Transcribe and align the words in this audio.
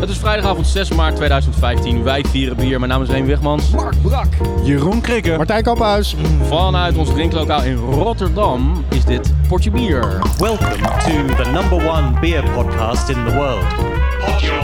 Het 0.00 0.08
is 0.08 0.18
vrijdagavond 0.18 0.66
6 0.66 0.90
maart 0.90 1.16
2015. 1.16 2.02
Wij 2.02 2.24
vieren 2.28 2.56
bier. 2.56 2.78
Mijn 2.78 2.90
naam 2.90 3.02
is 3.02 3.08
Leen 3.08 3.24
Wigmans. 3.24 3.70
Mark 3.70 4.02
Brak. 4.02 4.26
Jeroen 4.62 5.00
Krikke. 5.00 5.36
Martijn 5.36 5.62
Kamphuis. 5.62 6.16
Vanuit 6.42 6.96
ons 6.96 7.08
drinklokaal 7.08 7.62
in 7.62 7.76
Rotterdam 7.76 8.84
is 8.90 9.04
dit 9.04 9.32
Portje 9.48 9.70
Bier. 9.70 10.22
Welcome 10.38 10.76
to 10.98 11.42
the 11.42 11.50
number 11.52 11.88
one 11.88 12.20
beer 12.20 12.42
podcast 12.50 13.08
in 13.08 13.24
the 13.24 13.34
world. 13.34 13.89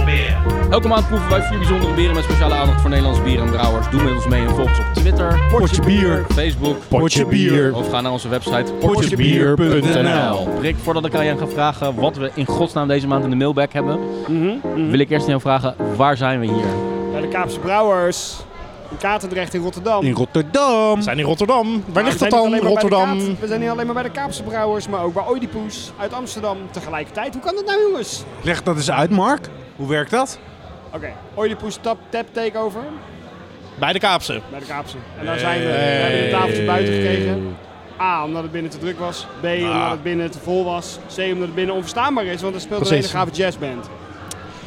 Beer. 0.04 0.36
Elke 0.70 0.88
maand 0.88 1.06
proeven 1.08 1.28
wij 1.28 1.42
vier 1.42 1.58
bijzondere 1.58 1.92
bieren 1.94 2.14
met 2.14 2.24
speciale 2.24 2.54
aandacht 2.54 2.80
voor 2.80 2.90
Nederlandse 2.90 3.22
bieren 3.22 3.46
en 3.46 3.52
brouwers. 3.52 3.90
Doe 3.90 4.02
met 4.02 4.14
ons 4.14 4.26
mee 4.26 4.40
en 4.40 4.48
volg 4.54 4.68
ons 4.68 4.78
op 4.78 4.84
Twitter, 4.94 5.38
Potje 5.50 5.82
bier. 5.82 6.24
Facebook 6.32 6.76
Potje 6.88 7.26
bier. 7.26 7.74
of 7.74 7.90
ga 7.90 8.00
naar 8.00 8.12
onze 8.12 8.28
website 8.28 8.72
Potjebier.nl. 8.80 10.48
Rick, 10.60 10.76
voordat 10.82 11.04
ik 11.06 11.14
aan 11.14 11.24
jou 11.24 11.38
ga 11.38 11.46
vragen 11.46 11.94
wat 11.94 12.16
we 12.16 12.30
in 12.34 12.46
godsnaam 12.46 12.88
deze 12.88 13.06
maand 13.06 13.24
in 13.24 13.30
de 13.30 13.36
mailbag 13.36 13.72
hebben, 13.72 13.98
Mhm, 14.26 14.90
wil 14.90 14.98
ik 14.98 15.10
eerst 15.10 15.22
aan 15.24 15.28
jou 15.30 15.40
vragen, 15.40 15.74
waar 15.96 16.16
zijn 16.16 16.40
we 16.40 16.46
hier? 16.46 16.66
Bij 17.12 17.20
de 17.20 17.28
Kaapse 17.28 17.58
Brouwers. 17.58 18.36
In 18.90 18.96
Katendrecht 18.96 19.54
in 19.54 19.62
Rotterdam. 19.62 20.04
In 20.04 20.12
Rotterdam. 20.12 20.96
We 20.96 21.02
zijn 21.02 21.18
in 21.18 21.24
Rotterdam. 21.24 21.70
Waar 21.72 21.92
Maar 21.92 22.04
ligt 22.04 22.18
dat 22.18 22.30
dan? 22.30 22.58
Rotterdam. 22.58 23.36
We 23.40 23.46
zijn 23.46 23.60
niet 23.60 23.68
alleen 23.68 23.84
maar 23.86 23.94
bij 23.94 24.02
de 24.02 24.10
Kaapse 24.10 24.42
Brouwers, 24.42 24.88
maar 24.88 25.02
ook 25.02 25.14
bij 25.14 25.24
Oedipus 25.28 25.92
uit 25.98 26.12
Amsterdam 26.12 26.56
tegelijkertijd. 26.70 27.32
Hoe 27.34 27.42
kan 27.42 27.54
dat 27.54 27.64
nou, 27.66 27.80
jongens? 27.80 28.24
Leg 28.42 28.62
dat 28.62 28.76
eens 28.76 28.90
uit, 28.90 29.10
Mark. 29.10 29.48
Hoe 29.76 29.88
werkt 29.88 30.10
dat? 30.10 30.38
Oké, 30.94 31.12
Oedipus 31.36 31.78
tap, 31.80 31.98
tap 32.08 32.26
takeover 32.32 32.80
Bij 33.78 33.92
de 33.92 33.98
Kaapse. 33.98 34.40
bij 34.50 34.60
de 34.60 34.66
Kaapse. 34.66 34.96
En 35.18 35.26
daar 35.26 35.38
zijn 35.38 35.60
we. 35.60 35.66
We 35.66 35.72
hebben 35.72 36.24
een 36.24 36.30
tafeltje 36.30 36.64
buiten 36.64 36.94
gekregen. 36.94 37.56
A, 38.00 38.24
omdat 38.24 38.42
het 38.42 38.52
binnen 38.52 38.70
te 38.70 38.78
druk 38.78 38.98
was. 38.98 39.26
B, 39.40 39.44
omdat 39.44 39.90
het 39.90 40.02
binnen 40.02 40.30
te 40.30 40.38
vol 40.38 40.64
was. 40.64 40.98
C, 41.16 41.18
omdat 41.18 41.46
het 41.46 41.54
binnen 41.54 41.74
onverstaanbaar 41.74 42.24
is, 42.24 42.42
want 42.42 42.54
er 42.54 42.60
speelt 42.60 42.90
een 42.90 42.94
hele 42.96 43.08
gave 43.08 43.30
jazzband. 43.30 43.88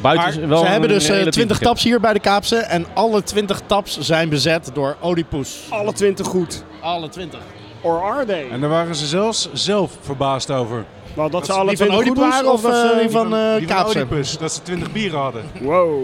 Buiten 0.00 0.24
Maar 0.26 0.42
is 0.42 0.48
wel 0.48 0.58
ze 0.58 0.64
een 0.64 0.70
hebben 0.70 0.88
dus 0.88 1.02
eh, 1.04 1.08
relatief 1.10 1.32
20 1.32 1.48
begrip. 1.58 1.68
taps 1.72 1.84
hier 1.84 2.00
bij 2.00 2.12
de 2.12 2.20
Kaapse. 2.20 2.56
En 2.56 2.86
alle 2.94 3.22
20 3.22 3.60
taps 3.66 3.98
zijn 3.98 4.28
bezet 4.28 4.70
door 4.74 4.96
Oedipus. 5.04 5.60
Alle 5.68 5.92
20 5.92 6.26
goed. 6.26 6.64
Alle 6.80 7.08
20. 7.08 7.40
Or 7.80 8.02
are 8.02 8.24
they? 8.24 8.46
En 8.50 8.60
daar 8.60 8.70
waren 8.70 8.94
ze 8.94 9.06
zelfs 9.06 9.48
zelf 9.52 9.92
verbaasd 10.00 10.50
over. 10.50 10.84
Wel, 11.14 11.30
dat 11.30 11.46
ze 11.46 11.52
alle 11.52 11.68
die 11.68 11.76
van 11.76 11.86
20 11.86 12.06
goed 12.08 12.16
Oedipus 12.18 12.34
waren 12.34 12.52
of 12.52 12.64
of, 12.64 12.70
dat 12.70 12.80
ze... 12.80 12.92
eh, 12.92 12.98
die 13.00 13.10
van 13.10 13.34
eh, 13.34 13.56
Die 13.56 13.66
van 13.68 13.76
Kaapse? 13.76 13.98
Oedipus, 13.98 14.38
dat 14.38 14.52
ze 14.52 14.62
20 14.62 14.92
bieren 14.92 15.18
hadden. 15.18 15.42
Wow. 15.60 16.00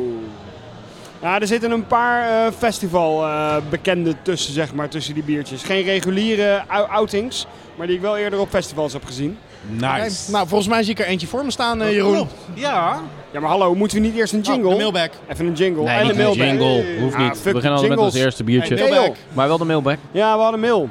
Ja, 1.23 1.41
er 1.41 1.47
zitten 1.47 1.71
een 1.71 1.87
paar 1.87 2.47
eh, 2.47 2.53
festival 2.59 3.25
eh, 3.25 3.57
bekenden 3.71 4.17
tussen, 4.23 4.53
zeg 4.53 4.75
maar, 4.75 4.89
tussen 4.89 5.15
die 5.15 5.23
biertjes. 5.23 5.63
Geen 5.63 5.83
reguliere 5.83 6.63
ou- 6.67 6.89
outings, 6.91 7.47
maar 7.77 7.87
die 7.87 7.97
ik 7.97 8.03
wel 8.03 8.17
eerder 8.17 8.39
op 8.41 8.49
festivals 8.49 8.93
heb 8.93 9.05
gezien. 9.05 9.39
Nice. 9.69 10.31
Nou, 10.31 10.49
volgens 10.49 10.69
mij 10.69 10.83
zie 10.83 10.93
ik 10.93 10.99
er 10.99 11.07
eentje 11.07 11.27
voor 11.27 11.45
me 11.45 11.51
staan, 11.51 11.83
eh, 11.83 11.91
Jeroen. 11.93 12.29
Ja. 12.55 13.01
Ja, 13.31 13.41
maar 13.41 13.51
hallo, 13.51 13.75
moeten 13.75 14.01
we 14.01 14.07
niet 14.07 14.17
eerst 14.17 14.33
een 14.33 14.41
jingle? 14.41 14.65
Oh, 14.67 14.71
de 14.71 14.77
mailbag. 14.79 15.09
Even 15.29 15.47
een 15.47 15.53
jingle 15.53 15.83
Nee, 15.83 15.95
en 15.99 16.09
een 16.09 16.17
mailbag. 16.17 16.47
jingle. 16.47 16.85
Hoeft 17.01 17.15
Ah, 17.15 17.21
niet. 17.23 17.43
We 17.43 17.53
beginnen 17.53 17.79
al 17.81 17.89
met 17.89 17.99
ons 17.99 18.15
eerste 18.15 18.45
biertje. 18.45 18.75
Nee, 18.75 18.89
mailbag. 18.91 19.17
Maar 19.33 19.49
wel 19.49 19.59
de 19.59 19.65
mailbag. 19.65 19.97
Ja, 20.11 20.37
we 20.37 20.43
hadden 20.43 20.63
een 20.63 20.69
mail. 20.69 20.89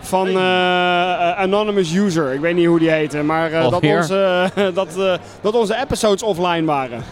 Van 0.00 0.28
eh, 0.28 1.38
Anonymous 1.38 1.94
User. 1.94 2.32
Ik 2.32 2.40
weet 2.40 2.54
niet 2.54 2.66
hoe 2.66 2.78
die 2.78 2.90
heette, 2.90 3.22
maar 3.22 3.52
eh, 3.52 3.70
dat, 3.70 3.82
onze, 3.82 4.50
dat, 4.74 4.88
eh, 4.98 5.14
dat 5.40 5.54
onze 5.54 5.76
episodes 5.82 6.22
offline 6.22 6.64
waren. 6.64 7.04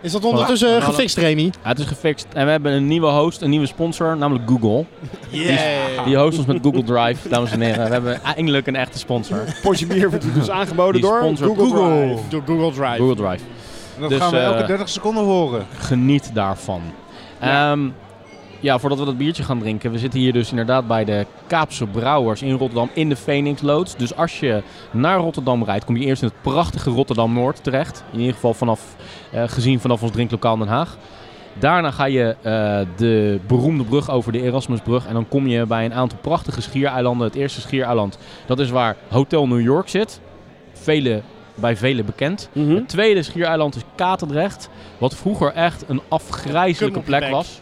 Is 0.00 0.12
dat 0.12 0.24
ondertussen 0.24 0.82
gefixt, 0.82 1.16
Remy? 1.16 1.42
Ja, 1.42 1.68
het 1.68 1.78
is 1.78 1.86
gefixt. 1.86 2.26
En 2.32 2.44
we 2.44 2.50
hebben 2.50 2.72
een 2.72 2.86
nieuwe 2.86 3.06
host, 3.06 3.40
een 3.40 3.50
nieuwe 3.50 3.66
sponsor, 3.66 4.16
namelijk 4.16 4.48
Google. 4.50 4.84
Yeah. 5.30 6.04
Die 6.04 6.16
host 6.16 6.38
ons 6.38 6.46
met 6.46 6.58
Google 6.62 6.84
Drive, 6.84 7.28
dames 7.28 7.50
en 7.50 7.60
heren. 7.60 7.84
We 7.84 7.92
hebben 7.92 8.22
eindelijk 8.22 8.66
een 8.66 8.76
echte 8.76 8.98
sponsor. 8.98 9.38
Potje 9.62 9.86
bier 9.86 10.10
wordt 10.10 10.34
dus 10.34 10.50
aangeboden 10.50 11.00
door 11.00 11.20
Google, 11.20 11.54
Google. 11.54 11.70
Drive. 11.70 12.28
Door 12.28 12.42
Google 12.46 12.72
Drive. 12.72 12.96
Google 12.96 13.14
Drive. 13.14 13.44
En 13.94 14.00
dat 14.00 14.10
Dus, 14.10 14.18
gaan 14.18 14.30
we 14.30 14.38
elke 14.38 14.60
eh, 14.60 14.66
30 14.66 14.88
seconden 14.88 15.24
horen. 15.24 15.66
Geniet 15.78 16.30
daarvan. 16.34 16.80
Ja. 17.40 17.70
Ja. 17.74 17.76
Ja, 18.60 18.78
voordat 18.78 18.98
we 18.98 19.04
dat 19.04 19.18
biertje 19.18 19.42
gaan 19.42 19.58
drinken. 19.58 19.90
We 19.92 19.98
zitten 19.98 20.20
hier 20.20 20.32
dus 20.32 20.50
inderdaad 20.50 20.86
bij 20.86 21.04
de 21.04 21.26
Kaapse 21.46 21.86
Brouwers 21.86 22.42
in 22.42 22.52
Rotterdam 22.52 22.90
in 22.92 23.08
de 23.08 23.16
Phoenix 23.16 23.62
Loods. 23.62 23.96
Dus 23.96 24.16
als 24.16 24.40
je 24.40 24.62
naar 24.90 25.18
Rotterdam 25.18 25.64
rijdt, 25.64 25.84
kom 25.84 25.96
je 25.96 26.04
eerst 26.04 26.22
in 26.22 26.28
het 26.28 26.42
prachtige 26.42 26.90
Rotterdam 26.90 27.32
Noord 27.32 27.64
terecht. 27.64 28.04
In 28.12 28.18
ieder 28.18 28.34
geval 28.34 28.54
vanaf, 28.54 28.96
eh, 29.32 29.42
gezien 29.46 29.80
vanaf 29.80 30.02
ons 30.02 30.12
drinklokaal 30.12 30.56
Den 30.56 30.68
Haag. 30.68 30.96
Daarna 31.58 31.90
ga 31.90 32.04
je 32.04 32.36
eh, 32.42 32.80
de 32.96 33.40
beroemde 33.46 33.84
brug 33.84 34.10
over 34.10 34.32
de 34.32 34.42
Erasmusbrug. 34.42 35.06
En 35.06 35.14
dan 35.14 35.28
kom 35.28 35.46
je 35.46 35.66
bij 35.66 35.84
een 35.84 35.94
aantal 35.94 36.18
prachtige 36.20 36.62
schiereilanden. 36.62 37.26
Het 37.26 37.36
eerste 37.36 37.60
schiereiland, 37.60 38.18
dat 38.46 38.58
is 38.58 38.70
waar 38.70 38.96
Hotel 39.08 39.46
New 39.46 39.60
York 39.60 39.88
zit. 39.88 40.20
Vele, 40.72 41.22
bij 41.54 41.76
velen 41.76 42.04
bekend. 42.04 42.48
Mhm. 42.52 42.74
Het 42.74 42.88
tweede 42.88 43.22
schiereiland 43.22 43.76
is 43.76 43.82
Katendrecht. 43.94 44.68
Wat 44.98 45.16
vroeger 45.16 45.52
echt 45.52 45.84
een 45.88 46.00
afgrijzelijke 46.08 47.00
plek 47.00 47.30
was. 47.30 47.60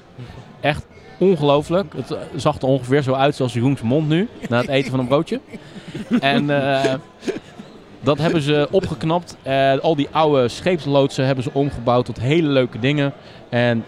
Echt 0.60 0.86
ongelooflijk. 1.18 1.94
Het 1.96 2.10
eh, 2.10 2.18
zag 2.34 2.56
er 2.56 2.68
ongeveer 2.68 3.02
zo 3.02 3.12
uit 3.12 3.34
zoals 3.34 3.52
Jeroens 3.52 3.82
mond 3.82 4.08
nu. 4.08 4.28
Na 4.48 4.56
het 4.56 4.68
eten 4.68 4.90
van 4.90 5.00
een 5.00 5.06
broodje. 5.06 5.40
En 6.20 6.50
eh, 6.50 6.94
dat 8.00 8.18
hebben 8.18 8.42
ze 8.42 8.68
opgeknapt. 8.70 9.36
Eh, 9.42 9.78
al 9.78 9.96
die 9.96 10.08
oude 10.10 10.48
scheepsloodsen 10.48 11.26
hebben 11.26 11.44
ze 11.44 11.50
omgebouwd 11.52 12.04
tot 12.04 12.20
hele 12.20 12.48
leuke 12.48 12.78
dingen. 12.78 13.12
En 13.48 13.84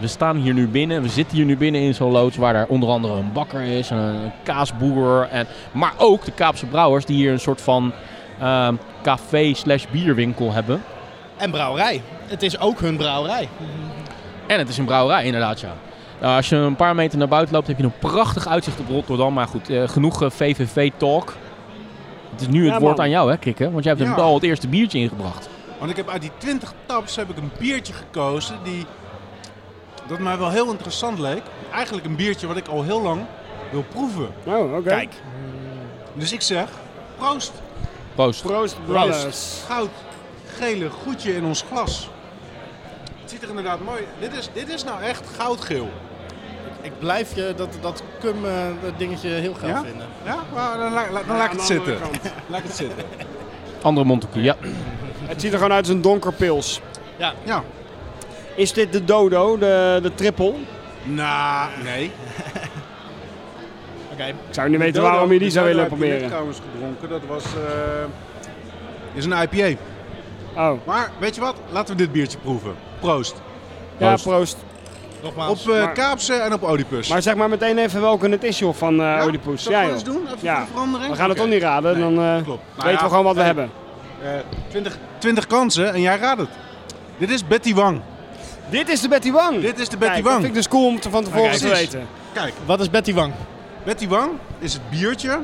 we 0.00 0.06
staan 0.06 0.36
hier 0.36 0.54
nu 0.54 0.68
binnen. 0.68 1.02
We 1.02 1.08
zitten 1.08 1.36
hier 1.36 1.46
nu 1.46 1.56
binnen 1.56 1.80
in 1.80 1.94
zo'n 1.94 2.10
loods 2.10 2.36
waar 2.36 2.52
daar 2.52 2.66
onder 2.66 2.88
andere 2.88 3.14
een 3.14 3.32
bakker 3.32 3.60
is. 3.62 3.90
En 3.90 3.96
een 3.96 4.32
kaasboer. 4.42 5.28
En, 5.30 5.46
maar 5.72 5.92
ook 5.98 6.24
de 6.24 6.32
Kaapse 6.32 6.66
brouwers 6.66 7.04
die 7.04 7.16
hier 7.16 7.32
een 7.32 7.40
soort 7.40 7.60
van 7.60 7.92
ehm, 8.40 8.74
café 9.02 9.54
slash 9.54 9.84
bierwinkel 9.90 10.52
hebben. 10.52 10.82
En 11.36 11.50
brouwerij. 11.50 12.02
Het 12.26 12.42
is 12.42 12.58
ook 12.58 12.80
hun 12.80 12.96
brouwerij. 12.96 13.48
En 14.46 14.58
het 14.58 14.68
is 14.68 14.78
een 14.78 14.84
brouwerij, 14.84 15.24
inderdaad, 15.24 15.60
ja. 15.60 15.74
Nou, 16.22 16.36
als 16.36 16.48
je 16.48 16.56
een 16.56 16.76
paar 16.76 16.94
meter 16.94 17.18
naar 17.18 17.28
buiten 17.28 17.54
loopt, 17.54 17.66
heb 17.66 17.78
je 17.78 17.84
een 17.84 17.98
prachtig 17.98 18.48
uitzicht 18.48 18.80
op 18.80 18.88
Rotterdam. 18.88 19.32
Maar 19.34 19.46
goed, 19.46 19.70
eh, 19.70 19.88
genoeg 19.88 20.22
VVV-talk. 20.32 21.34
Het 22.30 22.40
is 22.40 22.48
nu 22.48 22.64
Ja, 22.66 22.72
het 22.72 22.82
woord 22.82 22.98
aan 23.00 23.10
jou, 23.10 23.30
hè, 23.30 23.36
Krikke? 23.38 23.70
Want 23.70 23.84
jij 23.84 23.94
hebt 23.98 24.08
Ja. 24.08 24.14
al 24.22 24.34
het 24.34 24.42
eerste 24.42 24.68
biertje 24.68 24.98
ingebracht. 24.98 25.48
Want 25.78 25.90
ik 25.90 25.96
heb 25.96 26.08
uit 26.08 26.20
die 26.20 26.30
20 26.38 26.72
taps 26.86 27.16
heb 27.16 27.30
ik 27.30 27.36
een 27.36 27.50
biertje 27.58 27.92
gekozen 27.92 28.56
die 28.62 28.86
dat 30.06 30.18
mij 30.18 30.38
wel 30.38 30.50
heel 30.50 30.70
interessant 30.70 31.18
leek. 31.18 31.42
Eigenlijk 31.72 32.06
een 32.06 32.16
biertje 32.16 32.46
wat 32.46 32.56
ik 32.56 32.68
al 32.68 32.82
heel 32.82 33.02
lang 33.02 33.20
wil 33.70 33.84
proeven. 33.88 34.28
Oh, 34.44 34.72
oké. 34.76 34.88
Kijk. 34.88 35.14
Dus 36.14 36.32
ik 36.32 36.40
zeg, 36.42 36.68
proost. 37.18 37.52
Proost. 38.14 38.42
Proost, 38.42 38.76
brothers. 38.86 39.62
Goud, 39.68 39.88
gele 40.58 40.90
goedje 40.90 41.36
in 41.36 41.44
ons 41.44 41.64
glas. 41.70 42.08
Het 43.20 43.30
ziet 43.30 43.42
er 43.42 43.48
inderdaad 43.48 43.84
mooi. 43.84 44.00
Dit 44.20 44.34
is, 44.34 44.48
dit 44.52 44.68
is 44.68 44.84
nou 44.84 45.02
echt 45.02 45.22
goudgeel. 45.38 45.88
Ik 46.82 46.92
blijf 46.98 47.34
je 47.34 47.52
dat, 47.56 47.68
dat 47.80 48.02
cum 48.20 48.44
eh, 48.44 48.52
dat 48.82 48.98
dingetje 48.98 49.28
heel 49.28 49.54
gaaf 49.54 49.68
Ja? 49.70 49.82
vinden. 49.82 50.06
Ja, 50.24 50.36
maar 50.54 50.78
dan, 50.78 50.92
la- 50.92 51.10
la- 51.10 51.22
dan 51.26 51.36
laat 51.36 51.46
ik 51.46 51.52
het 51.52 51.60
zitten. 51.66 51.96
Laat 52.46 52.62
het 52.62 52.76
zitten. 52.76 53.04
Andere 53.82 54.06
Montecu, 54.06 54.40
ja. 54.42 54.56
Het 55.24 55.40
ziet 55.40 55.50
er 55.52 55.58
gewoon 55.58 55.72
uit 55.72 55.84
als 55.86 55.94
een 55.94 56.02
donker 56.02 56.32
pils. 56.32 56.80
Ja. 57.44 57.62
Is 58.54 58.72
dit 58.72 58.92
de 58.92 59.04
dodo, 59.04 59.58
de, 59.58 59.98
de 60.02 60.14
triple? 60.14 60.54
Nou, 61.02 61.70
nee. 61.84 62.10
Oké. 64.12 64.24
Ik 64.24 64.34
zou 64.50 64.68
niet 64.68 64.78
weten 64.78 65.02
waarom 65.02 65.32
je 65.32 65.38
die 65.38 65.50
zou 65.50 65.66
willen 65.66 65.82
heb 65.82 65.92
ik 65.92 65.98
net 65.98 66.06
proberen. 66.08 66.28
trouwens 66.30 66.58
gedronken. 66.72 67.08
Dat 67.08 67.20
was... 67.28 67.44
eh, 67.44 69.14
is 69.14 69.24
een 69.24 69.32
IPA. 69.50 69.80
Oh, 70.56 70.86
Maar 70.86 71.10
weet 71.20 71.34
je 71.34 71.40
wat? 71.40 71.54
Laten 71.70 71.96
we 71.96 72.02
dit 72.02 72.12
biertje 72.12 72.38
proeven. 72.38 72.74
Proost. 73.00 73.34
ja, 73.96 74.16
Proost. 74.16 74.56
Nogmaals. 75.22 75.62
Op 75.66 75.72
eh, 75.72 75.82
maar- 75.84 75.92
Kaapse 75.92 76.34
en 76.34 76.52
op 76.52 76.62
Oedipus. 76.68 77.08
Maar 77.08 77.22
zeg 77.22 77.34
maar 77.34 77.48
meteen 77.48 77.78
even 77.78 78.00
welke 78.00 78.28
het 78.28 78.42
is, 78.44 78.58
joh, 78.58 78.74
van 78.74 78.92
eh 79.00 79.06
Ja? 79.06 79.24
Oedipus. 79.24 79.64
Joh. 79.64 79.82
eens 79.82 80.04
doen? 80.04 80.22
Even 80.26 80.38
Ja. 80.40 80.66
verandering? 80.72 81.10
We 81.10 81.16
gaan 81.16 81.28
het 81.28 81.38
toch 81.38 81.48
niet 81.48 81.62
raden, 81.62 81.92
Nee, 81.98 82.02
dan 82.14 82.24
eh, 82.24 82.42
Klopt. 82.44 82.46
Nou 82.46 82.60
weten 82.76 82.90
ja, 82.92 83.02
we 83.02 83.08
gewoon 83.08 83.24
wat 83.24 83.36
we 83.36 83.42
hebben. 83.42 83.70
eh, 84.22 84.30
20, 84.68 84.98
20 85.18 85.46
kansen 85.46 85.92
en 85.94 86.00
jij 86.00 86.16
raadt 86.18 86.40
het. 86.40 86.48
Dit 87.18 87.30
is 87.30 87.46
Betty 87.46 87.74
Wang. 87.74 88.00
Dit 88.70 88.88
is 88.88 89.00
de 89.00 89.08
Betty 89.08 89.30
Wang. 89.32 89.60
Dit 89.60 89.78
is 89.78 89.88
de 89.88 89.96
Betty 89.96 90.12
Kijk, 90.12 90.24
Wang. 90.24 90.36
Dat 90.36 90.44
vind 90.44 90.44
ik 90.46 90.54
dus 90.54 90.68
cool 90.68 90.86
om 90.86 91.00
te, 91.00 91.10
van 91.10 91.24
tevoren 91.24 91.56
te 91.58 91.68
weten. 91.68 92.06
Kijk, 92.32 92.52
Wat 92.66 92.80
is 92.80 92.90
Betty 92.90 93.14
Wang? 93.14 93.32
Betty 93.84 94.08
Wang 94.08 94.30
is 94.58 94.72
het 94.72 94.90
biertje 94.90 95.40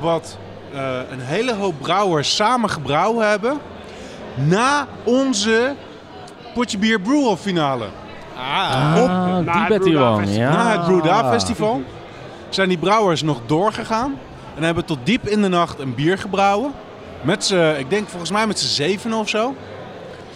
wat 0.00 0.36
eh, 0.74 0.98
een 1.10 1.20
hele 1.20 1.54
hoop 1.54 1.74
brouwers 1.80 2.34
samen 2.36 2.70
gebrouwen 2.70 3.28
hebben 3.28 3.58
na 4.34 4.86
onze 5.04 5.74
Potje 6.54 6.78
Bier 6.78 7.00
Brew 7.00 7.36
finale. 7.36 7.84
Ah. 8.42 9.02
Op- 9.02 9.08
Ah, 9.08 9.26
na 9.26 9.38
die 9.40 9.52
het 9.74 9.82
Festival. 9.82 10.20
ja. 10.20 10.50
Na 10.50 10.70
het 10.72 10.84
Brewda 10.86 11.30
Festival 11.30 11.82
zijn 12.48 12.68
die 12.68 12.78
brouwers 12.78 13.22
nog 13.22 13.40
doorgegaan 13.46 14.18
en 14.56 14.62
hebben 14.62 14.84
tot 14.84 14.98
diep 15.02 15.28
in 15.28 15.42
de 15.42 15.48
nacht 15.48 15.78
een 15.78 15.94
bier 15.94 16.18
gebrouwen. 16.18 16.72
Met 17.22 17.44
z'n, 17.44 17.74
ik 17.78 17.90
denk 17.90 18.08
volgens 18.08 18.30
mij 18.30 18.46
met 18.46 18.58
z'n 18.58 18.66
zeven 18.74 19.12
of 19.12 19.28
zo. 19.28 19.54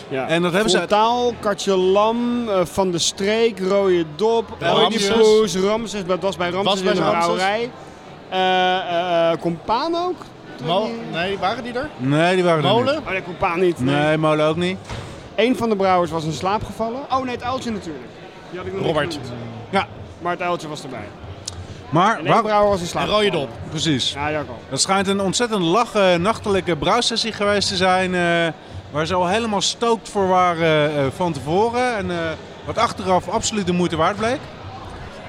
Ja. 0.09 0.27
En 0.27 0.43
dat 0.43 0.53
hebben 0.53 0.71
ze- 0.71 0.77
Frontaal, 0.77 1.33
Katje 1.41 1.77
Lam, 1.77 2.49
eh, 2.49 2.61
Van 2.65 2.91
de 2.91 2.99
Streek, 2.99 3.59
Rode 3.61 4.05
Dop, 4.17 4.57
Ramses. 4.59 5.11
Oedipus, 5.11 5.57
Ramses. 5.57 6.05
Dat 6.07 6.23
was 6.23 6.37
bij 6.37 6.51
Ramses 6.51 6.73
Was 6.73 6.83
bij 6.83 6.93
in 6.93 6.99
de 6.99 7.05
Ramses. 7.05 7.25
brouwerij. 7.25 7.71
Eh 8.29 8.39
eh 8.77 9.33
eh, 9.33 9.39
Compaan 9.41 9.95
ook? 9.95 10.15
Mo- 10.67 10.89
nee, 11.13 11.39
waren 11.39 11.65
die 11.65 11.73
er? 11.73 11.89
Nee, 11.97 12.35
die 12.35 12.45
waren 12.45 12.65
er 12.65 12.71
Molen? 12.71 12.95
niet. 12.95 13.05
Oh 13.05 13.11
nee, 13.11 13.23
Compaan 13.23 13.61
niet. 13.61 13.81
Nee. 13.81 13.95
Nee, 14.05 14.17
molen 14.19 14.47
ook 14.47 14.57
niet. 14.57 14.79
Eén 15.37 15.57
van 15.57 15.69
de 15.69 15.77
brouwers 15.77 16.11
was 16.11 16.25
in 16.25 16.33
slaap 16.33 16.65
gevallen. 16.65 17.01
Oh 17.11 17.23
nee, 17.25 17.35
het 17.35 17.43
uiltje 17.45 17.71
natuurlijk. 17.71 18.05
Die 18.51 18.59
had 18.59 18.67
ik 18.69 18.75
nog 18.75 18.87
Robert. 18.87 19.19
Ja. 19.71 19.87
Maar 20.23 20.33
het 20.33 20.43
uiltje 20.43 20.69
was 20.69 20.83
erbij. 20.83 21.09
Maar 21.91 22.19
En 22.19 22.25
waar, 22.27 22.43
brouwer 22.43 22.71
was 22.71 22.81
in 22.81 22.87
slaap 22.87 23.03
En 23.05 23.11
rode 23.11 23.31
dop. 23.31 23.49
precies. 23.71 24.13
Ja. 24.13 24.45
Het 24.69 24.81
schijnt 24.81 25.09
een 25.09 25.21
ontzettend 25.21 25.63
lachen, 25.63 26.23
nachtelijke 26.23 26.77
brouwsessie 26.77 27.33
geweest 27.33 27.69
te 27.69 27.77
zijn. 27.77 28.15
eh, 28.15 28.53
waar 28.91 29.07
ze 29.07 29.15
al 29.15 29.27
helemaal 29.29 29.61
stookt 29.61 30.09
voor 30.09 30.29
waren 30.29 30.97
eh, 30.97 31.05
van 31.17 31.33
tevoren. 31.33 31.97
En 31.97 32.11
eh, 32.11 32.17
wat 32.65 32.79
achteraf 32.79 33.29
absoluut 33.29 33.67
de 33.67 33.73
moeite 33.73 33.97
waard 33.97 34.17
bleek. 34.17 34.39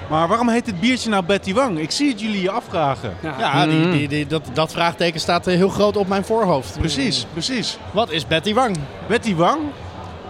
Maar 0.08 0.28
waarom 0.28 0.48
heet 0.48 0.64
dit 0.64 0.80
biertje 0.80 1.08
nou 1.10 1.24
Betty 1.24 1.54
Wang? 1.54 1.78
Ik 1.78 1.90
zie 1.90 2.08
het 2.10 2.20
jullie 2.20 2.42
je 2.42 2.50
afvragen. 2.50 3.16
Ja, 3.22 3.66
die, 3.66 3.90
die, 3.90 4.08
die, 4.08 4.26
dat, 4.26 4.42
dat 4.52 4.72
vraagteken 4.72 5.20
staat 5.20 5.46
eh, 5.46 5.54
heel 5.54 5.68
groot 5.68 5.96
op 5.96 6.08
mijn 6.08 6.24
voorhoofd. 6.24 6.78
Precies, 6.78 7.26
precies. 7.32 7.78
Wat 7.90 8.10
is 8.10 8.26
Betty 8.26 8.54
Wang? 8.54 8.76
Betty 9.06 9.34
Wang 9.34 9.58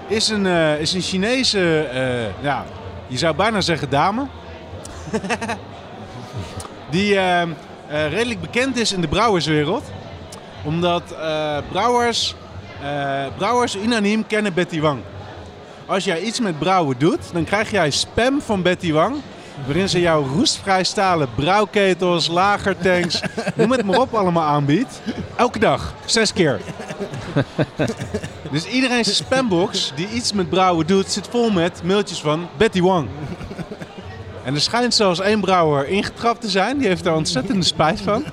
is 0.09 0.29
een, 0.29 0.47
eh, 0.47 0.81
is 0.81 0.93
een 0.93 1.01
Chinese, 1.01 1.83
eh, 1.83 2.43
ja, 2.43 2.65
je 3.07 3.19
zou 3.19 3.35
bijna 3.35 3.61
zeggen 3.61 3.91
dame. 3.91 4.27
Die 6.91 7.19
eh, 7.19 7.43
redelijk 7.89 8.41
bekend 8.41 8.77
is 8.77 8.93
in 8.93 9.01
de 9.01 9.09
brouwerswereld. 9.09 9.85
Omdat 10.65 11.03
brouwers, 11.69 12.35
brouwers 13.37 13.77
unaniem 13.77 14.27
kennen 14.27 14.55
Betty 14.55 14.81
Wang. 14.81 15.01
Als 15.87 16.05
jij 16.05 16.21
iets 16.23 16.41
met 16.41 16.59
brouwen 16.59 16.99
doet, 16.99 17.33
dan 17.33 17.45
krijg 17.45 17.71
jij 17.71 17.91
spam 17.91 18.41
van 18.41 18.63
Betty 18.63 18.93
Wang. 18.93 19.17
Waarin 19.67 19.89
ze 19.89 20.01
jou 20.01 20.27
roestvrij 20.37 20.85
stalen 20.85 21.29
brouwketels, 21.35 22.29
lagertanks, 22.29 23.21
noem 23.55 23.71
het 23.73 23.85
maar 23.85 23.99
op 24.01 24.15
allemaal 24.15 24.43
aanbiedt. 24.49 25.01
Elke 25.37 25.59
dag, 25.59 25.95
zes 26.05 26.33
keer. 26.33 26.61
Dus 28.51 28.67
iedereen 28.67 29.05
zijn 29.05 29.17
spambox 29.17 29.93
die 29.95 30.09
iets 30.09 30.33
met 30.33 30.49
brouwen 30.49 30.87
doet, 30.87 31.11
zit 31.11 31.29
vol 31.31 31.51
met 31.51 31.83
mailtjes 31.85 32.21
van 32.21 32.49
Betty 32.57 32.81
Wang. 32.83 33.09
En 34.45 34.55
er 34.55 34.61
schijnt 34.61 34.95
zelfs 34.95 35.21
één 35.21 35.41
brouwer 35.41 35.89
ingetrapt 35.89 36.41
te 36.41 36.49
zijn. 36.49 36.79
Die 36.79 36.87
heeft 36.89 37.05
daar 37.05 37.15
ontzettende 37.15 37.65
spijt 37.65 38.01
van. 38.01 38.25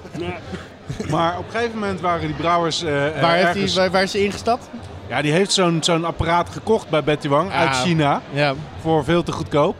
Maar 1.10 1.38
op 1.38 1.46
een 1.46 1.52
gegeven 1.52 1.80
moment 1.80 2.02
waren 2.02 2.28
die 2.28 2.36
brouwers 2.36 2.84
eh, 2.84 3.06
eh, 3.16 3.22
Waar, 3.22 3.34
heeft 3.34 3.46
ergens... 3.48 3.72
die, 3.72 3.82
waar, 3.82 3.92
waar 3.92 4.04
is 4.04 4.14
hij 4.14 4.22
ingestapt? 4.22 4.70
Ja, 5.08 5.22
die 5.22 5.32
heeft 5.32 5.52
zo'n 5.54 5.78
zo'n 5.82 6.06
apparaat 6.06 6.50
gekocht 6.50 6.90
bij 6.90 7.04
Betty 7.04 7.28
Wang 7.28 7.52
uit 7.52 7.70
Ah. 7.70 7.82
China. 7.82 8.22
Ja. 8.32 8.54
Voor 8.82 9.04
veel 9.04 9.24
te 9.24 9.32
goedkoop. 9.32 9.76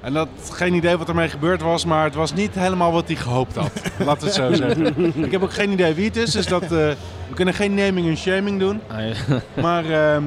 En 0.00 0.12
dat 0.12 0.28
geen 0.52 0.74
idee 0.74 0.96
wat 0.96 1.08
ermee 1.08 1.28
gebeurd 1.28 1.62
was, 1.62 1.84
maar 1.84 2.04
het 2.04 2.14
was 2.14 2.34
niet 2.34 2.54
helemaal 2.54 2.92
wat 2.92 3.06
hij 3.06 3.16
gehoopt 3.16 3.56
had. 3.56 3.70
Laten 4.06 4.20
we 4.20 4.26
het 4.26 4.34
zo 4.34 4.54
zeggen. 4.54 5.24
Ik 5.24 5.32
heb 5.32 5.42
ook 5.42 5.52
geen 5.52 5.70
idee 5.70 5.94
wie 5.94 6.04
het 6.04 6.16
is, 6.16 6.30
dus 6.30 6.46
dat, 6.46 6.62
eh, 6.62 6.68
we 6.68 7.34
kunnen 7.34 7.54
geen 7.54 7.74
naming 7.74 8.06
en 8.06 8.16
shaming 8.16 8.58
doen. 8.58 8.80
Ah, 8.86 8.98
ja. 8.98 9.40
Maar 9.62 9.84
ehm, 9.84 10.24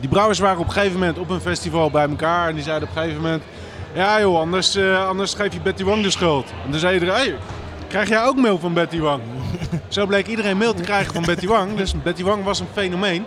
die 0.00 0.08
brouwers 0.08 0.38
waren 0.38 0.58
op 0.58 0.66
een 0.66 0.72
gegeven 0.72 0.98
moment 0.98 1.18
op 1.18 1.30
een 1.30 1.40
festival 1.40 1.90
bij 1.90 2.08
elkaar. 2.08 2.48
En 2.48 2.54
die 2.54 2.64
zeiden 2.64 2.88
op 2.88 2.96
een 2.96 3.02
gegeven 3.02 3.22
moment... 3.22 3.42
Ja 3.94 4.20
joh, 4.20 4.38
anders, 4.38 4.74
eh, 4.74 5.08
anders 5.08 5.34
geef 5.34 5.52
je 5.52 5.60
Betty 5.60 5.84
Wang 5.84 6.02
de 6.02 6.10
schuld. 6.10 6.52
En 6.64 6.70
toen 6.70 6.80
zei 6.80 6.94
iedereen... 6.94 7.14
Hey, 7.14 7.34
krijg 7.88 8.08
jij 8.08 8.24
ook 8.24 8.36
mail 8.36 8.58
van 8.58 8.72
Betty 8.72 8.98
Wang? 8.98 9.22
Zo 9.88 10.06
bleek 10.06 10.26
iedereen 10.26 10.56
mail 10.56 10.74
te 10.74 10.82
krijgen 10.82 11.14
van 11.14 11.22
Betty 11.22 11.46
Wang. 11.46 11.76
Dus 11.76 12.02
Betty 12.02 12.22
Wang 12.22 12.44
was 12.44 12.60
een 12.60 12.66
fenomeen. 12.72 13.24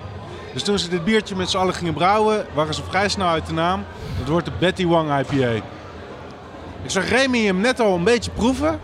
Dus 0.53 0.63
toen 0.63 0.79
ze 0.79 0.89
dit 0.89 1.03
biertje 1.03 1.35
met 1.35 1.49
z'n 1.49 1.57
allen 1.57 1.73
gingen 1.73 1.93
brouwen... 1.93 2.45
waren 2.53 2.73
ze 2.73 2.81
vrij 2.89 3.09
snel 3.09 3.27
uit 3.27 3.47
de 3.47 3.53
naam. 3.53 3.85
Dat 4.19 4.27
wordt 4.27 4.45
de 4.45 4.51
Betty 4.59 4.85
Wang 4.85 5.09
IPA. 5.19 5.49
Ik 6.83 6.89
zag 6.89 7.09
Remy 7.09 7.45
hem 7.45 7.61
net 7.61 7.79
al 7.79 7.95
een 7.95 8.03
beetje 8.03 8.31
proeven. 8.31 8.79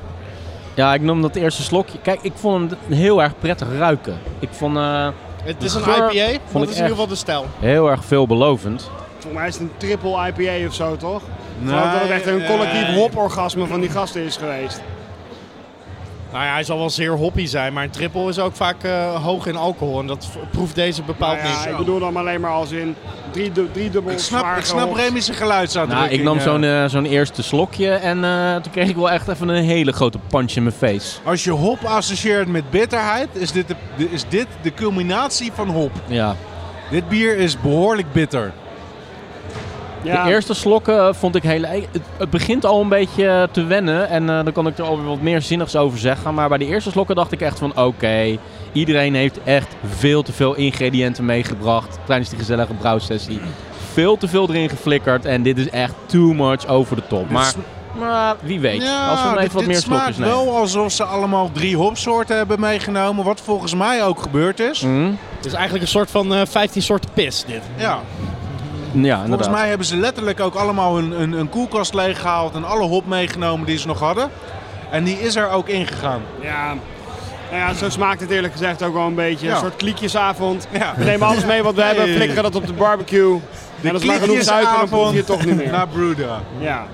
ja, 0.73 0.93
ik 0.93 1.01
nam 1.01 1.21
dat 1.21 1.35
eerste 1.35 1.61
slokje. 1.63 1.97
Kijk, 2.01 2.19
ik 2.21 2.33
vond 2.35 2.71
hem 2.71 2.97
heel 2.97 3.21
erg 3.21 3.39
prettig 3.39 3.67
ruiken. 3.77 4.19
Ik 4.39 4.49
vond 4.51 4.77
eh 4.77 5.07
Het 5.43 5.63
is 5.63 5.73
een 5.73 5.81
IPA, 5.81 6.39
vond 6.45 6.53
dat 6.53 6.63
ik 6.63 6.69
is 6.69 6.75
in 6.75 6.81
ieder 6.81 6.87
geval 6.89 7.07
de 7.07 7.15
stijl. 7.15 7.45
heel 7.59 7.89
erg 7.89 8.05
veelbelovend. 8.05 8.89
Volgens 9.11 9.33
mij 9.33 9.47
is 9.47 9.53
het 9.53 9.63
een 9.63 9.71
triple 9.77 10.27
IPA 10.27 10.67
of 10.67 10.73
zo, 10.73 10.95
toch? 10.97 11.21
Ik 11.21 11.65
Nee, 11.65 11.75
dat 11.75 12.01
het 12.01 12.09
echt 12.09 12.27
een 12.27 12.45
collectief 12.45 12.87
nee. 12.87 12.97
hoporgasme 12.99 13.65
van 13.65 13.79
die 13.79 13.89
gasten 13.89 14.21
is 14.21 14.37
geweest. 14.37 14.81
Nou 16.35 16.47
ja, 16.47 16.53
hij 16.53 16.63
zal 16.63 16.77
wel 16.77 16.89
zeer 16.89 17.11
hoppy 17.11 17.45
zijn, 17.45 17.73
maar 17.73 17.83
een 17.83 17.89
triple 17.89 18.29
is 18.29 18.39
ook 18.39 18.55
vaak 18.55 18.83
eh, 18.83 19.23
hoog 19.23 19.45
in 19.47 19.55
alcohol. 19.55 19.99
En 19.99 20.07
dat 20.07 20.29
proeft 20.51 20.75
deze 20.75 21.01
bepaald 21.03 21.37
Nou 21.37 21.47
ja, 21.47 21.59
niet. 21.59 21.69
ik 21.69 21.77
bedoel 21.77 21.99
dan 21.99 22.17
alleen 22.17 22.41
maar 22.41 22.51
als 22.51 22.71
in 22.71 22.95
drie, 23.31 23.51
drie 23.71 23.89
dubbel 23.89 24.11
Ik 24.11 24.19
snap, 24.19 24.39
zwaar 24.39 24.57
ik 24.57 24.65
snap. 24.65 24.95
Remy's 24.95 25.29
geluidsuitdrukking. 25.29 26.23
Nou, 26.23 26.33
ik 26.33 26.43
nam 26.45 26.53
zo'n 26.53 26.63
eh, 26.63 26.85
zo'n 26.85 27.05
eerste 27.05 27.43
slokje 27.43 27.89
en 27.89 28.23
eh, 28.23 28.55
toen 28.55 28.71
kreeg 28.71 28.89
ik 28.89 28.95
wel 28.95 29.11
echt 29.11 29.27
even 29.27 29.47
een 29.47 29.63
hele 29.63 29.91
grote 29.91 30.19
punch 30.27 30.51
in 30.51 30.63
mijn 30.63 30.75
face. 30.75 31.17
Als 31.23 31.43
je 31.43 31.51
hop 31.51 31.83
associeert 31.83 32.47
met 32.47 32.69
bitterheid, 32.69 33.27
is 33.33 33.51
dit 33.51 33.67
de, 33.67 33.75
de- 33.97 34.09
is 34.11 34.23
dit 34.29 34.47
de 34.61 34.73
culminatie 34.73 35.51
van 35.53 35.69
hop. 35.69 35.91
Ja. 36.07 36.35
Dit 36.91 37.07
bier 37.09 37.37
is 37.37 37.61
behoorlijk 37.61 38.11
bitter. 38.13 38.51
Ja, 40.05 40.23
De 40.23 40.29
eerste 40.31 40.53
slokken 40.53 40.99
eh, 41.07 41.13
vond 41.13 41.35
ik 41.35 41.43
heel... 41.43 41.63
Het, 41.63 41.87
het 42.17 42.29
begint 42.29 42.65
al 42.65 42.81
een 42.81 42.89
beetje 42.89 43.27
eh, 43.27 43.43
te 43.51 43.63
wennen 43.63 44.09
en 44.09 44.29
eh 44.29 44.43
dan 44.43 44.51
kan 44.53 44.67
ik 44.67 44.77
er 44.77 44.83
alweer 44.85 45.05
wat 45.07 45.21
meer 45.21 45.41
zinnigs 45.41 45.75
over 45.75 45.99
zeggen. 45.99 46.33
Maar 46.33 46.49
bij 46.49 46.57
de 46.57 46.65
eerste 46.65 46.91
slokken 46.91 47.15
dacht 47.15 47.31
ik 47.31 47.41
echt 47.41 47.59
van 47.59 47.77
oké, 47.77 48.37
iedereen 48.71 49.15
heeft 49.15 49.39
echt 49.43 49.75
veel 49.95 50.23
te 50.23 50.31
veel 50.33 50.53
ingrediënten 50.55 51.25
meegebracht 51.25 51.97
tijdens 52.05 52.29
die 52.29 52.39
gezellige 52.39 52.73
brouwsessie. 52.73 53.39
Veel 53.93 54.17
te 54.17 54.27
veel 54.27 54.49
erin 54.49 54.69
geflikkerd 54.69 55.25
en 55.25 55.43
dit 55.43 55.57
is 55.57 55.69
echt 55.69 55.93
too 56.05 56.33
much 56.33 56.67
over 56.67 56.95
de 56.95 57.03
top. 57.07 57.29
Maar, 57.29 57.53
maar 57.99 58.35
wie 58.41 58.59
weet, 58.59 58.81
als 59.09 59.23
we 59.23 59.29
dit- 59.29 59.39
even 59.39 59.53
wat 59.55 59.65
meer 59.65 59.75
slokjes 59.75 60.15
smaakt 60.15 60.17
nemen. 60.17 60.45
wel 60.45 60.55
alsof 60.55 60.91
ze 60.91 61.03
allemaal 61.03 61.49
drie 61.53 61.77
hopsoorten 61.77 62.37
hebben 62.37 62.59
meegenomen. 62.59 63.25
Wat 63.25 63.41
volgens 63.41 63.73
mij 63.75 64.03
ook 64.05 64.21
gebeurd 64.21 64.59
is. 64.59 64.81
Mhm. 64.81 65.11
Het 65.37 65.45
is 65.45 65.53
eigenlijk 65.53 65.83
een 65.83 65.89
soort 65.89 66.11
van 66.11 66.33
eh 66.33 66.41
15 66.45 66.81
soorten 66.81 67.09
pis, 67.13 67.43
dit. 67.47 67.61
Ja, 67.77 67.99
Ja, 69.01 69.25
volgens 69.27 69.49
mij 69.49 69.67
hebben 69.69 69.87
ze 69.87 69.97
letterlijk 69.97 70.39
ook 70.39 70.55
allemaal 70.55 70.97
een, 70.97 71.21
een, 71.21 71.31
een 71.31 71.49
koelkast 71.49 71.93
leeggehaald. 71.93 72.55
En 72.55 72.63
alle 72.63 72.83
hop 72.83 73.05
meegenomen 73.05 73.65
die 73.65 73.77
ze 73.77 73.87
nog 73.87 73.99
hadden. 73.99 74.29
En 74.91 75.03
die 75.03 75.19
is 75.19 75.35
er 75.35 75.49
ook 75.49 75.67
ingegaan. 75.69 76.21
ja. 76.41 76.73
Nou 77.51 77.57
ja, 77.57 77.73
zo 77.73 77.89
smaakt 77.89 78.21
het 78.21 78.29
eerlijk 78.29 78.53
gezegd 78.53 78.83
ook 78.83 78.93
wel 78.93 79.05
een 79.05 79.15
beetje. 79.15 79.45
Ja. 79.45 79.53
Een 79.53 79.59
soort 79.59 79.75
kliekjesavond. 79.75 80.67
Ja. 80.71 80.93
We 80.97 81.03
nemen 81.03 81.27
alles 81.27 81.45
mee 81.45 81.63
wat 81.63 81.75
we 81.75 81.81
hebben, 81.81 82.05
flikkeren 82.15 82.43
dat 82.43 82.55
op 82.55 82.67
de 82.67 82.73
barbecue. 82.73 83.39
en 83.81 83.91
als 83.93 84.01
het 84.01 84.11
maar 84.11 84.19
genoeg 84.19 84.41
suiker, 84.41 84.89
dan 84.89 85.11
je 85.11 85.17
het 85.17 85.25
toch 85.25 85.45
niet 85.45 85.55
meer. 85.55 85.71
Naar 85.71 85.87
Bruda. 85.87 86.41
Ja. 86.59 86.85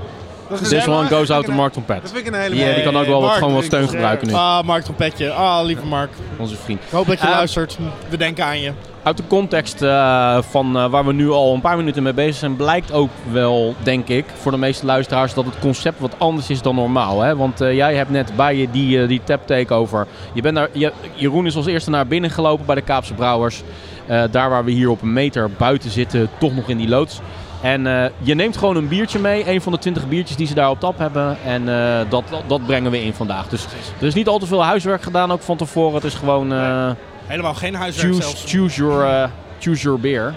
Dat 0.60 0.70
This 0.70 0.88
one 0.88 1.08
goes 1.08 1.30
out 1.30 1.46
to 1.46 1.52
Mark 1.52 1.74
Dat 1.74 1.84
Trompet. 1.86 2.12
vind 2.12 2.28
ik 2.28 2.34
een 2.34 2.40
hele 2.40 2.74
die 2.76 2.84
kan 2.84 2.98
ook 2.98 3.06
wel 3.06 3.22
wat, 3.22 3.32
gewoon 3.32 3.54
wat 3.54 3.64
steun 3.64 3.88
gebruiken 3.90 4.28
nu, 4.28 4.34
Ah, 4.34 4.64
Mark 4.64 4.84
Trompetje. 4.84 5.32
Ah, 5.32 5.66
lieve 5.66 5.86
Mark. 5.86 6.10
onze 6.38 6.56
vriend. 6.56 6.80
Ik 6.84 6.92
hoop 6.92 7.08
dat 7.08 7.20
je 7.20 7.28
Eh, 7.28 7.32
luistert. 7.34 7.78
We 8.10 8.18
denken 8.18 8.46
aan 8.46 8.60
je. 8.60 8.72
Uit 9.04 9.18
de 9.18 9.24
context 9.28 9.82
eh, 9.82 10.38
van 10.50 10.78
eh, 10.78 10.86
waar 10.90 11.06
we 11.06 11.14
nu 11.14 11.30
al 11.30 11.54
een 11.54 11.62
paar 11.62 11.78
minuten 11.78 12.04
mee 12.04 12.14
bezig 12.14 12.36
zijn, 12.36 12.56
blijkt 12.56 12.92
ook 12.92 13.10
wel, 13.32 13.76
denk 13.84 14.08
ik, 14.08 14.26
voor 14.42 14.52
de 14.52 14.58
meeste 14.58 14.86
luisteraars 14.86 15.34
dat 15.34 15.46
het 15.46 15.60
concept 15.60 16.00
wat 16.00 16.16
anders 16.18 16.50
is 16.50 16.62
dan 16.62 16.76
normaal. 16.76 17.22
Hè? 17.22 17.36
Want 17.36 17.62
eh, 17.62 17.74
jij 17.76 17.96
hebt 17.96 18.10
net 18.10 18.36
bij 18.36 18.56
je 18.56 18.72
die, 18.72 19.02
eh, 19.02 19.08
die 19.08 19.22
tap 19.24 19.48
takeover. 19.48 20.08
Je 20.34 20.42
bent 20.42 20.56
daar, 20.56 20.70
je, 20.72 20.92
Jeroen 21.16 21.46
is 21.46 21.56
als 21.56 21.66
eerste 21.66 21.90
naar 21.90 22.08
binnen 22.08 22.30
gelopen 22.30 22.66
bij 22.66 22.76
de 22.76 22.82
Kaapse 22.82 23.14
Brouwers. 23.14 23.62
Eh, 24.06 24.24
daar 24.32 24.50
waar 24.50 24.66
we 24.66 24.72
hier 24.72 24.90
op 24.90 25.02
een 25.02 25.14
meter 25.14 25.50
buiten 25.58 25.90
zitten, 25.92 26.30
toch 26.40 26.56
nog 26.56 26.68
in 26.70 26.78
die 26.78 26.90
loods. 26.90 27.20
En 27.62 27.88
eh, 27.88 28.10
je 28.18 28.36
neemt 28.36 28.58
gewoon 28.58 28.76
een 28.76 28.88
biertje 28.88 29.20
mee, 29.20 29.50
een 29.50 29.62
van 29.62 29.72
de 29.72 29.78
20 29.78 30.08
biertjes 30.08 30.38
die 30.38 30.48
ze 30.48 30.54
daar 30.54 30.70
op 30.70 30.80
tap 30.80 30.98
hebben. 30.98 31.38
En 31.46 31.70
eh, 31.70 32.00
dat, 32.10 32.24
dat, 32.48 32.66
brengen 32.66 32.92
we 32.92 33.04
in 33.04 33.14
vandaag. 33.14 33.48
Dus 33.48 33.66
er 34.00 34.08
is 34.08 34.14
niet 34.14 34.28
al 34.28 34.40
te 34.40 34.46
veel 34.46 34.64
huiswerk 34.64 35.02
gedaan, 35.02 35.32
ook 35.32 35.42
van 35.42 35.58
tevoren. 35.58 35.96
Het 35.96 36.04
is 36.04 36.14
gewoon 36.14 36.54
eh, 36.54 36.92
Helemaal 37.26 37.54
geen 37.54 37.76
huiswerk 37.76 38.14
choose, 38.14 38.22
zelfs. 38.22 38.44
choose, 38.52 38.82
your, 38.82 39.30
choose 39.60 39.82
your 39.84 40.00
beer. 40.00 40.34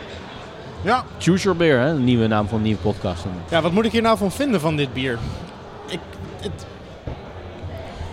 Ja, 0.84 1.04
Choose 1.18 1.42
Your 1.42 1.58
Beer, 1.58 1.78
hè? 1.78 1.88
Een 1.88 2.04
nieuwe 2.04 2.26
naam 2.26 2.48
van 2.48 2.56
een 2.56 2.64
nieuwe 2.64 2.80
podcast. 2.80 3.24
Ja, 3.50 3.60
wat 3.60 3.72
moet 3.72 3.84
ik 3.84 3.92
hier 3.92 4.02
nou 4.02 4.18
van 4.18 4.32
vinden 4.32 4.60
van 4.60 4.76
dit 4.76 4.92
bier? 4.92 5.18
Ik, 5.86 5.98
het, 6.40 6.66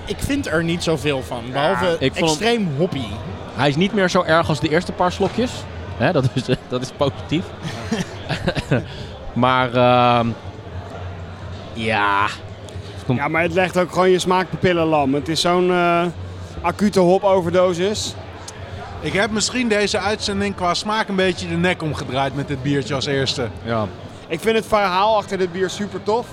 ik 0.05 0.15
vind 0.19 0.47
er 0.47 0.63
niet 0.63 0.83
zoveel 0.83 1.21
van. 1.23 1.43
Behalve 1.51 1.95
ik 1.99 2.15
vond 2.15 2.15
hem- 2.15 2.23
extreem 2.23 2.69
hoppy. 2.77 3.03
Hij 3.55 3.69
is 3.69 3.75
niet 3.75 3.93
meer 3.93 4.09
zo 4.09 4.23
erg 4.23 4.49
als 4.49 4.59
de 4.59 4.69
eerste 4.69 4.91
paar 4.91 5.11
slokjes. 5.11 5.51
Hè, 5.97 6.11
dat, 6.11 6.29
is, 6.33 6.45
dat 6.69 6.81
is 6.81 6.91
positief. 6.97 7.43
maar 9.33 9.73
ehm, 9.73 10.27
ja. 11.73 12.27
ja, 13.07 13.27
maar 13.27 13.41
het 13.41 13.53
legt 13.53 13.79
ook 13.79 13.91
gewoon 13.91 14.09
je 14.09 14.19
smaakpapillen 14.19 14.85
lam. 14.85 15.13
Het 15.13 15.27
is 15.29 15.41
zo'n 15.41 15.71
eh, 15.71 16.05
acute 16.61 16.99
hopoverdosis. 16.99 18.15
ik 18.99 19.13
heb 19.13 19.31
misschien 19.31 19.67
deze 19.67 19.99
uitzending 19.99 20.55
qua 20.55 20.73
smaak 20.73 21.07
een 21.07 21.15
beetje 21.15 21.47
de 21.47 21.57
nek 21.57 21.81
omgedraaid 21.81 22.35
met 22.35 22.47
dit 22.47 22.63
biertje 22.63 22.95
als 22.95 23.05
eerste. 23.05 23.47
ja. 23.63 23.87
Ik 24.27 24.39
vind 24.39 24.55
het 24.55 24.65
verhaal 24.65 25.17
achter 25.17 25.37
dit 25.37 25.51
bier 25.51 25.69
super 25.69 26.03
tof. 26.03 26.27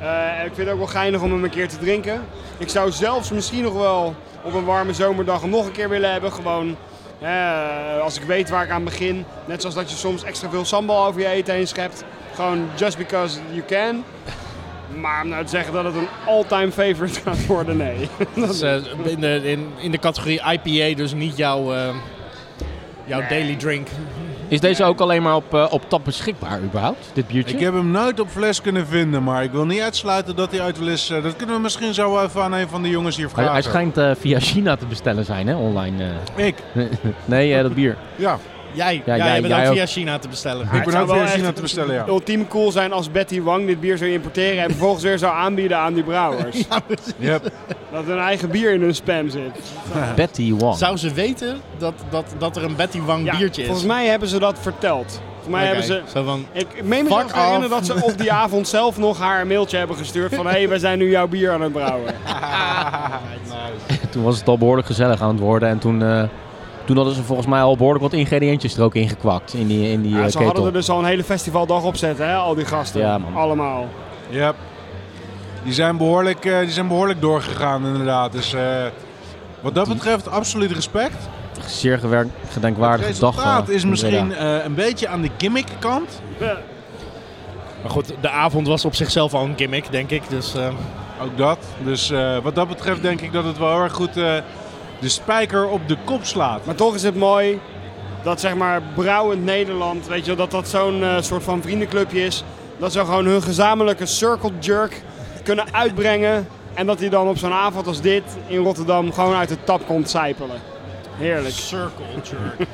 Eh, 0.00 0.44
ik 0.44 0.54
vind 0.54 0.56
het 0.56 0.68
ook 0.68 0.78
wel 0.78 0.86
geinig 0.86 1.20
om 1.22 1.32
hem 1.32 1.44
een 1.44 1.50
keer 1.50 1.68
te 1.68 1.78
drinken. 1.78 2.20
Ik 2.58 2.68
zou 2.68 2.90
zelfs 2.90 3.30
misschien 3.30 3.62
nog 3.62 3.72
wel 3.72 4.14
op 4.42 4.54
een 4.54 4.64
warme 4.64 4.92
zomerdag 4.92 5.40
hem 5.40 5.50
nog 5.50 5.66
een 5.66 5.72
keer 5.72 5.88
willen 5.88 6.12
hebben. 6.12 6.32
Gewoon 6.32 6.76
eh, 7.20 8.00
als 8.02 8.16
ik 8.16 8.22
weet 8.22 8.48
waar 8.50 8.64
ik 8.64 8.70
aan 8.70 8.84
begin. 8.84 9.24
Net 9.44 9.60
zoals 9.60 9.74
dat 9.76 9.90
je 9.90 9.96
soms 9.96 10.22
extra 10.24 10.50
veel 10.50 10.64
sambal 10.64 11.06
over 11.06 11.20
je 11.20 11.26
eten 11.26 11.54
heen 11.54 11.66
schept. 11.68 12.04
Gewoon 12.34 12.68
just 12.76 12.96
because 12.96 13.38
you 13.50 13.62
can. 13.66 14.04
Maar 15.00 15.22
om 15.22 15.28
nou 15.28 15.44
te 15.44 15.50
zeggen 15.50 15.72
dat 15.72 15.84
het 15.84 15.94
een 15.94 16.08
all-time 16.26 16.72
favorite 16.72 17.20
gaat 17.24 17.46
worden, 17.46 17.76
nee. 17.76 18.08
Is 18.48 18.60
eh, 18.60 18.74
in, 19.04 19.20
de, 19.20 19.40
in, 19.44 19.72
in 19.78 19.90
de 19.90 19.98
categorie 19.98 20.40
IPA 20.52 20.96
dus 20.96 21.12
niet 21.12 21.36
jouw, 21.36 21.72
eh, 21.74 21.88
jouw 23.04 23.18
Nee. 23.20 23.28
daily 23.28 23.56
drink. 23.56 23.88
Is 24.50 24.60
deze 24.60 24.84
ook 24.84 25.00
alleen 25.00 25.22
maar 25.22 25.34
op, 25.34 25.54
eh, 25.54 25.66
op 25.70 25.82
tap 25.88 26.04
beschikbaar 26.04 26.60
überhaupt, 26.62 27.10
dit 27.12 27.26
biertje? 27.26 27.54
Ik 27.56 27.62
heb 27.62 27.72
hem 27.74 27.90
nooit 27.90 28.20
op 28.20 28.28
fles 28.28 28.60
kunnen 28.60 28.86
vinden, 28.86 29.22
maar 29.22 29.42
ik 29.42 29.50
wil 29.50 29.66
niet 29.66 29.80
uitsluiten 29.80 30.36
dat 30.36 30.50
hij 30.50 30.60
uit 30.60 30.78
wel 30.78 30.88
eens... 30.88 31.10
eh, 31.10 31.22
dat 31.22 31.36
kunnen 31.36 31.56
we 31.56 31.62
misschien 31.62 31.94
zo 31.94 32.22
even 32.22 32.42
aan 32.42 32.52
een 32.52 32.68
van 32.68 32.82
de 32.82 32.88
jongens 32.88 33.16
hier 33.16 33.24
hij, 33.24 33.34
vragen. 33.34 33.52
hij 33.52 33.62
schijnt 33.62 33.96
eh, 33.96 34.10
via 34.18 34.40
China 34.40 34.76
te 34.76 34.86
bestellen 34.86 35.24
zijn, 35.24 35.46
hè, 35.46 35.54
online. 35.56 36.04
Ik? 36.34 36.54
nee, 37.24 37.62
dat 37.62 37.74
bier. 37.74 37.96
Ja. 38.16 38.38
Jij, 38.72 38.94
Ja, 38.94 39.00
ja, 39.04 39.16
jij- 39.16 39.26
jij 39.32 39.40
bent 39.40 39.52
jij 39.54 39.62
ook 39.62 39.68
ook. 39.70 39.74
via 39.76 39.86
China 39.86 40.18
te 40.18 40.28
bestellen. 40.28 40.64
Ik 40.66 40.72
het 40.72 40.84
ben 40.84 41.00
ook 41.00 41.06
wel 41.06 41.16
via 41.16 41.26
China 41.26 41.52
te 41.52 41.60
bestellen, 41.60 41.94
ja. 41.94 42.04
Ultiem 42.08 42.48
cool 42.48 42.70
zijn 42.72 42.92
als 42.92 43.10
Betty 43.10 43.40
Wang 43.42 43.66
dit 43.66 43.80
bier 43.80 43.98
zou 43.98 44.10
importeren 44.10 44.62
en 44.62 44.70
vervolgens 44.70 45.02
weer 45.02 45.18
zou 45.18 45.34
aanbieden 45.34 45.78
aan 45.78 45.94
die 45.94 46.02
brouwers. 46.02 46.56
Yep. 47.18 47.50
Dat 47.92 48.04
hun 48.04 48.18
eigen 48.18 48.50
bier 48.50 48.72
in 48.72 48.80
hun 48.80 48.94
spam 48.94 49.28
zit. 49.28 49.50
Betty 50.16 50.52
Wong. 50.54 50.76
Zou 50.76 50.96
ze 50.96 51.12
weten 51.12 51.60
dat, 51.78 51.94
dat, 52.10 52.24
dat 52.38 52.56
er 52.56 52.64
een 52.64 52.76
Betty 52.76 53.00
Wang 53.00 53.24
Ja, 53.24 53.36
biertje 53.36 53.60
is? 53.62 53.66
volgens 53.68 53.86
mij 53.88 54.06
hebben 54.06 54.28
ze 54.28 54.38
dat 54.38 54.58
verteld. 54.60 55.20
Volgens 55.42 55.54
mij 55.60 55.66
hebben 55.66 55.84
ze... 55.84 56.02
Zo 56.12 56.24
van, 56.24 56.46
Ik 56.52 56.66
meen 56.84 57.04
me 57.04 57.08
te 57.08 57.24
herinneren 57.38 57.70
dat 57.70 57.86
ze 57.86 57.94
op 58.02 58.18
die 58.18 58.32
avond 58.32 58.68
zelf 58.78 58.98
nog 58.98 59.18
haar 59.18 59.40
een 59.40 59.46
mailtje 59.46 59.76
hebben 59.76 59.96
gestuurd 59.96 60.34
van 60.34 60.46
hé, 60.46 60.52
hey, 60.52 60.68
wij 60.68 60.78
zijn 60.78 60.98
nu 60.98 61.10
jouw 61.10 61.26
bier 61.28 61.52
aan 61.52 61.60
het 61.62 61.72
brouwen. 61.72 62.14
Toen 64.10 64.22
was 64.22 64.38
het 64.38 64.48
al 64.48 64.58
behoorlijk 64.58 64.86
gezellig 64.86 65.22
aan 65.22 65.28
het 65.28 65.38
worden. 65.38 65.68
En 65.68 65.78
toen, 65.78 66.02
eh, 66.02 66.22
toen 66.84 66.96
hadden 66.96 67.14
ze 67.14 67.22
volgens 67.22 67.46
mij 67.48 67.62
al 67.62 67.76
behoorlijk 67.76 68.02
wat 68.04 68.12
ingrediëntjes 68.12 68.76
er 68.76 68.82
ook 68.82 68.94
ingekwakt 68.94 69.54
in 69.54 69.66
die, 69.66 69.90
in 69.90 70.02
die 70.02 70.14
Ja, 70.14 70.24
eh, 70.24 70.30
ze 70.30 70.42
hadden 70.42 70.64
er 70.66 70.72
dus 70.72 70.88
al 70.90 70.98
een 70.98 71.04
hele 71.04 71.24
festivaldag 71.24 71.84
op 71.84 71.96
zetten, 71.96 72.28
hè, 72.28 72.34
al 72.34 72.54
die 72.54 72.64
gasten. 72.64 73.00
Ja, 73.00 73.18
man. 73.18 73.36
Allemaal. 73.36 73.88
Yep. 74.28 74.54
Die 75.64 75.72
zijn 75.72 75.96
behoorlijk, 75.96 76.44
eh, 76.44 76.58
die 76.58 76.70
zijn 76.70 76.88
behoorlijk 76.88 77.20
doorgegaan 77.20 77.86
inderdaad. 77.86 78.32
Dus 78.32 78.52
eh, 78.54 78.62
wat 79.60 79.74
dat 79.74 79.88
betreft 79.88 80.28
absoluut 80.30 80.70
respect. 80.72 81.28
Zeer 81.66 81.98
gewerkt, 81.98 82.30
Het 82.40 82.50
gedenkwaardige 82.52 83.20
dag. 83.20 83.34
resultaat 83.34 83.68
eh, 83.68 83.74
is 83.74 83.84
misschien 83.84 84.34
eh, 84.34 84.64
een 84.64 84.74
beetje 84.74 85.08
aan 85.08 85.20
de 85.22 85.30
gimmick 85.38 85.66
kant. 85.78 86.20
Ja. 86.38 86.56
maar 87.82 87.90
goed, 87.90 88.12
de 88.20 88.30
avond 88.30 88.66
was 88.66 88.84
op 88.84 88.94
zichzelf 88.94 89.34
al 89.34 89.44
een 89.44 89.54
gimmick, 89.56 89.90
denk 89.90 90.10
ik. 90.10 90.22
Dus 90.28 90.54
eh, 90.54 90.68
Ook 91.22 91.36
dat. 91.36 91.58
Dus 91.84 92.10
eh, 92.10 92.36
wat 92.42 92.54
dat 92.54 92.68
betreft 92.68 93.02
denk 93.02 93.20
ik 93.20 93.32
dat 93.32 93.44
het 93.44 93.58
wel 93.58 93.70
heel 93.72 93.82
erg 93.82 93.92
goed 93.92 94.16
eh, 94.16 94.34
de 95.00 95.08
spijker 95.08 95.68
op 95.68 95.88
de 95.88 95.96
kop 96.04 96.24
slaat. 96.24 96.64
Maar 96.64 96.74
toch 96.74 96.94
is 96.94 97.02
het 97.02 97.16
mooi 97.16 97.60
dat 98.22 98.40
zeg 98.40 98.54
maar 98.54 98.82
brouwend 98.94 99.44
Nederland, 99.44 100.06
weet 100.06 100.20
je, 100.20 100.26
wel, 100.26 100.36
dat 100.36 100.50
dat 100.50 100.68
zo'n 100.68 101.02
eh, 101.02 101.20
soort 101.20 101.42
van 101.42 101.62
vriendenclubje 101.62 102.24
is. 102.24 102.44
Dat 102.78 102.92
ze 102.92 102.98
gewoon 102.98 103.26
hun 103.26 103.42
gezamenlijke 103.42 104.06
circle 104.06 104.50
jerk 104.60 105.02
kunnen 105.42 105.74
uitbrengen. 105.74 106.48
En 106.74 106.86
dat 106.86 106.98
die 106.98 107.10
dan 107.10 107.28
op 107.28 107.38
zo'n 107.38 107.52
avond 107.52 107.86
als 107.86 108.00
dit 108.00 108.22
in 108.46 108.58
Rotterdam 108.58 109.12
gewoon 109.12 109.34
uit 109.34 109.48
de 109.48 109.64
tap 109.64 109.86
komt 109.86 110.10
sijpelen. 110.10 110.60
Heerlijk. 111.16 111.54
circle 111.54 112.04
jerk. 112.22 112.68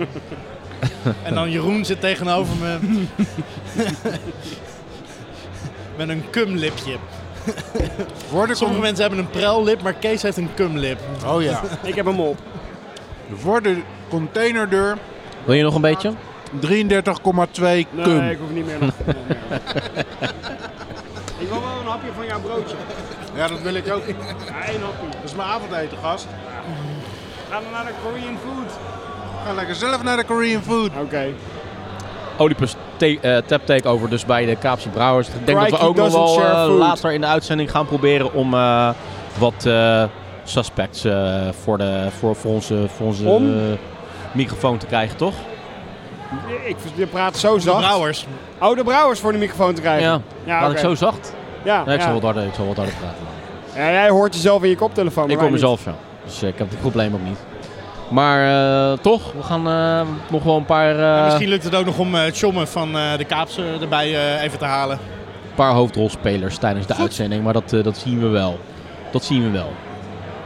en 1.27 1.35
dan 1.35 1.51
Jeroen 1.51 1.85
zit 1.85 2.01
tegenover 2.01 2.57
me. 2.57 2.79
Met 5.97 6.09
een 6.09 6.31
kumlipje. 6.31 6.97
Sommige 8.53 8.81
mensen 8.81 9.01
hebben 9.01 9.19
een 9.19 9.31
pruillip, 9.31 9.83
maar 9.83 9.93
Kees 9.93 10.23
heeft 10.23 10.37
een 10.37 10.51
kumlip. 10.55 10.99
oh 11.27 11.43
ja. 11.43 11.61
Ik 11.83 11.95
heb 11.95 12.07
hem 12.07 12.21
op. 12.21 12.39
Voor 13.35 13.63
de 13.63 13.77
containerdeur 14.09 14.97
Wil 15.45 15.55
je 15.55 15.63
nog 15.63 15.75
een 15.75 15.81
beetje? 15.81 16.13
33,2 16.13 16.17
Nee, 17.61 17.87
cum. 18.03 18.29
ik 18.29 18.39
hoef 18.39 18.51
niet 18.51 18.67
meer 18.67 18.79
nog. 18.81 18.91
nee, 19.07 19.15
nee. 19.29 19.39
Ik 21.39 21.49
wil 21.49 21.61
wel 21.61 21.81
een 21.81 21.87
hapje 21.87 22.09
van 22.17 22.27
jouw 22.27 22.41
broodje. 22.41 22.77
Ja, 23.35 23.49
dat 23.49 23.61
wil 23.61 23.75
ik 23.75 23.93
ook. 23.93 24.07
Ja, 24.07 24.15
één 24.15 24.81
hapje. 24.81 25.09
Dat 25.11 25.25
is 25.25 25.35
mijn 25.35 25.49
avondeten, 25.49 25.99
gast. 25.99 26.27
Ga 27.51 27.61
dan 27.61 27.71
naar 27.73 27.85
de 27.85 27.93
Korean 28.03 28.37
food. 28.45 28.79
Ga 29.47 29.53
lekker 29.53 29.75
zelf 29.75 30.03
naar 30.03 30.17
de 30.17 30.25
Korean 30.25 30.63
food. 30.63 30.91
Oké. 31.03 31.33
Olympus 32.39 32.75
eh, 32.99 33.37
Tap 33.47 33.67
Takeover 33.67 34.11
dus 34.11 34.25
bij 34.25 34.47
de 34.47 34.57
Kaapse 34.57 34.89
Brouwers. 34.89 35.29
Ik 35.29 35.47
denk 35.47 35.59
dat 35.59 35.71
we 35.81 35.87
ook 35.87 35.97
nog 35.97 36.13
wel 36.13 36.41
eh, 36.43 36.77
later 36.79 37.13
in 37.13 37.21
de 37.21 37.27
uitzending 37.27 37.71
gaan 37.71 37.87
proberen 37.87 38.33
om 38.33 38.55
eh, 38.55 38.89
wat 39.39 39.67
eh, 39.67 40.05
suspects 40.45 41.05
eh, 41.05 41.35
voor, 41.63 41.79
de, 41.79 42.07
voor, 42.19 42.37
voor 42.37 42.53
onze, 42.53 42.85
voor 42.97 43.07
onze 43.07 43.29
Om? 43.29 43.55
eh, 43.55 43.61
microfoon 44.33 44.79
te 44.79 44.87
krijgen, 44.87 45.17
toch? 45.17 45.35
Ik, 46.65 46.77
je 46.95 47.07
praat 47.07 47.37
zo 47.37 47.55
De 47.55 47.61
zacht. 47.61 47.79
brouwers. 47.79 48.27
Oh, 48.61 48.77
de 48.77 48.85
brouwers 48.85 49.21
voor 49.21 49.33
de 49.33 49.39
microfoon 49.39 49.75
te 49.75 49.81
krijgen. 49.81 50.09
Ja, 50.09 50.21
ja 50.45 50.63
oké. 50.65 50.73
ik 50.73 50.79
zo 50.79 50.95
zacht? 50.95 51.35
Ja, 51.63 51.87
ik, 51.87 52.01
zal 52.01 52.13
wat 52.13 52.23
harder, 52.23 52.43
ik 52.45 52.55
zal 52.55 52.67
wat 52.67 52.77
harder 52.77 52.95
praten. 52.95 53.25
Ja, 53.75 53.91
jij 53.91 54.09
hoort 54.09 54.35
jezelf 54.35 54.63
in 54.63 54.69
je 54.69 54.77
koptelefoon. 54.77 55.25
maar 55.25 55.33
Ik 55.35 55.41
hoor 55.41 55.51
mezelf, 55.51 55.85
ja. 55.85 55.95
Dus 56.25 56.43
ik 56.43 56.59
heb 56.59 56.71
het 56.71 56.81
probleem 56.81 57.15
ook 57.15 57.21
niet. 57.25 57.39
Maar 58.09 58.47
eh, 58.93 58.99
toch, 58.99 59.33
we 59.33 59.43
gaan 59.43 59.69
eh, 59.69 60.01
nog 60.31 60.43
wel 60.43 60.57
een 60.57 60.65
paar, 60.65 60.99
eh, 60.99 61.19
En 61.19 61.25
misschien 61.25 61.49
lukt 61.49 61.65
het 61.65 61.75
ook 61.75 61.85
nog 61.85 61.99
om 61.99 62.15
eh 62.15 62.25
Tjomme 62.31 62.67
van 62.67 62.97
eh, 62.97 63.17
de 63.17 63.25
Kaapse 63.25 63.63
erbij 63.81 64.15
eh, 64.15 64.43
even 64.43 64.59
te 64.59 64.65
halen. 64.65 64.99
paar 65.55 65.73
hoofdrolspelers 65.73 66.59
tijdens 66.59 66.87
de 66.87 66.95
uitzending. 66.95 67.43
Maar 67.45 67.53
dat, 67.53 67.73
eh, 67.73 67.83
dat 67.83 67.97
zien 67.97 68.21
we 68.21 68.29
wel. 68.29 68.59
Dat 69.13 69.25
zien 69.25 69.43
we 69.43 69.51
wel. 69.51 69.73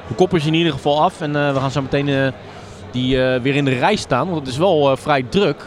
De 0.08 0.14
kop 0.14 0.34
is 0.34 0.46
in 0.46 0.54
ieder 0.54 0.72
geval 0.72 1.02
af. 1.02 1.20
En 1.20 1.36
eh, 1.36 1.52
we 1.52 1.60
gaan 1.60 1.70
zo 1.70 1.82
meteen 1.82 2.08
eh, 2.08 2.26
die, 2.90 3.22
eh, 3.24 3.40
weer 3.40 3.54
in 3.54 3.64
de 3.64 3.78
rij 3.78 3.96
staan. 3.96 4.26
Want 4.26 4.38
het 4.40 4.48
is 4.48 4.56
wel 4.56 4.90
eh, 4.90 4.96
vrij 4.96 5.22
druk. 5.28 5.66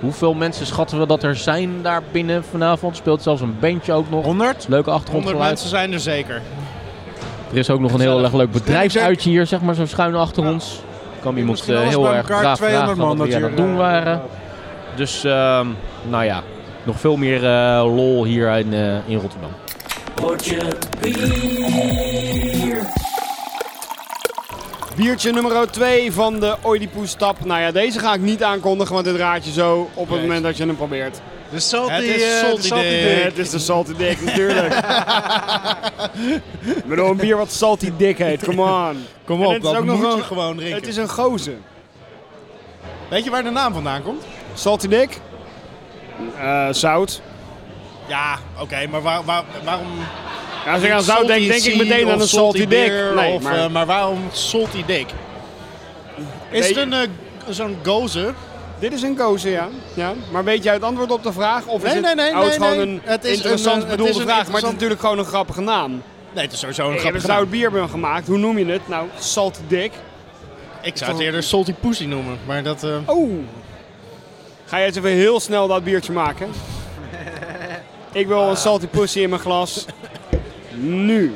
Hoeveel 0.00 0.34
mensen 0.34 0.66
schatten 0.66 0.98
we 0.98 1.06
dat 1.06 1.22
er 1.22 1.36
zijn 1.36 1.82
daar 1.82 2.02
binnen 2.12 2.44
vanavond? 2.44 2.96
Speelt 2.96 3.22
zelfs 3.22 3.40
een 3.40 3.56
bandje 3.60 3.92
ook 3.92 4.10
nog. 4.10 4.24
100? 4.24 4.66
Leuke 4.68 4.68
100 4.68 4.88
achtergrondgeluid. 4.88 5.48
mensen 5.50 5.68
zijn 5.68 5.92
er 5.92 6.00
zeker. 6.00 6.42
Er 7.52 7.58
is 7.58 7.70
ook 7.70 7.80
nog 7.80 7.92
een 7.92 8.00
heel 8.00 8.22
erg 8.22 8.32
leuk 8.32 8.50
bedrijfsuitje 8.50 9.30
hier, 9.30 9.46
zeg 9.46 9.60
maar, 9.60 9.74
zo 9.74 9.86
schuin 9.86 10.14
achter 10.14 10.44
ons. 10.44 10.80
Kan 11.20 11.36
iemand 11.36 11.68
eh, 11.68 11.80
heel 11.80 12.14
erg 12.14 12.26
graag 12.26 12.56
200 12.56 12.58
vragen 12.58 12.96
man 12.98 13.16
wat 13.16 13.28
we 13.28 13.34
aan 13.34 13.42
het 13.42 13.56
doen 13.56 13.76
waren. 13.76 14.22
Dus, 14.96 15.24
ehm, 15.24 15.66
nou 16.08 16.24
ja, 16.24 16.42
nog 16.82 17.00
veel 17.00 17.16
meer 17.16 17.44
eh, 17.44 17.94
lol 17.94 18.24
hier 18.24 18.48
in, 18.58 18.72
eh, 18.72 19.08
in 19.08 19.18
Rotterdam. 19.18 19.50
Biertje 24.96 25.32
nummer 25.32 25.70
2 25.70 26.12
van 26.12 26.40
de 26.40 26.56
Oedipus 26.64 27.14
tap. 27.14 27.44
Nou 27.44 27.60
ja, 27.60 27.70
deze 27.72 27.98
ga 27.98 28.14
ik 28.14 28.20
niet 28.20 28.42
aankondigen, 28.42 28.94
want 28.94 29.06
dit 29.06 29.16
raad 29.16 29.44
je 29.44 29.52
zo 29.52 29.90
op 29.94 30.10
het 30.10 30.20
moment 30.20 30.42
dat 30.42 30.56
je 30.56 30.66
hem 30.66 30.76
probeert. 30.76 31.20
De 31.50 31.60
salty, 31.60 31.92
Het 31.92 32.04
is 32.04 32.22
eh, 32.22 32.28
de 32.28 32.46
salty 32.46 32.66
salty 32.66 32.82
dick. 32.88 33.14
dick. 33.14 33.24
Het 33.24 33.38
is 33.38 33.50
de 33.50 33.58
salty 33.58 33.94
dick, 33.96 34.20
natuurlijk. 34.24 34.74
Ik 36.76 36.84
bedoel, 36.84 37.10
een 37.10 37.16
bier 37.16 37.36
wat 37.36 37.52
salty 37.52 37.92
dick 37.96 38.18
heet, 38.18 38.44
come 38.44 38.62
on. 38.62 39.04
Kom 39.24 39.46
op, 39.46 39.62
dat 39.62 39.76
ook 39.76 39.84
nog 39.84 40.00
moet 40.00 40.16
je 40.16 40.22
gewoon 40.22 40.56
drinken. 40.56 40.76
Het 40.78 40.86
is 40.86 40.96
een 40.96 41.08
gozer. 41.08 41.56
Weet 43.08 43.24
je 43.24 43.30
waar 43.30 43.42
de 43.42 43.50
naam 43.50 43.72
vandaan 43.72 44.02
komt? 44.02 44.24
Salty 44.54 44.88
dick? 44.88 45.20
Eh, 46.38 46.68
zout. 46.70 47.20
Ja, 48.08 48.38
oké, 48.60 48.86
maar 48.90 49.02
waar, 49.02 49.24
waar, 49.24 49.42
waarom... 49.64 49.86
Ja, 50.64 50.72
als 50.72 50.82
ik 50.82 50.90
aan 50.90 51.02
zout 51.02 51.26
denk, 51.26 51.48
denk 51.48 51.62
ik 51.62 51.76
meteen 51.76 52.10
aan 52.10 52.20
een 52.20 52.28
salty 52.28 52.58
dick. 52.58 52.68
beer 52.68 53.14
Nee, 53.14 53.34
of, 53.34 53.42
maar 53.42 53.58
eh, 53.58 53.68
maar 53.68 53.86
waarom 53.86 54.20
salty 54.32 54.84
dick? 54.84 55.06
Is 56.50 56.68
het 56.68 56.76
een, 56.76 56.94
zo'n 57.48 57.76
gozer? 57.84 58.34
Dit 58.80 58.92
is 58.92 59.02
een 59.02 59.18
gozer, 59.18 59.50
ja. 59.50 59.68
ja. 59.94 60.12
Maar 60.32 60.44
weet 60.44 60.62
jij 60.62 60.72
het 60.72 60.82
antwoord 60.82 61.10
op 61.10 61.22
de 61.22 61.32
vraag? 61.32 61.66
Of 61.66 61.84
is 61.84 61.92
Nee, 61.92 62.02
het, 62.04 62.04
nee, 62.04 62.14
nee, 62.14 62.34
oh, 62.34 62.44
het 62.44 62.52
is 62.52 62.58
nee, 62.58 62.68
gewoon 62.68 62.86
nee. 62.86 62.94
een 62.96 63.00
Het 63.04 63.24
is 63.24 63.36
interessant 63.36 63.76
een, 63.76 63.82
eh, 63.84 63.90
bedoelde 63.90 64.12
is 64.12 64.22
vraag, 64.22 64.46
maar 64.46 64.54
het 64.56 64.64
is 64.64 64.72
natuurlijk 64.72 65.00
gewoon 65.00 65.18
een 65.18 65.24
grappige 65.24 65.60
naam. 65.60 66.02
Nee, 66.32 66.44
het 66.44 66.52
is 66.52 66.58
sowieso 66.58 66.88
een 66.88 66.94
Ik 66.94 67.00
heb 67.02 67.14
een 67.14 67.20
grappige 67.20 67.32
zout 67.32 67.42
naam. 67.42 67.50
bier 67.50 67.70
ben 67.70 67.88
gemaakt. 67.88 68.26
Hoe 68.26 68.38
noem 68.38 68.58
je 68.58 68.66
het? 68.66 68.88
Nou, 68.88 69.06
salty 69.18 69.60
dick. 69.68 69.92
Ik 70.82 70.96
zou 70.96 71.10
het 71.12 71.20
eerder 71.20 71.42
salty 71.42 71.72
pussy 71.74 72.04
noemen, 72.04 72.38
maar 72.46 72.62
dat... 72.62 72.82
eh, 72.84 72.96
Oh. 73.06 73.30
Ga 74.64 74.76
jij 74.78 74.86
eens 74.86 74.96
even 74.96 75.10
heel 75.10 75.40
snel 75.40 75.68
dat 75.68 75.84
biertje 75.84 76.12
maken? 76.12 76.48
Ik 78.12 78.26
wil 78.26 78.40
een 78.48 78.56
salty 78.56 78.86
pussy 78.86 79.20
in 79.20 79.28
mijn 79.28 79.40
glas. 79.40 79.84
Nu. 80.74 81.34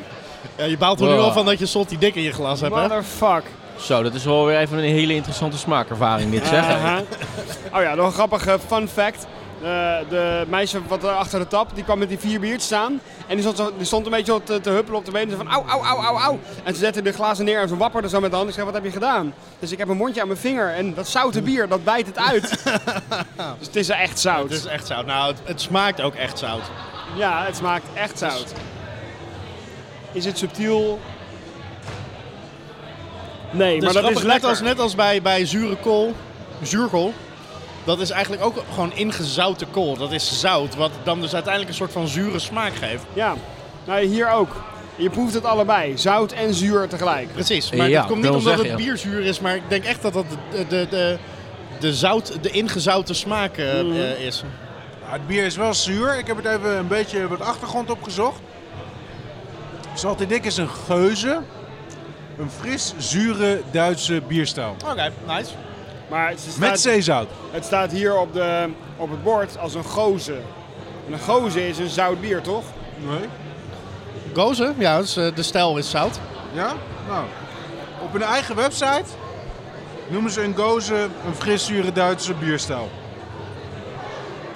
ja, 0.56 0.64
je 0.64 0.76
baalt 0.78 1.00
er 1.00 1.06
nu 1.06 1.12
al 1.18 1.32
van 1.32 1.44
dat 1.44 1.58
je 1.58 1.66
salty 1.66 1.98
dick 1.98 2.14
in 2.14 2.22
je 2.22 2.32
glas 2.32 2.60
hebt, 2.60 2.74
hè? 2.74 2.80
Motherfuck. 2.80 3.42
Zo, 3.76 4.02
dat 4.02 4.14
is 4.14 4.24
wel 4.24 4.46
weer 4.46 4.58
even 4.58 4.78
een 4.78 4.84
hele 4.84 5.14
interessante 5.14 5.58
smaakervaring 5.58 6.30
dit 6.30 6.46
zeg. 6.46 6.64
Aha. 6.64 7.02
Oh 7.74 7.82
ja, 7.82 7.94
nog 7.94 8.06
een 8.06 8.12
grappige 8.12 8.58
fun 8.66 8.88
fact. 8.88 9.26
Eh, 9.62 9.68
de 10.08 10.44
meisje 10.48 10.80
wat 10.88 11.02
er 11.02 11.10
achter 11.10 11.38
de 11.38 11.46
tap, 11.46 11.70
die 11.74 11.84
kwam 11.84 11.98
met 11.98 12.08
die 12.08 12.18
vier 12.18 12.40
biertjes 12.40 12.64
staan. 12.64 13.00
En 13.26 13.36
die 13.36 13.40
stond, 13.40 13.56
zo- 13.56 13.72
die 13.76 13.86
stond 13.86 14.04
een 14.06 14.12
beetje 14.12 14.42
te, 14.42 14.60
te 14.60 14.70
huppelen 14.70 14.98
op 14.98 15.04
de 15.04 15.10
benen. 15.10 15.36
Van 15.36 15.48
au, 15.50 15.64
au, 15.68 15.82
au, 15.84 16.04
au, 16.04 16.16
au. 16.18 16.38
En 16.64 16.72
ze 16.74 16.80
zette 16.80 17.02
de 17.02 17.12
glazen 17.12 17.44
neer 17.44 17.60
en 17.60 17.68
ze 17.68 17.76
wapperde 17.76 18.08
zo 18.08 18.20
met 18.20 18.30
de 18.30 18.36
hand. 18.36 18.48
Ik 18.48 18.54
zei, 18.54 18.66
wat 18.66 18.74
heb 18.74 18.84
je 18.84 18.90
gedaan? 18.90 19.34
Dus 19.58 19.72
ik 19.72 19.78
heb 19.78 19.88
een 19.88 19.96
mondje 19.96 20.20
aan 20.20 20.26
mijn 20.26 20.38
vinger. 20.40 20.68
En 20.74 20.94
dat 20.94 21.08
zoute 21.08 21.42
bier, 21.42 21.68
dat 21.68 21.84
bijt 21.84 22.06
het 22.06 22.18
uit. 22.18 22.42
dus 23.58 23.66
het 23.66 23.76
is 23.76 23.88
echt 23.88 24.20
zout. 24.20 24.42
Het 24.50 24.58
is 24.58 24.64
echt 24.66 24.86
zout. 24.86 25.06
Nou, 25.06 25.26
het, 25.30 25.40
het 25.44 25.60
smaakt 25.60 26.00
ook 26.00 26.14
echt 26.14 26.38
zout. 26.38 26.62
Ja, 27.16 27.44
het 27.44 27.56
smaakt 27.56 27.84
echt 27.94 28.18
zout. 28.18 28.52
Is 30.12 30.24
het 30.24 30.38
subtiel? 30.38 31.00
Nee, 33.54 33.74
Het 33.74 33.84
maar 33.84 33.92
dat 33.92 34.10
is 34.10 34.16
net 34.16 34.24
lekker. 34.26 34.48
als, 34.48 34.60
net 34.60 34.78
als 34.80 34.94
bij, 34.94 35.22
bij 35.22 35.46
zure 35.46 35.76
kool, 35.76 36.12
zuurkool. 36.62 37.12
Dat 37.84 38.00
is 38.00 38.10
eigenlijk 38.10 38.44
ook 38.44 38.62
gewoon 38.74 38.92
ingezouten 38.94 39.70
kool. 39.70 39.96
Dat 39.96 40.12
is 40.12 40.40
zout, 40.40 40.74
wat 40.74 40.90
dan 41.02 41.20
dus 41.20 41.32
uiteindelijk 41.34 41.70
een 41.72 41.76
soort 41.78 41.92
van 41.92 42.08
zure 42.08 42.38
smaak 42.38 42.74
geeft. 42.74 43.04
Ja, 43.12 43.34
nou 43.84 44.04
hier 44.04 44.30
ook. 44.30 44.48
Je 44.96 45.10
proeft 45.10 45.34
het 45.34 45.44
allebei, 45.44 45.98
zout 45.98 46.32
en 46.32 46.54
zuur 46.54 46.88
tegelijk. 46.88 47.32
Precies, 47.32 47.72
maar 47.72 47.88
Ja, 47.88 47.98
dat 47.98 48.06
komt 48.10 48.20
niet 48.22 48.28
omdat 48.30 48.42
zeggen, 48.42 48.66
het 48.66 48.76
bier 48.76 48.96
zuur 48.96 49.20
is, 49.24 49.40
maar 49.40 49.54
ik 49.56 49.62
denk 49.68 49.84
echt 49.84 50.02
dat 50.02 50.12
dat 50.12 50.24
de, 50.50 50.66
de, 50.68 50.86
de, 50.90 51.16
de, 51.80 51.94
zout, 51.94 52.38
de 52.42 52.50
ingezouten 52.50 53.14
smaak 53.14 53.56
eh, 53.56 53.80
Mhm. 53.82 53.92
eh, 53.96 54.20
is. 54.26 54.44
Ja, 55.06 55.12
het 55.12 55.26
bier 55.26 55.44
is 55.44 55.56
wel 55.56 55.74
zuur. 55.74 56.18
Ik 56.18 56.26
heb 56.26 56.36
het 56.36 56.46
even 56.46 56.76
een 56.78 56.88
beetje 56.88 57.28
wat 57.28 57.40
achtergrond 57.40 57.90
opgezocht. 57.90 58.40
Salty 59.94 60.26
Dick 60.26 60.44
is 60.44 60.56
een 60.56 60.68
geuze. 60.86 61.40
Een 62.38 62.50
fris, 62.50 62.94
zure 62.98 63.60
Duitse 63.70 64.22
bierstijl. 64.26 64.76
Oké, 64.90 65.12
nice. 65.26 65.50
Maar 66.08 66.28
het 66.28 66.40
staat, 66.40 66.56
Met 66.58 66.80
zeezout. 66.80 67.28
het 67.50 67.64
staat 67.64 67.92
hier 67.92 68.16
op, 68.16 68.32
de, 68.32 68.68
op 68.96 69.10
het 69.10 69.22
bord 69.22 69.58
als 69.58 69.74
een 69.74 69.84
goze. 69.84 70.34
En 71.06 71.12
een 71.12 71.18
goze 71.18 71.68
is 71.68 71.78
een 71.78 71.88
zout 71.88 72.20
bier, 72.20 72.40
toch? 72.40 72.64
Nee. 73.08 73.28
Gozen, 74.34 74.74
ja, 74.78 74.98
dus, 74.98 75.12
de 75.12 75.32
stijl 75.42 75.76
is 75.76 75.90
zout. 75.90 76.20
Ja? 76.52 76.72
Nou. 77.08 77.24
Op 78.02 78.12
hun 78.12 78.22
eigen 78.22 78.56
website 78.56 79.04
noemen 80.08 80.30
ze 80.30 80.42
een 80.42 80.56
goze 80.56 80.94
een 81.26 81.34
fris, 81.34 81.64
zure 81.64 81.92
Duitse 81.92 82.34
bierstijl. 82.34 82.90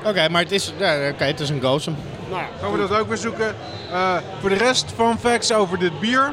Oké, 0.04 0.28
maar 0.28 0.42
het 0.42 0.52
is, 0.52 0.72
ja, 0.78 1.08
oké, 1.08 1.24
het 1.24 1.40
is 1.40 1.48
een 1.48 1.62
gozen. 1.62 1.96
Nou 2.30 2.42
ja, 2.42 2.48
Gaan 2.60 2.72
we 2.72 2.78
dat 2.78 2.98
ook 2.98 3.08
weer 3.08 3.16
zoeken. 3.16 3.54
Eh, 3.90 4.16
voor 4.40 4.48
de 4.48 4.56
rest 4.56 4.92
van 4.96 5.18
facts 5.18 5.52
over 5.52 5.78
dit 5.78 6.00
bier. 6.00 6.32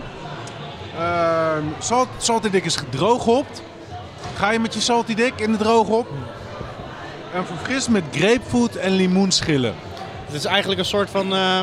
Uh, 0.98 1.58
salt, 1.80 2.08
salty 2.18 2.50
Dick 2.50 2.66
is 2.66 2.76
gedrooghopt. 2.76 3.62
Ga 4.36 4.52
je 4.52 4.60
met 4.60 4.74
je 4.74 4.80
Salty 4.80 5.14
Dick 5.14 5.34
in 5.36 5.52
de 5.52 5.58
drooghop. 5.58 6.08
En 7.34 7.46
verfrist 7.46 7.90
met 7.90 8.04
grapefruit 8.12 8.76
en 8.76 8.92
limoenschillen. 8.92 9.76
Het 10.26 10.36
is 10.36 10.46
eigenlijk 10.46 10.80
een 10.80 10.86
soort 10.86 11.10
van, 11.10 11.34
eh 11.34 11.60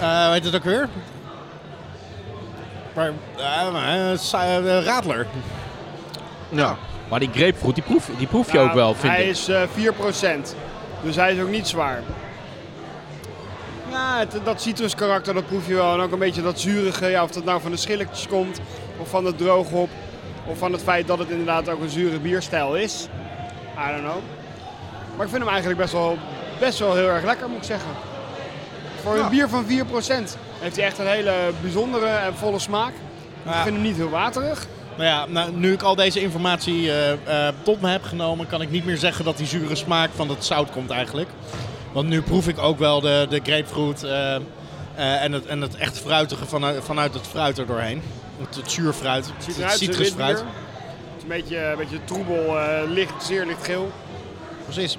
eh, 0.00 0.24
hoe 0.24 0.32
heet 0.32 0.44
het 0.44 0.54
ook 0.54 0.64
weer? 0.64 0.88
Maar, 2.94 3.12
eh, 3.36 4.12
eh, 4.12 4.84
radler. 4.84 5.26
Ja. 6.48 6.76
Maar 7.08 7.20
die 7.20 7.30
grapefruit, 7.32 7.74
die 7.74 7.84
proef, 7.84 8.10
die 8.18 8.26
proef 8.26 8.46
je 8.52 8.56
nou, 8.56 8.68
ook 8.68 8.74
wel, 8.74 8.94
vind 8.94 9.12
hij 9.12 9.22
ik. 9.22 9.30
is 9.30 9.48
eh 9.48 9.62
4%. 9.74 10.54
Dus 11.02 11.16
hij 11.16 11.34
is 11.34 11.42
ook 11.42 11.48
niet 11.48 11.68
zwaar. 11.68 12.02
Ja, 13.90 14.18
het- 14.18 14.40
dat 14.44 14.62
citruskarakter, 14.62 15.34
dat 15.34 15.46
proef 15.46 15.66
je 15.66 15.74
wel. 15.74 15.94
En 15.94 16.00
ook 16.00 16.12
een 16.12 16.18
beetje 16.18 16.42
dat 16.42 16.60
zurige, 16.60 17.06
ja, 17.08 17.22
of 17.22 17.30
dat 17.30 17.44
nou 17.44 17.60
van 17.60 17.70
de 17.70 17.76
schilletjes 17.76 18.26
komt, 18.28 18.60
of 18.96 19.08
van 19.08 19.24
het 19.24 19.38
drooghop, 19.38 19.88
of 20.46 20.58
van 20.58 20.72
het 20.72 20.82
feit 20.82 21.06
dat 21.06 21.18
het 21.18 21.28
inderdaad 21.30 21.68
ook 21.68 21.80
een 21.80 21.88
zure 21.90 22.18
bierstijl 22.18 22.74
is. 22.76 23.08
I 23.88 23.90
don't 23.90 24.02
know. 24.02 24.18
Maar 25.16 25.24
ik 25.26 25.30
vind 25.32 25.42
hem 25.42 25.48
eigenlijk 25.52 25.80
best 25.80 25.92
wel, 25.92 26.18
best 26.58 26.78
wel 26.78 26.94
heel 26.94 27.08
erg 27.08 27.24
lekker, 27.24 27.48
moet 27.48 27.58
ik 27.58 27.64
zeggen. 27.64 27.90
Voor 29.02 29.16
Ja. 29.16 29.22
een 29.22 29.28
bier 29.30 29.48
van 29.48 29.64
4% 29.66 30.36
heeft 30.60 30.76
hij 30.76 30.84
echt 30.84 30.98
een 30.98 31.06
hele 31.06 31.32
bijzondere 31.62 32.06
en 32.06 32.34
volle 32.36 32.58
smaak. 32.58 32.92
Ik 33.44 33.52
vind 33.62 33.74
hem 33.74 33.82
niet 33.82 33.96
heel 33.96 34.10
waterig. 34.10 34.66
Nou 34.96 35.08
ja, 35.08 35.26
nou, 35.28 35.52
nu 35.52 35.72
ik 35.72 35.82
al 35.82 35.94
deze 35.94 36.20
informatie 36.20 36.90
eh, 36.92 37.12
eh, 37.48 37.54
tot 37.62 37.80
me 37.80 37.88
heb 37.88 38.04
genomen, 38.04 38.46
kan 38.46 38.62
ik 38.62 38.70
niet 38.70 38.84
meer 38.84 38.96
zeggen 38.96 39.24
dat 39.24 39.36
die 39.36 39.46
zure 39.46 39.74
smaak 39.74 40.10
van 40.14 40.28
het 40.28 40.44
zout 40.44 40.70
komt 40.70 40.90
eigenlijk. 40.90 41.28
Want 41.92 42.08
nu 42.08 42.22
proef 42.22 42.48
ik 42.48 42.58
ook 42.58 42.78
wel 42.78 43.00
de, 43.00 43.26
de 43.30 43.40
grapefruit 43.42 44.02
eh, 44.02 44.34
eh, 44.34 44.42
en, 45.22 45.32
het, 45.32 45.46
en 45.46 45.60
het 45.60 45.76
echt 45.76 45.98
fruitige 45.98 46.46
vanuit, 46.46 46.84
vanuit 46.84 47.14
het 47.14 47.26
fruit 47.26 47.58
er 47.58 47.66
doorheen. 47.66 48.02
Het, 48.38 48.54
het 48.56 48.70
zuurfruit, 48.70 49.30
Het 49.44 49.70
citrusfruit. 49.78 50.38
Het 50.38 50.46
is 51.16 51.22
een 51.22 51.28
beetje, 51.28 51.56
een 51.58 51.76
beetje 51.76 52.04
troebel, 52.04 52.58
eh, 52.58 52.90
licht, 52.90 53.24
zeer 53.24 53.46
licht 53.46 53.64
geel. 53.64 53.90
Precies. 54.64 54.98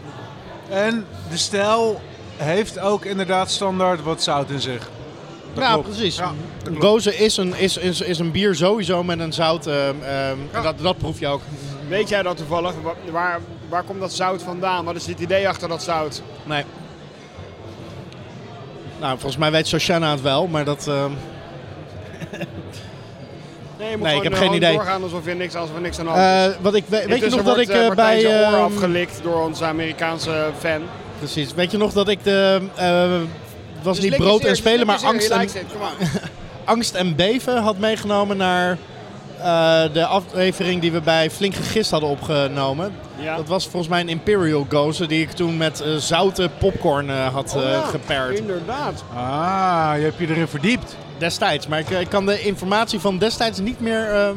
En 0.69 1.05
de 1.29 1.37
stijl 1.37 2.01
heeft 2.37 2.79
ook 2.79 3.05
inderdaad 3.05 3.51
standaard 3.51 4.03
wat 4.03 4.23
zout 4.23 4.49
in 4.49 4.59
zich. 4.61 4.89
Dat 5.53 5.63
ja, 5.63 5.71
klopt. 5.73 5.87
precies. 5.87 6.15
Ja. 6.17 6.33
Gozen 6.79 7.17
is 7.19 7.37
een, 7.37 7.55
is, 7.55 7.77
is, 7.77 8.01
is 8.01 8.19
een 8.19 8.31
bier 8.31 8.55
sowieso 8.55 9.03
met 9.03 9.19
een 9.19 9.33
zout. 9.33 9.63
dat, 10.63 10.79
dat 10.79 10.97
proef 10.97 11.19
je 11.19 11.27
ook. 11.27 11.41
Weet 11.87 12.09
jij 12.09 12.21
dat 12.23 12.37
toevallig? 12.37 12.73
Wa- 12.81 13.11
Waar, 13.11 13.39
waar 13.69 13.83
komt 13.83 13.99
dat 13.99 14.13
zout 14.13 14.41
vandaan? 14.41 14.85
Wat 14.85 14.95
is 14.95 15.05
het 15.07 15.19
idee 15.19 15.47
achter 15.47 15.67
dat 15.67 15.83
zout? 15.83 16.21
Nee. 16.43 16.63
Nou, 19.01 19.13
volgens 19.19 19.37
mij 19.37 19.51
weet 19.51 19.67
Shoshana 19.67 20.11
het 20.11 20.21
wel, 20.21 20.47
maar 20.47 20.65
dat... 20.65 20.87
eh, 20.87 21.05
Nee, 23.79 23.89
je 23.89 23.97
moet 23.97 24.05
Nee, 24.07 24.15
ik 24.17 24.23
heb 24.23 24.33
geen 24.33 24.53
idee. 24.53 24.73
doorgaan 24.73 25.03
alsof 25.03 25.25
je 25.25 25.33
niks, 25.33 25.55
alsof 25.55 25.75
er 25.75 25.81
niks 25.81 25.99
aan 25.99 26.05
de 26.05 26.11
hand 26.11 26.49
is. 26.49 26.55
eh, 26.55 26.61
wat 26.63 26.75
ik, 26.75 26.83
we- 26.87 27.03
weet 27.07 27.19
je 27.23 27.29
nog 27.29 27.43
dat 27.43 27.57
ik 27.57 27.67
Martijn 27.67 27.95
bij... 27.95 28.25
ehm, 28.43 28.53
afgelikt 28.61 29.19
door 29.23 29.45
onze 29.45 29.65
Amerikaanse 29.65 30.49
fan. 30.59 30.81
Precies. 31.17 31.53
Weet 31.53 31.71
je 31.71 31.77
nog 31.77 31.93
dat 31.93 32.07
ik 32.07 32.23
de... 32.23 32.61
eh, 32.75 33.11
was 33.83 33.95
Dus 33.99 34.09
niet 34.09 34.17
brood 34.19 34.43
en 34.43 34.55
spelen, 34.55 34.85
maar 34.87 34.99
angst 35.03 35.29
en, 35.29 35.39
het, 35.39 35.55
angst 36.65 36.93
en 36.95 37.15
beven 37.15 37.57
had 37.57 37.77
meegenomen 37.77 38.37
naar 38.37 38.77
eh, 39.43 39.93
de 39.93 40.05
aflevering 40.05 40.81
die 40.81 40.91
we 40.91 41.01
bij 41.01 41.31
Flink 41.31 41.55
Gegist 41.55 41.91
hadden 41.91 42.09
opgenomen. 42.09 42.91
Ja. 43.21 43.35
Dat 43.35 43.47
was 43.47 43.63
volgens 43.67 43.87
mij 43.87 44.01
een 44.01 44.09
Imperial 44.09 44.65
Gozer 44.69 45.07
die 45.07 45.21
ik 45.21 45.31
toen 45.31 45.57
met 45.57 45.83
zoute 45.97 46.49
popcorn 46.59 47.09
eh, 47.09 47.33
had 47.33 47.55
Oh 47.55 47.61
ja, 47.61 47.81
gepaard. 47.81 48.37
Inderdaad. 48.37 49.03
Ah, 49.15 49.93
je 49.95 50.03
hebt 50.03 50.17
je 50.17 50.27
erin 50.27 50.47
verdiept. 50.47 50.97
Destijds. 51.17 51.67
Maar 51.67 51.79
ik, 51.79 51.89
ik 51.89 52.09
kan 52.09 52.25
de 52.25 52.41
informatie 52.41 52.99
van 52.99 53.17
destijds 53.17 53.59
niet 53.59 53.79
meer 53.79 54.09
eh, 54.09 54.29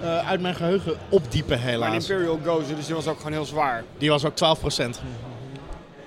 eh, 0.00 0.28
uit 0.28 0.40
mijn 0.40 0.54
geheugen 0.54 0.94
opdiepen 1.08 1.58
Maar 1.58 1.66
een 1.66 1.72
helaas. 1.72 2.08
Imperial 2.08 2.38
Gozer, 2.44 2.76
dus 2.76 2.86
die 2.86 2.94
was 2.94 3.06
ook 3.06 3.16
gewoon 3.16 3.32
heel 3.32 3.44
zwaar. 3.44 3.84
Die 3.98 4.10
was 4.10 4.24
ook 4.24 4.34
12%. 4.34 5.00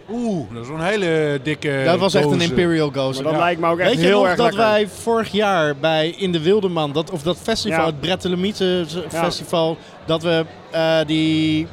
Oeh, 0.10 0.54
dat 0.54 0.64
is 0.64 0.70
een 0.70 0.82
hele 0.82 1.40
dikke 1.44 1.82
dat 1.86 2.00
was 2.00 2.14
echt 2.14 2.32
een. 2.32 2.42
Imperial 2.42 2.90
Maar 2.94 3.04
Gozer. 3.04 3.24
dat 3.24 3.32
Ja. 3.34 3.40
lijkt 3.40 3.60
me 3.62 3.68
ook 3.68 3.80
echt 3.80 3.90
Weet 3.96 4.04
je 4.04 4.10
nog 4.12 4.26
erg 4.26 4.36
dat 4.36 4.46
lekker. 4.46 4.62
wij 4.64 4.88
vorig 4.88 5.32
jaar 5.32 5.76
bij 5.76 6.10
In 6.10 6.32
de 6.32 6.42
Wildeman, 6.42 6.92
dat, 6.92 7.12
of 7.12 7.22
dat 7.22 7.38
festival, 7.38 7.80
Ja. 7.80 7.86
het 7.86 8.00
Brettelemiete 8.00 8.86
festival, 9.08 9.78
dat 10.06 10.24
we 10.24 10.46
eh, 10.72 10.98
die, 11.06 11.68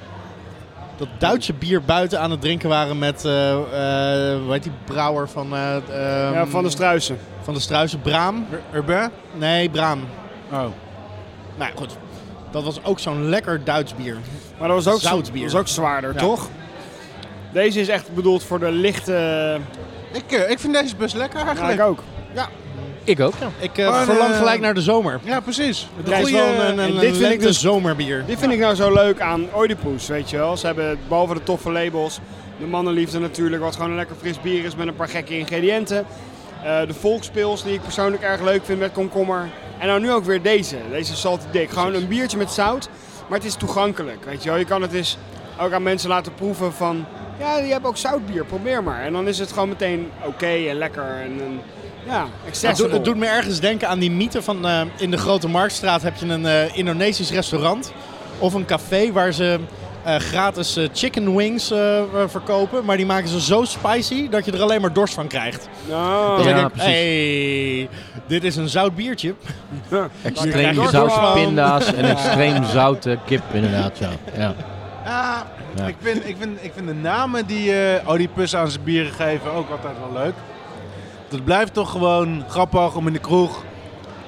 dat 0.96 1.08
Duitse 1.18 1.52
bier 1.52 1.82
buiten 1.82 2.20
aan 2.20 2.30
het 2.30 2.40
drinken 2.40 2.68
waren 2.68 2.98
met, 2.98 3.24
eh 3.24 3.50
eh, 3.52 3.58
hoe 4.42 4.52
heet 4.52 4.62
die 4.62 4.72
brouwer 4.84 5.28
van, 5.28 5.54
eh 5.54 5.76
ehm, 5.76 6.32
Ja, 6.34 6.46
van 6.46 6.62
de 6.62 6.70
struisen. 6.70 7.18
van 7.42 7.54
de 7.54 7.60
Struisen, 7.60 8.00
Braam? 8.00 8.46
Ur- 8.52 8.60
Urbain? 8.74 9.10
Nee, 9.38 9.68
Braam. 9.70 10.00
Oh. 10.52 10.58
Nou 10.58 10.70
ja, 11.58 11.70
goed. 11.74 11.96
Dat 12.50 12.64
was 12.64 12.84
ook 12.84 12.98
zo'n 12.98 13.28
lekker 13.28 13.64
Duits 13.64 13.94
bier. 13.94 14.16
Maar 14.58 14.68
dat 14.68 14.84
was 14.84 14.94
ook, 14.94 15.00
Zoutbier. 15.00 15.42
dat 15.42 15.52
was 15.52 15.60
ook 15.60 15.68
zwaarder, 15.68 16.12
Ja. 16.12 16.18
toch? 16.20 16.48
Deze 17.52 17.80
is 17.80 17.88
echt 17.88 18.14
bedoeld 18.14 18.44
voor 18.44 18.58
de 18.58 18.70
lichte... 18.70 19.58
Ik, 20.12 20.32
eh, 20.32 20.50
ik 20.50 20.58
vind 20.58 20.74
deze 20.74 20.96
best 20.96 21.14
lekker 21.14 21.38
Ja, 21.38 21.46
eigenlijk. 21.46 21.78
ik 21.78 21.84
ook. 21.86 22.02
Ik 23.04 23.20
ook, 23.20 23.32
ja. 23.40 23.48
Ik 23.58 23.78
eh, 23.78 23.88
Maar, 23.88 24.04
verlang 24.04 24.30
eh, 24.30 24.38
gelijk 24.38 24.60
naar 24.60 24.74
de 24.74 24.80
zomer. 24.80 25.20
Ja, 25.22 25.40
precies. 25.40 25.88
Het 25.96 26.08
Ja, 26.08 26.16
is 26.16 26.30
wel 26.30 26.46
een, 26.46 26.60
een, 26.60 26.78
en 26.78 26.78
een 26.94 26.98
dit 26.98 27.16
vind 27.16 27.32
ik 27.32 27.40
dus- 27.40 27.60
zomerbier. 27.60 28.24
Dit 28.26 28.38
vind 28.38 28.52
ik 28.52 28.58
nou 28.58 28.74
zo 28.74 28.92
leuk 28.92 29.20
aan 29.20 29.46
Oedipus, 29.56 30.06
weet 30.08 30.30
je 30.30 30.36
wel. 30.36 30.56
Ze 30.56 30.66
hebben 30.66 30.98
behalve 31.08 31.34
de 31.34 31.42
toffe 31.42 31.70
labels, 31.70 32.20
de 32.58 32.66
mannenliefde 32.66 33.18
natuurlijk, 33.18 33.62
wat 33.62 33.74
gewoon 33.76 33.90
een 33.90 33.96
lekker 33.96 34.16
fris 34.16 34.40
bier 34.40 34.64
is 34.64 34.74
met 34.76 34.86
een 34.86 34.94
paar 34.96 35.08
gekke 35.08 35.38
ingrediënten. 35.38 36.04
Eh, 36.64 36.86
de 36.86 36.94
volkspils 36.94 37.62
die 37.64 37.74
ik 37.74 37.82
persoonlijk 37.82 38.22
erg 38.22 38.40
leuk 38.40 38.64
vind 38.64 38.78
met 38.78 38.92
komkommer. 38.92 39.48
En 39.78 39.86
nou 39.86 40.00
nu 40.00 40.12
ook 40.12 40.24
weer 40.24 40.42
deze, 40.42 40.76
deze 40.90 41.16
Salty 41.16 41.44
Dick. 41.50 41.70
Gewoon 41.70 41.94
een 41.94 42.08
biertje 42.08 42.36
met 42.38 42.50
zout, 42.50 42.88
maar 43.28 43.38
het 43.38 43.46
is 43.46 43.54
toegankelijk, 43.54 44.24
weet 44.24 44.42
je 44.42 44.48
wel. 44.48 44.58
Je 44.58 44.64
kan 44.64 44.82
het 44.82 44.92
eens 44.92 45.16
ook 45.60 45.72
aan 45.72 45.82
mensen 45.82 46.08
laten 46.08 46.34
proeven 46.34 46.72
van, 46.72 47.06
ja, 47.40 47.60
die 47.60 47.72
hebben 47.72 47.90
ook 47.90 47.96
zoutbier, 47.96 48.44
probeer 48.44 48.82
maar. 48.82 49.02
En 49.04 49.12
dan 49.12 49.28
is 49.28 49.38
het 49.38 49.52
gewoon 49.52 49.68
meteen 49.68 50.10
oké 50.24 50.46
en 50.46 50.76
lekker 50.76 51.02
en, 51.04 51.40
en 51.40 51.60
ja, 52.06 52.20
Het 52.20 52.26
doet, 52.42 52.46
accessible. 52.46 52.92
het 52.94 53.04
doet 53.04 53.16
me 53.16 53.26
ergens 53.26 53.60
denken 53.60 53.88
aan 53.88 53.98
die 53.98 54.10
mythe 54.10 54.42
van 54.42 54.66
eh, 54.66 54.80
in 54.98 55.10
de 55.10 55.16
Grote 55.18 55.48
Marktstraat 55.48 56.02
heb 56.02 56.16
je 56.16 56.26
een 56.26 56.46
eh, 56.46 56.76
Indonesisch 56.76 57.30
restaurant 57.30 57.92
of 58.38 58.54
een 58.54 58.64
café 58.64 59.12
waar 59.12 59.32
ze 59.32 59.58
eh, 60.04 60.16
gratis 60.16 60.76
eh, 60.76 60.88
chicken 60.92 61.36
wings 61.36 61.72
verkopen. 62.26 62.84
Maar 62.84 62.96
die 62.96 63.06
maken 63.06 63.28
ze 63.28 63.40
zo 63.40 63.64
spicy 63.64 64.28
dat 64.28 64.44
je 64.44 64.52
er 64.52 64.62
alleen 64.62 64.80
maar 64.80 64.92
dorst 64.92 65.14
van 65.14 65.26
krijgt. 65.26 65.68
Nou, 65.88 66.36
Dan 66.42 66.48
Ja, 66.48 66.54
denk 66.54 66.72
precies. 66.72 66.90
hey, 66.92 67.88
dit 68.26 68.44
is 68.44 68.56
een 68.56 68.68
zout 68.68 68.94
biertje. 68.94 69.34
Extreem 70.22 70.50
krijg 70.52 70.74
je 70.74 70.80
gezouten 70.82 71.16
gewoon- 71.18 71.34
pinda's 71.44 71.92
en 71.94 72.04
extreem 72.04 72.64
zoute 72.64 73.18
kip, 73.26 73.42
inderdaad. 73.52 73.96
Zo. 73.96 74.06
Ja. 74.36 74.54
Ah, 75.10 75.40
Ja. 75.76 75.86
ik, 75.86 75.96
vind, 76.00 76.28
ik, 76.28 76.36
vind, 76.38 76.58
ik 76.64 76.72
vind 76.74 76.86
de 76.86 76.94
namen 76.94 77.46
die 77.46 77.72
eh 77.72 78.08
Oedipus 78.08 78.56
aan 78.56 78.70
zijn 78.70 78.84
bieren 78.84 79.12
geven 79.12 79.52
ook 79.52 79.70
altijd 79.70 79.94
wel 79.98 80.22
leuk. 80.22 80.34
Het 81.28 81.44
blijft 81.44 81.74
toch 81.74 81.90
gewoon 81.90 82.44
grappig 82.48 82.94
om 82.96 83.06
in 83.06 83.12
de 83.12 83.18
kroeg 83.18 83.64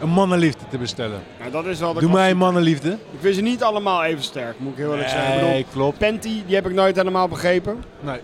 een 0.01 0.09
mannenliefde 0.09 0.64
te 0.71 0.79
bestellen. 0.79 1.21
ja, 1.45 1.51
dat 1.51 1.66
is 1.66 1.79
wel 1.79 1.92
de 1.92 2.01
Doe 2.01 2.11
mij 2.11 2.31
een 2.31 2.37
mannenliefde. 2.37 2.90
Ik 2.90 3.18
vind 3.21 3.35
ze 3.35 3.40
niet 3.40 3.62
allemaal 3.62 4.05
even 4.05 4.23
sterk, 4.23 4.59
moet 4.59 4.73
ik 4.73 4.79
heel 4.79 4.90
eerlijk 4.90 5.09
zeggen. 5.09 5.29
Ik 5.29 5.35
bedoel, 5.35 5.51
Nee, 5.51 5.66
klopt. 5.73 5.99
Penty, 5.99 6.42
die 6.47 6.55
heb 6.55 6.66
ik 6.66 6.73
nooit 6.75 6.97
helemaal 6.97 7.29
begrepen. 7.29 7.85
Nee. 8.01 8.21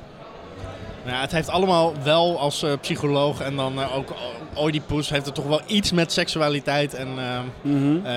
Ja, 1.04 1.20
het 1.20 1.32
heeft 1.32 1.48
allemaal 1.50 1.92
wel 2.02 2.38
als 2.38 2.62
eh, 2.62 2.72
psycholoog 2.80 3.40
en 3.40 3.56
dan 3.56 3.80
eh, 3.80 3.96
ook 3.96 4.08
Oedipus 4.56 5.10
heeft 5.10 5.26
het 5.26 5.34
toch 5.34 5.46
wel 5.46 5.60
iets 5.66 5.92
met 5.92 6.12
seksualiteit 6.12 6.94
en 6.94 7.08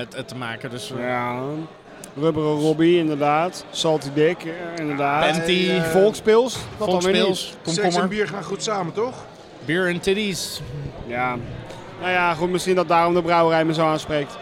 t- 0.08 0.28
te 0.28 0.36
maken. 0.36 0.70
Dus 0.70 0.92
Ja. 0.98 1.40
Rubberen 2.20 2.54
Robbie, 2.58 2.98
inderdaad. 2.98 3.64
Salty 3.70 4.08
Dick, 4.14 4.44
eh, 4.44 4.52
inderdaad. 4.76 5.32
Penty. 5.32 5.68
Eh, 5.70 5.82
Volkspils, 5.82 6.56
dat 6.78 6.90
dan 6.90 7.00
weer 7.00 7.14
volkspils, 7.16 7.54
niet. 7.64 7.74
Seks 7.74 7.96
en 7.96 8.08
bier 8.08 8.28
gaan 8.28 8.44
goed 8.44 8.62
samen, 8.62 8.92
toch? 8.92 9.14
beer 9.64 9.88
en 9.88 10.00
titties. 10.00 10.60
Ja. 11.06 11.36
Nou 12.00 12.12
ja, 12.12 12.34
goed, 12.34 12.50
misschien 12.50 12.74
dat 12.74 12.88
daarom 12.88 13.14
de 13.14 13.22
brouwerij 13.22 13.64
me 13.64 13.74
zo 13.74 13.86
aanspreekt. 13.86 14.36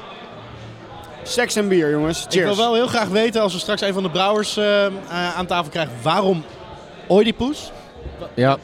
Seks 1.22 1.56
en 1.56 1.68
bier, 1.68 1.90
jongens. 1.90 2.24
Ik 2.24 2.30
Cheers. 2.30 2.46
wil 2.46 2.56
wel 2.56 2.74
heel 2.74 2.86
graag 2.86 3.08
weten, 3.08 3.42
als 3.42 3.52
we 3.52 3.58
straks 3.58 3.80
een 3.80 3.92
van 3.92 4.02
de 4.02 4.10
brouwers 4.10 4.56
eh, 4.56 4.86
eh, 4.86 4.92
aan 5.36 5.46
tafel 5.46 5.70
krijgen, 5.70 5.94
waarom 6.02 6.44
Oedipus? 7.08 7.72
Ja, 8.34 8.56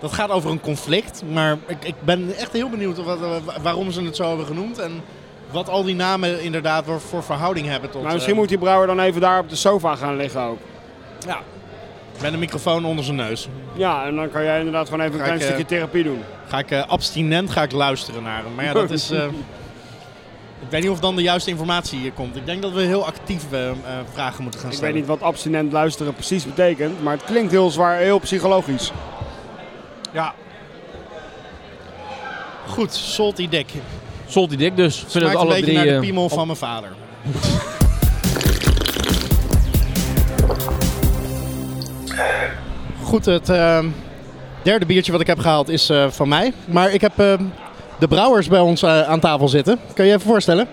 Dat 0.00 0.12
gaat 0.12 0.30
over 0.30 0.50
een 0.50 0.60
conflict, 0.60 1.22
maar 1.32 1.58
ik, 1.66 1.84
ik 1.84 1.94
ben 2.04 2.36
echt 2.36 2.52
heel 2.52 2.68
benieuwd 2.68 3.04
wat, 3.04 3.22
eh, 3.22 3.62
waarom 3.62 3.90
ze 3.90 4.02
het 4.02 4.16
zo 4.16 4.28
hebben 4.28 4.46
genoemd. 4.46 4.78
En 4.78 5.02
wat 5.50 5.68
al 5.68 5.82
die 5.84 5.94
namen 5.94 6.42
inderdaad 6.42 6.84
voor, 6.84 7.00
voor 7.00 7.22
verhouding 7.22 7.66
hebben 7.66 7.90
tot... 7.90 8.02
Maar 8.02 8.12
misschien 8.12 8.34
eh, 8.34 8.40
moet 8.40 8.48
die 8.48 8.58
brouwer 8.58 8.86
dan 8.86 9.00
even 9.00 9.20
daar 9.20 9.38
op 9.40 9.48
de 9.48 9.56
sofa 9.56 9.94
gaan 9.96 10.16
liggen 10.16 10.40
ook. 10.40 10.58
Met 12.22 12.32
een 12.32 12.38
microfoon 12.38 12.84
onder 12.84 13.04
zijn 13.04 13.16
neus. 13.16 13.48
Ja, 13.72 14.04
en 14.04 14.14
dan 14.16 14.30
kan 14.30 14.44
jij 14.44 14.58
inderdaad 14.58 14.88
gewoon 14.88 15.00
even 15.00 15.14
een 15.18 15.24
klein 15.24 15.34
ik, 15.36 15.40
eh, 15.40 15.46
stukje 15.46 15.66
therapie 15.66 16.02
doen. 16.04 16.22
Ga 16.48 16.58
ik 16.58 16.70
eh, 16.70 16.86
abstinent 16.86 17.50
ga 17.50 17.62
ik 17.62 17.72
luisteren 17.72 18.22
naar 18.22 18.42
hem. 18.42 18.54
Maar 18.54 18.64
ja, 18.64 18.72
dat 18.72 18.90
is... 18.90 19.10
eh, 19.10 19.24
ik 20.64 20.70
weet 20.70 20.82
niet 20.82 20.90
of 20.90 21.00
dan 21.00 21.16
de 21.16 21.22
juiste 21.22 21.50
informatie 21.50 21.98
hier 21.98 22.12
komt. 22.12 22.36
Ik 22.36 22.46
denk 22.46 22.62
dat 22.62 22.72
we 22.72 22.80
heel 22.82 23.06
actief 23.06 23.42
vragen 24.12 24.42
moeten 24.42 24.60
gaan 24.60 24.68
Ik 24.70 24.76
stellen. 24.76 24.94
weet 24.94 25.02
niet 25.02 25.10
wat 25.10 25.22
abstinent 25.22 25.72
luisteren 25.72 26.14
precies 26.14 26.44
betekent, 26.44 27.02
maar 27.02 27.12
het 27.12 27.24
klinkt 27.24 27.50
heel 27.50 27.70
zwaar, 27.70 27.96
heel 27.96 28.18
psychologisch. 28.18 28.92
Ja, 30.12 30.34
Goed, 32.70 32.94
salty 32.94 33.48
dick. 33.48 33.72
Salty 34.30 34.56
Dick 34.56 34.76
dus. 34.76 35.02
Ik 35.02 35.10
vind 35.10 35.24
het 35.24 35.32
een 35.32 35.38
alle 35.38 35.48
beetje 35.48 35.62
drie... 35.62 35.76
naar 35.76 35.84
de 35.86 35.92
eh, 35.92 36.00
piemel 36.00 36.28
van 36.28 36.46
mijn 36.46 36.58
vader. 36.58 36.88
Goed, 43.02 43.24
het 43.24 43.48
eh, 43.48 43.84
derde 44.62 44.86
biertje 44.86 45.12
wat 45.12 45.20
ik 45.20 45.26
heb 45.26 45.38
gehaald 45.38 45.68
is 45.68 45.90
eh, 45.90 46.06
van 46.10 46.28
mij. 46.28 46.52
Maar 46.64 46.92
ik 46.92 47.00
heb 47.00 47.18
eh, 47.18 47.34
de 47.98 48.08
brouwers 48.08 48.48
bij 48.48 48.60
ons 48.60 48.82
eh, 48.82 49.02
aan 49.02 49.20
tafel 49.20 49.48
zitten. 49.48 49.78
Kan 49.94 50.04
je 50.04 50.10
je 50.10 50.16
even 50.16 50.28
voorstellen? 50.30 50.68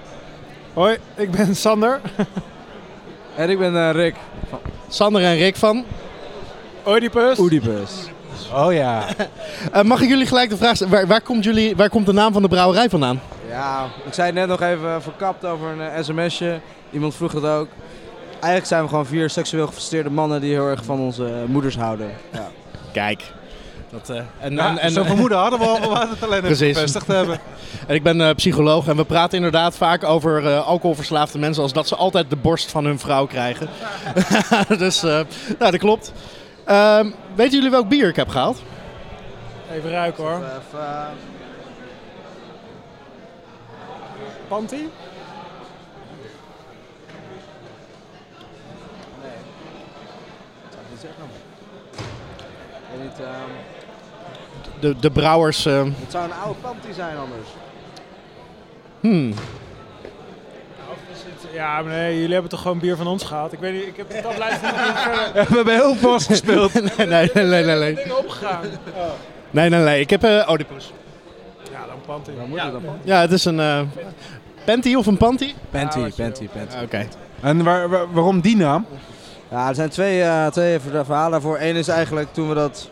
Hoi, 0.73 0.97
ik 1.15 1.31
ben 1.31 1.55
Sander. 1.55 1.99
En 3.35 3.49
ik 3.49 3.59
ben 3.59 3.75
eh, 3.75 3.91
Rick. 3.91 4.15
Sander 4.89 5.23
en 5.23 5.35
Rick 5.37 5.55
van. 5.55 5.83
Oedipus. 6.87 7.39
Oedipus. 7.39 7.91
oh 8.53 8.73
ja. 8.73 9.05
Eh, 9.71 9.81
mag 9.81 10.01
ik 10.01 10.09
jullie 10.09 10.25
gelijk 10.25 10.49
de 10.49 10.57
vraag 10.57 10.75
stellen? 10.75 10.93
Waar, 10.93 11.07
waar, 11.07 11.21
komt 11.21 11.43
jullie, 11.43 11.75
waar 11.75 11.89
komt 11.89 12.05
de 12.05 12.13
naam 12.13 12.33
van 12.33 12.41
de 12.41 12.47
brouwerij 12.47 12.89
vandaan? 12.89 13.21
Ja, 13.47 13.87
ik 14.05 14.13
zei 14.13 14.27
het 14.27 14.35
net 14.35 14.47
nog 14.47 14.61
even 14.61 15.01
verkapt 15.01 15.45
over 15.45 15.67
een 15.67 15.81
eh, 15.81 16.03
sms'je. 16.03 16.59
Iemand 16.91 17.15
vroeg 17.15 17.31
het 17.31 17.45
ook. 17.45 17.67
Eigenlijk 18.29 18.65
zijn 18.65 18.83
we 18.83 18.89
gewoon 18.89 19.05
vier 19.05 19.29
seksueel 19.29 19.67
gefrustreerde 19.67 20.09
mannen 20.09 20.41
die 20.41 20.51
heel 20.51 20.67
erg 20.67 20.83
van 20.83 20.99
onze 20.99 21.25
eh, 21.25 21.31
moeders 21.45 21.77
houden. 21.77 22.11
Ja. 22.33 22.47
Kijk. 22.93 23.23
Dat, 23.89 24.09
eh, 24.09 24.21
en, 24.39 24.53
Ja, 24.53 24.69
en, 24.69 24.77
en, 24.77 24.91
zo'n 24.91 25.05
vermoeden 25.05 25.37
hadden 25.37 25.59
we 25.59 25.65
al, 25.65 25.79
we 25.79 25.87
hadden 25.87 26.09
het 26.09 26.23
alleen 26.23 26.43
even 26.43 26.55
Precies. 26.55 26.73
bevestigd 26.73 27.07
hebben. 27.07 27.39
En 27.87 27.95
ik 27.95 28.03
ben 28.03 28.21
eh, 28.21 28.35
psycholoog 28.35 28.87
en 28.87 28.95
we 28.95 29.05
praten 29.05 29.37
inderdaad 29.37 29.75
vaak 29.75 30.03
over 30.03 30.45
eh, 30.47 30.67
alcoholverslaafde 30.67 31.39
mensen 31.39 31.63
als 31.63 31.73
dat 31.73 31.87
ze 31.87 31.95
altijd 31.95 32.29
de 32.29 32.35
borst 32.35 32.71
van 32.71 32.85
hun 32.85 32.99
vrouw 32.99 33.25
krijgen. 33.25 33.69
dus, 34.77 35.03
eh, 35.03 35.11
nou, 35.59 35.71
dat 35.71 35.77
klopt. 35.77 36.11
Ehm, 36.65 37.09
weten 37.35 37.53
jullie 37.53 37.69
welk 37.71 37.89
bier 37.89 38.09
ik 38.09 38.15
heb 38.15 38.29
gehaald? 38.29 38.61
Even 39.73 39.89
ruiken 39.89 40.23
hoor. 40.23 40.35
Even, 40.35 40.87
Panty? 44.47 44.75
zou 50.69 50.83
ik 50.83 50.89
niet 50.89 50.99
zeggen. 51.01 51.23
Ik 52.71 52.99
weet 52.99 53.03
niet, 53.03 53.19
ehm, 53.19 53.49
De, 54.79 54.99
de 54.99 55.11
brouwers. 55.11 55.65
eh, 55.65 55.83
het 55.83 56.11
zou 56.11 56.23
een 56.23 56.33
oude 56.43 56.59
panty 56.61 56.91
zijn 56.93 57.17
anders. 57.17 57.47
hmm. 58.99 59.33
Ja, 61.53 61.81
maar 61.81 61.91
nee, 61.93 62.15
jullie 62.15 62.31
hebben 62.33 62.49
toch 62.51 62.61
gewoon 62.61 62.79
bier 62.79 62.95
van 62.95 63.07
ons 63.07 63.23
gehad? 63.23 63.53
Ik 63.53 63.59
weet 63.59 63.73
niet, 63.73 63.83
ik 63.87 63.97
heb 63.97 64.09
de 64.09 64.21
tablijst 64.21 64.61
niet 64.61 64.71
verder 64.71 65.33
We 65.49 65.55
hebben 65.55 65.73
heel 65.73 65.95
vast 65.95 66.27
gespeeld. 66.33 66.73
nee, 66.73 67.07
nee, 67.07 67.29
nee, 67.33 67.63
nee, 67.63 67.75
nee. 67.75 67.95
dingen 67.95 68.17
opgegaan. 68.17 68.61
Nee, 69.49 69.69
nee, 69.69 69.83
nee. 69.83 69.99
Ik 69.99 70.09
heb 70.09 70.23
eh 70.23 70.49
Oedipus. 70.49 70.91
Ja, 72.07 72.13
Panty. 72.13 72.31
Moet 72.49 72.61
het 72.61 72.71
dan 72.71 72.81
panty. 72.81 72.99
Ja, 73.07 73.21
het 73.21 73.31
is 73.31 73.45
een 73.45 73.59
eh 73.59 73.81
panty 74.65 74.95
of 74.95 75.05
een 75.05 75.17
panty? 75.17 75.53
Panty, 75.69 75.99
panty, 75.99 76.47
panty. 76.47 76.75
Oké. 76.83 77.07
En 77.41 77.63
waar, 77.63 77.89
waar- 77.89 78.13
waarom 78.13 78.41
die 78.41 78.55
naam? 78.55 78.85
Ja, 79.51 79.67
er 79.69 79.75
zijn 79.75 79.89
twee, 79.89 80.21
eh, 80.21 80.47
twee 80.47 80.79
ver- 80.79 81.05
verhalen 81.05 81.31
daarvoor. 81.31 81.57
Eén 81.59 81.75
is 81.75 81.87
eigenlijk 81.87 82.33
toen 82.33 82.47
we 82.49 82.55
dat... 82.55 82.89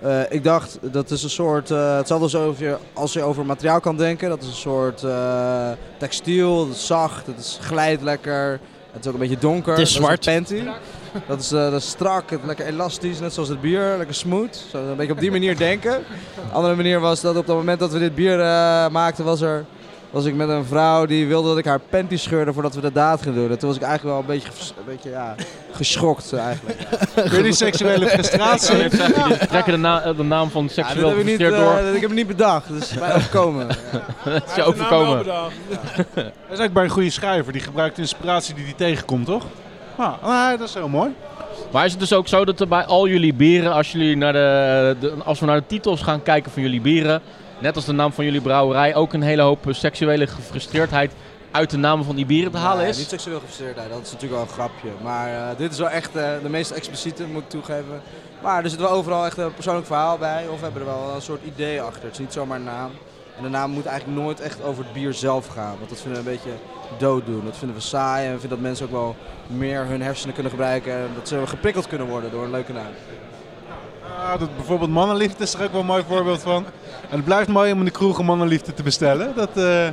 eh, 0.00 0.20
ik 0.28 0.44
dacht, 0.44 0.78
dat 0.80 1.10
is 1.10 1.22
een 1.22 1.30
soort... 1.30 1.70
eh 1.70 1.96
hetzelfde 1.96 2.24
als, 2.24 2.36
over, 2.36 2.78
als 2.92 3.12
je 3.12 3.22
over 3.22 3.46
materiaal 3.46 3.80
kan 3.80 3.96
denken. 3.96 4.28
Dat 4.28 4.42
is 4.42 4.48
een 4.48 4.54
soort 4.54 5.02
eh, 5.02 5.68
textiel, 5.98 6.66
dat 6.66 6.74
is 6.76 6.86
zacht, 6.86 7.26
het 7.26 7.38
is 7.38 7.58
glijdt 7.60 8.02
lekker. 8.02 8.60
Het 8.94 9.02
is 9.04 9.06
ook 9.08 9.14
een 9.14 9.20
beetje 9.28 9.38
donker. 9.38 9.72
Het 9.72 9.80
is 9.86 9.92
Dat 9.92 10.02
zwart. 10.02 10.26
een 10.26 10.34
panty. 10.34 10.62
Dat 11.28 11.40
is, 11.40 11.52
eh, 11.52 11.70
dat 11.70 11.80
is 11.80 11.88
strak, 11.88 12.24
lekker 12.46 12.66
elastisch, 12.66 13.20
net 13.20 13.32
zoals 13.32 13.48
het 13.48 13.60
bier. 13.60 13.94
Lekker 13.96 14.14
smooth. 14.14 14.64
Zo, 14.70 14.78
een 14.78 14.96
beetje 14.96 15.12
op 15.12 15.20
die 15.20 15.30
manier 15.30 15.56
denken. 15.56 15.94
Een 15.94 16.52
andere 16.52 16.74
manier 16.74 17.00
was 17.00 17.20
dat 17.20 17.36
op 17.36 17.46
het 17.46 17.56
moment 17.56 17.78
dat 17.78 17.92
we 17.92 17.98
dit 17.98 18.14
bier 18.14 18.40
eh, 18.40 18.88
maakten, 18.88 19.24
was 19.24 19.40
er... 19.40 19.64
Was 20.14 20.24
ik 20.24 20.34
met 20.34 20.48
een 20.48 20.64
vrouw 20.64 21.06
die 21.06 21.26
wilde 21.26 21.48
dat 21.48 21.58
ik 21.58 21.64
haar 21.64 21.80
panty 21.90 22.16
scheurde 22.16 22.52
voordat 22.52 22.74
we 22.74 22.80
de 22.80 22.92
daad 22.92 23.22
gingen 23.22 23.38
doen. 23.40 23.50
En 23.50 23.58
toen 23.58 23.68
was 23.68 23.76
ik 23.76 23.82
eigenlijk 23.84 24.14
wel 24.16 24.20
een 24.36 24.40
beetje, 24.40 24.48
een 24.78 24.84
beetje 24.86 25.10
ja, 25.10 25.34
geschokt 25.72 26.32
eigenlijk. 26.32 26.78
Door 27.32 27.42
die 27.42 27.52
seksuele 27.52 28.06
frustratie. 28.08 28.76
Jullie 28.76 29.36
trekken 29.46 29.72
de, 29.72 29.78
na- 29.78 30.12
de 30.12 30.22
naam 30.22 30.50
van 30.50 30.62
Ja, 30.62 30.66
dat 30.74 30.86
seksueel 30.86 31.08
gefrustreerd 31.10 31.54
door. 31.54 31.70
eh, 31.76 31.84
dat- 31.84 31.94
ik 31.94 32.00
heb 32.00 32.10
het 32.10 32.18
niet 32.18 32.26
bedacht, 32.26 32.68
dus 32.68 32.92
bij 32.94 33.14
overkomen. 33.14 33.66
Het 34.18 34.42
is 34.46 34.54
je 34.54 34.62
overkomen. 34.72 35.24
Dat 35.24 35.50
is 36.14 36.22
eigenlijk 36.38 36.72
bij 36.72 36.84
een 36.84 36.90
goede 36.90 37.10
schrijver. 37.10 37.52
Die 37.52 37.62
gebruikt 37.62 37.96
de 37.96 38.02
inspiratie 38.02 38.54
die 38.54 38.64
hij 38.64 38.74
tegenkomt, 38.76 39.26
toch? 39.26 39.44
Ah, 39.96 40.12
ah, 40.22 40.58
dat 40.58 40.68
is 40.68 40.74
heel 40.74 40.88
mooi. 40.88 41.10
Maar 41.72 41.84
is 41.84 41.90
het 41.90 42.00
dus 42.00 42.12
ook 42.12 42.28
zo 42.28 42.44
dat 42.44 42.60
er 42.60 42.68
bij 42.68 42.84
al 42.84 43.08
jullie 43.08 43.34
bieren, 43.34 43.72
als, 43.72 43.92
jullie 43.92 44.16
naar 44.16 44.32
de, 44.32 44.96
de- 45.00 45.12
als 45.24 45.40
we 45.40 45.46
naar 45.46 45.56
de 45.60 45.66
titels 45.66 46.02
gaan 46.02 46.22
kijken 46.22 46.50
van 46.52 46.62
jullie 46.62 46.80
bieren, 46.80 47.20
net 47.64 47.76
als 47.76 47.84
de 47.84 47.92
naam 47.92 48.12
van 48.12 48.24
jullie 48.24 48.40
brouwerij, 48.40 48.94
ook 48.94 49.12
een 49.12 49.22
hele 49.22 49.42
hoop 49.42 49.66
seksuele 49.70 50.26
gefrustreerdheid 50.26 51.12
uit 51.50 51.70
de 51.70 51.76
namen 51.76 52.04
van 52.04 52.16
die 52.16 52.26
bieren 52.26 52.52
te 52.52 52.58
halen 52.58 52.86
is? 52.86 52.98
niet 52.98 53.08
seksueel 53.08 53.38
gefrustreerdheid, 53.38 53.88
dat 53.88 54.02
is 54.02 54.12
natuurlijk 54.12 54.32
wel 54.32 54.42
een 54.42 54.54
grapje. 54.54 54.88
Maar 55.02 55.28
eh, 55.34 55.58
dit 55.58 55.72
is 55.72 55.78
wel 55.78 55.88
echt 55.88 56.16
eh, 56.16 56.30
de 56.42 56.48
meest 56.48 56.70
expliciete, 56.70 57.26
moet 57.26 57.42
ik 57.42 57.48
toegeven. 57.48 58.02
Maar 58.42 58.64
er 58.64 58.70
zit 58.70 58.78
wel 58.78 58.90
overal 58.90 59.26
echt 59.26 59.36
een 59.36 59.54
persoonlijk 59.54 59.86
verhaal 59.86 60.18
bij. 60.18 60.48
Of 60.48 60.56
we 60.58 60.64
hebben 60.64 60.80
er 60.82 60.88
wel 60.88 61.14
een 61.14 61.22
soort 61.22 61.44
idee 61.44 61.82
achter. 61.82 62.02
Het 62.02 62.12
is 62.12 62.18
niet 62.18 62.32
zomaar 62.32 62.58
een 62.58 62.64
naam. 62.64 62.90
En 63.36 63.42
de 63.42 63.48
naam 63.48 63.70
moet 63.70 63.86
eigenlijk 63.86 64.20
nooit 64.20 64.40
echt 64.40 64.62
over 64.62 64.84
het 64.84 64.92
bier 64.92 65.12
zelf 65.12 65.46
gaan. 65.46 65.76
Want 65.78 65.88
dat 65.88 66.00
vinden 66.00 66.24
we 66.24 66.30
een 66.30 66.36
beetje 66.36 66.58
dooddoen. 66.98 67.44
Dat 67.44 67.56
vinden 67.56 67.76
we 67.76 67.82
saai 67.82 68.26
en 68.26 68.32
we 68.32 68.40
vinden 68.40 68.58
dat 68.58 68.66
mensen 68.68 68.86
ook 68.86 68.92
wel 68.92 69.16
meer 69.46 69.86
hun 69.86 70.02
hersenen 70.02 70.34
kunnen 70.34 70.52
gebruiken. 70.52 70.92
En 70.92 71.08
dat 71.14 71.28
ze 71.28 71.46
geprikkeld 71.46 71.86
kunnen 71.86 72.06
worden 72.06 72.30
door 72.30 72.44
een 72.44 72.50
leuke 72.50 72.72
naam. 72.72 72.92
Ah, 74.18 74.38
dat, 74.38 74.56
bijvoorbeeld 74.56 74.90
mannenliefde 74.90 75.42
is 75.42 75.54
er 75.54 75.62
ook 75.62 75.72
wel 75.72 75.80
een 75.80 75.86
mooi 75.86 76.04
voorbeeld 76.08 76.42
van. 76.42 76.64
En 77.10 77.16
het 77.16 77.24
blijft 77.24 77.48
mooi 77.48 77.72
om 77.72 77.78
in 77.78 77.84
de 77.84 77.90
kroeg 77.90 78.18
een 78.18 78.24
mannenliefde 78.24 78.74
te 78.74 78.82
bestellen. 78.82 79.32
Dat, 79.34 79.56
eh, 79.56 79.88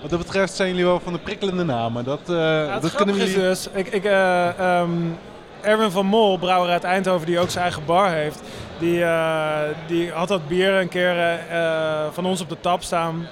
wat 0.00 0.10
dat 0.10 0.18
betreft 0.18 0.54
zijn 0.54 0.68
jullie 0.68 0.84
wel 0.84 1.00
van 1.00 1.12
de 1.12 1.18
prikkelende 1.18 1.64
namen. 1.64 2.04
Dat, 2.04 2.20
Ja, 2.26 2.72
het 2.72 2.82
dat 2.82 2.94
kunnen 2.94 3.16
jullie... 3.16 3.34
dus, 3.34 3.68
ik, 3.72 3.88
ik, 3.88 4.04
eh, 4.04 4.58
ehm, 4.58 4.90
Erwin 5.60 5.90
van 5.90 6.06
Mol, 6.06 6.38
brouwer 6.38 6.70
uit 6.70 6.84
Eindhoven, 6.84 7.26
die 7.26 7.38
ook 7.38 7.50
zijn 7.50 7.64
eigen 7.64 7.84
bar 7.84 8.10
heeft, 8.10 8.40
die, 8.78 9.04
die 9.86 10.10
had 10.10 10.28
dat 10.28 10.48
bier 10.48 10.72
een 10.72 10.88
keer 10.88 11.40
van 12.12 12.26
ons 12.26 12.40
op 12.40 12.48
de 12.48 12.60
tap 12.60 12.82
staan. 12.82 13.26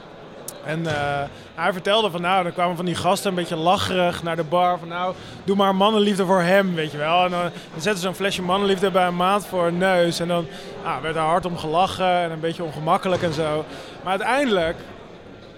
En 0.67 0.87
eh, 0.87 1.23
hij 1.55 1.73
vertelde 1.73 2.11
van 2.11 2.21
nou, 2.21 2.43
dan 2.43 2.53
kwamen 2.53 2.77
van 2.77 2.85
die 2.85 2.95
gasten 2.95 3.31
een 3.31 3.37
beetje 3.37 3.57
lacherig 3.57 4.23
naar 4.23 4.37
de 4.37 4.45
bar. 4.45 4.79
Van 4.79 4.89
nou, 4.89 5.15
doe 5.45 5.57
maar 5.57 5.75
mannenliefde 5.75 6.27
voor 6.27 6.41
hem, 6.41 6.75
weet 6.75 6.93
je 6.93 6.99
wel. 6.99 7.25
En 7.25 7.31
dan, 7.31 7.41
dan 7.41 7.81
zetten 7.81 8.03
ze 8.03 8.09
een 8.09 8.15
flesje 8.15 8.43
mannenliefde 8.43 8.91
bij 8.91 9.07
een 9.07 9.17
maat 9.17 9.47
voor 9.47 9.67
een 9.67 9.79
neus. 9.79 10.21
En 10.21 10.29
dan 10.29 10.47
ah, 10.85 11.01
werd 11.01 11.17
er 11.17 11.23
hard 11.23 11.45
om 11.45 11.59
gelachen 11.59 12.21
en 12.21 12.31
een 12.31 12.41
beetje 12.41 12.65
ongemakkelijk 12.65 13.23
en 13.23 13.33
zo. 13.33 13.65
Maar 14.03 14.11
uiteindelijk 14.11 14.77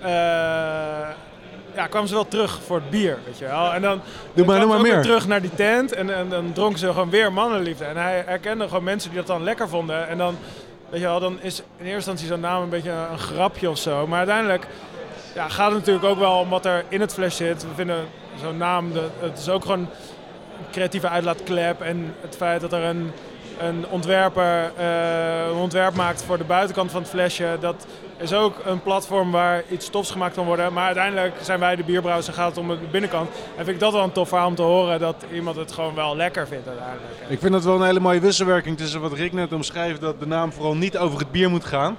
eh, 0.00 1.08
ja, 1.74 1.86
kwamen 1.86 2.08
ze 2.08 2.14
wel 2.14 2.28
terug 2.28 2.60
voor 2.66 2.76
het 2.76 2.90
bier, 2.90 3.18
weet 3.24 3.38
je 3.38 3.44
wel. 3.44 3.72
En 3.72 3.82
dan, 3.82 4.00
dan 4.34 4.46
maar, 4.46 4.58
doe 4.58 4.66
maar 4.68 4.76
ook 4.76 4.82
weer 4.82 4.92
meer. 4.92 5.02
terug 5.02 5.26
naar 5.26 5.40
die 5.40 5.54
tent 5.54 5.92
en, 5.92 6.14
en 6.14 6.28
dan 6.28 6.52
dronken 6.52 6.78
ze 6.78 6.86
gewoon 6.86 7.10
weer 7.10 7.32
mannenliefde. 7.32 7.84
En 7.84 7.96
hij 7.96 8.22
herkende 8.26 8.68
gewoon 8.68 8.84
mensen 8.84 9.10
die 9.10 9.18
dat 9.18 9.26
dan 9.26 9.42
lekker 9.42 9.68
vonden. 9.68 10.08
En 10.08 10.18
dan, 10.18 10.36
weet 10.88 11.00
je 11.00 11.06
wel, 11.06 11.20
dan 11.20 11.38
is 11.40 11.58
in 11.58 11.64
eerste 11.76 11.94
instantie 11.94 12.26
zo'n 12.26 12.40
naam 12.40 12.62
een 12.62 12.68
beetje 12.68 12.90
een 12.90 13.18
grapje 13.18 13.70
of 13.70 13.78
zo. 13.78 14.06
Maar 14.06 14.18
uiteindelijk 14.18 14.66
ja, 15.34 15.48
gaat 15.48 15.70
het 15.70 15.78
natuurlijk 15.78 16.06
ook 16.06 16.18
wel 16.18 16.38
om 16.38 16.48
wat 16.48 16.64
er 16.64 16.84
in 16.88 17.00
het 17.00 17.12
fles 17.12 17.36
zit. 17.36 17.62
We 17.62 17.74
vinden 17.74 18.04
zo'n 18.40 18.56
naam, 18.56 18.92
de, 18.92 19.08
het 19.18 19.38
is 19.38 19.48
ook 19.48 19.62
gewoon 19.62 19.78
een 19.78 19.88
creatieve 20.70 21.08
uitlaatklep. 21.08 21.80
En 21.80 22.14
het 22.20 22.36
feit 22.36 22.60
dat 22.60 22.72
er 22.72 22.84
een, 22.84 23.10
een 23.58 23.86
ontwerper 23.88 24.72
eh, 24.76 25.46
een 25.46 25.56
ontwerp 25.56 25.94
maakt 25.94 26.22
voor 26.22 26.38
de 26.38 26.44
buitenkant 26.44 26.90
van 26.90 27.00
het 27.00 27.10
flesje. 27.10 27.56
Dat 27.60 27.86
is 28.18 28.32
ook 28.32 28.54
een 28.64 28.82
platform 28.82 29.30
waar 29.30 29.62
iets 29.70 29.90
tofs 29.90 30.10
gemaakt 30.10 30.34
kan 30.34 30.46
worden. 30.46 30.72
Maar 30.72 30.84
uiteindelijk 30.84 31.34
zijn 31.42 31.60
wij 31.60 31.76
de 31.76 31.84
bierbrouwers 31.84 32.28
en 32.28 32.34
gaat 32.34 32.48
het 32.48 32.58
om 32.58 32.68
de 32.68 32.76
binnenkant. 32.90 33.28
En 33.28 33.64
vind 33.64 33.68
ik 33.68 33.80
dat 33.80 33.92
wel 33.92 34.02
een 34.02 34.12
tof 34.12 34.28
verhaal 34.28 34.48
om 34.48 34.54
te 34.54 34.62
horen 34.62 35.00
dat 35.00 35.24
iemand 35.32 35.56
het 35.56 35.72
gewoon 35.72 35.94
wel 35.94 36.16
lekker 36.16 36.46
vindt 36.46 36.68
uiteindelijk. 36.68 37.12
Ik 37.28 37.38
vind 37.38 37.52
dat 37.52 37.64
wel 37.64 37.74
een 37.74 37.86
hele 37.86 38.00
mooie 38.00 38.20
wisselwerking 38.20 38.76
tussen 38.76 39.00
wat 39.00 39.12
Rick 39.12 39.32
net 39.32 39.52
omschrijft. 39.52 40.00
Dat 40.00 40.20
de 40.20 40.26
naam 40.26 40.52
vooral 40.52 40.74
niet 40.74 40.98
over 40.98 41.18
het 41.18 41.30
bier 41.30 41.50
moet 41.50 41.64
gaan. 41.64 41.96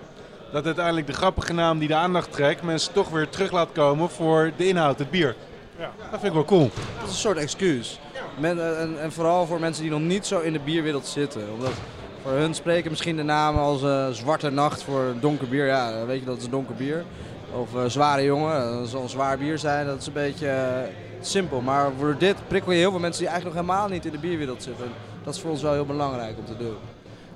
Dat 0.51 0.65
uiteindelijk 0.65 1.07
de 1.07 1.13
grappige 1.13 1.53
naam 1.53 1.79
die 1.79 1.88
de 1.88 1.95
aandacht 1.95 2.31
trekt 2.31 2.62
mensen 2.62 2.93
toch 2.93 3.09
weer 3.09 3.29
terug 3.29 3.51
laat 3.51 3.69
komen 3.73 4.09
voor 4.09 4.51
de 4.57 4.67
inhoud, 4.67 4.99
het 4.99 5.12
bier. 5.12 5.35
Dat 5.77 6.19
vind 6.19 6.23
ik 6.23 6.33
wel 6.33 6.45
cool. 6.45 6.69
Dat 6.99 7.03
is 7.03 7.09
een 7.09 7.19
soort 7.19 7.38
excuus. 7.38 7.99
Men, 8.39 8.59
eh, 8.59 8.81
en, 8.81 9.01
en 9.01 9.12
vooral 9.12 9.45
voor 9.45 9.59
mensen 9.59 9.83
die 9.83 9.91
nog 9.91 10.01
niet 10.01 10.25
zo 10.25 10.39
in 10.39 10.53
de 10.53 10.59
bierwereld 10.59 11.07
zitten. 11.07 11.41
Omdat 11.53 11.71
voor 12.21 12.31
hun 12.31 12.53
spreken 12.53 12.89
misschien 12.89 13.15
de 13.15 13.23
namen 13.23 13.62
als 13.62 13.83
eh, 13.83 14.09
Zwarte 14.09 14.49
Nacht 14.49 14.83
voor 14.83 15.13
donker 15.19 15.47
bier. 15.47 15.65
Ja, 15.65 15.91
dan 15.91 16.05
weet 16.05 16.19
je 16.19 16.25
dat 16.25 16.38
is 16.38 16.43
een 16.43 16.49
donker 16.49 16.75
bier. 16.75 17.03
Of 17.53 17.75
eh, 17.75 17.83
Zware 17.88 18.23
Jongen, 18.23 18.79
dat 18.79 18.89
zal 18.89 19.01
een 19.01 19.09
zwaar 19.09 19.38
bier 19.38 19.57
zijn. 19.57 19.85
Dat 19.85 19.99
is 19.99 20.07
een 20.07 20.13
beetje 20.13 20.47
eh, 20.47 20.89
simpel. 21.21 21.62
Maar 21.62 21.91
voor 21.99 22.15
dit 22.17 22.35
prikkel 22.47 22.71
je 22.71 22.77
heel 22.77 22.91
veel 22.91 22.99
mensen 22.99 23.21
die 23.21 23.31
eigenlijk 23.31 23.59
nog 23.59 23.67
helemaal 23.67 23.89
niet 23.89 24.05
in 24.05 24.12
de 24.12 24.17
bierwereld 24.17 24.63
zitten. 24.63 24.85
En 24.85 24.91
dat 25.23 25.35
is 25.35 25.41
voor 25.41 25.51
ons 25.51 25.62
wel 25.62 25.73
heel 25.73 25.85
belangrijk 25.85 26.38
om 26.38 26.45
te 26.45 26.57
doen. 26.57 26.75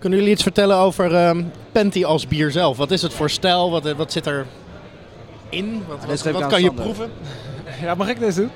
Kunnen 0.04 0.20
jullie 0.22 0.34
iets 0.36 0.44
vertellen 0.44 0.78
over 0.78 1.16
ehm 1.16 1.44
Penty 1.72 2.04
als 2.06 2.28
bier 2.28 2.52
zelf? 2.52 2.78
Wat 2.78 2.92
is 2.92 3.02
het 3.02 3.14
voor 3.14 3.30
stijl? 3.30 3.72
Wat, 3.72 3.92
wat 3.92 4.12
zit 4.12 4.26
er 4.26 4.46
in? 5.50 5.84
Wat, 6.08 6.48
kan 6.48 6.62
je 6.62 6.74
proeven? 6.74 7.12
Ja, 7.82 7.96
mag 7.96 8.08
ik 8.08 8.20
deze 8.20 8.40
doen? 8.40 8.52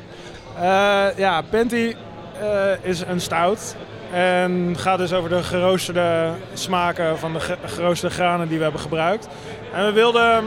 Eh, 0.59 1.05
ja, 1.17 1.41
Penty 1.49 1.95
eh, 2.39 2.71
is 2.81 3.01
een 3.07 3.21
stout. 3.21 3.75
En 4.13 4.75
gaat 4.77 4.97
dus 4.97 5.13
over 5.13 5.29
de 5.29 5.43
geroosterde 5.43 6.29
smaken 6.53 7.19
van 7.19 7.33
de 7.33 7.39
ge- 7.39 7.57
geroosterde 7.65 8.15
granen 8.15 8.47
die 8.47 8.57
we 8.57 8.63
hebben 8.63 8.81
gebruikt. 8.81 9.27
En 9.73 9.85
we 9.85 9.91
wilden 9.91 10.43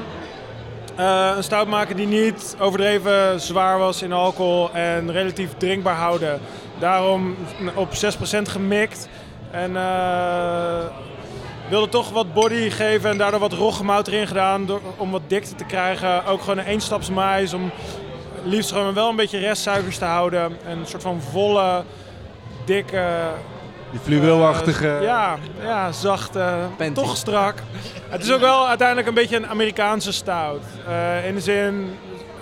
eh, 0.96 1.32
een 1.36 1.42
stout 1.44 1.68
maken 1.68 1.96
die 1.96 2.06
niet 2.06 2.56
overdreven 2.58 3.40
zwaar 3.40 3.78
was 3.78 4.02
in 4.02 4.12
alcohol 4.12 4.70
en 4.72 5.12
relatief 5.12 5.50
drinkbaar 5.58 5.96
houden. 5.96 6.40
Daarom 6.78 7.36
op 7.74 7.88
6% 7.88 8.42
gemikt. 8.42 9.08
En 9.50 9.76
eh 9.76 10.84
wilde 11.68 11.88
toch 11.88 12.10
wat 12.10 12.32
body 12.34 12.70
geven 12.70 13.10
en 13.10 13.18
daardoor 13.18 13.40
wat 13.40 13.52
roggemout 13.52 14.06
erin 14.08 14.26
gedaan 14.26 14.66
door, 14.66 14.80
om 14.96 15.10
wat 15.10 15.22
dikte 15.26 15.54
te 15.54 15.64
krijgen. 15.64 16.24
Ook 16.26 16.40
gewoon 16.40 16.58
een 16.58 16.64
eenstapsmais 16.64 17.52
om 17.52 17.70
liefst 18.44 18.72
gewoon 18.72 18.94
wel 18.94 19.08
een 19.08 19.16
beetje 19.16 19.38
restsuikers 19.38 19.98
te 19.98 20.04
houden. 20.04 20.42
En 20.66 20.78
een 20.78 20.86
soort 20.86 21.02
van 21.02 21.20
volle, 21.30 21.82
dikke... 22.64 23.06
Die 23.90 24.00
fluweelachtige... 24.00 24.88
eh, 24.96 25.02
ja, 25.02 25.36
ja, 25.62 25.92
zacht, 25.92 26.30
Penty. 26.76 27.00
toch 27.00 27.16
strak. 27.16 27.54
Het 28.08 28.22
is 28.22 28.32
ook 28.32 28.40
wel 28.40 28.68
uiteindelijk 28.68 29.08
een 29.08 29.14
beetje 29.14 29.36
een 29.36 29.46
Amerikaanse 29.46 30.12
stout. 30.12 30.62
Eh, 30.88 31.26
in 31.26 31.34
de 31.34 31.40
zin, 31.40 31.98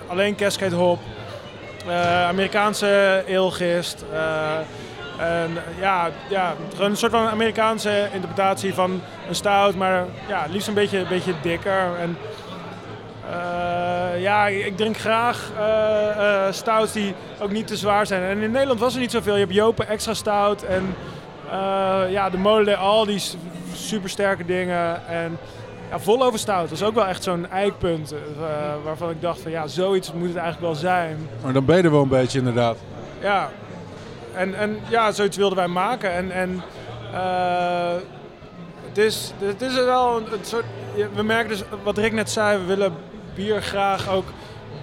alleen 0.07 0.35
Cascade 0.35 0.75
hop. 0.75 0.99
eh, 1.87 2.27
Amerikaanse 2.27 3.23
eelgist. 3.27 4.05
En 5.19 5.57
ja, 5.79 6.09
ja, 6.29 6.53
een 6.79 6.97
soort 6.97 7.11
van 7.11 7.27
Amerikaanse 7.27 8.07
interpretatie 8.13 8.73
van 8.73 9.01
een 9.27 9.35
stout, 9.35 9.75
maar 9.75 10.05
ja, 10.27 10.45
liefst 10.49 10.67
een 10.67 10.73
beetje, 10.73 11.05
beetje 11.09 11.33
dikker. 11.41 11.95
En, 11.99 12.17
eh, 13.29 14.21
ja, 14.21 14.47
ik 14.47 14.77
drink 14.77 14.97
graag 14.97 15.51
eh, 15.57 16.51
stouts 16.51 16.91
die 16.91 17.13
ook 17.39 17.51
niet 17.51 17.67
te 17.67 17.77
zwaar 17.77 18.07
zijn. 18.07 18.23
En 18.23 18.41
in 18.41 18.51
Nederland 18.51 18.79
was 18.79 18.93
er 18.93 18.99
niet 18.99 19.11
zoveel. 19.11 19.33
Je 19.33 19.39
hebt 19.39 19.53
Jopen 19.53 19.87
extra 19.87 20.13
stout 20.13 20.63
en 20.63 20.95
ja, 22.09 22.29
de 22.29 22.37
Molen 22.37 22.77
al 22.77 23.05
die 23.05 23.21
super 23.73 24.09
sterke 24.09 24.45
dingen. 24.45 25.07
En 25.07 25.37
ja, 25.89 25.99
vol 25.99 26.23
over 26.23 26.39
stout 26.39 26.69
was 26.69 26.83
ook 26.83 26.95
wel 26.95 27.07
echt 27.07 27.23
zo'n 27.23 27.49
eikpunt. 27.49 28.13
waarvan 28.83 29.09
ik 29.09 29.21
dacht 29.21 29.41
van 29.41 29.51
ja, 29.51 29.67
zoiets 29.67 30.13
moet 30.13 30.27
het 30.27 30.37
eigenlijk 30.37 30.65
wel 30.65 30.75
zijn. 30.75 31.27
Maar 31.43 31.53
dan 31.53 31.65
ben 31.65 31.77
je 31.77 31.83
er 31.83 31.91
wel 31.91 32.01
een 32.01 32.07
beetje 32.07 32.37
inderdaad. 32.37 32.77
Ja, 33.21 33.49
en, 34.39 34.55
en 34.55 34.79
ja, 34.89 35.11
zoiets 35.11 35.37
wilden 35.37 35.57
wij 35.57 35.67
maken. 35.67 36.11
En, 36.11 36.31
en 36.31 36.63
eh, 37.13 37.93
het, 38.87 38.97
is, 38.97 39.33
het 39.39 39.61
is 39.61 39.73
wel 39.73 40.17
een, 40.17 40.25
soort. 40.41 40.65
We 41.13 41.23
merken 41.23 41.49
dus, 41.49 41.63
wat 41.83 41.97
Rick 41.97 42.13
net 42.13 42.29
zei, 42.29 42.59
we 42.59 42.65
willen 42.65 42.93
bier 43.35 43.61
graag 43.61 44.09
ook 44.09 44.25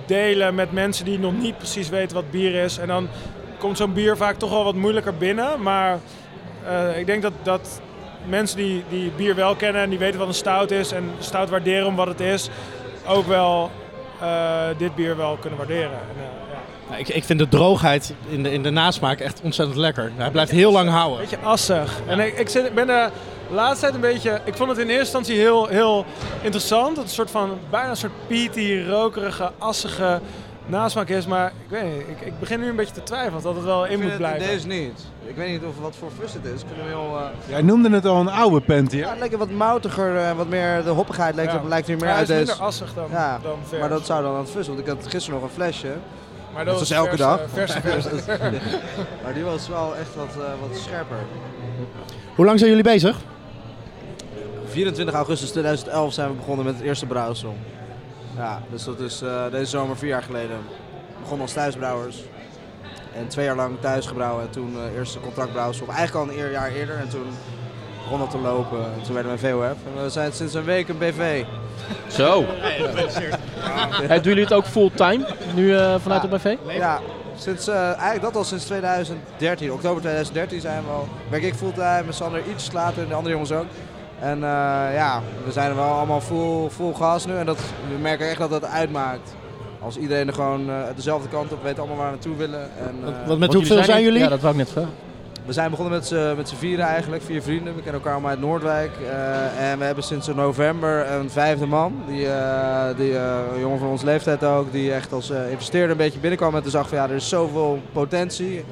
delen 0.07 0.55
met 0.55 0.73
mensen 0.73 1.05
die 1.05 1.19
nog 1.19 1.33
niet 1.33 1.59
precies 1.59 1.89
weten 1.89 2.17
wat 2.17 2.31
bier 2.31 2.55
is. 2.55 2.79
En 2.79 2.87
dan 2.87 3.09
komt 3.59 3.77
zo'n 3.77 3.93
bier 3.93 4.17
vaak 4.17 4.37
toch 4.37 4.51
wel 4.51 4.65
wat 4.65 4.75
moeilijker 4.75 5.17
binnen. 5.17 5.63
Maar 5.63 5.99
eh, 6.67 6.99
ik 6.99 7.07
denk 7.07 7.23
dat, 7.23 7.33
dat 7.43 7.81
mensen 8.27 8.57
die, 8.57 8.85
die 8.89 9.11
bier 9.11 9.35
wel 9.35 9.57
kennen 9.57 9.83
en 9.83 9.91
die 9.91 9.99
weten 9.99 10.19
wat 10.19 10.29
een 10.29 10.35
stout 10.35 10.71
is 10.71 10.93
en 10.93 11.11
stout 11.19 11.51
waarderen 11.51 11.87
om 11.87 11.97
wat 11.97 12.07
het 12.07 12.21
is, 12.21 12.51
ook 13.07 13.27
wel 13.27 13.71
eh, 14.21 14.69
dit 14.79 14.95
bier 14.95 15.17
wel 15.17 15.37
kunnen 15.41 15.59
waarderen. 15.59 15.91
En, 15.91 16.36
ik, 16.97 17.09
ik 17.09 17.25
vind 17.25 17.39
de 17.39 17.49
droogheid 17.49 18.15
in 18.29 18.43
de, 18.43 18.53
in 18.53 18.63
de 18.63 18.71
nasmaak 18.71 19.21
echt 19.21 19.41
ontzettend 19.43 19.79
lekker. 19.79 20.13
Hij 20.17 20.31
blijft 20.31 20.51
heel 20.51 20.73
lang 20.73 20.89
houden. 20.91 21.19
beetje 21.19 21.39
assig. 21.39 22.01
En 22.07 22.21
ik, 22.21 22.39
ik 22.39 22.49
zit, 22.49 22.75
ben 22.75 22.87
de 22.87 23.09
laatste 23.51 23.81
tijd 23.81 23.95
een 23.95 24.01
beetje... 24.01 24.41
Ik 24.45 24.55
vond 24.55 24.69
het 24.71 24.79
in 24.79 24.85
eerste 24.89 25.01
instantie 25.03 25.37
heel, 25.37 25.67
heel 25.67 26.05
interessant. 26.43 26.87
Dat 26.89 26.97
het 26.97 27.05
een 27.07 27.11
soort 27.15 27.31
van, 27.31 27.59
bijna 27.71 27.91
een 27.91 27.97
soort 27.97 28.13
peaty, 28.27 28.83
rokerige, 28.89 29.51
assige 29.59 30.21
nasmaak 30.67 31.09
is. 31.09 31.27
Maar 31.27 31.47
ik 31.65 31.71
weet 31.71 31.83
niet, 31.83 32.01
ik, 32.09 32.27
ik 32.27 32.39
begin 32.41 32.61
nu 32.61 32.69
een 32.69 32.77
beetje 32.77 32.95
te 32.95 33.03
twijfelen 33.03 33.43
dat 33.43 33.55
het 33.55 33.65
wel 33.65 33.85
in 33.85 33.91
Ik 33.93 33.99
moet 33.99 34.11
vind 34.11 34.11
het 34.11 34.19
blijven. 34.33 34.47
deze 34.55 34.67
niet. 34.67 35.05
Ik 35.27 35.37
weet 35.37 35.49
niet 35.51 35.63
of 35.65 35.79
wat 35.81 35.97
voor 35.99 36.11
fus 36.21 36.33
het 36.33 36.45
is. 36.45 36.61
Ik 36.61 36.67
vind 36.67 36.81
hem 36.81 36.87
heel... 36.89 37.17
eh, 37.19 37.51
Jij 37.51 37.63
noemde 37.63 37.91
het 37.91 38.07
al 38.07 38.21
een 38.21 38.29
oude 38.31 38.61
Penty, 38.61 38.97
ja, 38.97 39.15
lijkt 39.19 39.37
wat 39.37 39.51
moutiger, 39.51 40.17
eh, 40.17 40.33
wat 40.37 40.49
meer 40.49 40.85
de 40.85 40.91
hoppigheid 40.91 41.35
lijkt, 41.35 41.53
Ja. 41.53 41.61
lijkt 41.69 41.89
er 41.89 41.97
meer 41.97 42.09
uit 42.11 42.21
is 42.21 42.27
deze. 42.29 42.39
minder 42.47 42.65
assig 42.67 42.95
dan, 42.95 43.07
Ja, 43.11 43.39
dan 43.43 43.57
vers. 43.69 43.81
maar 43.81 43.89
dat 43.89 44.07
zou 44.07 44.23
dan 44.23 44.33
aan 44.35 44.41
het 44.41 44.51
fus, 44.51 44.67
want 44.67 44.79
ik 44.79 44.87
had 44.87 45.07
gisteren 45.09 45.41
nog 45.41 45.49
een 45.49 45.55
flesje. 45.55 45.89
Maar 46.57 46.65
dat 46.65 46.75
was 46.75 46.83
is 46.83 46.91
elke 46.97 47.09
verse- 47.09 47.25
dag. 47.25 47.41
Verse, 47.53 47.81
verse. 47.81 48.11
maar 49.23 49.35
die 49.35 49.43
was 49.45 49.69
wel 49.69 49.97
echt 49.97 50.15
wat, 50.15 50.29
eh, 50.45 50.69
wat 50.69 50.79
scherper. 50.79 51.17
Hoe 52.35 52.45
lang 52.45 52.59
zijn 52.59 52.71
jullie 52.71 52.85
bezig? 52.85 53.17
24 54.67 55.15
augustus 55.15 55.51
2011 55.51 56.13
zijn 56.13 56.29
we 56.29 56.35
begonnen 56.35 56.65
met 56.65 56.75
het 56.75 56.85
eerste 56.85 57.07
brouwsel. 57.07 57.57
Ja, 58.37 58.63
dus 58.71 58.85
dat 58.85 59.01
is 59.01 59.23
eh, 59.23 59.51
deze 59.51 59.71
zomer 59.71 59.97
vier 59.97 60.09
jaar 60.09 60.23
geleden. 60.23 60.57
We 60.57 61.19
begonnen 61.21 61.47
als 61.47 61.53
thuisbrouwers. 61.55 62.23
En 63.15 63.29
twee 63.29 63.45
jaar 63.45 63.57
lang 63.57 63.81
thuis 63.81 64.07
gebrouwen. 64.07 64.43
En 64.45 64.51
toen 64.51 64.77
eh 64.77 64.97
eerste 64.97 65.21
contractbrouwsel. 65.21 65.87
Eigenlijk 65.87 66.29
al 66.31 66.35
een 66.45 66.51
jaar 66.51 66.71
eerder. 66.71 66.97
En 66.97 67.09
toen 67.09 67.27
begon 68.07 68.19
dat 68.19 68.31
te 68.31 68.39
lopen. 68.39 68.79
En 68.79 69.03
toen 69.05 69.15
werden 69.15 69.33
we 69.39 69.49
een 69.49 69.53
VOF. 69.55 69.77
En 69.97 70.03
we 70.03 70.11
zijn 70.11 70.33
sinds 70.33 70.55
een 70.55 70.65
week 70.65 70.89
een 70.89 70.99
BV. 70.99 71.45
Zo. 72.09 72.45
Doen 74.09 74.21
jullie 74.23 74.43
het 74.45 74.53
ook 74.53 74.65
fulltime 74.67 75.27
nu 75.55 75.77
eh, 75.77 75.95
vanuit 75.99 76.23
Ja. 76.23 76.29
de 76.29 76.37
BV? 76.37 76.57
Ja, 76.77 77.01
sinds, 77.37 77.69
eh, 77.69 77.77
eigenlijk 77.85 78.23
dat 78.23 78.37
al 78.37 78.45
sinds 78.45 78.65
2013. 78.65 79.73
Oktober 79.73 80.01
2013 80.01 80.61
zijn 80.61 80.83
we 80.83 80.91
al. 80.91 81.09
Werk 81.31 81.43
ik 81.43 81.55
fulltime, 81.55 82.03
met 82.07 82.15
Sander 82.15 82.43
iets 82.51 82.73
later 82.73 83.03
en 83.03 83.09
de 83.09 83.15
andere 83.15 83.33
jongens 83.33 83.53
ook. 83.53 83.67
En 84.21 84.35
eh, 84.43 84.95
ja, 84.95 85.21
we 85.45 85.53
zijn 85.53 85.71
er 85.71 85.77
wel 85.77 85.85
allemaal 85.85 86.21
full, 86.21 86.69
full 86.71 86.93
gas 86.95 87.27
nu. 87.27 87.37
En 87.37 87.47
dat, 87.47 87.59
we 87.93 87.99
merken 88.01 88.29
echt 88.29 88.39
dat 88.39 88.51
dat 88.51 88.65
uitmaakt. 88.65 89.35
Als 89.83 89.97
iedereen 89.97 90.27
er 90.29 90.35
gewoon 90.35 90.71
eh, 90.71 90.77
dezelfde 90.97 91.29
kant 91.29 91.53
op 91.53 91.63
weet, 91.63 91.79
allemaal 91.79 91.97
waar 91.97 92.07
we 92.07 92.13
naartoe 92.13 92.37
willen. 92.37 92.61
En, 92.79 92.95
Wat, 93.05 93.13
eh, 93.23 93.27
wat 93.29 93.39
met 93.39 93.55
hoeveel 93.55 93.85
zijn 93.85 94.03
jullie? 94.03 94.19
Ja, 94.21 94.29
dat 94.29 94.41
wou 94.41 94.53
ik 94.53 94.59
net 94.59 94.71
vragen. 94.71 94.91
We 95.47 95.53
zijn 95.53 95.71
begonnen 95.71 96.03
met 96.37 96.49
z'n 96.49 96.57
vieren 96.57 96.85
eigenlijk, 96.85 97.23
vier 97.23 97.43
vrienden. 97.43 97.75
We 97.75 97.83
kennen 97.83 97.95
elkaar 97.95 98.13
allemaal 98.13 98.31
uit 98.31 98.41
Noordwijk. 98.41 98.91
Eh, 98.97 99.71
en 99.71 99.79
we 99.79 99.85
hebben 99.85 100.05
sinds 100.05 100.27
november 100.27 101.11
een 101.11 101.31
vijfde 101.31 101.67
man. 101.67 102.03
Die, 102.07 102.29
eh, 102.29 102.97
die 102.97 103.17
eh, 103.17 103.39
een 103.55 103.61
jongen 103.61 103.79
van 103.79 103.89
ons 103.89 104.03
leeftijd 104.03 104.45
ook, 104.45 104.73
die 104.73 104.93
echt 104.93 105.13
als 105.13 105.31
investeerder 105.31 105.91
een 105.91 105.97
beetje 105.97 106.19
binnenkwam. 106.19 106.55
En 106.55 106.63
toen 106.63 106.71
zag 106.71 106.89
van 106.89 106.99
ja, 106.99 107.05
er 107.05 107.15
is 107.15 107.29
zoveel 107.29 107.81
potentie. 107.93 108.65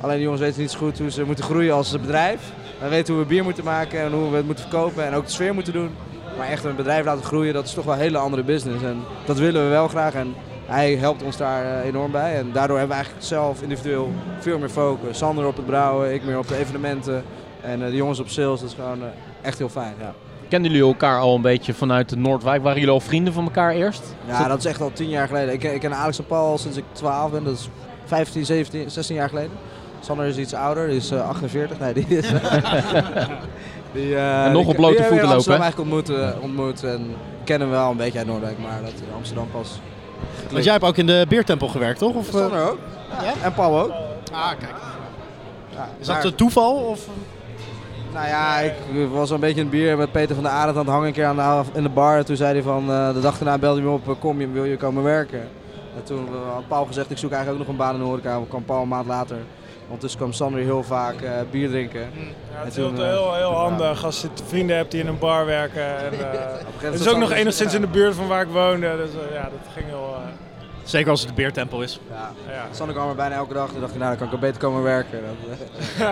Alleen 0.00 0.14
die 0.14 0.22
jongens 0.22 0.42
weten 0.42 0.60
niet 0.60 0.70
zo 0.70 0.78
goed 0.78 0.98
hoe 0.98 1.10
ze 1.10 1.24
moeten 1.24 1.44
groeien 1.44 1.74
als 1.74 2.00
bedrijf. 2.00 2.40
We 2.80 2.88
weten 2.88 3.14
hoe 3.14 3.22
we 3.22 3.28
bier 3.28 3.44
moeten 3.44 3.64
maken 3.64 4.00
en 4.00 4.12
hoe 4.12 4.30
we 4.30 4.36
het 4.36 4.46
moeten 4.46 4.68
verkopen 4.68 5.04
en 5.04 5.14
ook 5.14 5.24
de 5.24 5.32
sfeer 5.32 5.54
moeten 5.54 5.72
doen. 5.72 5.90
Maar 6.38 6.48
echt 6.48 6.64
een 6.64 6.76
bedrijf 6.76 7.04
laten 7.04 7.24
groeien, 7.24 7.54
dat 7.54 7.64
is 7.64 7.74
toch 7.74 7.84
wel 7.84 7.94
een 7.94 8.00
hele 8.00 8.18
andere 8.18 8.42
business. 8.42 8.82
En 8.84 9.02
dat 9.24 9.38
willen 9.38 9.62
we 9.62 9.68
wel 9.68 9.88
graag. 9.88 10.14
En 10.14 10.34
hij 10.72 10.94
helpt 10.96 11.22
ons 11.22 11.36
daar 11.36 11.64
eh, 11.64 11.88
enorm 11.88 12.10
bij. 12.10 12.36
En 12.38 12.50
daardoor 12.52 12.78
hebben 12.78 12.96
we 12.96 13.02
eigenlijk 13.02 13.24
zelf 13.32 13.62
individueel 13.62 14.10
veel 14.38 14.58
meer 14.58 14.68
focus. 14.68 15.18
Sander 15.18 15.46
op 15.46 15.56
het 15.56 15.66
brouwen, 15.66 16.14
ik 16.14 16.24
meer 16.24 16.38
op 16.38 16.48
de 16.48 16.56
evenementen. 16.56 17.24
En 17.60 17.82
eh, 17.82 17.88
de 17.90 17.96
jongens 17.96 18.20
op 18.20 18.28
sales, 18.28 18.60
dat 18.60 18.68
is 18.68 18.74
gewoon 18.74 19.00
eh, 19.02 19.08
echt 19.42 19.58
heel 19.58 19.68
fijn. 19.68 19.94
Ja. 20.00 20.12
Kennen 20.48 20.70
jullie 20.70 20.86
elkaar 20.86 21.18
al 21.20 21.34
een 21.34 21.42
beetje 21.42 21.74
vanuit 21.74 22.08
de 22.08 22.16
Noordwijk? 22.16 22.62
Waren 22.62 22.78
jullie 22.78 22.94
al 22.94 23.00
vrienden 23.00 23.32
van 23.32 23.44
elkaar 23.44 23.72
eerst? 23.72 24.02
ja, 24.26 24.48
dat 24.48 24.58
is 24.58 24.64
echt 24.64 24.80
al 24.80 24.90
tien 24.92 25.08
jaar 25.08 25.26
geleden. 25.26 25.52
Ik, 25.54 25.60
ken- 25.60 25.74
ik 25.74 25.80
ken 25.80 25.94
Alex 25.94 26.18
en 26.18 26.26
Paul 26.26 26.58
sinds 26.58 26.76
ik 26.76 26.84
12 26.92 27.30
ben, 27.30 27.44
dat 27.44 27.54
is 27.54 27.68
15, 28.04 28.44
17, 28.44 28.90
16 28.90 29.16
jaar 29.16 29.28
geleden. 29.28 29.50
Sander 30.00 30.26
is 30.26 30.36
iets 30.36 30.54
ouder, 30.54 30.86
die 30.86 30.96
is 30.96 31.10
eh, 31.10 31.28
48. 31.28 31.78
Nee, 31.78 31.92
die 31.94 32.06
is... 32.08 32.28
die, 33.92 34.16
En 34.16 34.52
nog 34.52 34.66
op 34.66 34.76
blote 34.76 34.92
die 34.92 35.00
hebben 35.02 35.18
we 35.18 35.26
voeten 35.26 35.28
Amsterdam 35.28 35.60
lopen, 35.60 35.60
eigenlijk 35.60 35.78
ontmoet, 35.78 36.42
ontmoet 36.42 36.84
en 36.84 37.06
kennen 37.44 37.68
we 37.68 37.74
wel 37.74 37.90
een 37.90 37.96
beetje 37.96 38.18
uit 38.18 38.26
Noordwijk, 38.26 38.58
maar 38.58 38.80
dat 38.82 38.90
in 38.90 39.14
Amsterdam 39.16 39.48
pas. 39.50 39.80
Want 40.50 40.64
jij 40.64 40.72
hebt 40.72 40.84
ook 40.84 40.96
in 40.96 41.06
de 41.06 41.26
beertempel 41.28 41.68
gewerkt, 41.68 41.98
toch? 41.98 42.14
Of, 42.14 42.28
eh? 42.28 42.40
Sander 42.40 42.70
ook. 42.70 42.78
Ja. 43.22 43.32
En 43.42 43.54
Paul 43.54 43.80
ook. 43.80 43.90
Ah, 44.32 44.48
kijk. 44.48 44.74
Ja, 45.70 45.88
Is 45.98 46.06
dat 46.06 46.24
een 46.24 46.34
toeval? 46.34 46.74
Of? 46.74 47.08
Nou 48.12 48.26
ja, 48.26 48.58
ik 48.58 48.72
was 49.12 49.30
een 49.30 49.40
beetje 49.40 49.60
in 49.60 49.66
het 49.66 49.70
bier 49.70 49.96
met 49.96 50.12
Peter 50.12 50.34
van 50.34 50.44
der 50.44 50.52
Arendt 50.52 50.78
aan 50.78 50.84
het 50.84 50.92
hangen 50.92 51.06
een 51.06 51.12
keer 51.12 51.24
aan 51.24 51.36
de, 51.36 51.62
in 51.72 51.82
de 51.82 51.88
bar. 51.88 52.16
En 52.16 52.24
toen 52.24 52.36
zei 52.36 52.52
hij 52.52 52.62
van, 52.62 52.90
eh, 52.90 53.14
de 53.14 53.20
dag 53.20 53.38
daarna 53.38 53.58
belde 53.58 53.80
hij 53.80 53.88
me 53.88 53.94
op, 53.94 54.08
eh, 54.08 54.14
kom 54.18 54.40
je, 54.40 54.48
wil 54.48 54.64
je 54.64 54.76
komen 54.76 55.02
werken? 55.02 55.40
En 55.96 56.02
toen 56.04 56.26
eh, 56.26 56.52
had 56.54 56.68
Paul 56.68 56.84
gezegd, 56.84 57.10
ik 57.10 57.18
zoek 57.18 57.32
eigenlijk 57.32 57.60
ook 57.60 57.66
nog 57.66 57.76
een 57.76 57.84
baan 57.84 57.94
in 57.94 58.00
de 58.00 58.06
horeca. 58.06 58.40
Kwam 58.48 58.64
Paul 58.64 58.82
een 58.82 58.88
maand 58.88 59.06
later. 59.06 59.36
Ondertussen 59.84 60.20
kwam 60.20 60.32
Sander 60.32 60.60
heel 60.60 60.82
vaak 60.82 61.20
eh, 61.20 61.30
bier 61.50 61.68
drinken. 61.68 62.00
Ja, 62.00 62.06
het 62.52 62.68
is 62.68 62.76
heel, 62.76 62.92
eh, 62.92 62.96
heel, 62.96 63.34
heel 63.34 63.50
ja. 63.50 63.56
handig 63.56 64.04
als 64.04 64.20
je 64.22 64.28
vrienden 64.46 64.76
hebt 64.76 64.90
die 64.90 65.00
in 65.00 65.06
een 65.06 65.18
bar 65.18 65.46
werken. 65.46 65.98
En, 65.98 66.12
eh, 66.12 66.18
gegeven 66.18 66.58
het 66.58 66.74
moment 66.74 66.94
is 66.94 67.00
ook 67.00 67.06
nog 67.06 67.12
Sander- 67.12 67.32
enigszins 67.32 67.74
in 67.74 67.80
de 67.80 67.86
buurt 67.86 68.14
van 68.14 68.26
waar 68.26 68.42
ik 68.42 68.48
woonde. 68.48 68.96
Dus 68.96 69.10
ja, 69.32 69.42
dat 69.42 69.72
ging 69.74 69.86
heel, 69.86 70.16
eh, 70.16 70.30
Zeker 70.84 71.10
als 71.10 71.20
het 71.20 71.28
de 71.28 71.34
beertempel 71.34 71.82
is. 71.82 72.00
Ja. 72.10 72.30
Ja. 72.52 72.66
Sander 72.70 72.94
kwam 72.94 73.08
er 73.08 73.14
bijna 73.14 73.34
elke 73.34 73.54
dag. 73.54 73.70
Toen 73.70 73.80
dacht 73.80 73.92
ik, 73.92 73.98
nou, 73.98 74.08
dan 74.10 74.18
kan 74.18 74.26
ik 74.26 74.32
er 74.32 74.38
beter 74.38 74.60
komen 74.60 74.82
werken. 74.82 75.20
Dat, 75.22 75.56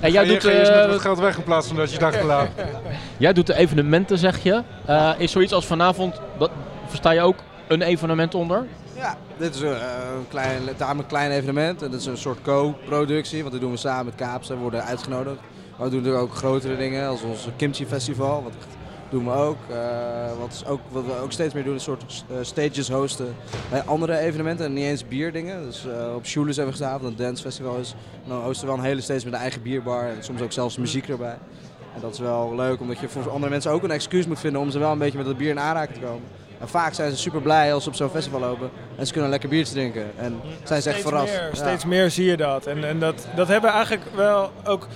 En 0.00 0.12
jij 0.12 0.24
doet, 0.24 0.44
met 0.44 0.68
eh, 0.68 0.88
wat 0.88 1.00
geld 1.00 1.18
weg 1.18 1.36
in 1.36 1.42
plaats 1.42 1.66
van 1.66 1.76
dat 1.76 1.92
je 1.92 1.98
dacht 1.98 2.20
te 2.20 2.26
laat. 2.26 2.48
jij 3.16 3.32
doet 3.32 3.46
de 3.46 3.54
evenementen, 3.54 4.18
zeg 4.18 4.42
je. 4.42 4.62
Eh, 4.84 5.10
is 5.18 5.32
zoiets 5.32 5.52
als 5.52 5.66
vanavond, 5.66 6.20
dat, 6.38 6.50
versta 6.86 7.10
je 7.10 7.20
ook 7.20 7.36
een 7.66 7.82
evenement 7.82 8.34
onder? 8.34 8.66
Ja, 8.98 9.16
dit 9.36 9.54
is 9.54 9.60
eh, 9.62 9.70
een 10.16 10.28
klein, 10.28 10.62
tamelijk 10.76 11.08
klein 11.08 11.30
evenement. 11.30 11.82
En 11.82 11.90
dat 11.90 12.00
is 12.00 12.06
een 12.06 12.16
soort 12.16 12.42
co-productie, 12.42 13.40
want 13.40 13.52
dat 13.52 13.60
doen 13.60 13.70
we 13.70 13.76
samen 13.76 14.04
met 14.04 14.14
Kaapse. 14.14 14.54
We 14.54 14.60
worden 14.60 14.84
uitgenodigd. 14.84 15.40
Maar 15.76 15.86
we 15.86 15.92
doen 15.92 16.02
natuurlijk 16.02 16.30
ook 16.30 16.36
grotere 16.36 16.76
dingen, 16.76 17.08
als 17.08 17.22
ons 17.22 17.48
Kimchi 17.56 17.86
Festival. 17.86 18.42
Wat 18.42 18.52
doen 19.10 19.24
we 19.24 19.30
ook. 19.30 19.56
Eh, 19.70 20.38
wat, 20.38 20.52
is 20.52 20.66
ook. 20.66 20.80
wat 20.90 21.04
we 21.04 21.12
ook 21.22 21.32
steeds 21.32 21.54
meer 21.54 21.64
doen, 21.64 21.74
is 21.74 21.82
soort 21.82 22.24
eh, 22.30 22.36
stages 22.40 22.88
hosten 22.88 23.34
bij 23.70 23.82
andere 23.82 24.18
evenementen. 24.18 24.66
En 24.66 24.72
niet 24.72 24.84
eens 24.84 25.08
bierdingen. 25.08 25.64
Dus 25.64 25.86
eh, 25.86 26.14
op 26.14 26.26
Schules 26.26 26.56
hebben 26.56 26.74
we 26.74 26.80
gestaan, 26.80 27.04
een 27.04 27.16
dance 27.16 27.42
festival 27.42 27.76
is. 27.76 27.94
En 28.22 28.28
dan 28.28 28.42
hosten 28.42 28.66
we 28.66 28.72
wel 28.72 28.82
een 28.82 28.88
hele 28.88 29.00
stage 29.00 29.24
met 29.24 29.34
een 29.34 29.40
eigen 29.40 29.62
bierbar. 29.62 30.08
En 30.08 30.24
soms 30.24 30.40
ook 30.40 30.52
zelfs 30.52 30.76
muziek 30.76 31.08
erbij. 31.08 31.38
En 31.94 32.00
dat 32.00 32.12
is 32.12 32.18
wel 32.18 32.54
leuk, 32.54 32.80
omdat 32.80 32.98
je 32.98 33.08
voor 33.08 33.30
andere 33.30 33.50
mensen 33.50 33.70
ook 33.70 33.82
een 33.82 33.90
excuus 33.90 34.26
moet 34.26 34.40
vinden 34.40 34.60
om 34.60 34.70
ze 34.70 34.78
wel 34.78 34.92
een 34.92 34.98
beetje 34.98 35.18
met 35.18 35.26
het 35.26 35.36
bier 35.36 35.50
in 35.50 35.60
aanraking 35.60 35.98
te 35.98 36.04
komen. 36.04 36.22
En 36.60 36.68
vaak 36.68 36.94
zijn 36.94 37.10
ze 37.10 37.16
super 37.16 37.40
blij 37.42 37.74
als 37.74 37.82
ze 37.82 37.88
op 37.88 37.94
zo'n 37.94 38.10
festival 38.10 38.40
lopen 38.40 38.70
en 38.96 39.06
ze 39.06 39.12
kunnen 39.12 39.30
lekker 39.30 39.48
biertje 39.48 39.74
drinken. 39.74 40.10
En 40.18 40.40
zijn 40.64 40.82
ze 40.82 40.88
echt 40.88 40.98
steeds 40.98 41.08
verrast. 41.14 41.32
Meer, 41.32 41.48
Ja. 41.48 41.54
Steeds 41.54 41.84
meer 41.84 42.10
zie 42.10 42.24
je 42.24 42.36
dat. 42.36 42.66
En, 42.66 42.84
en 42.84 42.98
dat, 42.98 43.26
dat 43.36 43.48
hebben 43.48 43.70
we 43.70 43.76
eigenlijk 43.76 44.04
wel 44.14 44.50
ook. 44.64 44.86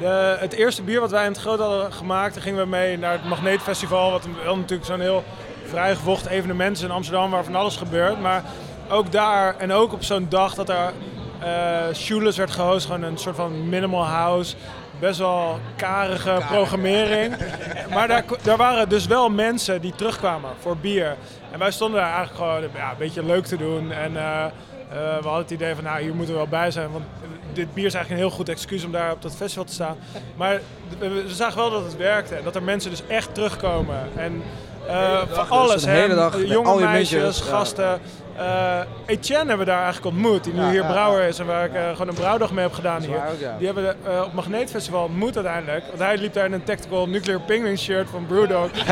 De, 0.00 0.36
het 0.38 0.52
eerste 0.52 0.82
bier 0.82 1.00
wat 1.00 1.10
wij 1.10 1.24
in 1.24 1.30
het 1.30 1.40
groot 1.40 1.58
hadden 1.58 1.92
gemaakt, 1.92 2.34
daar 2.34 2.42
gingen 2.42 2.62
we 2.62 2.66
mee 2.68 2.98
naar 2.98 3.12
het 3.12 3.24
Magneetfestival. 3.24 4.10
Wat 4.10 4.26
wel 4.44 4.56
natuurlijk 4.56 4.88
zo'n 4.88 5.00
heel 5.00 5.24
vrijgevochten 5.66 6.30
evenement 6.30 6.76
is 6.76 6.82
in 6.82 6.90
Amsterdam 6.90 7.30
waar 7.30 7.44
van 7.44 7.54
alles 7.54 7.76
gebeurt. 7.76 8.20
Maar 8.20 8.42
ook 8.90 9.12
daar 9.12 9.54
en 9.58 9.72
ook 9.72 9.92
op 9.92 10.02
zo'n 10.04 10.26
dag 10.28 10.54
dat 10.54 10.68
er 10.68 10.92
eh 11.40 11.94
Shoeless 11.94 12.38
werd 12.38 12.50
gehost, 12.50 12.86
gewoon 12.86 13.02
een 13.02 13.18
soort 13.18 13.36
van 13.36 13.68
minimal 13.68 14.04
house. 14.04 14.54
Best 15.02 15.18
wel 15.18 15.58
karige 15.76 16.40
programmering. 16.48 17.34
Maar 17.94 18.08
daar, 18.08 18.24
daar 18.42 18.56
waren 18.56 18.88
dus 18.88 19.06
wel 19.06 19.30
mensen 19.30 19.80
die 19.80 19.94
terugkwamen 19.94 20.50
voor 20.60 20.76
bier. 20.76 21.16
En 21.50 21.58
wij 21.58 21.70
stonden 21.70 22.00
daar 22.00 22.14
eigenlijk 22.14 22.38
gewoon 22.38 22.82
ja, 22.82 22.90
een 22.90 22.96
beetje 22.98 23.24
leuk 23.24 23.44
te 23.44 23.56
doen. 23.56 23.92
En 23.92 24.16
eh, 24.16 24.44
eh, 24.44 24.50
we 24.90 25.22
hadden 25.22 25.42
het 25.42 25.50
idee 25.50 25.74
van, 25.74 25.84
nou, 25.84 26.02
hier 26.02 26.14
moeten 26.14 26.34
we 26.34 26.40
wel 26.40 26.48
bij 26.48 26.70
zijn. 26.70 26.90
Want 26.92 27.04
dit 27.52 27.74
bier 27.74 27.86
is 27.86 27.94
eigenlijk 27.94 28.22
een 28.22 28.28
heel 28.28 28.38
goed 28.38 28.48
excuus 28.48 28.84
om 28.84 28.92
daar 28.92 29.12
op 29.12 29.22
dat 29.22 29.36
festival 29.36 29.64
te 29.64 29.72
staan. 29.72 29.96
Maar 30.36 30.60
we, 30.98 31.24
zagen 31.26 31.56
wel 31.56 31.70
dat 31.70 31.84
het 31.84 31.96
werkte. 31.96 32.34
En 32.34 32.44
dat 32.44 32.54
er 32.54 32.62
mensen 32.62 32.90
dus 32.90 33.02
echt 33.06 33.34
terugkomen. 33.34 34.08
En 34.16 34.42
eh, 34.86 35.18
van 35.18 35.28
dus 35.28 35.48
alles, 35.48 35.84
hè. 35.84 35.90
hele 35.90 36.14
dag 36.14 36.46
jonge 36.46 36.80
meisjes, 36.80 37.42
ja. 37.76 37.98
Eh, 38.36 38.78
Etienne 39.06 39.48
hebben 39.48 39.58
we 39.66 39.72
daar 39.72 39.82
eigenlijk 39.82 40.14
ontmoet, 40.16 40.44
die 40.44 40.52
nu 40.52 40.60
Ja, 40.60 40.70
hier 40.70 40.82
ja, 40.82 40.90
brouwer 40.90 41.28
is 41.28 41.38
en 41.38 41.46
waar 41.46 41.64
ik 41.64 41.74
eh, 41.74 41.90
gewoon 41.90 42.08
een 42.08 42.14
brouwdag 42.14 42.52
mee 42.52 42.64
heb 42.64 42.72
gedaan 42.74 43.00
hier. 43.02 43.16
waar 43.16 43.30
ook, 43.30 43.40
ja. 43.40 43.54
Die 43.58 43.66
hebben 43.66 43.84
we 43.84 44.10
eh, 44.10 44.22
op 44.24 44.32
Magneetfestival 44.32 45.04
ontmoet 45.04 45.34
uiteindelijk. 45.36 45.84
Want 45.86 45.98
hij 45.98 46.16
liep 46.16 46.32
daar 46.32 46.44
in 46.44 46.52
een 46.52 46.64
Tactical 46.64 47.08
Nuclear 47.08 47.40
Penguin 47.40 47.78
shirt 47.78 48.08
van 48.10 48.26
Brewdog. 48.26 48.70
Is 48.70 48.84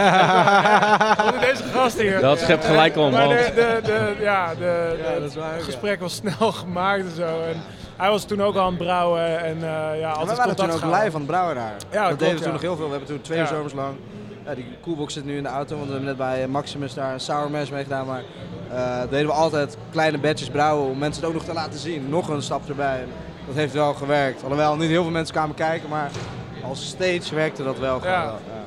deze 1.51 1.63
gast 1.73 1.99
hier? 2.01 2.21
Dat 2.21 2.39
schept 2.41 2.65
gelijk 2.65 2.97
om, 2.97 3.11
Maar 3.11 3.29
de, 3.29 3.51
de, 3.55 3.81
de, 3.85 4.15
ja, 4.21 4.55
de, 4.55 4.97
waar 4.99 5.23
het 5.23 5.33
ja. 5.35 5.65
gesprek 5.65 6.01
was 6.01 6.15
snel 6.23 6.53
gemaakt 6.53 7.05
en 7.05 7.15
zo. 7.17 7.23
En 7.27 7.63
hij 7.97 8.11
was 8.11 8.25
toen 8.25 8.43
ook 8.43 8.55
al 8.55 8.61
aan 8.61 8.69
het 8.75 8.79
brouwen 8.79 9.41
en 9.45 9.57
eh, 9.57 9.61
ja, 9.61 9.89
En 9.93 10.01
we 10.01 10.07
altijd 10.07 10.37
waren 10.39 10.57
toen 10.57 10.67
contact 10.69 10.85
ook 10.85 10.91
live 11.03 11.15
aan 11.15 11.21
het 11.21 11.27
brouwen 11.27 11.55
daar. 11.55 11.75
Ja, 11.91 11.99
dat 11.99 12.07
klopt, 12.07 12.19
deden 12.21 12.37
we 12.37 12.43
toen 12.43 12.53
nog 12.53 12.61
heel 12.61 12.77
veel. 12.77 12.85
We 12.85 12.91
hebben 12.91 13.09
toen 13.09 13.21
twee 13.21 13.39
Ja. 13.39 13.47
zomers 13.47 13.73
lang. 13.73 13.95
Ja, 14.51 14.57
die 14.57 14.67
coolbox 14.83 15.15
zit 15.15 15.25
nu 15.25 15.37
in 15.37 15.43
de 15.43 15.49
auto, 15.49 15.75
want 15.75 15.87
we 15.87 15.93
hebben 15.93 16.09
net 16.09 16.17
bij 16.17 16.49
Maximus 16.49 16.95
daar 16.95 17.13
een 17.13 17.21
sour 17.21 17.51
mash 17.51 17.71
mee 17.71 17.83
gedaan. 17.83 18.07
Maar 18.07 18.23
eh, 18.71 19.01
deden 19.11 19.27
we 19.27 19.33
altijd 19.33 19.77
kleine 19.91 20.19
batches 20.19 20.49
brouwen 20.49 20.91
om 20.91 20.99
mensen 20.99 21.23
het 21.23 21.31
ook 21.31 21.37
nog 21.37 21.47
te 21.49 21.53
laten 21.53 21.79
zien. 21.79 22.09
Nog 22.09 22.29
een 22.29 22.43
stap 22.43 22.69
erbij. 22.69 23.05
Dat 23.47 23.55
heeft 23.55 23.73
wel 23.73 23.95
gewerkt. 23.95 24.43
Alhoewel 24.43 24.77
niet 24.77 24.89
heel 24.89 25.03
veel 25.03 25.11
mensen 25.13 25.35
kwamen 25.35 25.55
kijken, 25.55 25.89
maar 25.89 26.11
als 26.65 26.87
stage 26.87 27.35
werkte 27.35 27.63
dat 27.63 27.79
wel. 27.79 27.99
gewoon 27.99 28.13
Ja. 28.15 28.25
wel, 28.25 28.33
ja. 28.33 28.65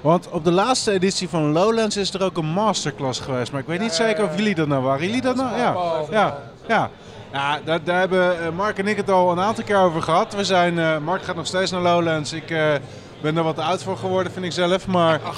Want 0.00 0.28
op 0.30 0.44
de 0.44 0.52
laatste 0.52 0.92
editie 0.92 1.28
van 1.28 1.52
Lowlands 1.52 1.96
is 1.96 2.14
er 2.14 2.22
ook 2.22 2.36
een 2.36 2.52
masterclass 2.52 3.20
geweest. 3.20 3.52
Maar 3.52 3.60
ik 3.60 3.66
weet 3.66 3.80
niet 3.80 3.92
zeker 3.92 4.24
of 4.24 4.36
jullie 4.36 4.54
dat 4.54 4.68
nou 4.68 4.82
waren. 4.82 5.06
Jullie 5.06 5.22
dat 5.22 5.36
nou? 5.36 5.56
Ja, 5.58 5.76
ja, 6.10 6.38
ja. 6.66 6.90
Ja, 7.32 7.60
daar, 7.64 7.84
daar 7.84 7.98
hebben 7.98 8.40
eh, 8.44 8.52
Mark 8.52 8.78
en 8.78 8.86
ik 8.86 8.96
het 8.96 9.10
al 9.10 9.30
een 9.32 9.40
aantal 9.40 9.64
keer 9.64 9.78
over 9.78 10.02
gehad. 10.02 10.34
We 10.34 10.44
zijn, 10.44 10.78
eh, 10.78 10.98
Mark 10.98 11.22
gaat 11.22 11.36
nog 11.36 11.46
steeds 11.46 11.70
naar 11.70 11.80
Lowlands. 11.80 12.32
Ik 12.32 12.50
eh, 12.50 12.74
ben 13.20 13.36
er 13.36 13.42
wat 13.42 13.58
oud 13.58 13.82
voor 13.82 13.96
geworden, 13.96 14.32
vind 14.32 14.44
ik 14.44 14.52
zelf. 14.52 14.86
Maar, 14.86 15.20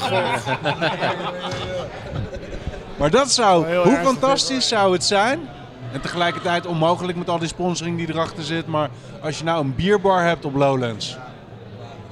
maar 2.98 3.10
dat 3.10 3.30
zou, 3.30 3.66
Heel 3.66 3.84
hoe 3.84 3.96
fantastisch 3.96 4.68
zou 4.68 4.92
het 4.92 5.04
zijn? 5.04 5.48
En 5.92 6.00
tegelijkertijd 6.00 6.66
onmogelijk 6.66 7.18
met 7.18 7.28
al 7.28 7.38
die 7.38 7.48
sponsoring 7.48 7.96
die 7.96 8.10
erachter 8.10 8.42
zit. 8.42 8.66
Maar 8.66 8.90
als 9.22 9.38
je 9.38 9.44
nou 9.44 9.64
een 9.64 9.74
bierbar 9.74 10.24
hebt 10.24 10.44
op 10.44 10.54
Lowlands. 10.54 11.16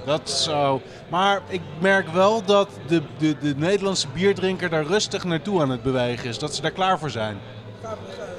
Dat 0.04 0.30
zo. 0.30 0.80
Maar 1.09 1.40
ik 1.48 1.61
merk 1.78 2.09
wel 2.09 2.44
dat 2.44 2.68
de, 2.87 3.02
de, 3.18 3.37
de 3.40 3.54
Nederlandse 3.56 4.06
bierdrinker 4.12 4.70
daar 4.70 4.85
rustig 4.85 5.24
naartoe 5.24 5.61
aan 5.61 5.70
het 5.70 5.83
bewegen 5.83 6.28
is. 6.28 6.38
Dat 6.38 6.54
ze 6.54 6.62
daar 6.62 6.70
klaar 6.70 6.98
voor 6.98 7.11
zijn. 7.11 7.38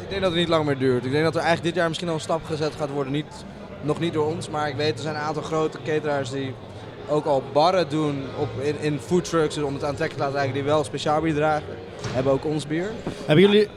Ik 0.01 0.09
denk 0.09 0.21
dat 0.21 0.31
het 0.31 0.39
niet 0.39 0.49
lang 0.49 0.65
meer 0.65 0.77
duurt. 0.77 1.05
Ik 1.05 1.11
denk 1.11 1.23
dat 1.23 1.35
er 1.35 1.41
eigenlijk 1.41 1.67
dit 1.67 1.75
jaar 1.75 1.87
misschien 1.87 2.09
al 2.09 2.15
een 2.15 2.21
stap 2.21 2.45
gezet 2.45 2.73
gaat 2.77 2.89
worden. 2.89 3.13
Niet, 3.13 3.45
nog 3.81 3.99
niet 3.99 4.13
door 4.13 4.25
ons, 4.25 4.49
maar 4.49 4.67
ik 4.67 4.75
weet 4.75 4.93
er 4.93 5.03
zijn 5.03 5.15
een 5.15 5.21
aantal 5.21 5.43
grote 5.43 5.77
cateraars 5.83 6.29
die 6.29 6.53
ook 7.09 7.25
al 7.25 7.43
barren 7.53 7.89
doen 7.89 8.23
op, 8.39 8.49
in, 8.61 8.75
in 8.79 8.99
foodtrucks. 8.99 9.55
Dus 9.55 9.63
om 9.63 9.73
het 9.73 9.83
aantrekkelijk 9.83 10.13
te 10.13 10.19
laten 10.19 10.35
lijken 10.35 10.53
die 10.53 10.63
wel 10.63 10.83
speciaal 10.83 11.21
bier 11.21 11.33
dragen. 11.33 11.75
Hebben 12.07 12.33
ook 12.33 12.45
ons 12.45 12.67
bier. 12.67 12.91
Hebben 13.25 13.45
jullie 13.45 13.67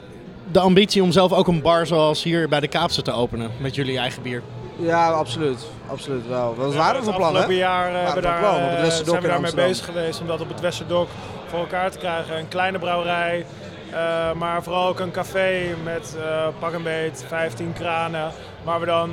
de 0.51 0.59
ambitie 0.59 1.03
om 1.03 1.11
zelf 1.11 1.33
ook 1.33 1.47
een 1.47 1.61
bar 1.61 1.87
zoals 1.87 2.23
hier 2.23 2.49
bij 2.49 2.59
de 2.59 2.67
Kaapse 2.67 3.01
te 3.01 3.11
openen? 3.11 3.51
Met 3.57 3.75
jullie 3.75 3.97
eigen 3.97 4.21
bier? 4.21 4.41
Ja, 4.75 5.09
absoluut. 5.09 5.65
Absoluut 5.87 6.27
wel. 6.27 6.55
Wat 6.55 6.75
waren 6.75 6.99
we 6.99 7.05
van 7.05 7.15
plan, 7.15 7.33
hè? 7.33 7.39
afgelopen 7.39 7.55
jaar 7.55 7.89
eh, 7.89 7.95
hebben 7.95 8.15
we 8.15 8.21
van 8.21 8.31
daar, 8.31 8.39
plan, 8.39 8.55
op 8.55 8.69
het 8.69 8.77
eh, 8.77 8.81
Westerdok 8.81 9.09
zijn 9.09 9.21
we 9.21 9.27
daarmee 9.27 9.67
bezig 9.67 9.85
geweest 9.85 10.21
om 10.21 10.27
dat 10.27 10.41
op 10.41 10.49
het 10.49 10.59
Westerdok 10.59 11.09
voor 11.47 11.59
elkaar 11.59 11.91
te 11.91 11.97
krijgen. 11.97 12.37
Een 12.37 12.47
kleine 12.47 12.79
brouwerij, 12.79 13.45
eh, 13.91 14.33
maar 14.33 14.63
vooral 14.63 14.87
ook 14.87 14.99
een 14.99 15.11
café 15.11 15.75
met 15.83 16.15
eh 16.19 16.47
pak 16.59 16.73
een 16.73 16.83
beet, 16.83 17.25
15 17.27 17.73
kranen. 17.73 18.31
Waar 18.63 18.79
we 18.79 18.85
dan 18.85 19.11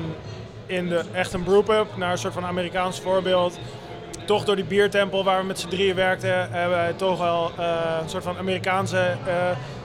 in 0.67 0.89
de, 0.89 1.03
echt 1.13 1.33
een 1.33 1.43
brewpub, 1.43 1.87
naar 1.97 2.13
een 2.13 2.19
soort 2.19 2.35
van 2.35 2.45
Amerikaans 2.45 3.01
voorbeeld, 3.01 3.59
toch 4.33 4.45
door 4.45 4.57
die 4.57 4.65
biertempel 4.65 5.25
waar 5.25 5.41
we 5.41 5.47
met 5.47 5.59
z'n 5.59 5.69
drieën 5.69 5.95
werkten, 5.95 6.51
hebben 6.51 6.79
wij 6.79 6.93
toch 6.93 7.19
wel 7.19 7.51
eh, 7.59 7.67
een 8.03 8.09
soort 8.09 8.23
van 8.23 8.39
Amerikaanse 8.39 9.17
eh, 9.27 9.35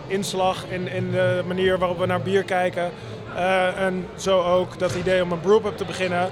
inslag 0.08 0.66
in, 0.70 0.88
in 0.88 1.12
de 1.12 1.44
manier 1.48 1.78
waarop 1.78 2.00
we 2.00 2.06
naar 2.06 2.22
bier 2.22 2.44
kijken. 2.44 2.92
Eh, 3.36 3.80
en 3.80 4.08
zo 4.16 4.42
ook 4.42 4.80
dat 4.80 4.96
idee 4.96 5.24
om 5.24 5.32
een 5.32 5.40
brewpub 5.40 5.78
te 5.78 5.86
beginnen. 5.86 6.30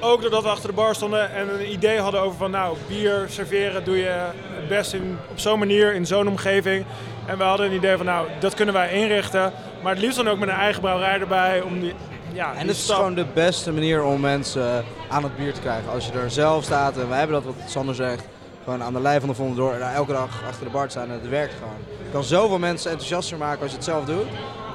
Ook 0.00 0.20
doordat 0.20 0.42
we 0.42 0.48
achter 0.48 0.68
de 0.68 0.74
bar 0.74 0.94
stonden 0.94 1.32
en 1.32 1.48
een 1.48 1.72
idee 1.72 1.98
hadden 1.98 2.20
over 2.20 2.38
van 2.38 2.50
nou, 2.50 2.76
bier 2.88 3.24
serveren 3.28 3.84
doe 3.84 3.96
je 3.96 4.30
het 4.54 4.68
best 4.68 4.92
in, 4.92 5.18
op 5.30 5.38
zo'n 5.38 5.58
manier, 5.58 5.94
in 5.94 6.06
zo'n 6.06 6.28
omgeving. 6.28 6.84
En 7.26 7.38
we 7.38 7.44
hadden 7.44 7.66
een 7.66 7.76
idee 7.76 7.96
van 7.96 8.06
nou, 8.06 8.26
dat 8.38 8.54
kunnen 8.54 8.74
wij 8.74 8.92
inrichten. 8.92 9.52
Maar 9.82 9.92
het 9.92 10.02
liefst 10.02 10.16
dan 10.16 10.28
ook 10.28 10.38
met 10.38 10.48
een 10.48 10.54
eigen 10.54 10.80
brouwerij 10.80 11.20
erbij. 11.20 11.60
Om 11.60 11.80
die, 11.80 11.94
ja, 12.34 12.54
En 12.54 12.66
het 12.68 12.76
is 12.76 12.90
gewoon 12.90 13.14
de 13.14 13.26
beste 13.34 13.72
manier 13.72 14.04
om 14.04 14.20
mensen 14.20 14.84
aan 15.08 15.22
het 15.22 15.36
bier 15.36 15.52
te 15.52 15.60
krijgen. 15.60 15.92
Als 15.92 16.06
je 16.06 16.12
er 16.12 16.30
zelf 16.30 16.64
staat, 16.64 16.96
en 16.96 17.08
wij 17.08 17.18
hebben 17.18 17.42
dat 17.42 17.54
wat 17.54 17.70
Sander 17.70 17.94
zegt, 17.94 18.24
gewoon 18.64 18.82
aan 18.82 18.92
de 18.92 19.00
lijn 19.00 19.20
van 19.20 19.28
de 19.28 19.34
vonden 19.34 19.56
door 19.56 19.78
daar 19.78 19.94
elke 19.94 20.12
dag 20.12 20.42
achter 20.48 20.64
de 20.64 20.70
bar 20.70 20.84
te 20.84 20.90
staan 20.90 21.08
en 21.08 21.18
het 21.20 21.28
werkt 21.28 21.54
gewoon. 21.54 21.74
Je 22.04 22.10
kan 22.12 22.24
zoveel 22.24 22.58
mensen 22.58 22.90
enthousiaster 22.90 23.38
maken 23.38 23.62
als 23.62 23.70
je 23.70 23.76
het 23.76 23.84
zelf 23.84 24.04
doet. 24.04 24.26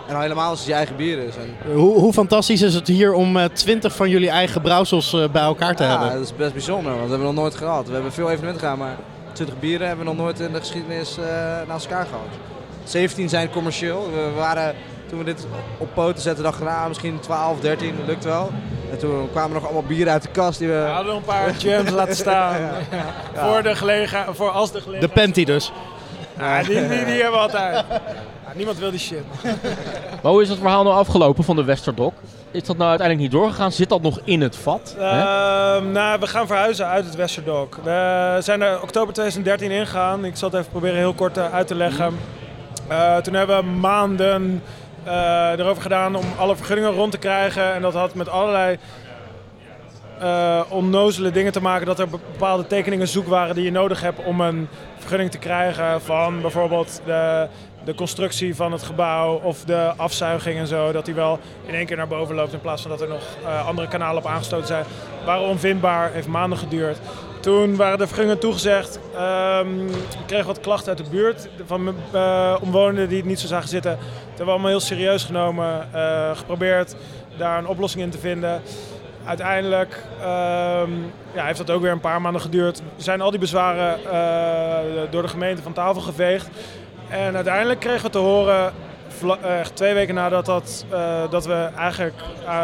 En 0.07 0.15
al 0.15 0.21
helemaal 0.21 0.49
als 0.49 0.59
het 0.59 0.67
je 0.67 0.73
eigen 0.73 0.95
bier 0.95 1.17
is. 1.17 1.35
En, 1.35 1.73
Hoe, 1.73 1.99
hoe 1.99 2.13
fantastisch 2.13 2.61
is 2.61 2.73
het 2.73 2.87
hier 2.87 3.13
om 3.13 3.37
eh, 3.37 3.45
twintig 3.45 3.95
van 3.95 4.09
jullie 4.09 4.29
eigen 4.29 4.61
brouwsels 4.61 5.13
eh, 5.13 5.29
bij 5.31 5.41
elkaar 5.41 5.75
te 5.75 5.83
ja, 5.83 5.89
hebben? 5.89 6.11
dat 6.11 6.21
is 6.21 6.35
best 6.35 6.53
bijzonder, 6.53 6.91
want 6.91 7.01
dat 7.01 7.09
hebben 7.09 7.27
we 7.27 7.33
nog 7.33 7.43
nooit 7.43 7.55
gehad. 7.55 7.87
We 7.87 7.93
hebben 7.93 8.11
veel 8.11 8.29
evenementen 8.29 8.59
gedaan, 8.59 8.77
maar 8.77 8.95
20 9.31 9.59
bieren 9.59 9.87
hebben 9.87 10.05
we 10.05 10.11
nog 10.11 10.21
nooit 10.21 10.39
in 10.39 10.53
de 10.53 10.59
geschiedenis 10.59 11.17
eh, 11.17 11.25
naast 11.67 11.85
elkaar 11.85 12.05
gehad. 12.05 12.27
17 12.83 13.29
zijn 13.29 13.49
commercieel. 13.49 14.09
We 14.13 14.31
waren, 14.35 14.75
toen 15.09 15.17
we 15.19 15.23
dit 15.25 15.47
op 15.77 15.93
poten 15.93 16.21
zetten, 16.21 16.43
dachten 16.43 16.65
we, 16.65 16.71
nou, 16.71 16.87
misschien 16.87 17.19
12, 17.19 17.59
13, 17.59 17.95
dat 17.97 18.07
lukt 18.07 18.23
wel. 18.23 18.51
En 18.91 18.97
toen 18.97 19.29
kwamen 19.31 19.49
er 19.49 19.55
nog 19.55 19.63
allemaal 19.63 19.83
bieren 19.87 20.13
uit 20.13 20.21
de 20.21 20.29
kast 20.29 20.59
die 20.59 20.67
we... 20.67 20.73
We 20.73 20.79
hadden 20.79 21.15
een 21.15 21.21
paar 21.23 21.51
jams 21.57 21.89
laten 21.91 22.15
staan. 22.25 22.55
Voor, 23.45 23.63
de 23.63 23.75
gelega, 23.75 24.25
voor 24.33 24.49
als 24.49 24.71
de 24.71 24.77
De 24.77 24.81
gelegenheid. 24.83 25.13
panty 25.13 25.43
dus. 25.45 25.71
Ja, 26.37 26.63
die, 26.63 26.87
die, 26.87 27.05
die 27.05 27.21
hebben 27.21 27.31
we 27.31 27.37
altijd. 27.37 27.85
Ja, 28.45 28.55
niemand 28.55 28.77
wil 28.77 28.89
die 28.91 28.99
shit. 28.99 29.23
Maar 30.23 30.31
hoe 30.31 30.41
is 30.41 30.49
het 30.49 30.57
verhaal 30.59 30.83
nou 30.83 30.95
afgelopen 30.95 31.43
van 31.43 31.55
de 31.55 31.63
Westerdok? 31.63 32.13
Is 32.51 32.63
dat 32.63 32.77
nou 32.77 32.89
uiteindelijk 32.89 33.29
niet 33.31 33.39
doorgegaan? 33.41 33.71
Zit 33.71 33.89
dat 33.89 34.01
nog 34.01 34.19
in 34.23 34.41
het 34.41 34.55
vat? 34.55 34.95
Ehm, 34.99 35.91
nou, 35.91 36.19
we 36.19 36.27
gaan 36.27 36.47
verhuizen 36.47 36.85
uit 36.87 37.05
het 37.05 37.15
Westerdok. 37.15 37.75
We 37.83 38.37
zijn 38.39 38.61
er 38.61 38.81
oktober 38.81 39.13
2013 39.13 39.71
ingegaan. 39.71 40.25
Ik 40.25 40.35
zal 40.35 40.49
het 40.49 40.57
even 40.59 40.71
proberen 40.71 40.97
heel 40.97 41.13
kort 41.13 41.37
eh, 41.37 41.53
uit 41.53 41.67
te 41.67 41.75
leggen. 41.75 42.17
Eh, 42.87 43.17
toen 43.17 43.33
hebben 43.33 43.57
we 43.57 43.63
maanden 43.71 44.63
erover 45.59 45.81
gedaan 45.81 46.15
om 46.15 46.25
alle 46.37 46.55
vergunningen 46.55 46.91
rond 46.91 47.11
te 47.11 47.17
krijgen. 47.17 47.73
En 47.73 47.81
dat 47.81 47.93
had 47.93 48.13
met 48.13 48.29
allerlei 48.29 48.77
eh, 50.19 50.61
onnozele 50.69 51.31
dingen 51.31 51.51
te 51.51 51.61
maken 51.61 51.85
dat 51.85 51.99
er 51.99 52.09
bepaalde 52.09 52.67
tekeningen 52.67 53.07
zoek 53.07 53.27
waren 53.27 53.55
die 53.55 53.63
je 53.63 53.71
nodig 53.71 54.01
hebt 54.01 54.23
om 54.23 54.41
een 54.41 54.67
vergunning 54.97 55.31
te 55.31 55.37
krijgen 55.37 56.01
van 56.01 56.41
bijvoorbeeld 56.41 57.01
de, 57.05 57.47
de 57.83 57.95
constructie 57.95 58.55
van 58.55 58.71
het 58.71 58.83
gebouw 58.83 59.39
of 59.43 59.63
de 59.63 59.93
afzuiging 59.97 60.59
en 60.59 60.67
zo. 60.67 60.91
Dat 60.91 61.05
die 61.05 61.13
wel 61.13 61.39
in 61.65 61.73
één 61.73 61.85
keer 61.85 61.97
naar 61.97 62.07
boven 62.07 62.35
loopt 62.35 62.53
in 62.53 62.61
plaats 62.61 62.81
van 62.81 62.91
dat 62.91 63.01
er 63.01 63.07
nog 63.07 63.23
eh, 63.45 63.67
andere 63.67 63.87
kanalen 63.87 64.17
op 64.17 64.27
aangesloten 64.27 64.67
zijn. 64.67 64.85
Waren 65.25 65.47
onvindbaar, 65.47 66.11
heeft 66.11 66.27
maanden 66.27 66.57
geduurd. 66.57 66.97
Toen 67.39 67.75
waren 67.75 67.97
de 67.97 68.07
vergunningen 68.07 68.39
toegezegd. 68.39 68.99
Ehm, 69.15 69.87
ik 70.27 70.43
wat 70.43 70.59
klachten 70.59 70.87
uit 70.87 70.97
de 70.97 71.09
buurt 71.09 71.49
van 71.65 71.95
uh, 72.13 72.55
omwonenden 72.61 73.07
die 73.07 73.17
het 73.17 73.25
niet 73.25 73.39
zo 73.39 73.47
zagen 73.47 73.69
zitten. 73.69 73.91
Dat 73.91 74.27
hebben 74.27 74.45
we 74.45 74.51
allemaal 74.51 74.69
heel 74.69 74.79
serieus 74.79 75.23
genomen. 75.23 75.93
eh, 75.93 76.37
geprobeerd 76.37 76.95
daar 77.37 77.57
een 77.57 77.67
oplossing 77.67 78.03
in 78.03 78.09
te 78.09 78.17
vinden. 78.17 78.61
Uiteindelijk 79.25 80.03
ehm, 80.19 80.91
ja, 81.33 81.45
heeft 81.45 81.57
dat 81.57 81.69
ook 81.69 81.81
weer 81.81 81.91
een 81.91 81.99
paar 81.99 82.21
maanden 82.21 82.41
geduurd. 82.41 82.81
Zijn 82.97 83.21
al 83.21 83.31
die 83.31 83.39
bezwaren 83.39 83.99
eh, 84.11 85.11
door 85.11 85.21
de 85.21 85.27
gemeente 85.27 85.61
van 85.61 85.73
tafel 85.73 86.01
geveegd. 86.01 86.47
En 87.09 87.35
uiteindelijk 87.35 87.79
kregen 87.79 88.03
we 88.03 88.09
te 88.09 88.17
horen, 88.17 88.73
twee 89.73 89.93
weken 89.93 90.15
nadat 90.15 90.45
dat, 90.45 90.85
dat 91.29 91.45
we 91.45 91.69
eigenlijk 91.77 92.15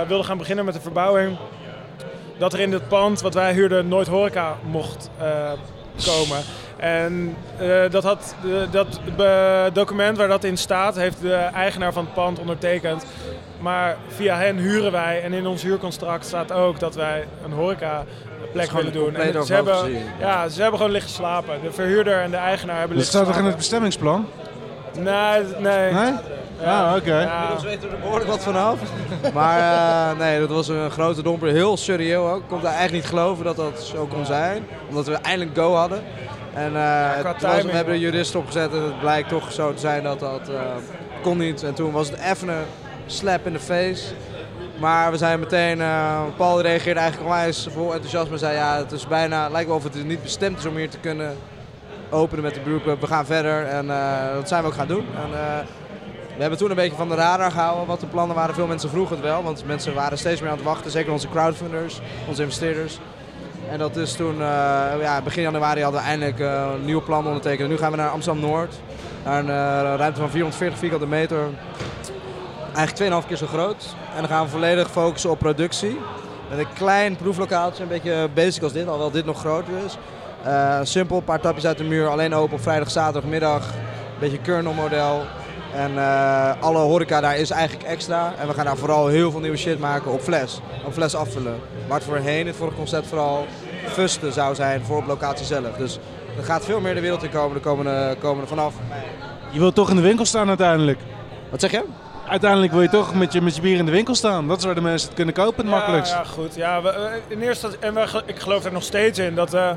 wilden 0.08 0.26
gaan 0.26 0.38
beginnen 0.38 0.66
met 0.66 0.74
de 0.74 0.82
verbouwing, 0.82 1.38
dat 2.38 2.54
er 2.54 2.60
in 2.60 2.72
dit 2.72 2.88
pand 2.88 3.22
wat 3.22 3.34
wij 3.34 3.54
huurden 3.54 3.88
nooit 3.88 4.08
horeca 4.08 4.56
mocht 4.64 5.10
eh, 5.18 5.52
komen. 6.06 6.38
En 6.78 7.36
eh, 7.58 7.90
dat, 7.90 8.04
had, 8.04 8.36
eh, 8.44 8.72
dat 8.72 9.00
document 9.74 10.18
waar 10.18 10.28
dat 10.28 10.44
in 10.44 10.58
staat, 10.58 10.96
heeft 10.96 11.22
de 11.22 11.34
eigenaar 11.34 11.94
van 11.94 12.06
het 12.06 12.14
pand 12.14 12.40
ondertekend. 12.40 13.06
Maar 13.60 13.98
via 14.08 14.38
hen 14.38 14.58
huren 14.58 14.92
wij 14.92 15.22
en 15.24 15.34
in 15.34 15.48
ons 15.48 15.64
huurcontract 15.64 16.26
staat 16.26 16.52
ook 16.52 16.80
dat 16.80 16.96
wij 16.96 17.28
een 17.46 17.52
horeca 17.52 18.04
plek 18.52 18.68
gewoon 18.68 18.86
willen 18.86 19.00
doen. 19.00 19.16
En 19.16 19.46
ze 19.46 19.54
hebben, 19.54 19.76
gezien. 19.76 20.04
ja, 20.20 20.50
ze 20.50 20.62
hebben 20.62 20.78
gewoon 20.80 20.94
liggen 20.94 21.12
slapen. 21.12 21.62
De 21.62 21.72
verhuurder 21.72 22.22
en 22.22 22.32
de 22.32 22.38
eigenaar 22.38 22.80
hebben 22.80 22.98
Dat 22.98 23.06
liggen 23.06 23.24
staat 23.24 23.34
toch 23.34 23.44
in 23.44 23.50
het 23.50 23.58
bestemmingsplan? 23.58 24.28
Nee, 25.00 25.42
nee. 25.60 25.94
Nee? 25.94 26.14
Ja. 26.62 26.88
Ah, 26.90 26.96
oké. 26.96 27.22
Ja. 27.22 27.34
Inmiddels 27.34 27.64
weten 27.64 27.90
we 27.90 27.96
er 27.96 28.02
behoorlijk 28.02 28.30
wat 28.30 28.44
vanaf. 28.44 28.80
Maar 29.34 29.60
eh, 30.12 30.18
nee, 30.20 30.40
dat 30.40 30.50
was 30.50 30.68
een 30.68 30.92
grote 30.92 31.22
domper. 31.22 31.48
Heel 31.52 31.78
surreal 31.78 32.30
ook. 32.30 32.42
Ik 32.42 32.48
kon 32.48 32.62
daar 32.62 32.74
eigenlijk 32.74 33.04
niet 33.04 33.14
geloven 33.14 33.46
dat 33.46 33.56
dat 33.56 33.80
zo 33.94 34.06
kon 34.06 34.26
zijn. 34.26 34.66
Omdat 34.90 35.06
we 35.08 35.14
eindelijk 35.14 35.58
go 35.58 35.74
hadden. 35.74 36.04
En 36.54 36.76
eh, 36.76 37.22
was- 37.24 37.34
timing, 37.40 37.64
we 37.70 37.76
hebben 37.76 37.94
de 37.94 38.00
jurist 38.00 38.36
opgezet 38.36 38.72
en 38.72 38.82
het 38.84 39.00
blijkt 39.00 39.30
toch 39.30 39.52
zo 39.52 39.74
te 39.74 39.80
zijn 39.80 40.04
dat 40.04 40.20
dat 40.20 40.50
eh, 40.50 40.56
kon 41.22 41.38
niet. 41.38 41.64
En 41.64 41.74
toen 41.74 41.92
was 41.92 42.10
het 42.10 42.20
even 42.20 42.48
een 42.48 42.64
slap 43.06 43.46
in 43.46 43.54
de 43.54 43.60
face. 43.60 44.04
Maar 44.80 45.12
we 45.12 45.18
zijn 45.18 45.40
meteen, 45.40 45.82
eh, 45.82 46.22
Paul 46.38 46.62
reageerde 46.62 47.00
eigenlijk 47.00 47.30
onwijs 47.32 47.68
vol 47.72 47.94
enthousiasme. 47.94 48.38
Zei 48.38 48.56
ja, 48.56 48.78
het 48.78 48.92
is 48.92 49.08
bijna, 49.08 49.50
lijkt 49.50 49.68
wel 49.68 49.78
of 49.78 49.84
het 49.84 50.06
niet 50.06 50.22
bestemd 50.22 50.58
is 50.60 50.66
om 50.66 50.76
hier 50.76 50.90
te 50.90 50.98
kunnen 51.00 51.36
openen 52.10 52.44
met 52.44 52.54
de 52.54 52.60
beroepen. 52.60 52.98
We 53.00 53.08
gaan 53.08 53.26
verder 53.26 53.66
en 53.66 53.90
eh, 53.90 54.34
dat 54.34 54.48
zijn 54.48 54.62
we 54.62 54.68
ook 54.68 54.74
gaan 54.74 54.88
doen. 54.88 55.06
En, 55.16 55.40
eh, 55.40 55.66
we 56.36 56.42
hebben 56.42 56.60
toen 56.60 56.70
een 56.70 56.76
beetje 56.76 56.98
van 56.98 57.10
de 57.10 57.16
radar 57.16 57.52
gehouden 57.52 57.86
wat 57.86 58.00
de 58.00 58.06
plannen 58.06 58.36
waren. 58.36 58.56
Veel 58.56 58.68
mensen 58.68 58.90
vroegen 58.90 59.16
het 59.16 59.26
wel, 59.26 59.44
want 59.44 59.66
mensen 59.66 59.94
waren 59.94 60.18
steeds 60.18 60.42
meer 60.42 60.50
aan 60.50 60.56
het 60.56 60.66
wachten. 60.66 60.92
Zeker 60.92 61.12
onze 61.12 61.30
crowdfunders, 61.30 62.00
onze 62.28 62.42
investeerders. 62.42 63.00
En 63.70 63.78
dat 63.78 63.96
is 63.96 64.14
toen, 64.14 64.34
eh, 64.34 65.02
ja, 65.02 65.22
begin 65.24 65.42
januari 65.42 65.82
hadden 65.82 66.02
we 66.02 66.08
eindelijk 66.08 66.40
eh, 66.40 66.72
een 66.74 66.86
nieuw 66.86 67.04
plan 67.04 67.28
ondertekend. 67.28 67.70
Nu 67.70 67.78
gaan 67.78 67.92
we 67.92 67.98
naar 67.98 68.10
Amsterdam-Noord. 68.10 68.76
Naar 69.24 69.40
een 69.40 69.50
eh, 69.50 69.98
ruimte 69.98 70.20
van 70.20 70.30
440 70.30 70.80
vierkante 70.80 71.08
meter. 71.08 71.40
Eigenlijk 72.76 73.24
2,5 73.24 73.28
keer 73.28 73.38
zo 73.38 73.48
groot. 73.48 73.96
En 74.16 74.20
dan 74.22 74.30
gaan 74.30 74.44
we 74.44 74.52
volledig 74.52 74.92
focussen 74.92 75.30
op 75.30 75.40
productie. 75.40 76.00
Met 76.50 76.60
een 76.60 76.74
klein 76.74 77.16
proeflokaaltje, 77.16 77.84
een 77.84 77.90
beetje 77.90 78.30
basic 78.34 78.64
als 78.64 78.74
dit, 78.74 78.86
alhoewel 78.86 79.12
dit 79.12 79.26
nog 79.26 79.40
groter 79.40 79.74
is. 79.86 79.98
Simpel, 80.90 81.18
een 81.18 81.24
paar 81.24 81.40
tapjes 81.40 81.66
uit 81.66 81.78
de 81.78 81.84
muur, 81.84 82.08
alleen 82.08 82.34
open 82.34 82.56
op 82.56 82.62
vrijdag, 82.62 82.92
zaterdagmiddag. 82.92 83.68
Een 83.68 84.20
beetje 84.20 84.40
kernel 84.40 84.74
model. 84.74 85.26
En 85.76 85.98
eh, 85.98 86.62
alle 86.62 86.78
horeca 86.78 87.22
daar 87.22 87.38
is 87.38 87.50
eigenlijk 87.50 87.90
extra. 87.90 88.34
En 88.40 88.48
we 88.48 88.54
gaan 88.54 88.66
daar 88.66 88.78
vooral 88.78 89.08
heel 89.08 89.32
veel 89.32 89.40
nieuwe 89.40 89.58
shit 89.58 89.80
maken 89.80 90.12
op 90.12 90.22
fles. 90.22 90.60
Op 90.86 90.94
fles 90.94 91.16
afvullen. 91.16 91.60
Waar 91.88 91.98
het 91.98 92.08
voorheen 92.08 92.48
het 92.48 92.56
vorige 92.56 92.78
concept 92.78 93.08
vooral 93.08 93.46
fusten 93.88 94.34
zou 94.34 94.56
zijn 94.56 94.82
voor 94.86 94.98
op 94.98 95.08
locatie 95.08 95.46
zelf. 95.46 95.78
Dus 95.78 96.00
er 96.38 96.44
gaat 96.44 96.66
veel 96.66 96.80
meer 96.80 96.96
de 96.96 97.02
wereld 97.02 97.24
in 97.24 97.30
komen 97.30 97.56
de 97.56 97.62
komende, 97.62 98.16
komende 98.20 98.48
vanaf. 98.48 98.74
Je 99.52 99.60
wilt 99.60 99.76
toch 99.76 99.90
in 99.90 99.96
de 99.96 100.02
winkel 100.02 100.26
staan 100.26 100.48
uiteindelijk. 100.48 101.00
Wat 101.52 101.62
zeg 101.62 101.72
je? 101.72 101.84
Uiteindelijk 102.28 102.72
wil 102.72 102.82
je 102.82 102.90
toch 102.90 103.16
met 103.16 103.34
je, 103.34 103.42
met 103.42 103.56
je 103.56 103.62
bier 103.62 103.78
in 103.78 103.86
de 103.86 103.92
winkel 103.92 104.16
staan. 104.16 104.48
Dat 104.48 104.58
is 104.58 104.66
waar 104.66 104.76
de 104.76 104.82
mensen 104.82 105.08
het 105.08 105.18
kunnen 105.18 105.34
kopen 105.34 105.64
het 105.64 105.74
makkelijkst. 105.74 106.12
Ja, 106.12 106.24
goed. 106.24 106.56
Ja, 106.56 106.82
we, 106.82 107.22
in 107.28 107.42
eerste 107.42 107.70
en 107.80 107.94
we, 107.94 108.24
ik 108.26 108.40
geloof 108.40 108.66
er 108.66 108.72
nog 108.72 108.84
steeds 108.84 109.20
in 109.20 109.36
dat 109.36 109.54
eh, 109.54 109.70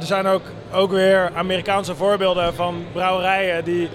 er 0.00 0.06
zijn 0.06 0.26
ook, 0.26 0.42
ook 0.72 0.90
weer 0.90 1.30
Amerikaanse 1.34 1.94
voorbeelden 1.94 2.54
van 2.54 2.84
brouwerijen 2.92 3.64
die 3.64 3.88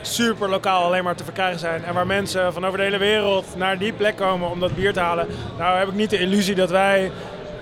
super 0.00 0.48
lokaal 0.48 0.84
alleen 0.84 1.04
maar 1.04 1.16
te 1.16 1.24
verkrijgen 1.24 1.58
zijn. 1.58 1.84
En 1.84 1.94
waar 1.94 2.06
mensen 2.06 2.52
van 2.52 2.66
over 2.66 2.78
de 2.78 2.84
hele 2.84 2.98
wereld 2.98 3.56
naar 3.56 3.78
die 3.78 3.92
plek 3.92 4.16
komen 4.16 4.50
om 4.50 4.60
dat 4.60 4.74
bier 4.74 4.92
te 4.92 5.00
halen. 5.00 5.26
Nou 5.58 5.78
heb 5.78 5.88
ik 5.88 5.94
niet 5.94 6.10
de 6.10 6.18
illusie 6.18 6.54
dat 6.54 6.70
wij 6.70 7.10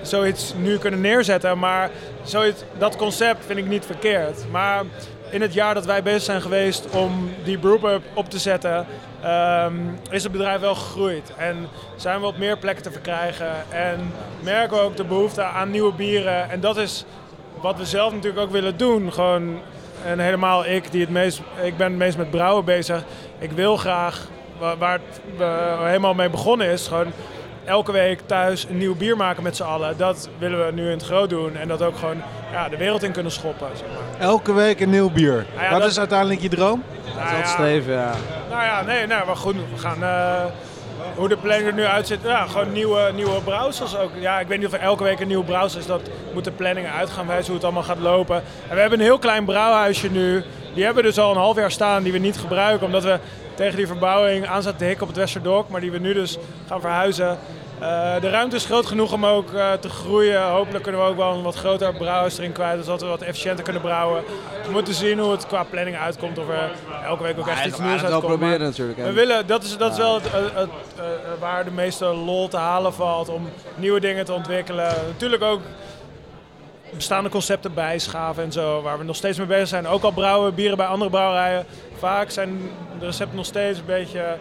zoiets 0.02 0.54
nu 0.56 0.78
kunnen 0.78 1.00
neerzetten, 1.00 1.58
maar 1.58 1.90
zoiets, 2.22 2.62
dat 2.78 2.96
concept 2.96 3.44
vind 3.46 3.58
ik 3.58 3.66
niet 3.66 3.86
verkeerd. 3.86 4.50
Maar 4.50 4.84
in 5.30 5.40
het 5.40 5.54
jaar 5.54 5.74
dat 5.74 5.86
wij 5.86 6.02
bezig 6.02 6.22
zijn 6.22 6.42
geweest 6.42 6.90
om 6.90 7.30
die 7.44 7.58
brewpub 7.58 8.02
op 8.14 8.30
te 8.30 8.38
zetten, 8.38 8.86
ehm, 9.22 9.74
is 10.10 10.22
het 10.22 10.32
bedrijf 10.32 10.60
wel 10.60 10.74
gegroeid. 10.74 11.32
En 11.36 11.68
zijn 11.96 12.20
we 12.20 12.26
op 12.26 12.38
meer 12.38 12.58
plekken 12.58 12.82
te 12.82 12.90
verkrijgen. 12.90 13.52
En 13.68 14.12
merken 14.40 14.76
we 14.76 14.82
ook 14.82 14.96
de 14.96 15.04
behoefte 15.04 15.42
aan 15.42 15.70
nieuwe 15.70 15.92
bieren. 15.92 16.50
En 16.50 16.60
dat 16.60 16.76
is 16.76 17.04
wat 17.60 17.78
we 17.78 17.84
zelf 17.86 18.12
natuurlijk 18.12 18.42
ook 18.42 18.50
willen 18.50 18.76
doen. 18.76 19.12
Gewoon, 19.12 19.60
en 20.06 20.18
helemaal 20.18 20.66
ik, 20.66 20.90
die 20.90 21.00
het 21.00 21.10
meest, 21.10 21.40
ik 21.62 21.76
ben 21.76 21.86
het 21.86 21.96
meest 21.96 22.16
met 22.16 22.30
brouwen 22.30 22.64
bezig. 22.64 23.04
Ik 23.38 23.52
wil 23.52 23.76
graag, 23.76 24.26
wa- 24.58 24.76
waar 24.76 24.98
het 25.08 25.20
helemaal 25.84 26.14
mee 26.14 26.30
begonnen 26.30 26.66
is, 26.66 26.86
gewoon 26.86 27.12
elke 27.64 27.92
week 27.92 28.20
thuis 28.26 28.64
een 28.70 28.78
nieuw 28.78 28.94
bier 28.96 29.16
maken 29.16 29.42
met 29.42 29.56
z'n 29.56 29.62
allen. 29.62 29.96
Dat 29.96 30.28
willen 30.38 30.66
we 30.66 30.72
nu 30.72 30.84
in 30.84 30.90
het 30.90 31.04
groot 31.04 31.30
doen. 31.30 31.56
En 31.56 31.68
dat 31.68 31.82
ook 31.82 31.96
gewoon 31.96 32.22
ja, 32.52 32.68
de 32.68 32.76
wereld 32.76 33.02
in 33.02 33.12
kunnen 33.12 33.32
schoppen. 33.32 33.66
Zeg 33.74 33.86
maar. 33.88 34.20
Elke 34.28 34.52
week 34.52 34.80
een 34.80 34.90
nieuw 34.90 35.10
bier. 35.10 35.46
Ah 35.56 35.62
ja, 35.62 35.70
Wat 35.70 35.80
dat- 35.80 35.90
is 35.90 35.98
uiteindelijk 35.98 36.40
je 36.40 36.48
droom? 36.48 36.82
Dat 37.04 37.24
is 37.24 37.36
het 37.36 37.48
streven, 37.48 37.92
ja. 37.92 38.12
Nou 38.50 38.62
ja, 38.64 38.82
nee, 38.82 39.06
nou, 39.06 39.26
maar 39.26 39.36
goed, 39.36 39.54
we 39.54 39.78
gaan. 39.78 40.02
eh, 40.02 40.44
hoe 41.14 41.28
de 41.28 41.36
planning 41.36 41.68
er 41.68 41.74
nu 41.74 41.84
uitziet, 41.84 42.18
ja, 42.22 42.46
gewoon 42.46 42.72
nieuwe, 42.72 43.10
nieuwe 43.14 43.40
browsers 43.40 43.96
ook. 43.96 44.10
Ja, 44.20 44.40
ik 44.40 44.46
weet 44.46 44.58
niet 44.58 44.66
of 44.66 44.72
er 44.72 44.80
elke 44.80 45.02
week 45.02 45.20
een 45.20 45.26
nieuwe 45.26 45.44
browser 45.44 45.80
is, 45.80 45.86
dat 45.86 46.00
moet 46.34 46.44
de 46.44 46.50
planning 46.50 46.86
uit 46.86 47.10
gaan 47.10 47.26
wijzen 47.26 47.46
hoe 47.46 47.54
het 47.54 47.64
allemaal 47.64 47.82
gaat 47.82 47.98
lopen. 47.98 48.36
En 48.68 48.74
we 48.74 48.80
hebben 48.80 48.98
een 48.98 49.04
heel 49.04 49.18
klein 49.18 49.44
brouwhuisje 49.44 50.10
nu. 50.10 50.44
Die 50.74 50.84
hebben 50.84 51.02
we 51.02 51.08
dus 51.08 51.18
al 51.18 51.30
een 51.30 51.36
half 51.36 51.56
jaar 51.56 51.70
staan, 51.70 52.02
die 52.02 52.12
we 52.12 52.18
niet 52.18 52.38
gebruiken, 52.38 52.86
omdat 52.86 53.02
we 53.02 53.18
tegen 53.54 53.76
die 53.76 53.86
verbouwing 53.86 54.46
aan 54.46 54.62
zaten 54.62 54.78
te 54.78 54.84
hikken 54.84 55.02
op 55.02 55.08
het 55.08 55.18
Westerdok, 55.18 55.68
maar 55.68 55.80
die 55.80 55.90
we 55.90 55.98
nu 55.98 56.12
dus 56.12 56.38
gaan 56.68 56.80
verhuizen. 56.80 57.38
Eh, 57.80 58.20
de 58.20 58.30
ruimte 58.30 58.56
is 58.56 58.64
groot 58.64 58.86
genoeg 58.86 59.12
om 59.12 59.26
ook 59.26 59.52
eh, 59.52 59.72
te 59.72 59.88
groeien. 59.88 60.42
Hopelijk 60.50 60.82
kunnen 60.82 61.00
we 61.00 61.06
ook 61.08 61.16
wel 61.16 61.32
een 61.34 61.42
wat 61.42 61.54
groter 61.54 61.94
brouwhuis 61.94 62.38
erin 62.38 62.52
kwijt, 62.52 62.84
zodat 62.84 63.00
we 63.00 63.06
wat 63.06 63.22
efficiënter 63.22 63.64
kunnen 63.64 63.82
brouwen. 63.82 64.22
We 64.66 64.70
moeten 64.70 64.94
zien 64.94 65.18
hoe 65.18 65.30
het 65.30 65.46
qua 65.46 65.62
planning 65.64 65.96
uitkomt, 65.96 66.38
of 66.38 66.48
er 66.48 66.70
elke 67.06 67.22
week 67.22 67.38
ook 67.38 67.46
echt 67.48 67.64
iets 67.66 67.76
we 67.76 67.82
nieuws 67.82 68.02
uitkomt. 68.02 68.22
Maar- 68.26 68.36
proberen 68.38 68.60
natuurlijk. 68.66 68.98
we 68.98 69.04
En 69.04 69.14
willen, 69.14 69.46
dat 69.46 69.64
is, 69.64 69.76
dat 69.76 69.92
is 69.92 69.98
wel 69.98 70.14
het, 70.14 70.32
het- 70.32 70.54
het, 70.54 70.68
eh, 70.96 71.04
waar 71.40 71.64
de 71.64 71.70
meeste 71.70 72.04
lol 72.04 72.48
te 72.48 72.56
halen 72.56 72.92
valt 72.94 73.28
om 73.28 73.48
nieuwe 73.74 74.00
dingen 74.00 74.24
te 74.24 74.32
ontwikkelen. 74.32 74.94
Natuurlijk 75.06 75.42
ook 75.42 75.60
bestaande 76.94 77.28
concepten 77.28 77.74
bijschaven 77.74 78.42
en 78.44 78.52
zo, 78.52 78.82
waar 78.82 78.98
we 78.98 79.04
nog 79.04 79.16
steeds 79.16 79.38
mee 79.38 79.46
bezig 79.46 79.68
zijn. 79.68 79.86
Ook 79.86 80.02
al 80.02 80.10
brouwen 80.12 80.48
we 80.48 80.54
bieren 80.54 80.76
bij 80.76 80.86
andere 80.86 81.10
brouwerijen. 81.10 81.66
Vaak 81.98 82.30
zijn 82.30 82.70
de 82.98 83.04
recepten 83.06 83.36
nog 83.36 83.44
steeds 83.46 83.78
een 83.78 83.84
beetje, 83.84 84.36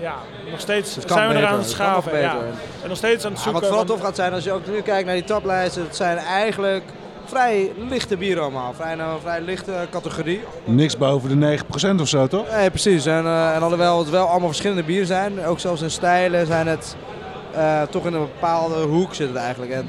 ja, 0.00 0.14
nog 0.50 0.60
steeds 0.60 0.92
zijn 1.06 1.28
we 1.28 1.34
beter, 1.34 1.48
eraan 1.48 1.58
het 1.58 1.68
schaven. 1.70 2.18
Ja. 2.20 2.32
beter. 2.32 2.46
En 2.82 2.88
nog 2.88 2.96
steeds 2.96 3.24
aan 3.24 3.30
het 3.32 3.38
Ja, 3.38 3.44
zoeken. 3.44 3.52
wat 3.52 3.70
vooral 3.70 3.86
van- 3.86 3.96
tof 3.96 4.04
gaat 4.06 4.16
zijn 4.16 4.32
als 4.32 4.44
je 4.44 4.52
ook 4.52 4.66
nu 4.66 4.80
kijkt 4.80 5.06
naar 5.06 5.14
die 5.14 5.24
taplijsten. 5.24 5.82
Het 5.82 5.96
zijn 5.96 6.18
eigenlijk 6.18 6.84
vrij 7.24 7.72
lichte 7.88 8.16
bieren 8.16 8.42
allemaal. 8.42 8.72
Vrij, 8.74 8.94
nou, 8.94 9.20
vrij 9.20 9.40
lichte 9.40 9.72
categorie. 9.90 10.40
Niks 10.64 10.96
boven 10.96 11.28
de 11.28 11.34
9% 11.34 12.00
of 12.00 12.08
zo, 12.08 12.26
toch? 12.26 12.50
Nee, 12.50 12.70
precies. 12.70 13.06
En, 13.06 13.24
eh, 13.24 13.54
en 13.54 13.62
alhoewel 13.62 13.98
het 13.98 14.10
wel 14.10 14.26
allemaal 14.26 14.48
verschillende 14.48 14.82
bieren 14.82 15.06
zijn, 15.06 15.44
ook 15.46 15.60
zelfs 15.60 15.82
in 15.82 15.90
stijlen 15.90 16.46
zijn 16.46 16.66
het 16.66 16.96
eh, 17.54 17.82
toch 17.82 18.06
in 18.06 18.12
een 18.14 18.20
bepaalde 18.20 18.74
hoek 18.74 19.14
zit 19.14 19.28
het 19.28 19.36
eigenlijk. 19.36 19.72
En, 19.72 19.88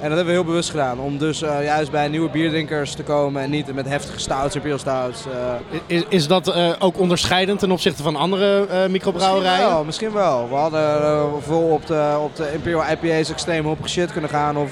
en 0.00 0.08
dat 0.08 0.16
hebben 0.16 0.24
we 0.26 0.32
heel 0.32 0.44
bewust 0.44 0.70
gedaan. 0.70 1.00
Om 1.00 1.18
dus 1.18 1.42
eh, 1.42 1.64
juist 1.64 1.90
bij 1.90 2.08
nieuwe 2.08 2.28
bierdrinkers 2.30 2.94
te 2.94 3.02
komen 3.02 3.42
en 3.42 3.50
niet 3.50 3.74
met 3.74 3.88
heftige 3.88 4.18
stouts, 4.20 4.54
imperial 4.54 4.78
stouts. 4.78 5.24
eh, 5.26 5.96
Is, 5.96 6.02
is 6.08 6.26
dat 6.26 6.48
eh, 6.48 6.72
ook 6.78 6.98
onderscheidend 6.98 7.58
ten 7.58 7.70
opzichte 7.70 8.02
van 8.02 8.16
andere 8.16 8.66
microbrouwerijen? 8.88 9.58
Misschien 9.58 9.72
wel, 9.74 9.84
misschien 9.84 10.12
wel. 10.12 10.48
We 10.48 10.54
hadden 10.54 11.42
vol 11.42 11.68
op 11.70 11.86
de, 11.86 12.16
op 12.22 12.36
de 12.36 12.52
Imperial 12.52 12.82
IPA's 12.90 13.30
extreem 13.30 13.76
shit 13.84 14.12
kunnen 14.12 14.30
gaan. 14.30 14.56
Of 14.56 14.70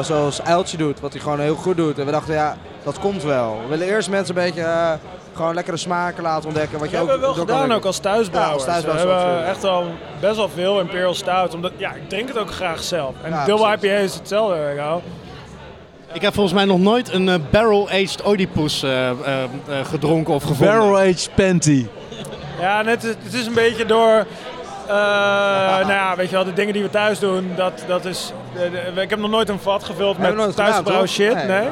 zoals 0.00 0.42
Uiltje 0.42 0.76
doet, 0.76 1.00
wat 1.00 1.12
hij 1.12 1.22
gewoon 1.22 1.40
heel 1.40 1.54
goed 1.54 1.76
doet. 1.76 1.98
En 1.98 2.04
we 2.06 2.10
dachten, 2.12 2.34
ja, 2.34 2.56
dat 2.82 2.98
komt 2.98 3.22
wel. 3.22 3.58
We 3.62 3.68
willen 3.68 3.86
eerst 3.86 4.10
mensen 4.10 4.36
een 4.36 4.42
beetje 4.44 4.98
gewoon 5.36 5.54
lekkere 5.54 5.76
smaken 5.76 6.22
laten 6.22 6.46
ontdekken. 6.48 6.78
Wat 6.78 6.90
je 6.90 6.96
Dat 6.96 7.02
ook 7.04 7.08
hebben 7.10 7.28
we 7.28 7.34
wel 7.34 7.44
gedaan 7.46 7.72
ook 7.72 7.84
als 7.84 7.98
thuisbrouwers. 7.98 8.64
Ja, 8.64 8.72
als 8.72 8.82
thuisbrouwers 8.82 9.22
we 9.22 9.28
hebben 9.28 9.46
echt 9.46 9.64
al 9.64 9.84
best 10.20 10.36
wel 10.36 10.48
veel 10.48 10.80
Imperial 10.80 11.14
Stout. 11.14 11.54
Omdat, 11.54 11.72
ja, 11.76 11.92
ik 11.92 12.08
drink 12.08 12.28
het 12.28 12.38
ook 12.38 12.50
graag 12.50 12.82
zelf. 12.82 13.14
En 13.22 13.30
Ja, 13.30 13.44
Double 13.44 13.66
precies. 13.76 13.82
IPA 13.96 14.02
is 14.04 14.14
hetzelfde. 14.14 14.54
weet 14.58 14.68
je 14.68 14.74
wel. 14.80 15.02
Ik 16.12 16.22
heb 16.22 16.34
volgens 16.34 16.54
mij 16.54 16.64
nog 16.64 16.78
nooit 16.78 17.12
een 17.12 17.28
eh, 17.28 17.34
barrel-aged 17.50 18.26
Oedipus 18.26 18.82
eh, 18.82 19.08
eh, 19.10 19.16
gedronken 19.84 20.34
of 20.34 20.42
gevonden. 20.42 20.76
Barrel-aged 20.76 21.30
Panty. 21.34 21.86
Ja, 22.60 22.82
net, 22.82 23.02
het 23.02 23.16
het 23.22 23.34
is 23.34 23.46
een 23.46 23.54
beetje 23.54 23.86
door... 23.86 24.26
eh, 24.86 24.94
nou 25.78 25.92
ja, 25.92 26.16
weet 26.16 26.28
je 26.28 26.34
wel, 26.34 26.44
de 26.44 26.52
dingen 26.52 26.72
die 26.72 26.82
we 26.82 26.90
thuis 26.90 27.18
doen, 27.18 27.52
dat, 27.56 27.84
dat 27.86 28.04
is... 28.04 28.32
ik 28.96 29.10
heb 29.10 29.18
nog 29.18 29.30
nooit 29.30 29.48
een 29.48 29.58
vat 29.58 29.84
gevuld 29.84 30.18
met 30.18 30.36
toch? 30.84 31.08
shit, 31.08 31.34
Nee, 31.34 31.46
nee. 31.46 31.60
nee, 31.60 31.68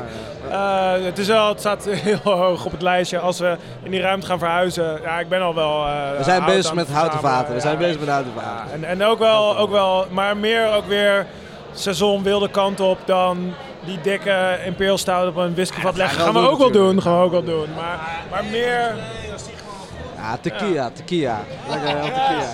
Eh, 0.51 0.93
het, 1.05 1.19
is 1.19 1.27
wel, 1.27 1.49
het 1.49 1.61
staat 1.61 1.85
heel 1.91 2.19
hoog 2.23 2.65
op 2.65 2.73
het 2.73 2.83
lijstje 2.83 3.19
als 3.19 3.39
we 3.39 3.57
in 3.83 3.91
die 3.91 4.01
ruimte 4.01 4.27
gaan 4.27 4.39
verhuizen. 4.39 5.01
Ja, 5.03 5.19
ik 5.19 5.29
ben 5.29 5.43
al 5.43 5.55
wel... 5.55 5.87
eh, 5.87 6.17
We 6.19 6.25
zijn 6.25 6.45
bezig 6.45 6.75
met 6.75 6.89
houten 6.89 7.21
vaten. 7.21 7.55
We 7.55 7.61
zijn 7.61 7.79
bezig 7.79 7.99
met 8.01 8.09
houten 8.09 8.33
vaten. 8.37 8.67
ja, 8.69 8.75
en, 8.75 8.85
en 8.85 9.03
ook, 9.05 9.19
wel, 9.19 9.57
ook 9.59 9.71
wel, 9.71 10.07
maar 10.11 10.37
meer 10.37 10.73
ook 10.75 10.87
weer 10.87 11.27
seizoen 11.73 12.23
wilde 12.23 12.49
kant 12.51 12.81
op 12.81 12.99
dan 13.05 13.55
die 13.85 14.01
dikke 14.01 14.59
Imperial 14.67 14.99
Stout 14.99 15.29
op 15.29 15.37
een 15.37 15.55
whiskyvat 15.55 15.97
leggen. 15.97 16.21
gaan 16.21 16.33
Gaan 16.35 16.43
we 16.43 16.49
ook 16.49 16.59
wel 16.59 16.71
doen, 16.71 17.03
gaan 17.03 17.19
we 17.19 17.25
ook 17.25 17.31
wel 17.31 17.45
doen. 17.45 17.67
Maar, 17.77 17.99
maar 18.31 18.45
meer... 18.51 18.95
Ja, 20.17 20.37
tequila, 20.41 20.91
tequila. 20.91 21.41
Lekker 21.69 21.89
tequila. 22.03 22.45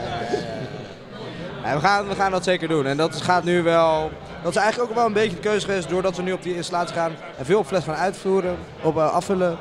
Ja, 1.65 1.75
we, 1.75 1.81
gaan, 1.81 2.09
we 2.09 2.15
gaan 2.15 2.31
dat 2.31 2.45
zeker 2.45 2.69
doen. 2.69 2.87
En 2.87 2.97
dat 2.97 3.23
gaat 3.23 3.45
nu 3.45 3.63
wel... 3.63 4.11
Dat 4.43 4.57
is 4.57 4.63
eigenlijk 4.63 4.91
ook 4.91 4.97
wel 4.97 5.07
een 5.07 5.13
beetje 5.13 5.37
de 5.37 5.43
keuze 5.43 5.67
geweest 5.67 5.89
doordat 5.89 6.17
we 6.17 6.23
nu 6.23 6.33
op 6.33 6.43
die 6.43 6.57
installatie 6.57 6.95
gaan 6.95 7.13
en 7.39 7.45
veel 7.45 7.65
fles 7.65 7.85
gaan 7.85 7.95
uitvoeren, 7.95 8.57
op 8.83 8.97
eh, 8.97 9.13
afvullen. 9.13 9.59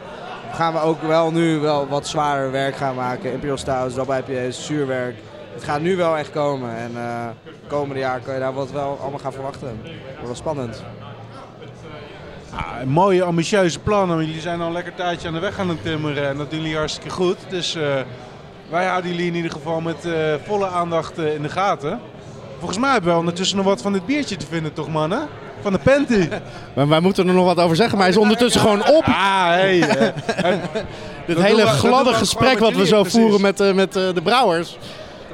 Gaan 0.52 0.74
we 0.74 0.80
ook 0.80 1.02
wel 1.02 1.32
nu 1.32 1.60
wel 1.60 1.88
wat 1.88 2.08
zwaarder 2.08 2.52
werk 2.52 2.76
gaan 2.76 2.96
maken. 2.96 3.32
Imperial 3.32 3.58
Stouts, 3.58 3.96
Double 3.96 4.18
IPA's, 4.18 4.66
zuurwerk. 4.66 5.16
Het 5.54 5.64
gaat 5.64 5.82
nu 5.82 5.96
wel 5.96 6.18
echt 6.18 6.32
komen. 6.32 6.76
En 6.76 6.92
eh 6.96 7.28
komende 7.68 8.00
jaar 8.00 8.20
kun 8.20 8.34
je 8.34 8.40
daar 8.40 8.54
wat 8.54 8.72
wel 8.72 8.98
allemaal 9.02 9.20
gaan 9.20 9.34
verwachten. 9.34 9.80
Dat 9.84 9.92
wordt 10.12 10.26
wel 10.26 10.36
spannend. 10.36 10.84
Ah, 12.56 12.84
mooie, 12.86 13.24
ambitieuze 13.24 13.80
plannen. 13.80 14.26
Jullie 14.26 14.42
zijn 14.42 14.62
al 14.62 14.68
een 14.68 14.74
lekker 14.74 14.96
tijdje 14.96 15.28
aan 15.28 15.34
de 15.34 15.40
weg 15.40 15.60
aan 15.60 15.70
het 15.70 15.84
timmeren 15.84 16.28
en 16.28 16.38
dat 16.38 16.50
doen 16.50 16.60
jullie 16.60 16.78
hartstikke 16.78 17.10
goed. 17.10 17.38
Dus 17.50 17.76
eh, 17.76 17.96
wij 18.70 18.86
houden 18.86 19.12
jullie 19.12 19.28
in 19.28 19.36
ieder 19.36 19.52
geval 19.52 19.82
met 19.82 20.08
volle 20.46 20.68
aandacht 20.68 21.18
in 21.18 21.42
de 21.42 21.50
gaten. 21.50 22.00
Volgens 22.60 22.80
mij 22.80 22.92
hebben 22.92 23.12
we 23.12 23.20
ondertussen 23.20 23.58
nog 23.58 23.66
wat 23.66 23.82
van 23.82 23.94
dit 23.94 24.06
biertje 24.06 24.36
te 24.36 24.46
vinden, 24.50 24.74
toch 24.74 24.90
mannen? 24.90 25.28
Van 25.62 25.72
de 25.74 25.80
Panty. 25.80 26.28
Maar 26.76 26.88
wij 26.88 27.00
moeten 27.00 27.28
er 27.28 27.34
nog 27.34 27.46
wat 27.46 27.60
over 27.60 27.76
zeggen, 27.76 27.98
maar 27.98 28.06
hij 28.06 28.16
is 28.16 28.22
ondertussen 28.22 28.62
gewoon 28.62 28.88
op. 28.88 29.04
Ah, 29.06 29.46
hey. 29.46 29.82
eh, 29.82 30.46
en 30.52 30.62
Dit 31.26 31.36
Dat 31.36 31.46
hele 31.46 31.66
gladde 31.66 32.10
we 32.12 32.16
gesprek 32.16 32.60
wat 32.60 32.74
we 32.74 32.86
zo 32.86 33.02
precies. 33.02 33.20
voeren 33.20 33.42
met, 33.42 33.60
eh, 33.60 33.74
met 33.74 33.96
eh, 33.96 34.14
de 34.14 34.22
brouwers. 34.22 34.78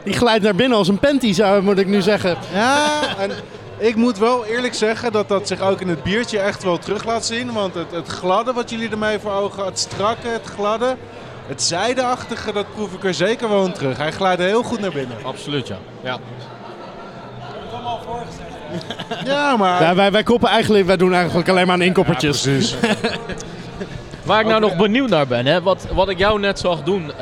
Die 0.04 0.14
glijdt 0.14 0.44
naar 0.44 0.56
binnen 0.56 0.78
als 0.78 0.88
een 0.88 1.00
panty, 1.00 1.34
zou, 1.34 1.62
moet 1.62 1.78
ik 1.80 1.88
nu 1.88 2.02
zeggen. 2.02 2.38
Ja, 2.54 3.00
en 3.18 3.32
ik 3.78 3.96
moet 3.96 4.18
wel 4.18 4.46
eerlijk 4.46 4.74
zeggen 4.74 5.12
dat 5.12 5.28
dat 5.28 5.48
zich 5.48 5.62
ook 5.62 5.82
in 5.82 5.88
het 5.88 6.04
biertje 6.04 6.40
echt 6.40 6.64
wel 6.64 6.78
terug 6.78 7.06
laat 7.06 7.26
zien. 7.26 7.54
Want 7.54 7.74
het, 7.74 7.92
het 7.92 8.08
gladde 8.08 8.54
wat 8.54 8.70
jullie 8.70 8.90
ermee 8.90 9.20
voor 9.20 9.32
ogen, 9.32 9.66
het 9.66 9.80
strakke, 9.80 10.28
het 10.28 10.46
gladde, 10.56 10.96
het 11.48 11.62
zijdeachtige, 11.62 12.54
dat 12.54 12.66
proef 12.74 12.94
ik 12.94 13.04
er 13.04 13.14
zeker 13.14 13.50
wel 13.50 13.66
in 13.66 13.74
terug. 13.74 13.98
Hij 13.98 14.12
glijdt 14.12 14.42
heel 14.42 14.64
goed 14.64 14.80
naar 14.80 14.92
binnen. 14.92 15.18
Absoluut, 15.24 15.68
ja. 15.68 15.78
ja. 16.04 16.20
Ja, 19.26 19.58
maar... 19.58 19.82
Ja, 19.82 19.96
wij, 19.96 20.12
wij 20.12 20.24
koppen 20.24 20.50
eigenlijk, 20.50 20.86
wij 20.86 20.98
doen 20.98 21.14
eigenlijk 21.14 21.50
alleen 21.50 21.66
maar 21.66 21.76
aan 21.76 21.82
inkoppertjes. 21.82 22.42
precies. 22.42 22.76
Waar 24.26 24.40
ik 24.40 24.48
nou 24.48 24.62
nog 24.62 24.76
benieuwd 24.76 25.10
naar 25.10 25.28
ben, 25.28 25.46
hè, 25.46 25.62
wat, 25.62 25.88
wat 25.94 26.10
ik 26.10 26.18
jou 26.18 26.40
net 26.40 26.60
zag 26.60 26.84
doen. 26.84 27.12
eh, 27.12 27.18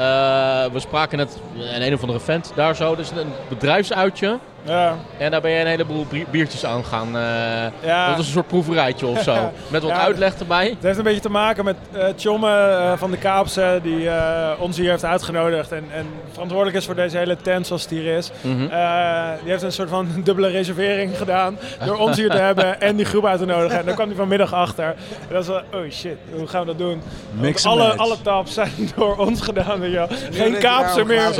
we 0.71 0.79
spraken 0.79 1.17
net 1.17 1.37
een 1.73 1.81
een 1.81 1.93
of 1.93 2.01
andere 2.01 2.19
vent 2.19 2.51
daar 2.55 2.75
zo. 2.75 2.95
Dus 2.95 3.09
een 3.11 3.33
bedrijfsuitje. 3.49 4.39
Ja, 4.65 4.95
En 5.17 5.31
daar 5.31 5.41
ben 5.41 5.51
je 5.51 5.59
een 5.59 5.67
heleboel 5.67 6.05
bier- 6.09 6.25
biertjes 6.31 6.65
aan 6.65 6.85
gaan. 6.85 7.07
eh, 7.17 7.87
ja. 7.87 8.09
Dat 8.09 8.19
is 8.19 8.25
een 8.25 8.31
soort 8.31 8.47
proeverijtje 8.47 9.05
of 9.07 9.21
zo. 9.21 9.33
Met 9.71 9.81
wat 9.81 9.91
Ja. 9.91 9.97
uitleg 9.99 10.35
erbij. 10.39 10.67
Het 10.67 10.77
heeft 10.83 10.97
een 10.97 11.03
beetje 11.03 11.19
te 11.21 11.29
maken 11.29 11.65
met 11.65 11.75
eh 11.91 12.05
Tjomme 12.15 12.49
eh, 12.57 12.91
van 12.97 13.11
de 13.11 13.17
Kaapse, 13.17 13.79
die 13.83 14.09
eh, 14.09 14.49
ons 14.59 14.77
hier 14.77 14.89
heeft 14.89 15.05
uitgenodigd 15.05 15.71
en, 15.71 15.83
en 15.93 16.05
verantwoordelijk 16.31 16.77
is 16.77 16.85
voor 16.85 16.95
deze 16.95 17.17
hele 17.17 17.37
tent 17.37 17.67
zoals 17.67 17.81
het 17.81 17.91
hier 17.91 18.15
is. 18.17 18.31
Mhm. 18.41 18.63
Eh, 18.63 19.29
die 19.41 19.51
heeft 19.51 19.63
een 19.63 19.71
soort 19.71 19.89
van 19.89 20.07
dubbele 20.23 20.47
reservering 20.49 21.17
gedaan 21.17 21.57
door 21.85 21.97
ons 21.97 22.17
hier 22.17 22.29
te 22.29 22.37
hebben 22.49 22.81
en 22.81 22.95
die 22.95 23.05
groep 23.05 23.25
uit 23.25 23.39
te 23.39 23.45
nodigen. 23.45 23.79
En 23.79 23.85
daar 23.85 23.93
kwam 23.95 24.07
hij 24.07 24.15
vanmiddag 24.17 24.53
achter. 24.53 24.85
En 24.85 24.95
dat 25.29 25.45
was 25.45 25.47
wel, 25.47 25.81
oh 25.81 25.91
shit, 25.91 26.17
hoe 26.33 26.47
gaan 26.47 26.59
we 26.61 26.67
dat 26.67 26.77
doen? 26.77 27.01
Mix 27.31 27.65
alle, 27.65 27.83
match. 27.87 27.97
alle 27.97 28.15
taps 28.21 28.53
zijn 28.53 28.71
door 28.95 29.15
ons 29.17 29.41
gedaan, 29.41 29.79
weet 29.79 29.91
je 29.91 30.05
Geen 30.31 30.57
Kaapse 30.57 30.95
nou 30.95 31.07
meer. 31.07 31.31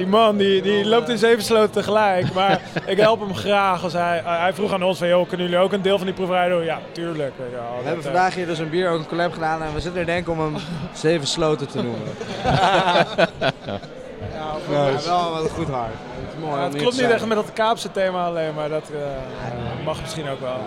Ja, 0.00 0.06
die 0.06 0.14
man 0.14 0.36
die, 0.36 0.62
die 0.62 0.86
loopt 0.86 1.08
in 1.08 1.18
zeven 1.18 1.42
sloten 1.44 1.70
tegelijk. 1.70 2.32
Maar 2.34 2.60
ik 2.86 2.98
help 2.98 3.20
hem 3.20 3.34
graag. 3.34 3.82
Als 3.82 3.92
hij, 3.92 4.22
hij 4.24 4.52
vroeg 4.52 4.72
aan 4.72 4.82
ons 4.82 4.98
van, 4.98 5.08
joh, 5.08 5.28
kunnen 5.28 5.46
jullie 5.46 5.62
ook 5.62 5.72
een 5.72 5.82
deel 5.82 5.96
van 5.96 6.06
die 6.06 6.14
proeverij 6.14 6.48
doen? 6.48 6.64
Ja, 6.64 6.78
tuurlijk. 6.92 7.32
weet 7.36 7.48
je 7.50 7.54
wel. 7.56 7.62
We 7.62 7.74
Dat, 7.76 7.84
hebben 7.84 8.04
eh, 8.04 8.10
vandaag 8.10 8.34
hier 8.34 8.46
dus 8.46 8.58
een 8.58 8.70
bier, 8.70 8.90
ook 8.90 8.98
een 8.98 9.06
collab 9.06 9.32
gedaan 9.32 9.62
en 9.62 9.74
we 9.74 9.80
zitten 9.80 10.00
er 10.00 10.06
denk 10.06 10.20
ik 10.26 10.28
om 10.28 10.40
hem 10.40 10.54
zeven 10.92 11.26
sloten 11.26 11.68
te 11.68 11.82
noemen. 11.82 12.08
ja, 14.34 14.92
Nice. 14.92 15.08
wel 15.08 15.30
wat 15.30 15.50
goed 15.50 15.68
hard. 15.68 15.92
Het 15.92 16.34
is 16.36 16.44
mooi 16.44 16.60
Ja, 16.60 16.64
het 16.68 16.76
klopt 16.76 17.00
niet 17.00 17.10
echt 17.10 17.26
met 17.26 17.36
dat 17.36 17.52
Kaapse 17.52 17.90
thema 17.92 18.24
alleen, 18.26 18.54
maar 18.54 18.68
dat 18.68 18.90
eh, 18.92 19.84
mag 19.84 20.00
misschien 20.00 20.28
ook 20.28 20.40
wel. 20.40 20.58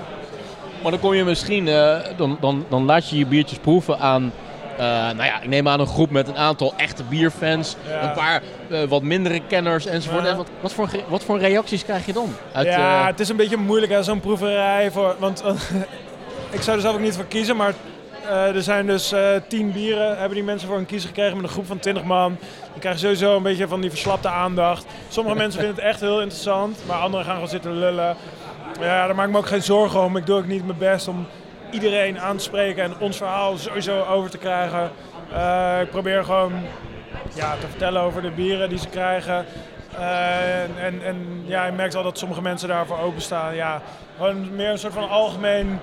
Maar 0.81 0.91
dan 0.91 0.99
kom 0.99 1.13
je 1.13 1.23
misschien, 1.23 1.67
eh, 1.67 1.97
dan, 2.17 2.37
dan, 2.41 2.65
dan 2.69 2.85
laat 2.85 3.09
je 3.09 3.17
je 3.17 3.25
biertjes 3.25 3.57
proeven 3.59 3.99
aan, 3.99 4.31
eh, 4.77 4.85
nou 4.85 5.23
ja, 5.23 5.41
ik 5.41 5.47
neem 5.47 5.67
aan 5.67 5.79
een 5.79 5.87
groep 5.87 6.09
met 6.09 6.27
een 6.27 6.37
aantal 6.37 6.73
echte 6.77 7.03
bierfans, 7.03 7.75
Ja. 7.87 8.03
een 8.03 8.13
paar 8.13 8.41
eh, 8.69 8.83
wat 8.83 9.01
mindere 9.01 9.41
kenners 9.47 9.85
enzovoort. 9.85 10.23
Ja. 10.23 10.29
En 10.29 10.37
wat, 10.37 10.47
wat, 10.61 10.73
voor, 10.73 10.89
wat 11.07 11.23
voor 11.23 11.39
reacties 11.39 11.83
krijg 11.83 12.05
je 12.05 12.13
dan? 12.13 12.35
Uit, 12.53 12.67
ja, 12.67 12.99
eh, 12.99 13.05
het 13.05 13.19
is 13.19 13.29
een 13.29 13.35
beetje 13.35 13.57
moeilijk 13.57 13.91
hè, 13.91 14.03
zo'n 14.03 14.19
proeverij. 14.19 14.91
Voor, 14.91 15.15
want 15.19 15.43
ik 16.51 16.61
zou 16.61 16.75
er 16.75 16.81
zelf 16.81 16.95
ook 16.95 17.01
niet 17.01 17.15
voor 17.15 17.25
kiezen, 17.25 17.55
maar 17.55 17.73
er 18.29 18.63
zijn 18.63 18.85
dus 18.85 19.13
tien 19.47 19.71
bieren, 19.71 20.17
hebben 20.17 20.35
die 20.35 20.43
mensen 20.43 20.67
voor 20.67 20.77
een 20.77 20.85
kiezer 20.85 21.07
gekregen 21.09 21.35
met 21.35 21.45
een 21.45 21.51
groep 21.51 21.65
van 21.65 21.79
20 21.79 22.03
man. 22.03 22.37
Die 22.71 22.79
krijgen 22.79 23.01
sowieso 23.01 23.35
een 23.35 23.43
beetje 23.43 23.67
van 23.67 23.81
die 23.81 23.89
verslapte 23.89 24.27
aandacht. 24.27 24.85
Sommige 25.09 25.35
mensen 25.35 25.59
vinden 25.59 25.77
het 25.77 25.85
echt 25.85 25.99
heel 25.99 26.21
interessant, 26.21 26.77
maar 26.87 26.97
anderen 26.97 27.25
gaan 27.25 27.33
gewoon 27.33 27.49
zitten 27.49 27.79
lullen. 27.79 28.15
Ja, 28.79 29.05
daar 29.05 29.15
maak 29.15 29.25
ik 29.25 29.31
me 29.31 29.37
ook 29.37 29.47
geen 29.47 29.63
zorgen 29.63 30.03
om. 30.03 30.17
Ik 30.17 30.25
doe 30.25 30.37
ook 30.37 30.47
niet 30.47 30.65
mijn 30.65 30.77
best 30.77 31.07
om 31.07 31.27
iedereen 31.73 32.19
aan 32.19 32.37
te 32.37 32.43
spreken 32.43 32.83
en 32.83 32.93
ons 32.99 33.17
verhaal 33.17 33.57
sowieso 33.57 34.03
over 34.03 34.29
te 34.29 34.37
krijgen. 34.37 34.91
Eh, 35.33 35.81
ik 35.81 35.89
probeer 35.89 36.23
gewoon 36.23 36.53
ja, 37.35 37.55
te 37.59 37.67
vertellen 37.67 38.01
over 38.01 38.21
de 38.21 38.31
bieren 38.31 38.69
die 38.69 38.79
ze 38.79 38.87
krijgen. 38.87 39.45
Eh, 39.97 40.63
en, 40.85 41.03
en, 41.03 41.43
ja, 41.45 41.65
je 41.65 41.71
merkt 41.71 41.95
al 41.95 42.03
dat 42.03 42.17
sommige 42.17 42.41
mensen 42.41 42.67
daarvoor 42.67 42.99
openstaan. 42.99 43.55
Ja, 43.55 43.81
gewoon 44.17 44.55
meer 44.55 44.69
een 44.69 44.77
soort 44.77 44.93
van 44.93 45.09
algemeen 45.09 45.79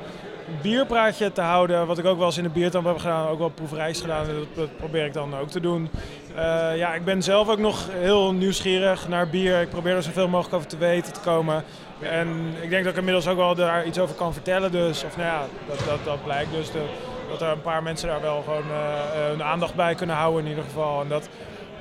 bierpraatje 0.62 1.32
te 1.32 1.40
houden. 1.40 1.86
Wat 1.86 1.98
ik 1.98 2.04
ook 2.04 2.18
wel 2.18 2.26
eens 2.26 2.36
in 2.36 2.42
de 2.42 2.48
biertamp 2.48 2.86
heb 2.86 2.98
gedaan. 2.98 3.28
Ook 3.28 3.38
wel 3.38 3.48
proeverijs 3.48 4.00
gedaan. 4.00 4.26
Dat 4.54 4.76
probeer 4.76 5.04
ik 5.04 5.12
dan 5.12 5.36
ook 5.36 5.50
te 5.50 5.60
doen. 5.60 5.88
Eh, 6.34 6.76
ja, 6.76 6.94
ik 6.94 7.04
ben 7.04 7.22
zelf 7.22 7.48
ook 7.48 7.58
nog 7.58 7.88
heel 7.92 8.32
nieuwsgierig 8.32 9.08
naar 9.08 9.28
bier. 9.28 9.60
Ik 9.60 9.70
probeer 9.70 9.96
er 9.96 10.02
zoveel 10.02 10.28
mogelijk 10.28 10.54
over 10.54 10.68
te 10.68 10.78
weten 10.78 11.12
te 11.12 11.20
komen. 11.20 11.64
En 12.00 12.54
ik 12.60 12.70
denk 12.70 12.84
dat 12.84 12.92
ik 12.92 12.98
inmiddels 12.98 13.28
ook 13.28 13.36
wel 13.36 13.54
daar 13.54 13.86
iets 13.86 13.98
over 13.98 14.14
kan 14.14 14.32
vertellen. 14.32 14.72
Dus, 14.72 15.04
of 15.04 15.16
nou 15.16 15.28
ja, 15.28 15.42
dat, 15.68 15.78
dat, 15.86 16.04
dat 16.04 16.24
blijkt 16.24 16.52
dus. 16.52 16.70
De, 16.70 16.84
dat 17.30 17.42
er 17.42 17.48
een 17.48 17.62
paar 17.62 17.82
mensen 17.82 18.08
daar 18.08 18.20
wel 18.20 18.42
gewoon 18.42 18.62
eh, 18.70 19.28
hun 19.28 19.42
aandacht 19.42 19.74
bij 19.74 19.94
kunnen 19.94 20.16
houden 20.16 20.42
in 20.44 20.48
ieder 20.48 20.64
geval. 20.64 21.00
En 21.00 21.08
dat, 21.08 21.28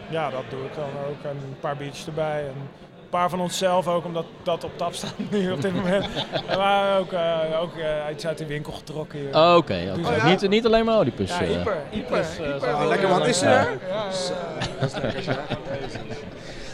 ja, 0.09 0.30
dat 0.30 0.43
doe 0.49 0.59
ik 0.59 0.76
dan 0.76 0.89
ook. 1.09 1.24
En 1.24 1.30
een 1.30 1.59
paar 1.59 1.78
biertjes 1.78 2.05
erbij. 2.05 2.39
En 2.39 2.53
een 3.01 3.09
paar 3.09 3.30
van 3.30 3.39
onszelf 3.39 3.88
ook, 3.88 4.05
omdat 4.05 4.26
dat 4.43 4.63
op 4.63 4.78
tap 4.78 4.93
staat 4.93 5.13
nu 5.30 5.51
op 5.51 5.61
dit 5.61 5.74
moment. 5.74 6.07
maar 6.57 6.99
ook, 6.99 7.11
eh, 7.11 7.61
ook 7.61 7.76
eh, 7.78 8.11
iets 8.11 8.28
uit 8.28 8.38
de 8.38 8.45
winkel 8.45 8.74
getrokken 8.74 9.20
hier. 9.20 9.36
Oh, 9.36 9.55
Oké, 9.57 9.93
oké. 9.97 10.07
Oh, 10.09 10.15
ja? 10.15 10.26
niet, 10.28 10.49
niet 10.49 10.65
alleen 10.65 10.86
maar 10.86 10.97
Oedipus. 10.97 11.30
ja, 11.30 11.45
hyper. 11.45 11.78
Oh, 12.61 12.88
lekker, 12.88 13.07
wat 13.07 13.28
is 13.28 13.41
er? 13.41 13.49
Ja, 13.49 13.67
ja. 15.22 15.36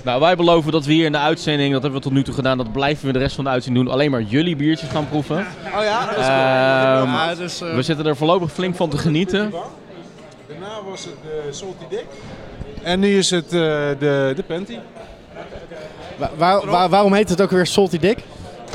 Nou, 0.06 0.20
wij 0.20 0.36
beloven 0.36 0.72
dat 0.72 0.86
we 0.86 0.94
hier 0.94 1.06
in 1.06 1.12
de 1.12 1.18
uitzending, 1.18 1.72
dat 1.74 1.82
hebben 1.82 2.00
we 2.00 2.06
tot 2.06 2.16
nu 2.16 2.24
toe 2.24 2.34
gedaan, 2.34 2.58
dat 2.58 2.72
blijven 2.72 3.06
we 3.08 3.14
de 3.14 3.20
rest 3.20 3.36
van 3.36 3.44
de 3.44 3.50
uitzending 3.50 3.86
doen, 3.86 3.94
alleen 3.94 4.12
maar 4.12 4.22
jullie 4.22 4.56
biertjes 4.56 4.90
gaan 4.90 5.08
proeven. 5.10 5.38
Oh 5.76 5.84
ja, 5.84 6.00
dat 6.06 6.18
is 6.18 6.22
Ehm, 6.24 7.14
Ja, 7.14 7.36
dus, 7.36 7.62
eh, 7.62 7.76
we 7.76 7.82
zitten 7.82 8.06
er 8.06 8.16
voorlopig 8.16 8.52
flink 8.52 8.76
van 8.76 8.90
te 8.90 8.98
genieten. 8.98 9.52
Daarna 10.48 10.84
was 10.90 11.04
het 11.06 11.14
de 11.24 11.54
Salty 11.54 11.84
Dick. 11.90 12.06
En 12.84 13.00
nu 13.00 13.18
is 13.18 13.30
het 13.30 13.46
eh, 13.46 13.52
de, 14.00 14.34
de 14.36 14.44
Panty. 14.48 14.78
wa- 16.18 16.32
waar- 16.38 16.66
waar- 16.66 16.90
waarom 16.90 17.14
heet 17.14 17.30
het 17.30 17.42
ook 17.42 17.52
weer 17.52 17.66
Salty 17.66 17.98
Dick? 18.00 18.18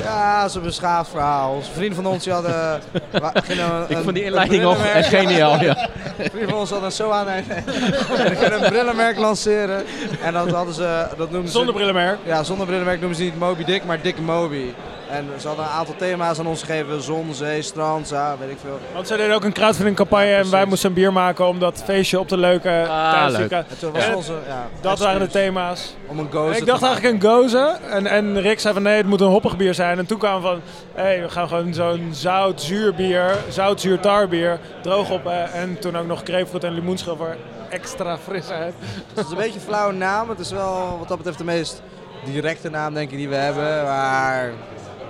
Ja, 0.03 0.41
dat 0.41 0.49
is 0.51 0.55
een 0.57 0.63
beschaafd 0.63 1.11
verhaal. 1.11 1.55
Een 1.57 1.63
vriend 1.63 1.95
van 1.95 2.07
ons 2.07 2.25
die 2.25 2.33
had, 2.33 2.45
eh, 2.45 2.73
wa- 3.21 3.33
ging 3.45 3.61
een, 3.61 3.85
Ik 3.89 3.97
vond 4.03 4.15
die 4.15 4.25
inleiding 4.25 4.77
echt 4.77 5.09
geniaal. 5.09 5.61
Ja. 5.61 5.89
Een 6.19 6.31
vriend 6.31 6.51
van 6.51 6.59
ons 6.59 6.71
had 6.71 6.83
een 6.83 6.93
zo 6.93 7.11
aan 7.11 7.27
nee, 7.27 7.43
nee. 7.49 8.53
Een 8.53 8.61
brillenmerk 8.71 9.19
lanceren. 9.19 9.85
En 10.23 10.33
dat 10.33 10.51
hadden 10.51 10.75
ze, 10.75 11.07
dat 11.17 11.31
noemden 11.31 11.51
ze... 11.51 11.57
Zonder 11.57 11.75
brillenmerk. 11.75 12.19
Ja, 12.25 12.43
zonder 12.43 12.67
brillenmerk 12.67 12.99
noemen 13.01 13.17
ze 13.19 13.23
niet 13.25 13.39
Moby 13.39 13.65
Dick, 13.65 13.85
maar 13.85 14.01
Dick 14.03 14.19
Moby. 14.21 14.65
En 15.11 15.27
ze 15.41 15.47
hadden 15.47 15.65
een 15.65 15.71
aantal 15.71 15.95
thema's 15.99 16.39
aan 16.39 16.47
ons 16.47 16.63
gegeven. 16.63 17.03
Zon, 17.03 17.35
zee, 17.35 17.63
strand, 17.63 18.09
ja, 18.09 18.37
weet 18.41 18.51
ik 18.51 18.57
veel. 18.63 18.79
Want 18.95 19.07
zij 19.07 19.17
deden 19.17 19.35
ook 19.35 19.45
een 19.45 19.53
crowdfunding 19.53 19.97
campagne 19.97 20.33
en 20.35 20.51
wij 20.51 20.65
moesten 20.65 20.89
een 20.89 20.95
bier 20.95 21.13
maken 21.13 21.47
om 21.47 21.59
dat 21.59 21.83
feestje 21.85 22.19
op 22.19 22.29
te 22.29 22.37
leuken. 22.37 22.89
Ah, 22.91 23.11
tijdens 23.13 23.37
leuk. 23.37 23.49
die- 23.49 23.59
En 23.59 23.79
toen 23.79 23.93
was 23.93 24.05
Ja, 24.07 24.15
onze, 24.17 24.33
ja, 24.47 24.67
Dat 24.81 24.99
waren 24.99 25.21
de 25.21 25.27
thema's. 25.27 25.95
Om 26.07 26.19
een 26.19 26.25
En 26.27 26.33
gozer 26.33 26.57
ik 26.57 26.67
dacht 26.67 26.79
te 26.79 26.85
maken. 26.85 27.03
eigenlijk 27.03 27.25
een 27.25 27.31
goze. 27.31 27.79
En, 27.91 28.07
en 28.07 28.41
Rick 28.41 28.61
zei 28.61 28.75
van 28.75 28.83
nee, 28.83 28.97
het 28.97 29.07
moet 29.07 29.21
een 29.21 29.27
hoppig 29.29 29.57
bier 29.57 29.75
zijn. 29.75 29.99
En 29.99 30.07
toen 30.07 30.19
kwamen 30.19 30.43
we 30.43 30.49
van, 30.49 30.61
hé, 30.95 31.03
hey, 31.03 31.23
we 31.23 31.29
gaan 31.29 31.49
gewoon 31.49 31.75
zo'n 31.75 32.09
zout-zuur 32.13 32.95
bier, 32.95 33.37
zout-zuur 33.49 34.01
tarbier, 34.01 34.59
droog 34.83 35.11
op. 35.11 35.27
en 35.55 35.79
toen 35.79 35.97
ook 35.97 36.07
nog 36.07 36.21
grapefruit 36.25 36.65
en 36.65 36.73
limoenschil 36.73 37.17
voor 37.17 37.37
extra 37.69 38.19
frisheid. 38.19 38.73
Het 39.15 39.25
is 39.25 39.31
een 39.31 39.37
beetje 39.37 39.55
een 39.59 39.67
flauwe 39.67 39.93
naam. 39.95 40.29
Het 40.29 40.39
is 40.39 40.51
wel 40.51 40.97
wat 40.99 41.09
dat 41.09 41.17
betreft 41.17 41.39
de 41.39 41.45
meest 41.45 41.83
directe 42.25 42.71
naam 42.71 42.95
denk 42.95 43.11
ik 43.11 43.17
die 43.17 43.29
we 43.29 43.35
hebben. 43.35 43.85
Maar 43.85 44.51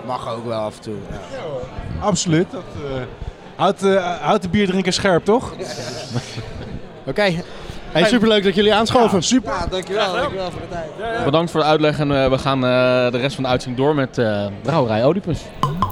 mag 0.07 0.29
ook 0.29 0.47
wel 0.47 0.61
af 0.61 0.77
en 0.77 0.83
toe. 0.83 0.95
Ja. 1.11 2.07
Absoluut. 2.07 2.47
Dat, 2.51 2.63
eh, 2.91 3.01
houdt, 3.57 3.83
eh, 3.83 4.21
houdt 4.21 4.43
de 4.43 4.49
bierdrinker 4.49 4.93
scherp, 4.93 5.25
toch? 5.25 5.53
Oké. 7.07 7.33
Hey, 7.93 8.05
superleuk 8.05 8.45
dat 8.45 8.55
jullie 8.55 8.75
aanschoven. 8.75 9.23
super. 9.23 9.53
Ja, 9.53 9.67
dankjewel. 9.67 10.13
Dankjewel 10.13 10.51
voor 10.51 10.61
de 10.61 10.69
tijd. 10.69 11.25
Bedankt 11.25 11.51
voor 11.51 11.61
de 11.61 11.67
uitleg 11.67 11.99
en 11.99 12.23
eh, 12.23 12.31
we 12.31 12.39
gaan 12.39 12.65
eh, 12.65 13.11
de 13.11 13.19
rest 13.19 13.35
van 13.35 13.45
de 13.45 13.51
uitzending 13.51 13.85
door 13.85 13.95
met 13.95 14.19
eh 14.19 14.47
Brouwerij 14.63 15.05
Oedipus. 15.05 15.41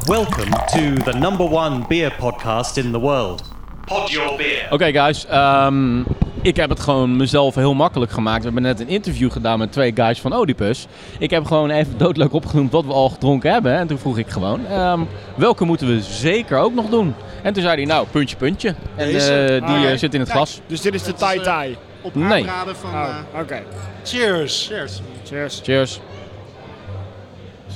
Welcome 0.07 0.51
to 0.51 1.11
the 1.11 1.19
number 1.19 1.51
one 1.53 1.85
beer 1.89 2.13
podcast 2.19 2.77
in 2.77 2.93
the 2.93 2.99
world. 2.99 3.43
Pod 3.85 4.11
Your 4.11 4.37
Beer. 4.37 4.67
Oké 4.71 4.93
guys, 4.93 5.27
ehm, 5.27 6.03
ik 6.43 6.57
heb 6.57 6.71
het 6.71 6.81
gewoon 6.81 7.17
mezelf 7.17 7.55
heel 7.55 7.75
makkelijk 7.75 8.11
gemaakt. 8.13 8.39
We 8.39 8.45
hebben 8.45 8.63
net 8.63 8.81
een 8.81 8.89
interview 8.89 9.33
gedaan 9.33 9.59
met 9.59 9.73
twee 9.73 9.93
guys 9.95 10.21
van 10.21 10.37
Oedipus. 10.37 10.87
Ik 11.19 11.31
heb 11.31 11.45
gewoon 11.47 11.71
even 11.71 11.99
doodleuk 12.05 12.33
opgenoemd 12.33 12.73
wat 12.73 12.85
we 12.85 12.93
al 12.93 13.09
gedronken 13.09 13.53
hebben. 13.53 13.73
En 13.79 13.87
toen 13.87 13.99
vroeg 13.99 14.19
ik 14.19 14.29
gewoon, 14.29 14.67
ehm, 14.67 15.01
welke 15.35 15.65
moeten 15.65 15.87
we 15.87 16.01
zeker 16.03 16.59
ook 16.59 16.75
nog 16.75 16.89
doen? 16.89 17.15
En 17.43 17.53
toen 17.53 17.63
zei 17.63 17.75
hij, 17.77 17.85
nou, 17.85 18.07
puntje, 18.11 18.37
puntje. 18.37 18.75
En 18.97 19.07
eh, 19.09 19.47
die 19.49 19.63
Ah, 19.63 19.91
eh, 19.93 19.99
zit 19.99 20.15
in 20.15 20.21
het 20.21 20.31
glas. 20.31 20.61
Dus 20.67 20.81
dit 20.81 20.95
is 20.95 21.03
de 21.03 21.13
Tai 21.15 21.41
Tai. 21.41 21.77
Op 22.01 22.15
Nee. 22.15 22.43
aanraden 22.43 22.77
van... 22.77 22.91
Oh, 22.91 23.09
eh, 23.35 23.41
oké. 23.41 23.63
Cheers. 24.05 24.67
cheers. 24.67 25.01
Cheers. 25.25 25.61
Cheers. 25.65 26.01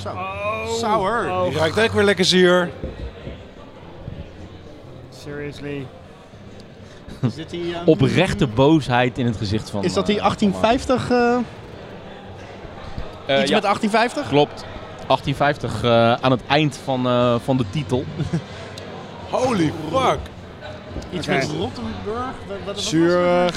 Zo. 0.03 0.09
Oh, 0.09 0.67
Sour. 0.69 1.31
Oh, 1.31 1.49
Die 1.49 1.59
ruikt 1.59 1.81
ook 1.81 1.93
weer 1.93 2.05
lekker 2.05 2.25
zuur. 2.25 2.71
seriously. 5.25 5.87
Die, 7.51 7.75
eh, 7.75 7.81
Oprechte 7.85 8.47
boosheid 8.47 9.19
in 9.19 9.27
het 9.27 9.37
gezicht 9.37 9.71
van... 9.71 9.85
is 9.85 9.93
dat 9.93 10.07
die 10.07 10.17
eh, 10.17 10.23
1850? 10.23 11.11
eh, 11.11 11.35
eh, 13.37 13.41
iets 13.41 13.51
ja, 13.51 13.55
met 13.55 13.63
1850? 13.63 14.29
Klopt. 14.29 14.65
1850 15.07 15.83
eh, 15.83 16.13
aan 16.13 16.31
het 16.31 16.41
eind 16.47 16.81
van, 16.85 17.07
eh, 17.07 17.35
van 17.45 17.57
de 17.57 17.65
titel. 17.71 18.05
Holy 19.31 19.73
fuck. 19.93 20.19
Iets 21.13 21.27
met 21.27 21.51
Rottenburg? 21.59 22.35
Zuurig. 22.75 23.57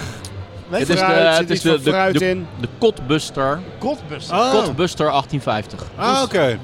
Weet 0.68 0.80
Het 0.80 0.88
je 0.88 0.94
is 0.94 1.00
de, 1.00 1.06
Fruit, 1.06 1.38
het 1.38 1.38
zit 1.38 1.50
is 1.50 1.62
de, 1.62 1.92
de, 1.92 2.20
de, 2.20 2.30
in. 2.30 2.48
de 2.60 2.68
Kotbuster. 2.78 3.60
Kotbuster. 3.78 4.38
Oh. 4.38 4.52
Kotbuster 4.52 5.06
1850. 5.06 5.84
Ah, 5.96 6.22
oké. 6.24 6.60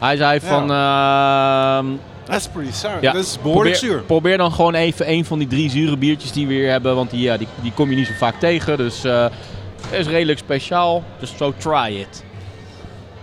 Hij 0.00 0.16
zei 0.16 0.40
van... 0.40 0.70
ehm, 0.70 1.86
That's 2.24 2.48
pretty 2.48 2.72
sour. 2.72 2.98
ja, 3.00 3.12
Dat 3.12 3.24
is 3.24 3.38
behoorlijk 3.42 3.76
probeer, 3.78 3.90
zuur. 3.96 4.02
probeer 4.06 4.36
dan 4.38 4.52
gewoon 4.52 4.74
even 4.74 5.10
een 5.10 5.24
van 5.24 5.38
die 5.38 5.48
drie 5.48 5.70
zure 5.70 5.96
biertjes 5.96 6.32
die 6.32 6.46
we 6.46 6.52
hier 6.52 6.70
hebben. 6.70 6.94
Want 6.94 7.10
die, 7.10 7.20
ja, 7.20 7.36
die, 7.36 7.46
die 7.62 7.72
kom 7.74 7.90
je 7.90 7.96
niet 7.96 8.06
zo 8.06 8.12
vaak 8.18 8.34
tegen. 8.40 8.76
Dus 8.76 9.04
eh 9.04 9.26
is 9.90 10.06
redelijk 10.06 10.38
speciaal. 10.38 11.02
Dus 11.18 11.32
so 11.36 11.52
try 11.56 11.96
it. 12.00 12.24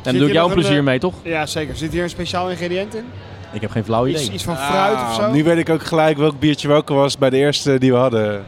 En 0.04 0.18
doe 0.18 0.28
ik 0.28 0.34
jou 0.34 0.54
plezier 0.54 0.78
een, 0.78 0.84
mee, 0.84 1.00
toch? 1.00 1.14
Ja, 1.24 1.46
zeker. 1.46 1.76
Zit 1.76 1.92
hier 1.92 2.04
een 2.04 2.10
speciaal 2.10 2.50
ingrediënt 2.50 2.96
in? 2.96 3.06
Ik 3.52 3.62
heb 3.62 3.72
geen 3.72 3.84
flauw 3.84 4.08
idee. 4.08 4.22
Iets, 4.24 4.32
iets 4.32 4.44
van 4.44 4.58
fruit 4.58 4.94
of 4.94 5.00
Ah, 5.02 5.14
zo? 5.16 5.32
Nu 5.32 5.44
weet 5.44 5.58
ik 5.58 5.70
ook 5.70 5.84
gelijk 5.84 6.18
welk 6.18 6.40
biertje 6.40 6.68
welke 6.68 6.94
was 6.94 7.18
bij 7.18 7.30
de 7.30 7.38
eerste 7.38 7.78
die 7.80 7.92
we 7.92 7.98
hadden. 7.98 8.46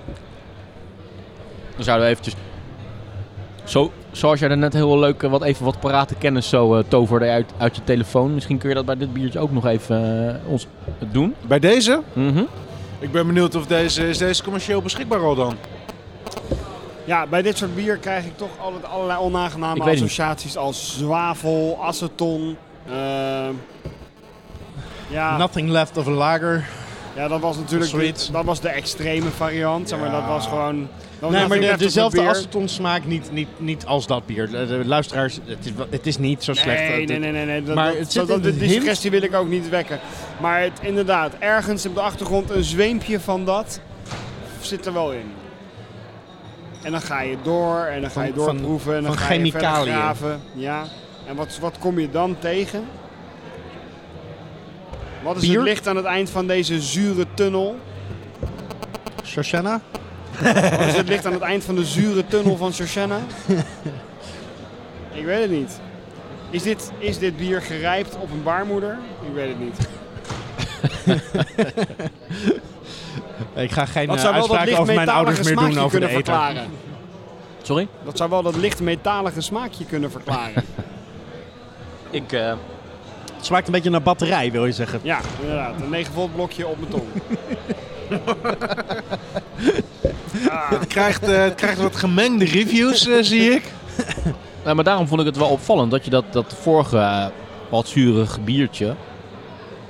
Dan 1.75 1.83
zouden 1.83 2.05
we 2.05 2.11
eventjes... 2.11 2.35
Zo, 3.69 3.91
zoals 4.11 4.39
jij 4.39 4.49
er 4.49 4.57
net 4.57 4.73
heel 4.73 4.99
leuk 4.99 5.23
eh, 5.23 5.29
wat, 5.29 5.43
even 5.43 5.65
wat 5.65 5.79
parate 5.79 6.15
kennis 6.15 6.49
zo 6.49 6.75
eh, 6.75 6.83
toverde 6.87 7.29
uit, 7.29 7.51
uit 7.57 7.75
je 7.75 7.83
telefoon. 7.83 8.33
Misschien 8.33 8.57
kun 8.57 8.69
je 8.69 8.75
dat 8.75 8.85
bij 8.85 8.97
dit 8.97 9.13
biertje 9.13 9.39
ook 9.39 9.51
nog 9.51 9.65
even 9.65 10.29
eh, 10.43 10.51
ons 10.51 10.67
doen. 11.11 11.35
Bij 11.47 11.59
deze? 11.59 12.01
Mhm. 12.13 12.43
Ik 12.99 13.11
ben 13.11 13.27
benieuwd 13.27 13.55
of 13.55 13.65
deze... 13.65 14.07
Is 14.07 14.17
deze 14.17 14.43
commercieel 14.43 14.81
beschikbaar 14.81 15.19
al 15.19 15.35
dan? 15.35 15.55
Ja, 17.05 17.27
bij 17.27 17.41
dit 17.41 17.57
soort 17.57 17.75
bier 17.75 17.97
krijg 17.97 18.25
ik 18.25 18.37
toch 18.37 18.49
altijd 18.59 18.85
allerlei 18.85 19.19
onaangename 19.19 19.85
niet. 19.85 19.93
associaties 19.93 20.57
als 20.57 20.97
zwavel, 20.97 21.77
aceton. 21.81 22.57
ehm, 22.87 23.53
ja, 25.07 25.37
Nothing 25.37 25.69
left 25.69 25.97
of 25.97 26.07
a 26.07 26.11
lager. 26.11 26.65
ja, 27.15 27.27
dat 27.27 27.39
was 27.39 27.57
natuurlijk 27.57 27.91
de, 27.91 28.31
dat 28.31 28.45
was 28.45 28.61
de 28.61 28.69
extreme 28.69 29.29
variant. 29.29 29.89
Zeg 29.89 29.99
maar, 29.99 30.11
dat 30.11 30.25
was 30.25 30.47
gewoon... 30.47 30.87
was 31.19 31.31
Nee, 31.31 31.47
maar 31.47 31.59
de, 31.59 31.75
dezelfde 31.77 32.21
aceton 32.27 32.67
smaak 32.67 33.05
niet, 33.05 33.31
niet, 33.31 33.47
niet 33.57 33.85
als 33.85 34.07
dat 34.07 34.25
bier. 34.25 34.49
De, 34.49 34.65
de 34.67 34.81
luisteraars, 34.85 35.39
het 35.45 35.65
is, 35.65 35.71
het 35.89 36.07
is 36.07 36.17
niet 36.17 36.43
zo 36.43 36.53
slecht. 36.53 36.79
Nee, 36.79 36.99
Het- 36.99 37.09
nee, 37.09 37.19
nee, 37.19 37.31
nee. 37.31 37.45
nee. 37.45 37.63
Dat, 37.63 37.75
Maar 37.75 37.93
dat- 38.13 38.27
dat- 38.27 38.43
de 38.43 38.57
die 38.57 38.69
suggestie 38.69 39.11
wil 39.11 39.21
ik 39.21 39.33
ook 39.35 39.47
niet 39.47 39.69
wekken. 39.69 39.99
Maar 40.41 40.61
het, 40.61 40.79
inderdaad, 40.81 41.33
ergens 41.39 41.85
op 41.85 41.93
de 41.95 42.01
achtergrond 42.01 42.49
een 42.49 42.63
zweempje 42.63 43.19
van 43.19 43.45
dat 43.45 43.79
zit 44.61 44.85
er 44.85 44.93
wel 44.93 45.11
in. 45.11 45.31
En 46.83 46.91
dan 46.91 47.01
ga 47.01 47.21
je 47.21 47.35
door 47.43 47.77
en 47.85 48.01
dan 48.01 48.09
ga 48.11 48.23
je 48.23 48.33
doorproeven 48.33 48.95
en 48.95 49.03
dan 49.03 49.13
van 49.13 49.21
ga 49.23 49.33
je 49.33 49.39
chemicaliën. 49.39 49.93
graven. 49.93 50.41
Ja. 50.55 50.83
En 51.27 51.35
wat, 51.35 51.57
wat 51.61 51.77
kom 51.79 51.99
je 51.99 52.09
dan 52.09 52.35
tegen? 52.39 52.83
Wat 55.23 55.35
is 55.35 55.41
Bier? 55.41 55.55
het 55.55 55.63
licht 55.67 55.87
aan 55.87 55.95
het 55.95 56.05
eind 56.05 56.29
van 56.29 56.47
deze 56.47 56.81
zure 56.81 57.25
tunnel? 57.33 57.75
Shoshana? 59.25 59.81
Is 60.87 60.95
het 61.01 61.07
licht 61.07 61.25
aan 61.25 61.33
het 61.33 61.41
eind 61.41 61.63
van 61.63 61.75
de 61.75 61.85
zure 61.85 62.27
tunnel 62.27 62.57
van 62.57 62.73
Shoshana? 62.73 63.17
Ik 65.11 65.25
weet 65.25 65.41
het 65.41 65.51
niet. 65.51 65.79
Is 66.49 66.63
dit, 66.63 66.91
is 66.97 67.17
dit 67.17 67.37
bier 67.37 67.61
gerijpt 67.61 68.15
op 68.15 68.31
een 68.31 68.43
baarmoeder? 68.43 68.97
Ik 69.21 69.33
weet 69.33 69.49
het 69.49 69.59
niet. 69.59 69.77
Ik 73.55 73.71
ga 73.71 73.85
geen 73.85 74.07
Dat 74.07 74.15
eh, 74.15 74.21
zou 74.21 74.33
wel 74.35 74.47
dat 74.47 74.57
uitspraken 74.57 74.65
licht 74.67 74.79
over 74.79 74.93
mijn 74.95 75.09
ouders 75.09 75.37
metalige 75.37 75.43
meer 75.43 75.55
doen 75.55 75.63
smaakje 75.63 75.85
over 75.85 75.99
de 75.99 76.05
kunnen 76.05 76.21
eten. 76.21 76.33
verklaren. 76.33 76.69
Sorry? 77.61 77.87
Dat 78.05 78.17
zou 78.17 78.29
wel 78.29 78.41
dat 78.41 78.55
licht 78.55 78.79
metalige 78.81 79.41
smaakje 79.41 79.85
kunnen 79.85 80.11
verklaren. 80.11 80.63
Ik, 82.11 82.31
eh, 82.31 82.53
Het 83.35 83.45
smaakt 83.45 83.65
een 83.67 83.71
beetje 83.73 83.89
naar 83.89 84.01
batterij, 84.01 84.51
wil 84.51 84.65
je 84.65 84.71
zeggen. 84.71 84.99
ja, 85.03 85.19
inderdaad. 85.41 85.81
Een 85.81 85.89
9 85.89 86.13
volt 86.13 86.35
blokje 86.35 86.67
op 86.67 86.79
mijn 86.79 86.91
tong. 86.91 87.03
Het 90.69 90.87
krijgt, 90.87 91.23
eh, 91.23 91.43
het 91.43 91.55
krijgt 91.55 91.81
wat 91.81 91.95
gemengde 91.95 92.45
reviews, 92.45 93.07
eh, 93.07 93.17
zie 93.21 93.51
ik. 93.51 93.63
nou, 94.63 94.75
maar 94.75 94.83
daarom 94.83 95.07
vond 95.07 95.19
ik 95.19 95.25
het 95.25 95.37
wel 95.37 95.47
opvallend 95.49 95.91
dat 95.91 96.03
je 96.05 96.09
dat, 96.09 96.23
dat 96.31 96.55
vorige 96.61 96.97
eh, 96.97 97.25
wat 97.69 97.87
zurige 97.87 98.39
biertje... 98.41 98.95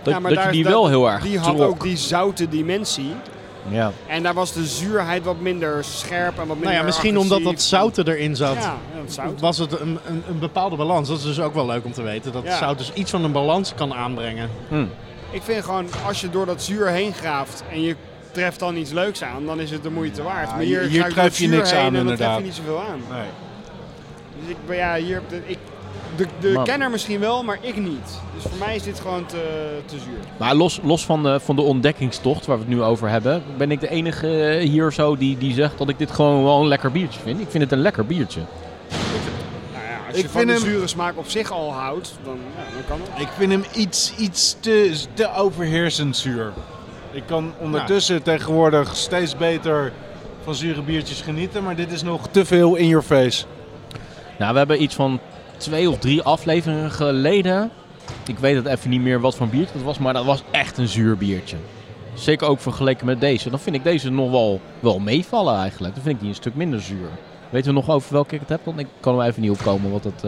Dat, 0.03 0.13
Ja, 0.13 0.19
dat 0.29 0.43
je 0.43 0.49
die 0.51 0.63
dat- 0.63 0.71
wel 0.71 0.87
heel 0.87 1.09
erg 1.11 1.23
Die 1.23 1.39
had 1.39 1.59
ook 1.61 1.81
die 1.83 1.97
zoute 1.97 2.47
dimensie. 2.49 3.13
Ja. 3.69 3.91
En 4.07 4.23
daar 4.23 4.33
was 4.33 4.53
de 4.53 4.65
zuurheid 4.65 5.23
wat 5.23 5.39
minder 5.39 5.83
scherp 5.83 6.31
en 6.31 6.37
wat 6.37 6.47
minder 6.47 6.63
Nou 6.65 6.75
ja, 6.75 6.83
misschien 6.83 7.17
omdat 7.17 7.43
dat 7.43 7.61
zouten 7.61 8.07
erin 8.07 8.35
zat. 8.35 8.55
Ja, 8.55 8.75
dat 9.03 9.13
zout. 9.13 9.39
Was 9.39 9.57
het 9.57 9.79
een, 9.79 9.99
een, 10.07 10.23
een 10.29 10.39
bepaalde 10.39 10.75
balans? 10.75 11.07
Dat 11.07 11.17
is 11.17 11.23
dus 11.23 11.39
ook 11.39 11.53
wel 11.53 11.65
leuk 11.65 11.85
om 11.85 11.91
te 11.93 12.01
weten. 12.01 12.31
Dat 12.31 12.43
Ja. 12.43 12.57
zout 12.57 12.77
dus 12.77 12.91
iets 12.93 13.11
van 13.11 13.23
een 13.23 13.31
balans 13.31 13.73
kan 13.75 13.93
aanbrengen. 13.93 14.49
Hm. 14.67 14.85
Ik 15.31 15.41
vind 15.43 15.63
gewoon, 15.63 15.85
als 16.07 16.21
je 16.21 16.29
door 16.29 16.45
dat 16.45 16.61
zuur 16.63 16.87
heen 16.87 17.13
graaft 17.13 17.63
en 17.71 17.81
je 17.81 17.95
treft 18.31 18.59
dan 18.59 18.75
iets 18.75 18.91
leuks 18.91 19.23
aan, 19.23 19.45
dan 19.45 19.59
is 19.59 19.71
het 19.71 19.83
de 19.83 19.89
moeite 19.91 20.23
waard. 20.23 20.47
Ja, 20.49 20.55
maar 20.55 20.63
hier- 20.63 20.79
hier, 20.81 20.89
hier 21.03 21.09
tref 21.13 21.37
je 21.39 21.47
niks 21.47 21.71
aan, 21.73 21.77
en 21.77 21.83
dan 21.83 21.91
tref 21.91 22.01
inderdaad. 22.11 22.37
je 22.37 22.43
niet 22.43 22.53
zoveel 22.53 22.79
aan. 22.79 22.99
Nee. 23.11 23.27
Dus 24.39 24.49
ik, 24.49 24.57
ben- 24.67 24.77
ja, 24.77 24.95
hier, 24.95 25.21
de, 25.29 25.41
ik, 25.45 25.57
de, 26.15 26.27
de 26.39 26.61
kenner 26.63 26.89
misschien 26.89 27.19
wel, 27.19 27.43
maar 27.43 27.57
ik 27.61 27.75
niet. 27.77 28.19
Dus 28.35 28.43
voor 28.43 28.57
mij 28.59 28.75
is 28.75 28.83
dit 28.83 28.99
gewoon 28.99 29.25
te, 29.25 29.69
te 29.85 29.95
zuur. 29.99 30.17
Maar 30.37 30.55
los, 30.55 30.79
los 30.83 31.05
van, 31.05 31.23
de, 31.23 31.39
van 31.39 31.55
de 31.55 31.61
ontdekkingstocht 31.61 32.45
waar 32.45 32.57
we 32.57 32.63
het 32.63 32.73
nu 32.73 32.81
over 32.83 33.09
hebben, 33.09 33.43
ben 33.57 33.71
ik 33.71 33.79
de 33.79 33.89
enige 33.89 34.57
hier 34.61 34.91
zo 34.93 35.17
die, 35.17 35.37
die 35.37 35.53
zegt 35.53 35.77
dat 35.77 35.89
ik 35.89 35.97
dit 35.97 36.11
gewoon 36.11 36.43
wel 36.43 36.59
een 36.61 36.67
lekker 36.67 36.91
biertje 36.91 37.19
vind. 37.19 37.39
Ik 37.39 37.47
vind 37.49 37.63
het 37.63 37.71
een 37.71 37.81
lekker 37.81 38.05
biertje. 38.05 38.41
Nou 39.73 39.83
ja, 39.85 40.07
als 40.07 40.15
Ik 40.17 40.21
je 40.23 40.29
van 40.29 40.45
de 40.45 40.51
hem- 40.51 40.61
zure 40.61 40.87
smaak 40.87 41.17
op 41.17 41.27
zich 41.29 41.51
al 41.51 41.73
houdt, 41.73 42.11
dan, 42.23 42.37
ja, 42.57 42.73
dan 42.73 42.81
kan 42.87 42.99
het. 43.13 43.21
Ik 43.21 43.27
vind 43.37 43.51
hem 43.51 43.63
iets, 43.75 44.13
iets 44.17 44.55
te, 44.59 44.99
te 45.13 45.33
overheersend 45.35 46.17
zuur. 46.17 46.51
Ik 47.11 47.23
kan 47.25 47.53
ondertussen 47.59 48.23
tegenwoordig 48.23 48.95
steeds 48.95 49.37
beter 49.37 49.91
van 50.43 50.55
zure 50.55 50.81
biertjes 50.81 51.21
genieten, 51.21 51.63
maar 51.63 51.75
dit 51.75 51.91
is 51.91 52.03
nog 52.03 52.27
te 52.31 52.45
veel 52.45 52.75
in 52.75 52.87
your 52.87 53.05
face. 53.05 53.45
Nou, 54.39 54.51
we 54.51 54.57
hebben 54.57 54.81
iets 54.81 54.95
van 54.95 55.19
twee 55.57 55.89
of 55.89 55.97
drie 55.97 56.21
afleveringen 56.21 56.91
geleden. 56.91 57.71
Ik 58.27 58.39
weet 58.39 58.55
het 58.55 58.65
even 58.65 58.89
niet 58.89 59.01
meer 59.01 59.19
wat 59.19 59.35
voor 59.35 59.47
biertje 59.47 59.73
dat 59.73 59.83
was, 59.83 59.97
maar 59.97 60.13
dat 60.13 60.25
was 60.25 60.43
echt 60.51 60.77
een 60.77 60.87
zuur 60.87 61.17
biertje. 61.17 61.57
Zeker 62.13 62.47
ook 62.47 62.59
vergeleken 62.59 63.05
met 63.05 63.21
deze. 63.21 63.49
Dan 63.49 63.59
vind 63.59 63.75
ik 63.75 63.83
deze 63.83 64.09
nog 64.09 64.31
wel, 64.31 64.61
wel 64.79 64.99
meevallen 64.99 65.55
eigenlijk. 65.55 65.93
Dan 65.93 66.03
vind 66.03 66.15
ik 66.15 66.21
die 66.21 66.29
een 66.29 66.35
stuk 66.35 66.55
minder 66.55 66.81
zuur. 66.81 67.09
Weten 67.49 67.73
we 67.73 67.79
nog 67.79 67.89
over 67.89 68.13
welke 68.13 68.35
ik 68.35 68.39
het 68.39 68.49
heb? 68.49 68.61
Want 68.63 68.79
ik 68.79 68.87
kan 68.99 69.19
er 69.19 69.27
even 69.27 69.41
niet 69.41 69.51
opkomen 69.51 69.91
wat 69.91 70.03
het... 70.03 70.23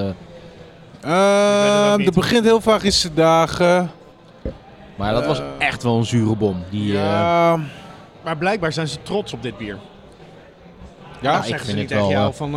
niet. 1.98 2.08
er 2.08 2.14
begint 2.14 2.44
heel 2.44 2.62
vaak 2.62 2.82
te 2.82 3.14
dagen. 3.14 3.92
Maar 5.02 5.14
dat 5.14 5.26
was 5.26 5.40
Eh, 5.40 5.46
echt 5.68 5.84
wel 5.84 5.98
een 5.98 6.06
zure 6.06 6.36
bom. 6.36 6.64
Die, 6.70 6.92
eh, 6.98 7.04
ja, 7.04 7.60
Maar 8.24 8.38
blijkbaar 8.38 8.74
zijn 8.74 8.88
ze 8.88 8.98
trots 9.02 9.34
op 9.34 9.44
dit 9.44 9.58
bier. 9.58 9.78
ja. 11.22 11.38
ik 11.38 11.44
zeggen 11.46 11.66
vind 11.66 11.70
ze 11.70 11.76
niet 11.76 11.80
het 11.80 11.88
tegen 11.90 12.04
wel, 12.04 12.10
jou 12.12 12.32
eh, 12.32 12.38
van 12.38 12.52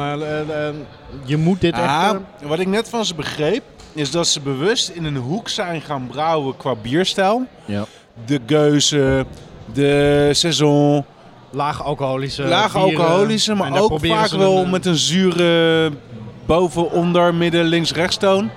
je 1.25 1.37
moet 1.37 1.61
dit 1.61 1.75
echt... 1.75 1.83
Ah, 1.85 2.11
eh, 2.41 2.49
wat 2.49 2.59
ik 2.59 2.67
net 2.67 2.89
van 2.89 3.05
ze 3.05 3.15
begreep, 3.15 3.63
is 3.93 4.11
dat 4.11 4.27
ze 4.27 4.41
bewust 4.41 4.89
in 4.89 5.05
een 5.05 5.17
hoek 5.17 5.49
zijn 5.49 5.81
gaan 5.81 6.07
brouwen 6.07 6.57
qua 6.57 6.75
bierstijl. 6.75 7.47
ja. 7.65 7.85
De 8.27 8.41
Geuze, 8.47 9.27
de 9.73 10.29
Saison, 10.33 11.05
laag 11.51 11.83
alcoholische 11.83 12.43
laag 12.43 12.77
alcoholische, 12.77 13.55
maar 13.55 13.81
ook 13.81 14.01
vaak 14.07 14.31
wel 14.31 14.57
een, 14.57 14.71
met 14.71 14.87
een 14.87 14.97
zure 14.97 15.91
boven, 16.47 16.91
onder, 16.91 17.35
midden, 17.35 17.65
links, 17.65 17.93
rechts 17.93 18.17
toon. 18.17 18.51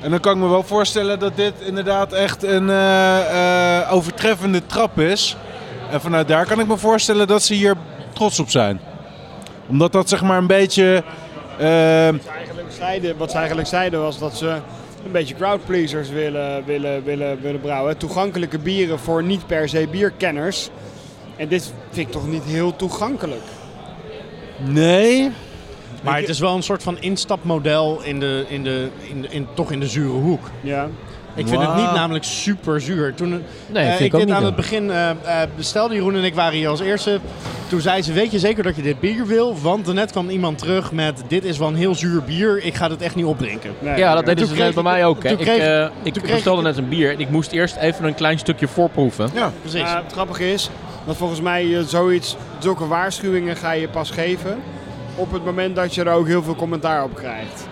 En 0.00 0.10
dan 0.10 0.20
kan 0.20 0.32
ik 0.32 0.38
me 0.42 0.48
wel 0.48 0.62
voorstellen 0.62 1.18
dat 1.18 1.36
dit 1.36 1.52
inderdaad 1.66 2.12
echt 2.12 2.42
een 2.42 2.70
eh, 2.70 3.78
eh, 3.80 3.92
overtreffende 3.92 4.66
trap 4.66 4.98
is. 4.98 5.36
En 5.90 6.00
vanuit 6.00 6.28
daar 6.28 6.46
kan 6.46 6.60
ik 6.60 6.66
me 6.66 6.76
voorstellen 6.76 7.26
dat 7.26 7.42
ze 7.42 7.54
hier 7.54 7.74
trots 8.12 8.38
op 8.38 8.50
zijn. 8.50 8.80
Omdat 9.68 9.92
dat 9.92 10.08
zeg 10.08 10.22
maar 10.22 10.38
een 10.38 10.46
beetje... 10.46 11.02
eh, 11.58 12.08
Wat 12.08 12.22
ze 12.22 12.30
eigenlijk 12.30 12.72
zeiden, 12.78 13.16
wat 13.16 13.30
ze 13.30 13.36
eigenlijk 13.36 13.68
zeiden 13.68 14.00
was 14.00 14.18
dat 14.18 14.36
ze 14.36 14.46
een 15.04 15.12
beetje 15.12 15.34
crowdpleasers 15.34 16.08
willen, 16.10 16.64
willen, 16.64 17.04
willen, 17.04 17.40
willen 17.40 17.60
brouwen. 17.60 17.96
Toegankelijke 17.96 18.58
bieren 18.58 18.98
voor 18.98 19.22
niet 19.22 19.46
per 19.46 19.68
se 19.68 19.88
bierkenners. 19.90 20.68
En 21.36 21.48
dit 21.48 21.72
vind 21.90 22.06
ik 22.06 22.12
toch 22.12 22.26
niet 22.26 22.44
heel 22.44 22.76
toegankelijk. 22.76 23.42
nee, 24.58 25.30
Maar 26.02 26.18
het 26.20 26.28
is 26.28 26.38
wel 26.38 26.54
een 26.56 26.62
soort 26.62 26.82
van 26.82 26.96
instapmodel 27.00 28.00
in 28.02 28.20
de, 28.20 28.44
in 28.48 28.62
de, 28.62 28.88
in 29.08 29.22
de, 29.22 29.28
in, 29.28 29.46
toch 29.54 29.72
in 29.72 29.80
de 29.80 29.86
zure 29.88 30.08
hoek. 30.18 30.50
Ja. 30.60 30.88
Ik 31.34 31.48
vind 31.48 31.60
het 31.62 31.74
niet 31.74 31.92
namelijk 31.92 32.24
super 32.24 32.80
zuur. 32.80 33.14
Toen 33.14 33.42
Nee, 33.66 33.84
eh, 33.84 33.88
vind 33.88 34.00
ik 34.00 34.06
ik 34.06 34.12
ook 34.14 34.18
dit 34.20 34.28
niet. 34.28 34.36
aan 34.38 34.44
het 34.44 34.56
begin 34.56 34.90
eh, 34.90 35.10
eh, 35.10 35.16
bestelde, 35.56 35.94
Jeroen 35.94 36.14
en 36.14 36.24
ik 36.24 36.34
waren 36.34 36.58
hier 36.58 36.68
als 36.68 36.80
eerste. 36.80 37.20
Toen 37.68 37.80
zei 37.80 38.02
ze, 38.02 38.12
weet 38.12 38.30
je 38.32 38.38
zeker 38.38 38.62
dat 38.62 38.76
je 38.76 38.82
dit 38.82 39.00
bier 39.00 39.26
wil? 39.26 39.58
Want 39.60 39.84
daarnet 39.84 40.10
kwam 40.10 40.28
iemand 40.28 40.58
terug 40.58 40.92
met, 40.92 41.22
dit 41.28 41.44
is 41.44 41.58
wel 41.58 41.68
een 41.68 41.74
heel 41.74 41.94
zuur 41.94 42.22
bier. 42.22 42.64
Ik 42.64 42.74
ga 42.74 42.90
het 42.90 43.02
echt 43.02 43.14
niet 43.14 43.24
opdrinken. 43.24 43.70
Nee, 43.78 43.98
Ja, 43.98 44.14
dat 44.14 44.26
deden 44.26 44.46
ze 44.46 44.54
net 44.54 44.74
bij 44.74 44.82
mij 44.82 45.04
ook. 45.06 45.20
Toen 45.20 45.30
Ik, 45.30 45.38
kreeg- 45.38 45.58
eh, 45.62 45.86
ik 46.02 46.12
toen 46.12 46.22
bestelde 46.30 46.58
ik- 46.60 46.66
net 46.66 46.76
een 46.76 46.88
bier 46.88 47.12
en 47.12 47.20
ik 47.20 47.30
moest 47.30 47.52
eerst 47.52 47.76
even 47.76 48.04
een 48.04 48.14
klein 48.14 48.38
stukje 48.38 48.68
voorproeven. 48.68 49.30
ja. 49.34 49.52
Precies. 49.60 49.80
Het 49.94 50.12
grappige 50.12 50.52
is 50.52 50.70
dat 51.06 51.16
volgens 51.16 51.40
mij 51.40 51.82
zoiets, 51.86 52.36
zulke 52.58 52.86
waarschuwingen 52.86 53.56
ga 53.56 53.72
je 53.72 53.88
pas 53.88 54.10
geven 54.10 54.58
op 55.18 55.32
het 55.32 55.44
moment 55.44 55.76
dat 55.76 55.94
je 55.94 56.02
er 56.02 56.12
ook 56.12 56.26
heel 56.26 56.42
veel 56.42 56.56
commentaar 56.56 57.04
op 57.04 57.14
krijgt. 57.14 57.68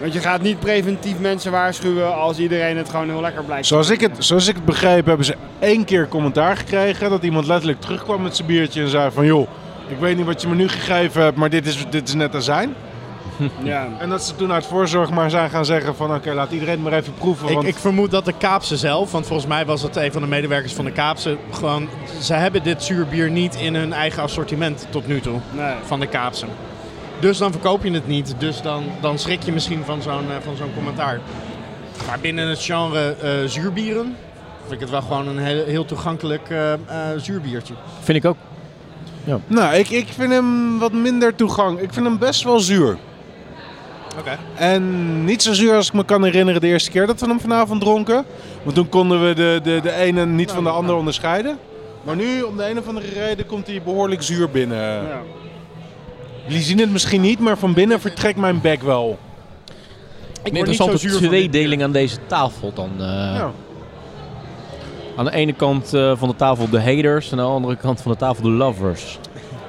Want 0.00 0.12
je 0.12 0.20
gaat 0.20 0.42
niet 0.42 0.60
preventief 0.60 1.18
mensen 1.18 1.52
waarschuwen 1.52 2.14
als 2.14 2.38
iedereen 2.38 2.76
het 2.76 2.90
gewoon 2.90 3.08
heel 3.08 3.20
lekker 3.20 3.44
blijkt. 3.44 3.66
Zoals 3.66 3.90
ik, 3.90 4.00
het, 4.00 4.24
zoals 4.24 4.48
ik 4.48 4.54
het 4.54 4.64
begreep 4.64 5.06
hebben 5.06 5.26
ze 5.26 5.36
één 5.58 5.84
keer 5.84 6.08
commentaar 6.08 6.56
gekregen. 6.56 7.10
Dat 7.10 7.22
iemand 7.22 7.46
letterlijk 7.46 7.80
terugkwam 7.80 8.22
met 8.22 8.36
zijn 8.36 8.48
biertje 8.48 8.82
en 8.82 8.88
zei 8.88 9.10
van... 9.10 9.26
joh, 9.26 9.48
ik 9.88 9.98
weet 9.98 10.16
niet 10.16 10.26
wat 10.26 10.42
je 10.42 10.48
me 10.48 10.54
nu 10.54 10.68
gegeven 10.68 11.22
hebt, 11.22 11.36
maar 11.36 11.50
dit 11.50 11.66
is, 11.66 11.86
dit 11.90 12.08
is 12.08 12.14
net 12.14 12.34
azijn. 12.34 12.74
Ja. 13.62 13.88
En 13.98 14.08
dat 14.08 14.22
ze 14.22 14.34
toen 14.36 14.52
uit 14.52 14.66
voorzorg 14.66 15.10
maar 15.10 15.30
zijn 15.30 15.50
gaan 15.50 15.64
zeggen 15.64 15.96
van... 15.96 16.14
oké, 16.14 16.32
laat 16.32 16.50
iedereen 16.50 16.82
maar 16.82 16.92
even 16.92 17.14
proeven. 17.14 17.48
Ik, 17.48 17.54
Want 17.54 17.66
ik 17.66 17.76
vermoed 17.76 18.10
dat 18.10 18.24
de 18.24 18.32
Kaapse 18.38 18.76
zelf, 18.76 19.12
want 19.12 19.26
volgens 19.26 19.48
mij 19.48 19.66
was 19.66 19.82
het 19.82 19.96
een 19.96 20.12
van 20.12 20.22
de 20.22 20.28
medewerkers 20.28 20.72
van 20.72 20.84
de 20.84 20.92
Kaapse, 20.92 21.36
gewoon, 21.50 21.88
ze 22.20 22.34
hebben 22.34 22.62
dit 22.62 22.82
zuurbier 22.82 23.30
niet 23.30 23.54
in 23.54 23.74
hun 23.74 23.92
eigen 23.92 24.22
assortiment 24.22 24.86
tot 24.90 25.06
nu 25.06 25.20
toe, 25.20 25.38
Nee. 25.50 25.74
van 25.84 26.00
de 26.00 26.06
Kaapse. 26.06 26.46
Dus 27.20 27.38
dan 27.38 27.52
verkoop 27.52 27.84
je 27.84 27.90
het 27.90 28.06
niet, 28.06 28.34
dus 28.38 28.62
dan, 28.62 28.84
dan 29.00 29.18
schrik 29.18 29.42
je 29.42 29.52
misschien 29.52 29.82
van 29.84 30.02
zo'n 30.02 30.12
eh, 30.30 30.36
van 30.44 30.56
zo'n 30.56 30.74
commentaar. 30.74 31.20
Maar 32.06 32.18
binnen 32.20 32.48
het 32.48 32.62
genre 32.62 33.16
eh, 33.20 33.30
zuurbieren 33.46 34.16
vind 34.60 34.72
ik 34.72 34.80
het 34.80 34.90
wel 34.90 35.02
gewoon 35.02 35.28
een 35.28 35.38
heel, 35.38 35.64
heel 35.64 35.84
toegankelijk 35.84 36.50
eh, 36.50 36.72
zuurbiertje. 37.16 37.74
Vind 38.00 38.18
ik 38.18 38.24
ook. 38.24 38.36
Nou, 39.46 39.74
ik, 39.74 39.88
ik 39.88 40.06
vind 40.08 40.32
hem 40.32 40.78
wat 40.78 40.92
minder 40.92 41.34
toegang. 41.34 41.78
Ik 41.80 41.92
vind 41.92 42.06
hem 42.06 42.18
best 42.18 42.42
wel 42.42 42.60
zuur. 42.60 42.96
Oké. 44.18 44.38
En 44.54 45.24
niet 45.24 45.42
zo 45.42 45.52
zuur 45.52 45.74
als 45.74 45.86
ik 45.86 45.92
me 45.92 46.04
kan 46.04 46.24
herinneren 46.24 46.60
de 46.60 46.66
eerste 46.66 46.90
keer 46.90 47.06
dat 47.06 47.20
we 47.20 47.26
hem 47.26 47.40
vanavond 47.40 47.80
dronken. 47.80 48.24
Want 48.62 48.76
toen 48.76 48.88
konden 48.88 49.26
we 49.28 49.34
de, 49.34 49.60
de, 49.62 49.80
de 49.82 49.92
ene 49.94 50.26
niet 50.26 50.50
van 50.50 50.64
de 50.64 50.70
andere 50.70 50.98
onderscheiden. 50.98 51.58
Maar 52.02 52.16
nu, 52.16 52.42
om 52.42 52.56
de 52.56 52.70
een 52.70 52.78
of 52.78 52.86
andere 52.88 53.06
reden, 53.14 53.46
komt 53.46 53.66
hij 53.66 53.82
behoorlijk 53.84 54.22
zuur 54.22 54.50
binnen. 54.50 54.78
Ja. 54.78 55.20
Jullie 56.46 56.62
zien 56.62 56.78
het 56.78 56.90
misschien 56.92 57.20
niet, 57.20 57.38
maar 57.38 57.58
van 57.58 57.74
binnen 57.74 58.00
vertrekt 58.00 58.38
mijn 58.38 58.60
bek 58.60 58.82
wel. 58.82 59.18
Een 60.42 60.52
word 60.52 60.52
niet 60.52 60.52
zo 60.52 60.58
interessante 60.58 60.98
zuur 60.98 61.10
van 61.12 61.20
dit 61.20 61.30
tweedeling 61.30 61.82
aan 61.82 61.92
deze 61.92 62.16
tafel 62.26 62.72
dan. 62.74 62.90
eh. 62.98 63.04
Ja. 63.36 63.50
Aan 65.16 65.24
de 65.24 65.32
ene 65.32 65.52
kant 65.52 65.94
eh, 65.94 66.12
van 66.16 66.28
de 66.28 66.36
tafel 66.36 66.68
de 66.68 66.80
haters 66.80 67.32
en 67.32 67.38
aan 67.38 67.44
de 67.46 67.50
andere 67.52 67.76
kant 67.76 68.00
van 68.00 68.12
de 68.12 68.18
tafel 68.18 68.42
de 68.42 68.50
lovers. 68.50 69.18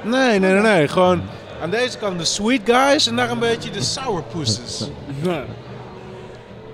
Nee, 0.03 0.39
nee, 0.39 0.51
nee, 0.51 0.61
nee. 0.61 0.87
Gewoon 0.87 1.21
aan 1.63 1.69
deze 1.69 1.97
kant 1.97 2.19
de 2.19 2.25
sweet 2.25 2.61
guys 2.65 3.07
en 3.07 3.15
daar 3.15 3.29
een 3.31 3.39
beetje 3.39 3.69
de 3.69 3.81
sourpusses. 3.81 4.89
Nee. 5.21 5.41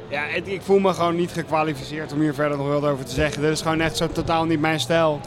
Ja, 0.09 0.21
het- 0.27 0.47
ik 0.47 0.61
voel 0.61 0.79
me 0.79 0.93
gewoon 0.93 1.15
niet 1.15 1.31
gekwalificeerd 1.31 2.13
om 2.13 2.19
hier 2.19 2.33
verder 2.33 2.57
nog 2.57 2.67
wat 2.67 2.83
over 2.91 3.05
te 3.05 3.13
zeggen. 3.13 3.41
Dit 3.41 3.51
is 3.51 3.61
gewoon 3.61 3.81
echt 3.81 3.97
zo 3.97 4.07
totaal 4.07 4.45
niet 4.45 4.59
mijn 4.59 4.79
stijl. 4.79 5.21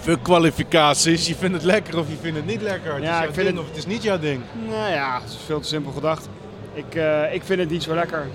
Fuck 0.00 0.22
kwalificaties. 0.22 1.26
Je 1.26 1.34
vindt 1.34 1.54
het 1.54 1.64
lekker 1.64 1.98
of 1.98 2.08
je 2.08 2.16
vindt 2.20 2.36
het 2.36 2.46
niet 2.46 2.62
lekker. 2.62 2.94
Het 2.94 3.02
Ja, 3.02 3.22
is 3.22 3.28
ik 3.28 3.34
vind 3.34 3.46
het- 3.48 3.58
of 3.58 3.68
het 3.68 3.76
is 3.76 3.86
niet 3.86 4.02
jouw 4.02 4.18
ding. 4.18 4.40
Nou 4.68 4.90
ja, 4.92 5.20
het 5.20 5.30
is 5.30 5.38
veel 5.46 5.60
te 5.60 5.68
simpel 5.68 5.92
gedacht. 5.92 6.28
Ik, 6.72 6.94
eh, 6.94 7.34
ik 7.34 7.42
vind 7.44 7.60
het 7.60 7.70
niet 7.70 7.82
zo 7.82 7.94
lekker. 7.94 8.26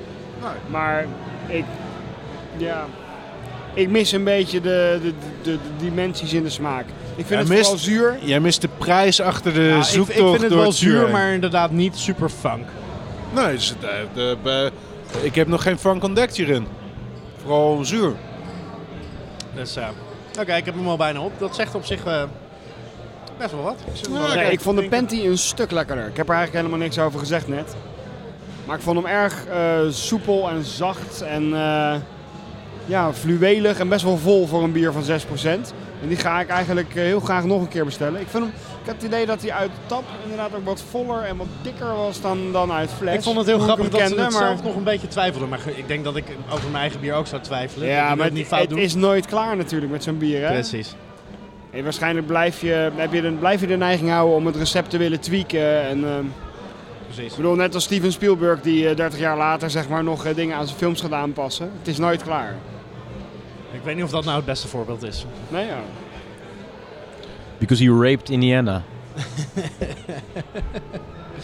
Nee. 0.41 0.49
Maar 0.69 1.05
ik, 1.47 1.63
ja, 2.57 2.86
ik 3.73 3.89
mis 3.89 4.11
een 4.11 4.23
beetje 4.23 4.61
de, 4.61 4.99
de, 5.01 5.13
de, 5.41 5.51
de 5.51 5.57
dimensies 5.77 6.34
in 6.34 6.43
de 6.43 6.49
smaak. 6.49 6.86
Ik 7.22 7.28
vind 7.28 7.30
Jij 7.30 7.38
het 7.39 7.47
mist- 7.47 7.61
vooral 7.61 7.78
zuur. 7.84 8.17
Jij 8.22 8.39
mist 8.39 8.61
de 8.61 8.69
prijs 8.78 9.22
achter 9.22 9.53
de 9.53 9.61
Ja, 9.61 9.78
ik, 9.78 9.84
zoektocht 9.84 10.17
ik 10.19 10.26
vind 10.30 10.41
het 10.41 10.49
door 10.49 10.57
wel 10.59 10.67
het 10.67 10.76
zuur, 10.78 11.09
maar 11.09 11.34
inderdaad 11.34 11.72
niet 11.72 11.97
super 11.97 12.30
funk. 12.30 12.65
Nee, 13.34 13.51
dus 13.55 13.69
het, 13.69 13.84
eh, 13.84 13.89
de, 14.13 14.38
de- 14.43 14.72
ik 15.22 15.36
heb 15.36 15.47
nog 15.47 15.63
geen 15.63 15.78
funk 15.80 16.03
ontdekt 16.03 16.36
hierin. 16.38 16.67
Vooral 17.41 17.86
zuur. 17.86 18.13
Dus, 19.55 19.76
eh, 19.76 19.88
Oké, 20.39 20.53
ik 20.55 20.65
heb 20.65 20.76
hem 20.76 20.88
al 20.88 20.97
bijna 20.97 21.19
op. 21.19 21.32
Dat 21.39 21.55
zegt 21.55 21.76
op 21.76 21.86
zich 21.86 22.05
eh, 22.05 22.24
best 23.38 23.51
wel 23.51 23.63
wat. 23.63 23.76
Ik 24.03 24.07
wel 24.09 24.28
Nee, 24.36 24.51
ik 24.51 24.59
vond 24.61 24.78
de 24.78 24.88
panty 24.89 25.26
een 25.26 25.38
stuk 25.38 25.72
lekkerder. 25.72 26.07
Ik 26.07 26.17
heb 26.17 26.30
er 26.30 26.36
eigenlijk 26.36 26.65
helemaal 26.65 26.86
niks 26.88 26.99
over 26.99 27.19
gezegd 27.19 27.47
net. 27.47 27.76
Maar 28.65 28.76
ik 28.76 28.82
vond 28.82 28.97
hem 28.97 29.05
erg 29.05 29.45
eh, 29.45 29.80
soepel 29.89 30.49
en 30.49 30.63
zacht 30.63 31.22
en 31.22 31.53
eh, 31.53 31.93
ja, 32.86 33.13
fluwelig 33.13 33.80
en 33.80 33.89
best 33.89 34.03
wel 34.03 34.17
vol 34.17 34.47
voor 34.47 34.63
een 34.63 34.72
bier 34.72 34.91
van 34.91 35.03
6%. 35.03 35.74
En 36.02 36.08
die 36.08 36.18
ga 36.18 36.39
ik 36.39 36.49
eigenlijk 36.49 36.95
eh, 36.95 37.04
heel 37.04 37.20
graag 37.20 37.43
nog 37.43 37.62
een 37.62 37.68
keer 37.68 37.86
bestellen. 37.86 38.22
Ik, 38.22 38.28
vind 38.28 38.43
hem, 38.43 38.54
ik 38.82 38.86
heb 38.86 38.95
het 38.95 39.04
idee 39.04 39.26
dat 39.26 39.41
hij 39.41 39.52
uit 39.52 39.72
tap 39.86 40.04
inderdaad 40.24 40.56
ook 40.56 40.66
wat 40.66 40.84
voller 40.89 41.24
en 41.24 41.38
wat 41.38 41.47
dikker 41.62 41.95
was 41.95 42.22
dan, 42.22 42.52
dan 42.52 42.72
uit 42.72 42.89
fles. 42.91 43.16
Ik 43.16 43.22
vond 43.22 43.38
het 43.38 43.45
heel 43.45 43.60
grappig 43.60 43.89
dat 43.89 43.99
ze 43.99 44.08
kende, 44.08 44.22
het 44.22 44.32
maar... 44.32 44.41
zelf 44.41 44.64
nog 44.64 44.76
een 44.76 44.84
beetje 44.84 45.08
twijfelden. 45.08 45.49
Maar 45.49 45.60
ik 45.76 45.88
denk 45.88 46.04
dat 46.04 46.16
ik 46.16 46.26
over 46.49 46.70
mijn 46.70 46.82
eigen 46.82 46.99
bier 46.99 47.14
ook 47.14 47.28
zou 47.28 47.41
twijfelen. 47.41 47.88
Ja, 47.88 48.16
maar 48.16 48.26
het, 48.26 48.34
niet 48.34 48.47
fout 48.47 48.70
het 48.70 48.80
is 48.80 48.95
nooit 48.95 49.26
klaar 49.26 49.58
natuurlijk 49.58 49.91
met 49.91 50.04
zo'n 50.04 50.18
bier. 50.18 50.47
Hè? 50.47 50.54
Precies. 50.54 50.95
En 51.72 51.84
waarschijnlijk 51.84 52.28
blijf 52.28 52.62
je, 52.62 52.91
heb 52.95 53.14
je 53.14 53.22
de, 53.22 53.32
blijf 53.32 53.62
je 53.62 53.68
de 53.68 53.78
neiging 53.78 54.10
houden 54.10 54.36
om 54.36 54.45
het 54.45 54.56
recept 54.56 54.89
te 54.89 54.97
willen 54.97 55.20
tweaken. 55.20 55.82
En, 55.82 56.06
ehm, 56.06 56.26
Precies. 57.06 57.32
Ik 57.32 57.38
bedoel, 57.38 57.56
net 57.56 57.74
als 57.74 57.84
Steven 57.84 58.12
Spielberg 58.12 58.62
die 58.62 58.89
eh, 58.89 58.95
30 58.95 59.20
jaar 59.20 59.38
later 59.38 59.70
zeg 59.70 59.89
maar, 59.89 60.04
nog 60.04 60.26
eh, 60.26 60.36
dingen 60.36 60.58
aan 60.58 60.66
zijn 60.66 60.78
films 60.78 61.02
gaat 61.02 61.12
aanpassen. 61.12 61.72
Het 61.78 61.88
is 61.88 61.97
nooit 61.97 62.24
klaar. 62.24 62.56
Ik 63.72 63.82
weet 63.84 63.95
niet 63.95 64.03
of 64.03 64.09
dat 64.11 64.24
nou 64.24 64.36
het 64.36 64.45
beste 64.45 64.67
voorbeeld 64.67 65.03
is. 65.03 65.26
Nee, 65.49 65.65
ja. 65.65 65.78
Because 67.57 67.84
he 67.84 67.89
raped 68.09 68.30
Indiana. 68.30 68.82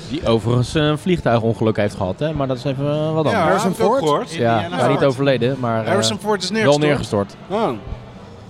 Die 0.10 0.28
overigens 0.28 0.74
een 0.74 0.98
vliegtuigongeluk 0.98 1.78
heeft 1.78 1.96
gehad, 1.96 2.20
hè? 2.20 2.34
maar 2.34 2.48
dat 2.48 2.58
is 2.58 2.64
even 2.64 2.86
eh, 2.86 3.06
wat 3.14 3.16
anders. 3.26 3.34
Ja, 3.36 3.42
Harrison 3.44 3.74
Ford? 3.74 4.00
gehoord. 4.00 4.34
Ja, 4.34 4.68
niet 4.68 4.80
Ford. 4.80 5.04
overleden, 5.04 5.60
maar 5.60 5.82
eh, 5.82 5.88
Harrison 5.88 6.20
Ford 6.20 6.44
is 6.44 6.50
wel 6.50 6.60
neergestort. 6.80 6.82
neergestort. 6.82 7.36
Oh. 7.50 7.78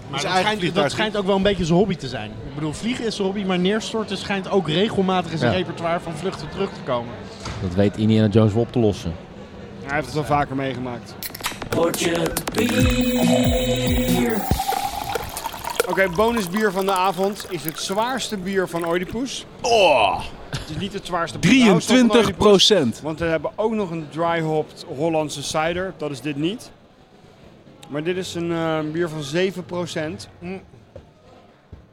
Maar 0.10 0.22
dat 0.22 0.32
schijnt, 0.32 0.60
vliegtuig 0.60 0.84
dat 0.86 0.92
schijnt 0.92 1.18
ook 1.18 1.26
wel 1.26 1.36
een 1.36 1.42
beetje 1.42 1.66
zijn 1.66 1.78
hobby 1.78 1.96
te 1.96 2.08
zijn. 2.08 2.30
Ik 2.48 2.56
bedoel, 2.56 2.74
vliegen 2.74 3.06
is 3.06 3.16
zijn 3.16 3.28
hobby, 3.28 3.44
maar 3.44 3.60
neerstorten 3.60 4.18
schijnt 4.18 4.50
ook 4.50 4.68
regelmatig 4.70 5.32
in 5.32 5.38
zijn 5.38 5.52
Ja. 5.52 5.58
repertoire 5.58 6.00
van 6.00 6.14
vluchten 6.16 6.50
terug 6.50 6.70
te 6.70 6.80
komen. 6.86 7.14
Dat 7.62 7.74
weet 7.74 7.98
Indiana 7.98 8.28
Jones 8.28 8.54
wel 8.54 8.62
op 8.62 8.72
te 8.72 8.80
lossen. 8.80 9.14
Hij 9.84 9.96
heeft 9.96 10.08
het 10.08 10.18
al 10.18 10.24
vaker 10.24 10.56
meegemaakt. 10.56 11.16
Oké, 15.88 16.10
bonusbier 16.16 16.72
van 16.72 16.86
de 16.86 16.92
avond 16.92 17.46
is 17.50 17.64
het 17.64 17.80
zwaarste 17.80 18.38
bier 18.38 18.68
van 18.68 18.88
Oedipus. 18.88 19.46
Oh, 19.62 20.22
Het 20.50 20.70
is 20.70 20.78
niet 20.78 20.94
het 20.94 21.06
zwaarste 21.06 21.40
brouwsel 21.40 21.66
van 21.70 21.80
23 21.80 22.18
Oedipus, 22.18 22.46
procent. 22.46 23.00
Want 23.02 23.20
we 23.20 23.26
hebben 23.26 23.52
ook 23.56 23.72
nog 23.74 23.92
een 23.92 24.06
dry-hopped 24.10 24.86
Hollandse 24.96 25.44
cider. 25.44 25.94
Dat 25.98 26.12
is 26.12 26.22
dit 26.22 26.36
niet. 26.36 26.72
Maar 27.90 28.04
dit 28.04 28.18
is 28.18 28.36
een 28.36 28.52
eh, 28.52 28.80
bier 28.92 29.10
van 29.10 29.24
7%. 29.24 30.30
Mm. 30.40 30.62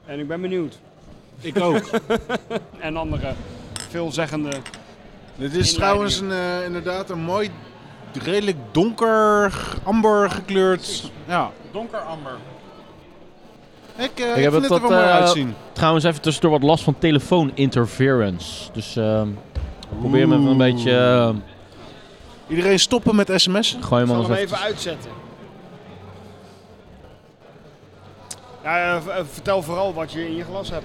En 0.07 0.18
ik 0.18 0.29
ben 0.29 0.41
benieuwd. 0.41 0.79
Ik 1.41 1.61
ook. 1.61 1.91
En 2.79 2.97
andere 2.97 3.35
veelzeggende. 3.91 4.51
Dit 5.37 5.55
is 5.55 5.72
trouwens 5.72 6.20
een, 6.20 6.33
eh, 6.33 6.64
inderdaad 6.64 7.11
een 7.11 7.22
mooi 7.22 7.51
redelijk 8.23 8.57
donker, 8.71 9.53
amber 9.83 10.31
gekleurd. 10.31 11.11
Ja. 11.27 11.51
Donker 11.73 11.99
amber. 12.01 12.33
Ik, 13.97 14.11
eh, 14.21 14.27
heb 14.27 14.37
ik 14.37 14.43
vind 14.43 14.53
het 14.53 14.62
het 14.62 14.83
er 14.83 14.89
wel 14.89 14.91
mooi 14.91 15.03
eh, 15.11 15.15
uitzien. 15.15 15.55
Trouwens, 15.73 16.05
even 16.05 16.21
tussendoor 16.21 16.51
wat 16.51 16.62
last 16.62 16.85
van 16.85 16.99
telefoon-interference. 16.99 18.73
Dus 18.73 18.97
ehm 18.97 19.29
probeer 20.01 20.29
me 20.29 20.35
even 20.37 20.47
een 20.47 20.57
beetje... 20.57 20.97
eh, 20.97 21.31
Iedereen 22.49 22.79
stoppen 22.79 23.17
met 23.17 23.31
sms'en? 23.35 23.83
gooi 23.83 24.03
Ik 24.03 24.09
hem 24.09 24.21
zal 24.21 24.31
hem 24.31 24.39
even... 24.39 24.59
uitzetten. 24.59 25.11
Ja, 28.62 29.01
vertel 29.33 29.62
vooral 29.62 29.95
wat 29.95 30.12
je 30.12 30.27
in 30.27 30.37
je 30.37 30.45
glas 30.45 30.71
hebt. 30.71 30.85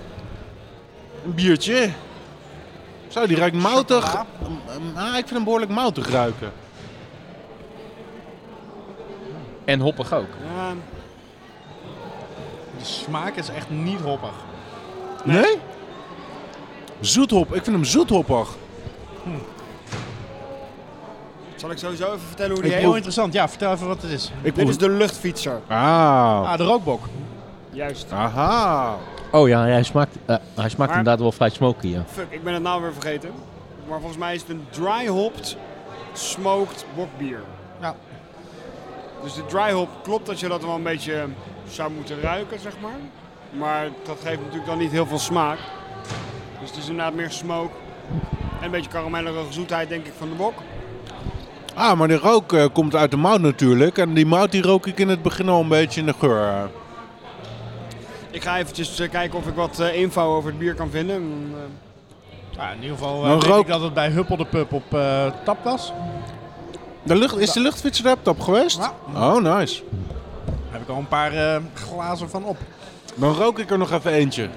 Een 1.25 1.33
biertje. 1.35 1.89
Zo, 3.07 3.27
die 3.27 3.37
ruikt 3.37 3.55
moutig. 3.55 4.15
Ah, 4.95 5.07
ik 5.07 5.13
vind 5.13 5.29
hem 5.29 5.43
behoorlijk 5.43 5.71
moutig 5.71 6.09
ruiken. 6.09 6.51
En 9.69 9.79
hoppig 9.79 10.13
ook. 10.13 10.27
Ja, 10.55 10.73
De 12.77 12.85
smaak 12.85 13.35
is 13.35 13.49
echt 13.49 13.69
niet 13.69 13.99
hoppig. 14.01 14.31
Nee? 15.23 15.57
Zoethop. 16.99 17.47
Ik 17.55 17.63
vind 17.63 17.75
hem 17.75 17.85
zoethoppig. 17.85 18.49
zal 21.55 21.71
ik 21.71 21.77
sowieso 21.77 22.05
even 22.05 22.19
vertellen 22.27 22.51
hoe 22.53 22.61
die 22.61 22.71
Heel 22.71 22.85
heet? 22.85 22.93
interessant. 22.95 23.33
Ja, 23.33 23.49
vertel 23.49 23.71
even 23.73 23.87
wat 23.87 24.01
het 24.01 24.11
is. 24.11 24.31
Ik 24.41 24.55
Dit 24.55 24.67
is 24.67 24.77
de 24.77 24.89
luchtfietser. 24.89 25.59
Ah. 25.67 25.77
Ah, 26.51 26.57
de 26.57 26.63
rookbok. 26.63 27.03
Juist. 27.71 28.11
Aha. 28.11 28.95
Oh 29.31 29.47
ja, 29.47 29.61
hij 29.65 29.83
smaakt, 29.83 30.15
eh, 30.25 30.35
hij 30.55 30.69
smaakt 30.69 30.77
Maar- 30.77 30.87
inderdaad 30.89 31.19
wel 31.19 31.31
vrij 31.31 31.49
smoky, 31.49 31.87
ja. 31.87 32.03
Fuck, 32.07 32.25
ik 32.29 32.43
ben 32.43 32.53
het 32.53 32.63
nou 32.63 32.81
weer 32.81 32.93
vergeten. 32.93 33.31
Maar 33.87 33.97
volgens 33.99 34.19
mij 34.19 34.33
is 34.35 34.41
het 34.41 34.49
een 34.49 34.65
dry 34.69 35.07
hopped 35.07 35.57
smoked 36.13 36.85
bokbier. 36.95 37.39
Ja. 37.81 37.95
Dus 39.23 39.33
de 39.33 39.45
dry 39.45 39.71
hop 39.71 39.89
klopt 40.03 40.25
dat 40.25 40.39
je 40.39 40.47
dat 40.47 40.61
wel 40.63 40.75
een 40.75 40.83
beetje 40.83 41.25
zou 41.69 41.91
moeten 41.91 42.21
ruiken, 42.21 42.59
zeg 42.59 42.73
maar. 42.81 42.99
Maar 43.51 43.87
dat 44.03 44.17
geeft 44.23 44.39
natuurlijk 44.39 44.65
dan 44.65 44.77
niet 44.77 44.91
heel 44.91 45.05
veel 45.05 45.19
smaak. 45.19 45.57
Dus 46.59 46.69
het 46.69 46.77
is 46.79 46.87
inderdaad 46.89 47.13
meer 47.13 47.31
smoke. 47.31 47.71
En 48.59 48.65
een 48.65 48.71
beetje 48.71 48.89
karamellerige 48.89 49.53
zoetheid, 49.53 49.89
denk 49.89 50.05
ik, 50.05 50.13
van 50.17 50.29
de 50.29 50.35
bok. 50.35 50.53
Ah, 51.75 51.97
maar 51.97 52.07
de 52.07 52.15
rook 52.17 52.53
eh, 52.53 52.65
komt 52.73 52.95
uit 52.95 53.11
de 53.11 53.17
mout 53.17 53.41
natuurlijk. 53.41 53.97
En 53.97 54.13
die 54.13 54.25
mout 54.25 54.51
die 54.51 54.61
rook 54.61 54.87
ik 54.87 54.99
in 54.99 55.07
het 55.09 55.21
begin 55.21 55.49
al 55.49 55.61
een 55.61 55.67
beetje 55.67 55.99
in 55.99 56.05
de 56.05 56.13
geur. 56.19 56.69
Ik 58.31 58.43
ga 58.43 58.57
eventjes 58.57 58.99
eh, 58.99 59.09
kijken 59.09 59.37
of 59.39 59.47
ik 59.47 59.55
wat 59.55 59.79
eh, 59.79 59.95
info 60.01 60.35
over 60.35 60.49
het 60.49 60.59
bier 60.59 60.73
kan 60.75 60.89
vinden. 60.89 61.51
Ja, 62.49 62.71
in 62.71 62.81
ieder 62.81 62.97
geval 62.97 63.25
uh, 63.25 63.31
weet 63.33 63.43
rook- 63.43 63.61
ik 63.61 63.67
dat 63.67 63.81
het 63.81 63.93
bij 63.93 64.09
Huppel 64.09 64.37
de 64.37 64.45
Pub 64.45 64.73
op 64.73 64.93
eh, 64.93 65.25
tap 65.43 65.63
was. 65.63 65.93
De 67.03 67.15
lucht, 67.15 67.37
is 67.37 67.51
de 67.51 67.59
luchtfiets 67.59 68.01
laptop 68.03 68.39
geweest? 68.41 68.77
Ja. 68.77 68.93
Oh, 69.13 69.41
nice. 69.41 69.83
Daar 70.45 70.53
heb 70.71 70.81
ik 70.81 70.89
al 70.89 70.97
een 70.97 71.07
paar 71.07 71.33
eh, 71.33 71.61
glazen 71.73 72.29
van 72.29 72.43
op. 72.43 72.57
Dan 73.15 73.33
rook 73.33 73.59
ik 73.59 73.69
er 73.71 73.77
nog 73.77 73.91
even 73.91 74.11
eentje. 74.11 74.49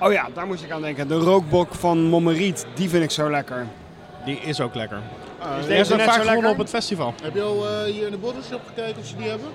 Oh 0.00 0.12
ja, 0.12 0.28
daar 0.34 0.46
moest 0.46 0.62
ik 0.62 0.70
aan 0.70 0.82
denken. 0.82 1.08
De 1.08 1.14
rookbok 1.18 1.74
van 1.74 2.02
Mommeriet, 2.02 2.66
die 2.74 2.88
vind 2.88 3.04
ik 3.04 3.10
zo 3.10 3.30
lekker. 3.30 3.66
Die 4.24 4.36
is 4.40 4.60
ook 4.60 4.74
lekker. 4.74 4.98
Is 5.58 5.66
Die 5.66 5.76
deze 5.76 5.98
vaak 5.98 6.04
zo 6.06 6.10
gewonnen 6.12 6.36
op 6.36 6.42
lekker? 6.42 6.58
het 6.58 6.68
festival. 6.70 7.14
Heb 7.22 7.34
je 7.34 7.42
al 7.42 7.68
eh, 7.68 7.84
hier 7.92 8.04
in 8.06 8.10
de 8.10 8.18
bottlenshop 8.18 8.60
gekeken 8.66 9.00
of 9.00 9.06
ze 9.06 9.16
die 9.16 9.28
hebben? 9.28 9.48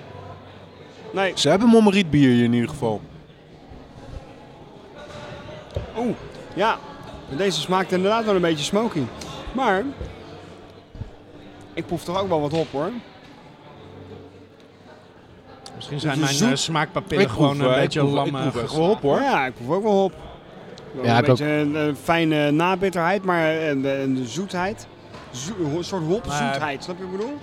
Nee. 1.13 1.31
Ze 1.35 1.49
hebben 1.49 1.67
mommeriet 1.67 2.09
bier 2.09 2.29
hier 2.31 2.43
in 2.43 2.53
ieder 2.53 2.69
geval. 2.69 3.01
Oeh, 5.97 6.15
ja. 6.53 6.77
Deze 7.37 7.59
smaakt 7.59 7.91
inderdaad 7.91 8.25
wel 8.25 8.35
een 8.35 8.41
beetje 8.41 8.63
smoky. 8.63 9.01
Maar, 9.51 9.83
ik 11.79 11.85
proef 11.85 12.03
toch 12.03 12.19
ook 12.21 12.27
wel 12.29 12.41
wat 12.41 12.51
hop 12.51 12.71
hoor. 12.71 12.89
Misschien 15.75 15.99
zijn 15.99 16.19
mijn 16.19 16.33
zoet. 16.33 16.49
eh, 16.49 16.55
smaakpapillen 16.55 17.23
Ik 17.23 17.29
gewoon 17.29 17.57
proef, 17.57 17.67
een 17.67 17.73
eh, 17.73 17.79
beetje 17.79 17.99
proef- 17.99 18.13
lam 18.13 18.27
ik 18.27 18.33
eh, 18.35 18.47
proef 18.47 18.71
hop 18.71 19.01
hoor. 19.01 19.19
Ja, 19.21 19.45
ik 19.45 19.53
proef 19.53 19.75
ook 19.75 19.83
wel 19.83 19.91
hop. 19.91 20.13
Wel 20.91 21.05
Ja, 21.05 21.11
een 21.13 21.19
ik 21.19 21.25
beetje 21.25 21.45
een, 21.45 21.75
een 21.75 21.95
fijne 21.95 22.51
nabitterheid, 22.51 23.23
maar 23.23 23.55
een, 23.55 23.85
een, 23.85 24.25
zoetheid. 24.27 24.87
Zo- 25.31 25.53
een 25.77 25.83
soort 25.83 26.03
hopzoetheid, 26.03 26.83
snap 26.83 26.97
je 26.97 27.03
wat 27.03 27.13
ik 27.13 27.17
bedoel? 27.17 27.37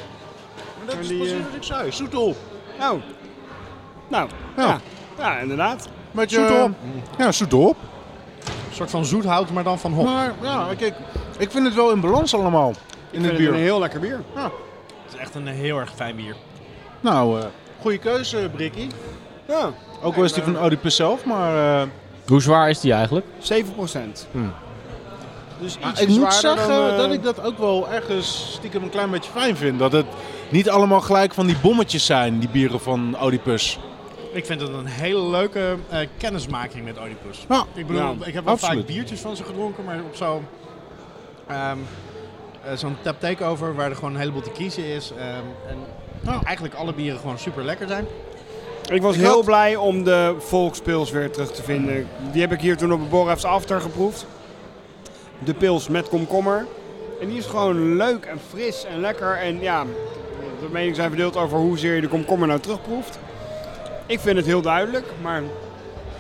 Dat 0.87 0.99
is 0.99 1.09
Die, 1.09 1.17
precies 1.19 1.37
eh, 1.39 1.45
wat 1.45 1.55
ik 1.55 1.63
zei. 1.63 1.93
Zoete 1.93 2.17
hop. 2.17 2.37
Oh. 2.81 2.91
Nou, 4.09 4.29
Ja. 4.57 4.65
ja. 4.67 4.81
Ja, 5.19 5.39
inderdaad. 5.39 5.89
Hop. 6.15 6.71
Ja, 7.19 7.33
zoete 7.33 7.57
hop. 7.57 7.77
Een 8.45 8.75
soort 8.75 8.91
van 8.91 9.05
zoethout, 9.05 9.51
maar 9.51 9.65
dan 9.65 9.79
van 9.79 9.93
hop. 9.93 10.05
Maar 10.05 10.33
ja, 10.43 10.67
kijk, 10.79 10.95
ik 11.39 11.51
vind 11.51 11.65
het 11.67 11.75
wel 11.75 11.91
in 11.93 12.01
balans 12.01 12.35
allemaal. 12.35 12.73
In 13.11 13.19
Ik 13.19 13.27
het 13.27 13.27
vind 13.27 13.27
het 13.27 13.37
bier. 13.37 13.49
een 13.49 13.55
heel 13.55 13.79
lekker 13.79 14.01
bier. 14.01 14.21
Het 14.35 15.15
is 15.15 15.21
echt 15.21 15.35
een 15.35 15.47
heel 15.47 15.79
erg 15.79 15.93
fijn 15.95 16.17
bier. 16.17 16.35
Nou, 17.01 17.41
eh 17.41 17.47
goede 17.81 17.99
keuze, 17.99 18.51
Brikkie. 18.55 18.87
Ja, 19.49 19.71
Ook 20.03 20.15
wel 20.15 20.25
is 20.25 20.33
die 20.33 20.43
van 20.43 20.63
Oedipus 20.63 20.97
zelf, 20.97 21.25
maar... 21.25 21.81
eh, 21.83 21.89
Hoe 22.27 22.43
zwaar 22.43 22.71
is 22.71 22.81
die 22.81 22.93
eigenlijk? 22.93 23.27
7 23.39 23.75
procent. 23.75 24.27
Hmm. 24.31 24.53
Dus 25.61 25.79
Maar 25.79 25.91
iets 25.91 26.01
ik 26.01 26.09
moet 26.09 26.17
zwaarder 26.17 26.41
zeggen 26.65 26.69
dan, 26.69 26.91
eh, 26.91 26.97
dat 26.97 27.13
ik 27.13 27.23
dat 27.23 27.43
ook 27.45 27.59
wel 27.59 27.89
ergens 27.91 28.53
stiekem 28.53 28.83
een 28.83 28.91
klein 28.91 29.11
beetje 29.11 29.31
fijn 29.31 29.57
vind. 29.57 29.79
Dat 29.79 29.93
het 29.93 30.07
niet 30.49 30.71
allemaal 30.71 31.01
gelijk 31.01 31.35
van 31.35 31.47
die 31.47 31.57
bommetjes 31.63 32.07
zijn, 32.07 32.39
die 32.39 32.49
bieren 32.49 32.81
van 32.81 33.17
Oedipus. 33.23 33.79
Ik 34.33 34.47
vind 34.47 34.61
het 34.61 34.71
een 34.71 34.87
hele 34.87 35.23
leuke 35.29 35.77
eh, 35.89 35.99
kennismaking 36.17 36.85
met 36.85 36.99
Oedipus. 37.01 37.45
Ja, 37.49 37.65
Ik 37.75 37.87
bedoel, 37.87 38.03
Ja, 38.03 38.15
ik 38.27 38.35
heb 38.35 38.45
wel 38.45 38.53
absoluut. 38.53 38.79
vaak 38.85 38.87
biertjes 38.95 39.21
van 39.21 39.37
ze 39.37 39.45
gedronken, 39.45 39.85
maar 39.85 39.97
op 40.09 40.15
zo'n 40.17 40.47
ehm, 41.47 41.57
eh, 41.59 41.73
zo'n 42.75 42.97
tap 43.03 43.21
takeover 43.21 43.75
waar 43.75 43.91
er 43.91 43.95
gewoon 43.97 44.15
een 44.15 44.21
heleboel 44.21 44.41
te 44.43 44.51
kiezen 44.51 44.85
is. 44.85 45.13
ehm, 45.19 45.29
en 45.69 45.77
Ja. 46.21 46.41
eigenlijk 46.45 46.75
alle 46.77 46.93
bieren 46.93 47.21
gewoon 47.21 47.39
super 47.39 47.65
lekker 47.65 47.89
zijn. 47.89 48.07
Ik 48.91 49.03
was 49.03 49.15
Ik 49.15 49.21
heel 49.21 49.31
had- 49.31 49.45
blij 49.45 49.77
om 49.77 50.05
de 50.05 50.35
volkspils 50.39 51.11
weer 51.11 51.31
terug 51.31 51.53
te 51.53 51.63
vinden. 51.63 52.09
Die 52.33 52.41
heb 52.41 52.53
ik 52.53 52.61
hier 52.61 52.77
toen 52.77 52.93
op 52.93 53.01
de 53.03 53.09
Borefs 53.09 53.45
After 53.45 53.81
geproefd. 53.81 54.27
De 55.39 55.55
pils 55.55 55.89
met 55.89 56.09
komkommer. 56.09 56.67
En 57.21 57.29
die 57.29 57.39
is 57.39 57.47
gewoon 57.47 57.97
leuk 57.97 58.25
en 58.25 58.39
fris 58.51 58.85
en 58.85 59.01
lekker. 59.01 59.37
En 59.37 59.61
ja, 59.61 59.85
de 60.61 60.67
meningen 60.73 60.95
zijn 60.95 61.09
verdeeld 61.09 61.37
over 61.37 61.59
hoezeer 61.59 61.95
je 61.95 62.01
de 62.01 62.09
komkommer 62.09 62.49
nou 62.49 62.61
terugproeft. 62.61 63.19
Ik 64.07 64.21
vind 64.21 64.37
het 64.37 64.47
heel 64.47 64.61
duidelijk, 64.63 65.07
maar 65.23 65.43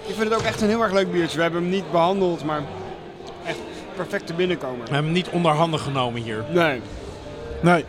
ik 0.06 0.14
vind 0.14 0.28
het 0.30 0.34
ook 0.38 0.44
echt 0.44 0.60
een 0.60 0.68
heel 0.68 0.82
erg 0.82 0.92
leuk 0.92 1.12
biertje. 1.12 1.36
We 1.36 1.42
hebben 1.42 1.60
hem 1.62 1.70
niet 1.70 1.90
behandeld, 1.90 2.44
maar 2.44 2.60
echt 3.98 4.08
perfecte 4.08 4.34
binnenkomer. 4.34 4.76
We 4.76 4.82
hebben 4.94 5.04
hem 5.04 5.12
niet 5.12 5.28
onder 5.28 5.52
handen 5.52 5.80
genomen 5.80 6.22
hier, 6.22 6.44
Nee. 6.50 6.80
Nee. 7.60 7.84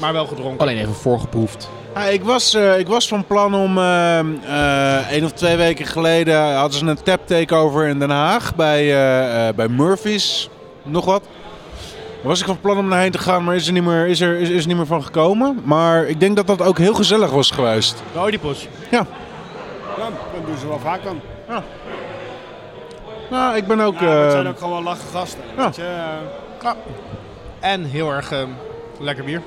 maar 0.00 0.12
wel 0.12 0.26
gedronken. 0.26 0.60
Alleen 0.60 0.78
even 0.78 0.94
voorgeproefd. 0.94 1.70
Ja, 1.94 2.04
ik, 2.04 2.22
was, 2.24 2.54
eh, 2.54 2.78
ik 2.78 2.86
was 2.88 3.08
van 3.08 3.24
plan 3.26 3.54
om 3.54 3.78
eh, 3.78 4.18
eh, 4.18 5.10
één 5.10 5.24
of 5.24 5.32
twee 5.32 5.56
weken 5.56 5.86
geleden 5.86 6.54
hadden 6.54 6.78
ze 6.78 6.86
een 6.86 7.02
tap 7.02 7.26
takeover 7.26 7.86
in 7.86 7.98
Den 7.98 8.10
Haag 8.10 8.54
bij, 8.54 8.80
eh, 8.80 9.48
eh, 9.48 9.54
bij 9.54 9.68
Murphy's. 9.68 10.48
Nog 10.82 11.04
wat. 11.04 11.22
Daar 11.22 12.30
was 12.30 12.40
ik 12.40 12.46
van 12.46 12.60
plan 12.60 12.78
om 12.78 12.88
naar 12.88 13.00
heen 13.00 13.10
te 13.10 13.18
gaan, 13.18 13.44
maar 13.44 13.54
is 13.54 13.66
er, 13.66 13.72
niet 13.72 13.84
meer, 13.84 14.06
is, 14.06 14.20
er, 14.20 14.38
is, 14.38 14.48
is 14.48 14.60
er 14.62 14.68
niet 14.68 14.76
meer 14.76 14.86
van 14.86 15.04
gekomen. 15.04 15.60
Maar 15.64 16.04
ik 16.06 16.20
denk 16.20 16.36
dat 16.36 16.46
dat 16.46 16.62
ook 16.62 16.78
heel 16.78 16.94
gezellig 16.94 17.30
was 17.30 17.50
geweest. 17.50 18.02
De 18.12 18.18
Oedipus. 18.20 18.68
Ja, 18.90 19.06
dat 19.96 20.46
doen 20.46 20.56
ze 20.60 20.68
wel 20.68 20.78
vaak 20.78 21.04
dan. 21.04 21.20
Nou, 23.32 23.56
ik 23.56 23.66
ben 23.66 23.80
ook... 23.80 24.00
Ja, 24.00 24.06
het 24.06 24.24
eh, 24.26 24.30
zijn 24.30 24.46
ook 24.46 24.58
gewoon 24.58 24.72
wel 24.72 24.82
lachen 24.82 25.08
gasten. 25.12 25.40
ja. 25.56 25.64
Weet 25.64 25.76
je, 25.76 25.82
eh, 26.62 26.70
En 27.60 27.84
heel 27.84 28.10
erg 28.12 28.32
ehm, 28.32 28.48
lekker 28.98 29.24
bier. 29.24 29.42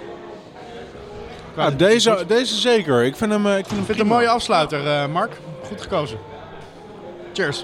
ja, 1.58 1.72
deze, 1.72 2.24
deze 2.28 2.56
zeker. 2.56 3.04
Ik 3.04 3.16
vind 3.16 3.32
hem, 3.32 3.46
eh, 3.46 3.58
ik 3.58 3.66
vind 3.66 3.70
hem 3.70 3.80
Ik 3.80 3.86
vind 3.86 3.98
het 3.98 4.08
een 4.08 4.14
mooie 4.14 4.30
afsluiter, 4.30 4.88
eh, 4.88 5.08
Mark. 5.08 5.38
Goed 5.68 5.82
gekozen. 5.82 6.18
Cheers. 7.34 7.64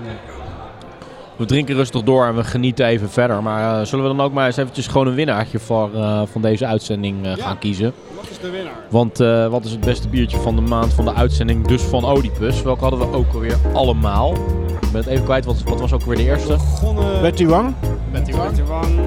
We 1.41 1.47
drinken 1.47 1.75
rustig 1.75 2.03
door 2.03 2.25
en 2.25 2.35
we 2.35 2.43
genieten 2.43 2.85
even 2.85 3.09
verder. 3.09 3.43
Maar 3.43 3.79
eh, 3.79 3.85
zullen 3.85 4.09
we 4.09 4.15
dan 4.15 4.25
ook 4.25 4.33
maar 4.33 4.45
eens 4.45 4.57
eventjes 4.57 4.87
gewoon 4.87 5.07
een 5.07 5.13
winnaartje 5.15 5.59
voor, 5.59 5.93
eh, 5.93 6.21
van 6.31 6.41
deze 6.41 6.65
uitzending 6.65 7.25
eh, 7.25 7.35
Ja. 7.35 7.43
gaan 7.43 7.59
kiezen? 7.59 7.93
wat 8.15 8.29
is 8.29 8.39
de 8.39 8.49
winnaar? 8.49 8.73
Want 8.89 9.19
eh, 9.19 9.47
wat 9.47 9.65
is 9.65 9.71
het 9.71 9.79
beste 9.79 10.07
biertje 10.09 10.37
van 10.37 10.55
de 10.55 10.61
maand 10.61 10.93
van 10.93 11.05
de 11.05 11.13
uitzending? 11.13 11.67
Dus 11.67 11.81
van 11.81 12.05
Oedipus. 12.11 12.61
Welke 12.61 12.81
hadden 12.81 12.99
we 12.99 13.15
ook 13.15 13.33
alweer 13.33 13.57
allemaal? 13.73 14.33
Ik 14.81 14.91
ben 14.91 15.01
het 15.01 15.05
even 15.05 15.23
kwijt. 15.23 15.45
Wat, 15.45 15.63
wat 15.63 15.79
was 15.79 15.93
ook 15.93 16.01
weer 16.03 16.15
de 16.15 16.23
eerste? 16.23 16.53
Begonnen 16.53 17.21
Betty 17.21 17.45
Wang? 17.45 17.73
Betty 18.11 18.31
Wang. 18.31 18.49
Betty 18.49 18.63
Wang, 18.63 18.99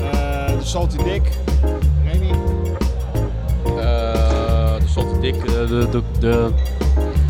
eh, 0.00 0.58
de 0.58 0.64
Salty 0.64 0.96
Dick. 1.02 1.22
Remy. 2.12 2.30
Eh, 3.64 4.74
de 4.78 4.88
Salty 4.88 5.20
Dick. 5.20 5.44
de, 5.46 5.86
de, 5.90 6.02
de 6.20 6.50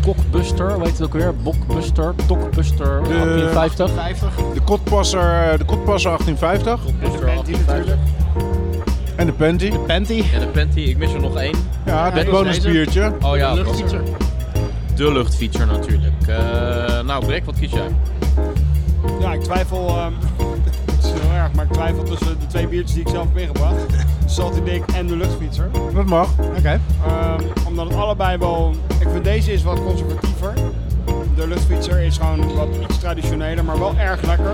Kokbuster. 0.03 0.71
Hoe 0.73 0.83
heet 0.83 0.91
het 0.91 1.01
ook 1.01 1.13
weer? 1.13 1.35
Bokbuster. 1.35 2.13
Tokbuster. 2.27 3.03
De- 3.03 3.49
1850. 3.53 4.33
50. 4.33 4.53
De 4.53 4.61
Kotpasser, 4.61 5.57
de 5.57 5.65
Kotpasser 5.65 6.11
1850. 6.17 6.79
En 7.01 7.11
de 7.11 7.17
Panty 7.25 7.51
natuurlijk. 7.51 7.97
En 9.15 9.25
de. 9.25 9.33
Panty. 9.33 9.65
En 10.33 10.39
de 10.39 10.47
Panty. 10.53 10.79
Ik 10.79 10.97
mis 10.97 11.13
er 11.13 11.19
nog 11.21 11.35
één. 11.37 11.55
Ja, 11.85 12.11
is 12.13 12.29
bonusbiertje. 12.29 13.13
Oh 13.21 13.37
ja, 13.37 13.53
de 13.53 13.59
er. 13.59 13.65
luchtfietser. 13.65 14.01
De 14.95 15.11
luchtfietser 15.11 15.67
natuurlijk. 15.67 16.27
Eh, 16.27 17.01
nou, 17.05 17.25
Brek, 17.25 17.45
wat 17.45 17.59
kies 17.59 17.71
jij? 17.71 17.87
Ja, 19.19 19.33
ik 19.33 19.41
twijfel. 19.41 19.87
ehm, 19.87 20.11
het 20.95 21.03
is 21.03 21.09
heel 21.21 21.31
erg, 21.33 21.51
maar 21.53 21.65
ik 21.65 21.71
twijfel 21.71 22.03
tussen 22.03 22.39
de 22.39 22.47
twee 22.47 22.67
biertjes 22.67 22.93
die 22.93 23.01
ik 23.01 23.09
zelf 23.09 23.25
heb 23.33 23.37
ingebracht. 23.37 23.89
De 23.89 23.97
Salty 24.25 24.63
Dick 24.63 24.83
en 24.95 25.07
de 25.07 25.15
Luchtfietser. 25.15 25.69
Dat 25.93 26.05
mag. 26.05 26.27
Oké. 26.57 26.79
Ehm, 27.07 27.41
omdat 27.67 27.87
het 27.87 27.95
allebei 27.95 28.37
wel... 28.37 28.75
Deze 29.23 29.51
is 29.51 29.63
wat 29.63 29.83
conservatiever. 29.83 30.53
De 31.35 31.47
Luchtfietser 31.47 31.99
is 31.99 32.17
gewoon 32.17 32.55
wat 32.55 32.67
iets 32.81 32.99
traditioneler, 32.99 33.65
maar 33.65 33.79
wel 33.79 33.95
erg 33.97 34.21
lekker. 34.21 34.53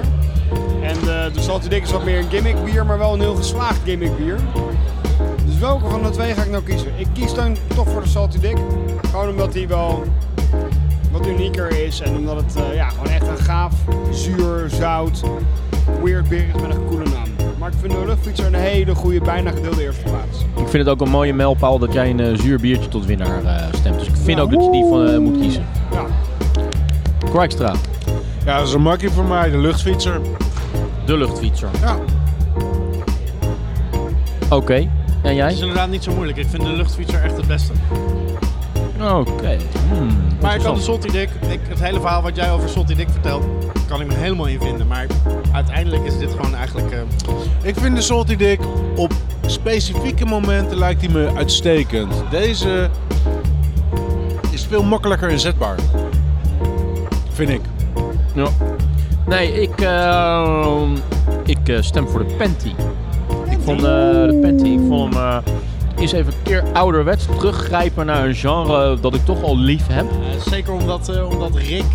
En 0.81 0.93
de, 0.93 1.29
de 1.33 1.41
Salty 1.41 1.67
Dick 1.67 1.83
is 1.83 1.91
wat 1.91 2.05
meer 2.05 2.17
een 2.17 2.29
gimmick 2.29 2.63
bier, 2.63 2.85
maar 2.85 2.97
wel 2.97 3.13
een 3.13 3.19
heel 3.19 3.35
geslaagd 3.35 3.79
gimmick 3.83 4.17
bier. 4.17 4.39
Dus 5.45 5.57
welke 5.59 5.89
van 5.89 6.03
de 6.03 6.09
twee 6.09 6.33
ga 6.33 6.43
ik 6.43 6.49
nou 6.49 6.63
kiezen? 6.63 6.91
Ik 6.95 7.07
kies 7.13 7.33
dan 7.33 7.57
toch 7.75 7.89
voor 7.89 8.01
de 8.01 8.07
Salty 8.07 8.39
Dick. 8.39 8.57
Gewoon 9.11 9.29
omdat 9.29 9.53
die 9.53 9.67
wel 9.67 10.03
wat 11.11 11.27
unieker 11.27 11.85
is 11.85 11.99
en 11.99 12.15
omdat 12.15 12.35
het 12.35 12.55
eh, 12.55 12.75
ja, 12.75 12.89
gewoon 12.89 13.07
echt 13.07 13.27
een 13.27 13.37
gaaf, 13.37 13.73
zuur, 14.11 14.69
zout, 14.69 15.23
weird 16.03 16.29
bier 16.29 16.45
is 16.55 16.61
met 16.61 16.75
een 16.75 16.85
coole 16.85 17.03
naam. 17.03 17.27
Maar 17.59 17.69
ik 17.69 17.75
vind 17.79 17.93
de 17.93 18.05
Luchtfietser 18.05 18.45
een 18.45 18.53
hele 18.53 18.95
goede, 18.95 19.21
bijna 19.21 19.51
gedeelde 19.51 19.81
eerste 19.83 20.03
plaats. 20.03 20.39
Ik 20.39 20.67
vind 20.67 20.73
het 20.73 20.87
ook 20.87 21.01
een 21.01 21.09
mooie 21.09 21.33
mijlpaal 21.33 21.79
dat 21.79 21.93
jij 21.93 22.09
een 22.09 22.19
eh, 22.19 22.37
zuur 22.39 22.59
biertje 22.59 22.89
tot 22.89 23.05
winnaar 23.05 23.43
eh, 23.43 23.73
stemt. 23.73 23.99
Dus 23.99 24.07
vind 24.25 24.39
ook 24.39 24.51
dat 24.51 24.63
je 24.65 24.71
die 24.71 24.85
van, 24.89 25.07
eh, 25.07 25.17
moet 25.17 25.37
kiezen. 25.39 25.65
Ja. 25.91 26.05
Krijkstra, 27.31 27.73
Ja, 28.45 28.57
dat 28.57 28.67
is 28.67 28.73
een 28.73 28.81
makkie 28.81 29.09
voor 29.09 29.23
mij. 29.23 29.49
De 29.49 29.57
luchtfietser. 29.57 30.19
de 31.05 31.17
luchtfietser. 31.17 31.69
Ja. 31.81 31.97
Oké, 34.49 34.73
en 34.75 34.89
Het 35.21 35.35
jij? 35.35 35.51
is 35.53 35.59
inderdaad 35.59 35.89
niet 35.89 36.03
zo 36.03 36.11
moeilijk. 36.13 36.37
Ik 36.37 36.45
vind 36.49 36.63
de 36.63 36.69
luchtfietser 36.73 37.23
echt 37.23 37.37
het 37.37 37.47
beste. 37.47 37.71
Oké. 39.01 39.57
Hmm, 39.93 40.07
Maar 40.41 40.55
ik 40.55 40.61
kan. 40.61 40.79
Salty 40.79 41.07
Dick, 41.11 41.29
ik, 41.49 41.59
het 41.67 41.79
hele 41.83 41.99
verhaal 41.99 42.21
wat 42.21 42.35
jij 42.35 42.51
over 42.51 42.69
Salty 42.69 42.95
Dick 42.95 43.09
vertelt, 43.09 43.43
kan 43.87 44.01
ik 44.01 44.07
me 44.07 44.13
helemaal 44.13 44.45
in 44.45 44.59
vinden. 44.61 44.87
Maar 44.87 45.05
uiteindelijk 45.51 46.03
is 46.05 46.17
dit 46.17 46.29
gewoon 46.31 46.55
eigenlijk... 46.55 46.91
eh, 46.91 46.99
Ik 47.61 47.75
vind 47.77 47.95
de 47.95 48.01
Salty 48.01 48.35
Dick 48.35 48.59
op 48.95 49.13
specifieke 49.45 50.25
momenten 50.25 50.77
lijkt 50.77 51.01
hij 51.01 51.09
me 51.13 51.31
uitstekend. 51.35 52.13
Deze 52.29 52.89
is 54.55 54.65
veel 54.65 54.83
makkelijker 54.83 55.29
inzetbaar. 55.29 55.75
Vind 57.31 57.49
ik. 57.49 57.61
Ja. 58.33 58.47
Nee, 59.27 59.61
ik, 59.61 59.81
eh, 59.81 60.81
ik 61.45 61.69
eh, 61.69 61.81
stem 61.81 62.07
voor 62.07 62.19
de 62.27 62.33
Penty. 62.37 62.71
Ik 63.49 63.57
vond 63.63 63.79
eh, 63.79 63.89
de 63.89 64.39
Penty, 64.41 64.67
ik 64.67 64.79
vond 64.87 65.13
hem 65.13 65.41
eens 65.97 66.11
even 66.11 66.33
een 66.33 66.41
keer 66.43 66.63
ouderwets 66.73 67.25
teruggrijpen 67.25 68.05
naar 68.05 68.25
een 68.25 68.35
genre 68.35 68.99
dat 68.99 69.15
ik 69.15 69.25
toch 69.25 69.43
al 69.43 69.57
lief 69.57 69.87
heb. 69.87 70.05
zeker 70.49 70.73
omdat, 70.73 71.25
omdat 71.29 71.55
Rick 71.55 71.85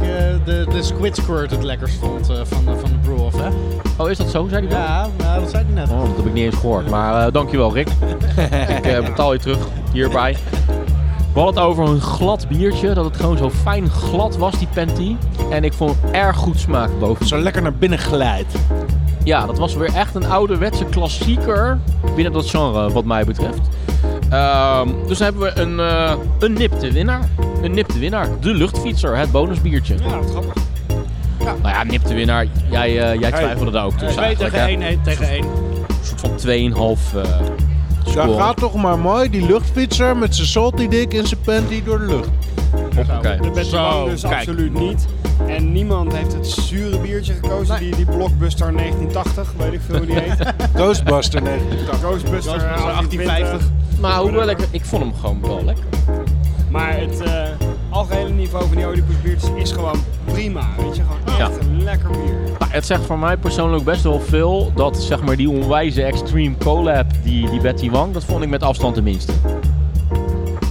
de, 0.44 0.66
de 0.70 0.82
Squid 0.82 1.16
Squirt 1.16 1.50
het 1.50 1.62
lekkerst 1.62 1.98
vond 1.98 2.26
van, 2.26 2.64
de- 2.64 2.76
van 2.80 2.90
de 2.90 2.96
Brew-Off, 3.02 3.36
hè? 3.40 3.48
Oh, 3.96 4.10
is 4.10 4.18
dat 4.18 4.30
zo? 4.30 4.46
Zei 4.48 4.66
hij 4.66 4.76
dat? 4.76 4.86
Ja, 4.88 5.08
nou, 5.18 5.40
dat 5.40 5.50
zei 5.50 5.64
hij 5.64 5.74
net. 5.74 5.90
Oh, 5.90 6.00
dat 6.00 6.16
heb 6.16 6.26
ik 6.26 6.32
niet 6.32 6.44
eens 6.44 6.54
gehoord. 6.54 6.90
Maar 6.90 7.32
dankjewel, 7.32 7.74
Rick. 7.74 7.88
ik 8.82 9.04
betaal 9.04 9.32
je 9.32 9.38
terug 9.38 9.58
hierbij. 9.92 10.36
We 11.32 11.40
hadden 11.40 11.62
het 11.62 11.72
over 11.72 11.84
een 11.84 12.00
glad 12.00 12.48
biertje. 12.48 12.94
Dat 12.94 13.04
het 13.04 13.16
gewoon 13.16 13.36
zo 13.36 13.50
fijn 13.50 13.90
glad 13.90 14.36
was, 14.36 14.58
die 14.58 14.68
Penty. 14.74 15.16
En 15.50 15.64
ik 15.64 15.72
vond 15.72 15.96
hem 16.00 16.14
erg 16.14 16.36
goed 16.36 16.60
smaak 16.60 16.98
boven. 16.98 17.26
Zo 17.26 17.38
lekker 17.38 17.62
naar 17.62 17.74
binnen 17.74 17.98
glijdt. 17.98 18.54
Ja, 19.24 19.46
dat 19.46 19.58
was 19.58 19.74
weer 19.74 19.94
echt 19.94 20.14
een 20.14 20.26
ouderwetse 20.26 20.84
klassieker 20.84 21.78
binnen 22.14 22.32
dat 22.32 22.50
genre, 22.50 22.90
wat 22.90 23.04
mij 23.04 23.24
betreft. 23.24 23.60
Ehm, 24.30 24.88
dus 25.06 25.18
dan 25.18 25.26
hebben 25.26 25.42
we 25.54 25.60
een, 25.60 25.80
eh, 25.80 26.12
een 26.38 26.52
nipte 26.52 26.92
winnaar. 26.92 27.28
Een 27.62 27.74
nipte 27.74 27.98
winnaar. 27.98 28.28
De 28.40 28.54
luchtfietser, 28.54 29.16
het 29.16 29.30
bonusbiertje. 29.30 29.94
Ja, 29.94 30.18
wat 30.18 30.30
grappig. 30.30 30.62
Nou 31.38 31.74
ja, 31.74 31.82
nipte 31.82 32.14
winnaar. 32.14 32.46
Jij, 32.70 33.10
eh, 33.10 33.20
jij 33.20 33.30
twijfelde 33.30 33.70
daar 33.70 33.84
ook 33.84 33.92
tussen 33.92 34.10
2 34.10 34.24
eigenlijk, 34.24 34.54
tegen 34.54 34.66
hè? 34.66 34.72
1, 34.72 34.78
nee, 34.78 35.00
tegen 35.02 35.30
1. 35.32 35.44
Een 35.44 35.96
soort 36.02 36.20
van 36.20 36.36
2,5 36.36 37.14
eh 38.10 38.16
Daar 38.16 38.24
score. 38.28 38.42
gaat 38.42 38.56
toch 38.56 38.74
maar 38.74 38.98
mooi 38.98 39.30
die 39.30 39.46
luchtfietser 39.46 40.16
met 40.16 40.34
zijn 40.34 40.46
Salty 40.48 40.88
Dick 40.88 41.14
en 41.14 41.26
zijn 41.26 41.40
panty 41.44 41.82
door 41.82 41.98
de 41.98 42.04
lucht. 42.06 42.28
Oké. 43.16 43.38
De 43.42 43.50
Betty 43.50 43.68
Zo, 43.70 43.76
Wang 43.82 44.10
dus 44.10 44.22
kijk. 44.22 44.34
absoluut 44.34 44.74
niet. 44.78 45.06
En 45.46 45.72
niemand 45.72 46.12
heeft 46.16 46.32
het 46.32 46.46
zure 46.46 46.98
biertje 46.98 47.32
gekozen. 47.32 47.78
Die, 47.78 47.96
die 47.96 48.04
Blockbuster 48.04 48.72
1980, 48.76 49.52
weet 49.56 49.72
ik 49.72 49.80
veel 49.86 49.96
hoe 49.96 50.06
die 50.06 50.18
heet. 50.18 50.36
Ghostbuster 50.74 51.44
1980. 51.44 51.98
Ghostbuster 51.98 51.98
Ghostbuster 51.98 52.58
1850. 52.58 53.68
Maar 54.00 54.18
hoewel 54.18 54.48
ik, 54.48 54.58
ik 54.70 54.84
vond 54.84 55.02
hem 55.02 55.14
gewoon 55.20 55.40
wel 55.42 55.64
lekker. 55.64 55.84
Maar 56.70 56.98
het 56.98 57.20
eh, 57.20 57.42
algehele 57.90 58.30
niveau 58.30 58.66
van 58.66 58.76
die 58.76 58.86
Oedipus 58.86 59.20
biertjes 59.22 59.50
is 59.56 59.72
gewoon 59.72 60.04
prima. 60.24 60.68
Weet 60.78 60.96
je, 60.96 61.02
gewoon 61.02 61.38
Ja. 61.38 61.44
echt 61.48 61.60
een 61.60 61.82
lekker 61.82 62.10
bier. 62.10 62.34
Nou, 62.58 62.70
het 62.72 62.86
zegt 62.86 63.04
voor 63.04 63.18
mij 63.18 63.36
persoonlijk 63.36 63.84
best 63.84 64.02
wel 64.02 64.20
veel 64.20 64.72
dat 64.74 64.96
zeg 65.02 65.22
maar, 65.22 65.36
die 65.36 65.50
onwijze 65.50 66.02
extreme 66.02 66.54
collab, 66.58 67.06
die, 67.22 67.50
die 67.50 67.60
Betty 67.60 67.90
Wang, 67.90 68.12
dat 68.12 68.24
vond 68.24 68.42
ik 68.42 68.48
met 68.48 68.62
afstand 68.62 68.94
de 68.94 69.02
minste. 69.02 69.32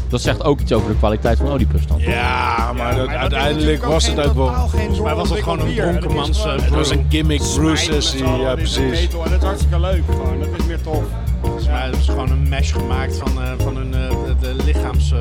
Dat 0.09 0.21
zegt 0.21 0.43
ook 0.43 0.59
iets 0.59 0.73
over 0.73 0.89
de 0.91 0.97
kwaliteit 0.97 1.37
van 1.37 1.51
Oedipus 1.51 1.87
dan. 1.87 1.99
Ja, 1.99 2.73
maar, 2.73 2.95
Maar 2.95 3.03
is 3.03 3.07
uiteindelijk 3.07 3.85
was 3.85 4.07
het 4.07 4.19
ook 4.27 4.33
wel... 4.33 4.53
Volgens 4.67 4.99
mij 5.01 5.15
was 5.15 5.29
het 5.29 5.39
gewoon 5.39 5.59
een 5.59 5.75
dronkenmans, 5.75 6.29
is 6.29 6.43
eh, 6.43 6.51
Het 6.51 6.69
was 6.69 6.89
een 6.89 7.05
gimmick 7.09 7.41
allen, 7.41 8.39
ja 8.39 8.51
is 8.51 8.53
precies. 8.53 9.07
En 9.13 9.29
dat 9.29 9.31
is 9.31 9.43
hartstikke 9.43 9.79
leuk 9.79 10.03
gewoon. 10.09 10.39
Dat 10.39 10.47
is 10.57 10.65
meer 10.65 10.81
tof. 10.81 11.03
Volgens 11.41 11.67
mij 11.67 11.81
hebben 11.81 12.01
ze 12.03 12.11
gewoon 12.11 12.31
een 12.31 12.49
mesh 12.49 12.73
gemaakt 12.73 13.17
van, 13.17 13.41
eh, 13.43 13.51
van 13.57 13.75
hun 13.75 13.93
eh, 13.93 14.09
de, 14.09 14.35
de 14.39 14.63
lichaams... 14.63 15.13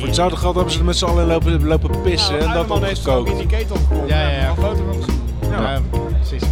Voor 0.00 0.08
hetzelfde 0.08 0.36
geld 0.36 0.54
hebben 0.54 0.72
ze 0.72 0.78
er 0.78 0.84
met 0.84 0.96
z'n 0.96 1.04
allen 1.04 1.26
lopen, 1.26 1.66
lopen 1.66 2.00
pissen 2.02 2.30
Nou, 2.30 2.42
en 2.42 2.46
dat 2.46 2.56
Uiderman 2.56 2.84
heeft 2.84 3.04
het 3.04 3.14
ook 3.14 3.28
in 3.28 3.34
opgekookt. 3.70 4.08
Ja, 4.08 4.20
ja, 4.20 4.30
ja. 4.30 4.54
Foto 4.54 4.84
van 4.90 5.02
gezien. 5.02 5.20
Ja, 5.50 5.80
precies. 6.18 6.42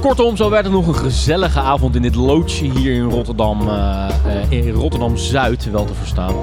Kortom, 0.00 0.36
zo 0.36 0.50
werd 0.50 0.64
het 0.64 0.72
nog 0.72 0.86
een 0.86 0.94
gezellige 0.94 1.60
avond 1.60 1.96
in 1.96 2.02
dit 2.02 2.14
loodsje 2.14 2.64
hier 2.64 2.94
in 2.94 3.10
Rotterdam, 3.10 3.68
eh, 3.68 4.08
eh, 4.26 4.66
in 4.66 4.72
Rotterdam 4.72 5.16
Zuid, 5.16 5.70
wel 5.70 5.84
te 5.84 5.94
verstaan. 5.94 6.34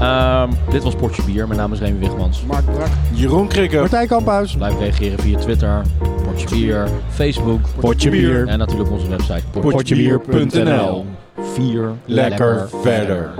Ehm, 0.00 0.50
dit 0.70 0.82
was 0.82 0.94
Potje 0.94 1.22
Bier. 1.22 1.46
Mijn 1.46 1.58
naam 1.58 1.72
is 1.72 1.78
Remy 1.78 1.98
Wigmans. 1.98 2.42
Mark 2.46 2.64
Brak. 2.64 2.88
Jeroen 3.12 3.48
Krikke. 3.48 3.78
Martijn 3.78 4.08
Kamphuis. 4.08 4.56
Blijf 4.56 4.78
reageren 4.78 5.18
via 5.18 5.38
Twitter, 5.38 5.82
Potje 6.24 6.48
Bier, 6.48 6.88
Facebook, 7.10 7.60
Potje 7.80 8.10
Bier. 8.10 8.48
en 8.48 8.58
natuurlijk 8.58 8.90
onze 8.90 9.08
website 9.08 9.42
Potjebier.nl. 9.60 11.06
Vier 11.54 11.92
Lekker 12.04 12.68
verder. 12.82 13.30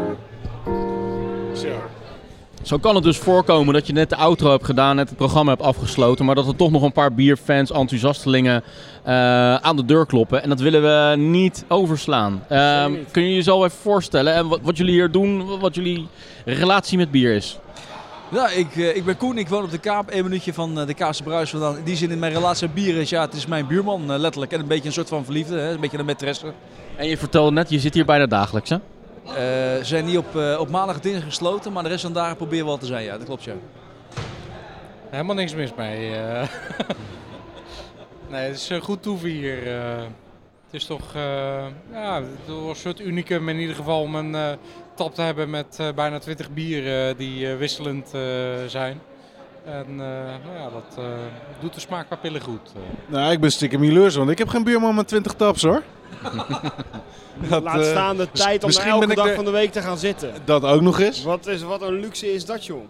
Zo 2.62 2.78
kan 2.78 2.94
het 2.94 3.04
dus 3.04 3.18
voorkomen 3.18 3.74
dat 3.74 3.86
je 3.86 3.92
net 3.92 4.10
de 4.10 4.16
outro 4.16 4.50
hebt 4.50 4.64
gedaan, 4.64 4.96
net 4.96 5.08
het 5.08 5.18
programma 5.18 5.50
hebt 5.50 5.62
afgesloten, 5.62 6.24
maar 6.24 6.34
dat 6.34 6.46
er 6.46 6.56
toch 6.56 6.70
nog 6.70 6.82
een 6.82 6.92
paar 6.92 7.14
bierfans, 7.14 7.70
enthousiastelingen 7.70 8.62
eh, 9.02 9.54
aan 9.54 9.76
de 9.76 9.84
deur 9.84 10.06
kloppen. 10.06 10.42
En 10.42 10.48
dat 10.48 10.60
willen 10.60 10.82
we 10.82 11.16
niet 11.16 11.64
overslaan. 11.68 12.44
Ehm, 12.48 12.92
niet. 12.92 13.10
kun 13.10 13.22
je 13.22 13.34
jezelf 13.34 13.64
even 13.64 13.78
voorstellen 13.78 14.34
en 14.34 14.48
wat, 14.48 14.60
wat 14.62 14.76
jullie 14.76 14.92
hier 14.92 15.10
doen, 15.10 15.58
wat 15.60 15.74
jullie 15.74 16.06
relatie 16.44 16.98
met 16.98 17.10
bier 17.10 17.34
is? 17.34 17.58
Ja, 18.28 18.48
ik, 18.48 18.76
eh, 18.76 18.96
ik 18.96 19.04
ben 19.04 19.16
Koen, 19.16 19.38
ik 19.38 19.48
woon 19.48 19.64
op 19.64 19.70
de 19.70 19.78
Kaap, 19.78 20.10
één 20.10 20.24
minuutje 20.24 20.52
van 20.52 20.80
eh, 20.80 20.86
de 20.86 20.94
Kaapse 20.94 21.22
Bruis 21.22 21.50
vandaan. 21.50 21.76
In 21.76 21.84
die 21.84 21.96
zin 21.96 22.10
in 22.10 22.18
mijn 22.18 22.32
relatie 22.32 22.66
met 22.66 22.74
bier 22.74 22.96
is, 22.96 23.10
ja, 23.10 23.20
het 23.20 23.34
is 23.34 23.46
mijn 23.46 23.66
buurman 23.66 24.16
letterlijk. 24.16 24.52
En 24.52 24.60
een 24.60 24.66
beetje 24.66 24.86
een 24.86 24.92
soort 24.92 25.08
van 25.08 25.24
verliefde, 25.24 25.58
hè? 25.58 25.70
een 25.70 25.80
beetje 25.80 25.98
een 25.98 26.10
maîtresse. 26.10 26.46
En 26.96 27.08
je 27.08 27.16
vertelde 27.16 27.50
net, 27.50 27.70
je 27.70 27.78
zit 27.78 27.94
hier 27.94 28.04
bijna 28.04 28.26
dagelijks 28.26 28.70
hè? 28.70 28.76
Eh, 29.26 29.34
ze 29.34 29.80
zijn 29.82 30.04
niet 30.04 30.18
op, 30.18 30.36
eh, 30.36 30.56
op 30.60 30.68
maandag 30.68 30.96
en 30.96 31.02
dinsdag 31.02 31.24
gesloten, 31.24 31.72
maar 31.72 31.82
de 31.82 31.88
rest 31.88 32.02
van 32.02 32.12
de 32.12 32.18
dagen 32.18 32.36
proberen 32.36 32.64
we 32.64 32.70
wel 32.70 32.78
te 32.78 32.86
zijn, 32.86 33.04
ja, 33.04 33.16
dat 33.18 33.26
klopt 33.26 33.44
ja. 33.44 33.54
Helemaal 35.10 35.34
niks 35.34 35.54
mis 35.54 35.74
mee. 35.74 36.14
eh. 36.14 36.48
nee, 38.30 38.46
het 38.46 38.56
is 38.56 38.70
goed 38.82 39.02
toeven 39.02 39.28
hier. 39.28 39.66
het 40.64 40.70
is 40.70 40.84
toch 40.84 41.14
ja, 41.92 42.22
het 42.22 42.48
een 42.48 42.76
soort 42.76 43.00
unicum 43.00 43.48
in 43.48 43.58
ieder 43.58 43.76
geval 43.76 44.00
om 44.00 44.14
een 44.14 44.58
tap 44.94 45.14
te 45.14 45.22
hebben 45.22 45.50
met 45.50 45.78
bijna 45.94 46.18
20 46.18 46.50
bieren 46.50 47.16
die 47.16 47.46
wisselend 47.48 48.08
zijn. 48.66 49.00
En 49.64 49.86
eh, 49.90 49.96
nou 50.44 50.56
ja, 50.58 50.70
dat 50.70 50.98
eh, 50.98 51.04
doet 51.60 51.74
de 51.74 51.80
smaakpapillen 51.80 52.40
goed. 52.40 52.72
eh. 52.74 52.80
Nou, 53.12 53.32
ik 53.32 53.40
ben 53.40 53.52
stiekem 53.52 53.84
jaloers, 53.84 54.14
want 54.14 54.30
ik 54.30 54.38
heb 54.38 54.48
geen 54.48 54.64
buurman 54.64 54.94
met 54.94 55.08
20 55.08 55.32
taps 55.34 55.62
hoor. 55.62 55.82
Dat, 57.48 57.62
Laat 57.62 57.84
staan 57.84 58.16
de 58.16 58.30
tijd 58.32 58.60
om 58.62 58.66
misschien 58.68 58.88
elke 58.90 59.00
ben 59.00 59.10
ik 59.10 59.16
dag 59.16 59.26
de- 59.26 59.34
van 59.34 59.44
de 59.44 59.50
week 59.50 59.72
te 59.72 59.80
gaan 59.82 59.98
zitten. 59.98 60.32
Dat 60.44 60.64
ook 60.64 60.80
nog 60.80 61.00
eens. 61.00 61.22
Wat, 61.22 61.46
is, 61.46 61.62
wat 61.62 61.82
een 61.82 62.00
luxe 62.00 62.32
is 62.34 62.44
dat, 62.44 62.66
joh. 62.66 62.82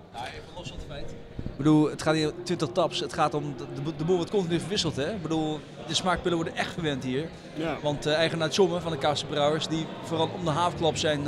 Ik 1.36 1.56
bedoel, 1.68 1.90
het 1.90 2.02
gaat 2.02 2.14
niet 2.14 2.26
om 2.26 2.32
20 2.44 2.68
taps, 2.72 3.00
het 3.00 3.12
gaat 3.12 3.34
om, 3.34 3.54
de, 3.56 3.64
de, 3.84 3.92
de 3.96 4.04
boel 4.04 4.16
wordt 4.16 4.30
continu 4.30 4.58
verwisseld 4.60 4.96
hè. 4.96 5.10
Ik 5.12 5.22
bedoel, 5.22 5.60
de 5.86 5.94
smaakpillen 5.94 6.36
worden 6.36 6.56
echt 6.56 6.72
verwend 6.72 7.04
hier. 7.04 7.28
Ja. 7.54 7.76
Want 7.82 8.06
eh 8.06 8.14
eigenaar 8.14 8.48
Tjomme 8.50 8.80
van 8.80 8.90
de 8.92 8.98
Kaapse 8.98 9.26
Brouwers, 9.26 9.68
die 9.68 9.86
vooral 10.02 10.30
om 10.38 10.44
de 10.44 10.50
haafklap 10.50 10.96
zijn, 10.96 11.18
eh, 11.18 11.24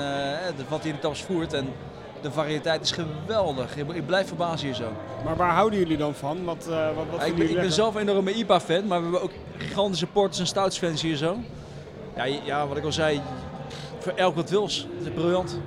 de- 0.57 0.65
wat 0.69 0.81
hij 0.81 0.89
in 0.89 0.95
de 0.95 1.01
taps 1.03 1.23
voert. 1.23 1.53
En 1.53 1.67
de 2.25 2.31
variëteit 2.33 2.83
is 2.83 2.91
geweldig. 2.93 3.77
Ik, 3.77 3.93
ik 3.93 4.07
blijf 4.07 4.27
verbazen 4.27 4.66
hier 4.66 4.77
zo. 4.77 4.93
Maar 5.25 5.37
waar 5.37 5.53
houden 5.53 5.79
jullie 5.79 5.97
dan 5.97 6.14
van? 6.14 6.45
Wat, 6.45 6.66
eh, 6.70 6.87
wat, 6.97 7.05
wat 7.11 7.20
Ja, 7.20 7.27
ik, 7.27 7.33
ben, 7.33 7.41
jullie 7.41 7.55
ik 7.57 7.61
ben 7.62 7.72
zelf 7.72 7.95
een 7.95 8.01
enorme 8.01 8.35
IPA-fan, 8.35 8.87
maar 8.87 8.99
we 8.99 9.03
hebben 9.05 9.22
ook 9.22 9.33
gigantische 9.59 10.07
porters 10.07 10.39
en 10.39 10.47
stoutsfans 10.47 11.03
hier 11.03 11.16
zo. 11.16 11.37
Ja, 12.16 12.25
ja, 12.45 12.66
wat 12.66 12.77
ik 12.77 12.85
al 12.85 12.93
zei, 12.93 13.20
voor 13.99 14.12
elk 14.16 14.35
wat 14.35 14.51
wils. 14.51 14.87
Het 14.99 15.07
is 15.07 15.12
briljant. 15.14 15.61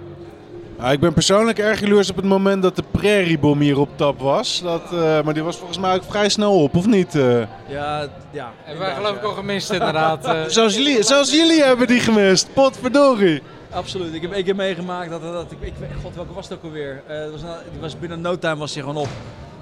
Ja, 0.80 0.92
ik 0.92 1.00
ben 1.00 1.14
persoonlijk 1.14 1.60
erg 1.60 1.80
jaloers 1.80 2.10
op 2.10 2.16
het 2.16 2.26
moment 2.26 2.62
dat 2.62 2.76
de 2.76 2.84
prairiebom 2.92 3.60
hier 3.60 3.80
op 3.80 3.90
tap 3.96 4.20
was. 4.20 4.62
Dat, 4.64 4.84
eh, 4.94 5.22
maar 5.22 5.34
die 5.34 5.44
was 5.44 5.58
volgens 5.58 5.80
mij 5.80 5.96
ook 5.96 6.04
vrij 6.04 6.30
snel 6.30 6.62
op, 6.62 6.76
of 6.76 6.86
niet? 6.86 7.16
eh? 7.16 7.40
Ja, 7.68 8.08
ja. 8.32 8.52
En 8.66 8.80
wij 8.80 8.94
geloof 8.94 9.16
ik 9.16 9.24
al 9.24 9.32
gemist 9.32 9.72
inderdaad. 9.72 10.36
Zelfs, 10.48 10.76
jullie, 10.76 11.04
zelfs 11.04 11.32
jullie 11.32 11.64
hebben 11.64 11.88
die 11.88 12.00
gemist. 12.00 12.48
Potverdorie. 12.54 13.42
Absoluut. 13.72 14.14
Ik 14.14 14.22
heb 14.22 14.32
één 14.32 14.44
keer 14.44 14.56
meegemaakt 14.56 15.10
dat, 15.10 15.22
dat 15.22 15.52
ik, 15.52 15.58
ik, 15.62 15.74
god 16.04 16.16
welke 16.16 16.34
was 16.34 16.50
het 16.50 16.58
ook 16.58 16.64
alweer? 16.64 17.04
Eh, 17.08 17.20
het 17.20 17.32
was, 17.32 17.42
was 17.80 18.00
binnen 18.00 18.22
no 18.22 18.38
time 18.38 18.56
was 18.56 18.74
hij 18.74 18.82
gewoon 18.84 18.98
op. 18.98 19.08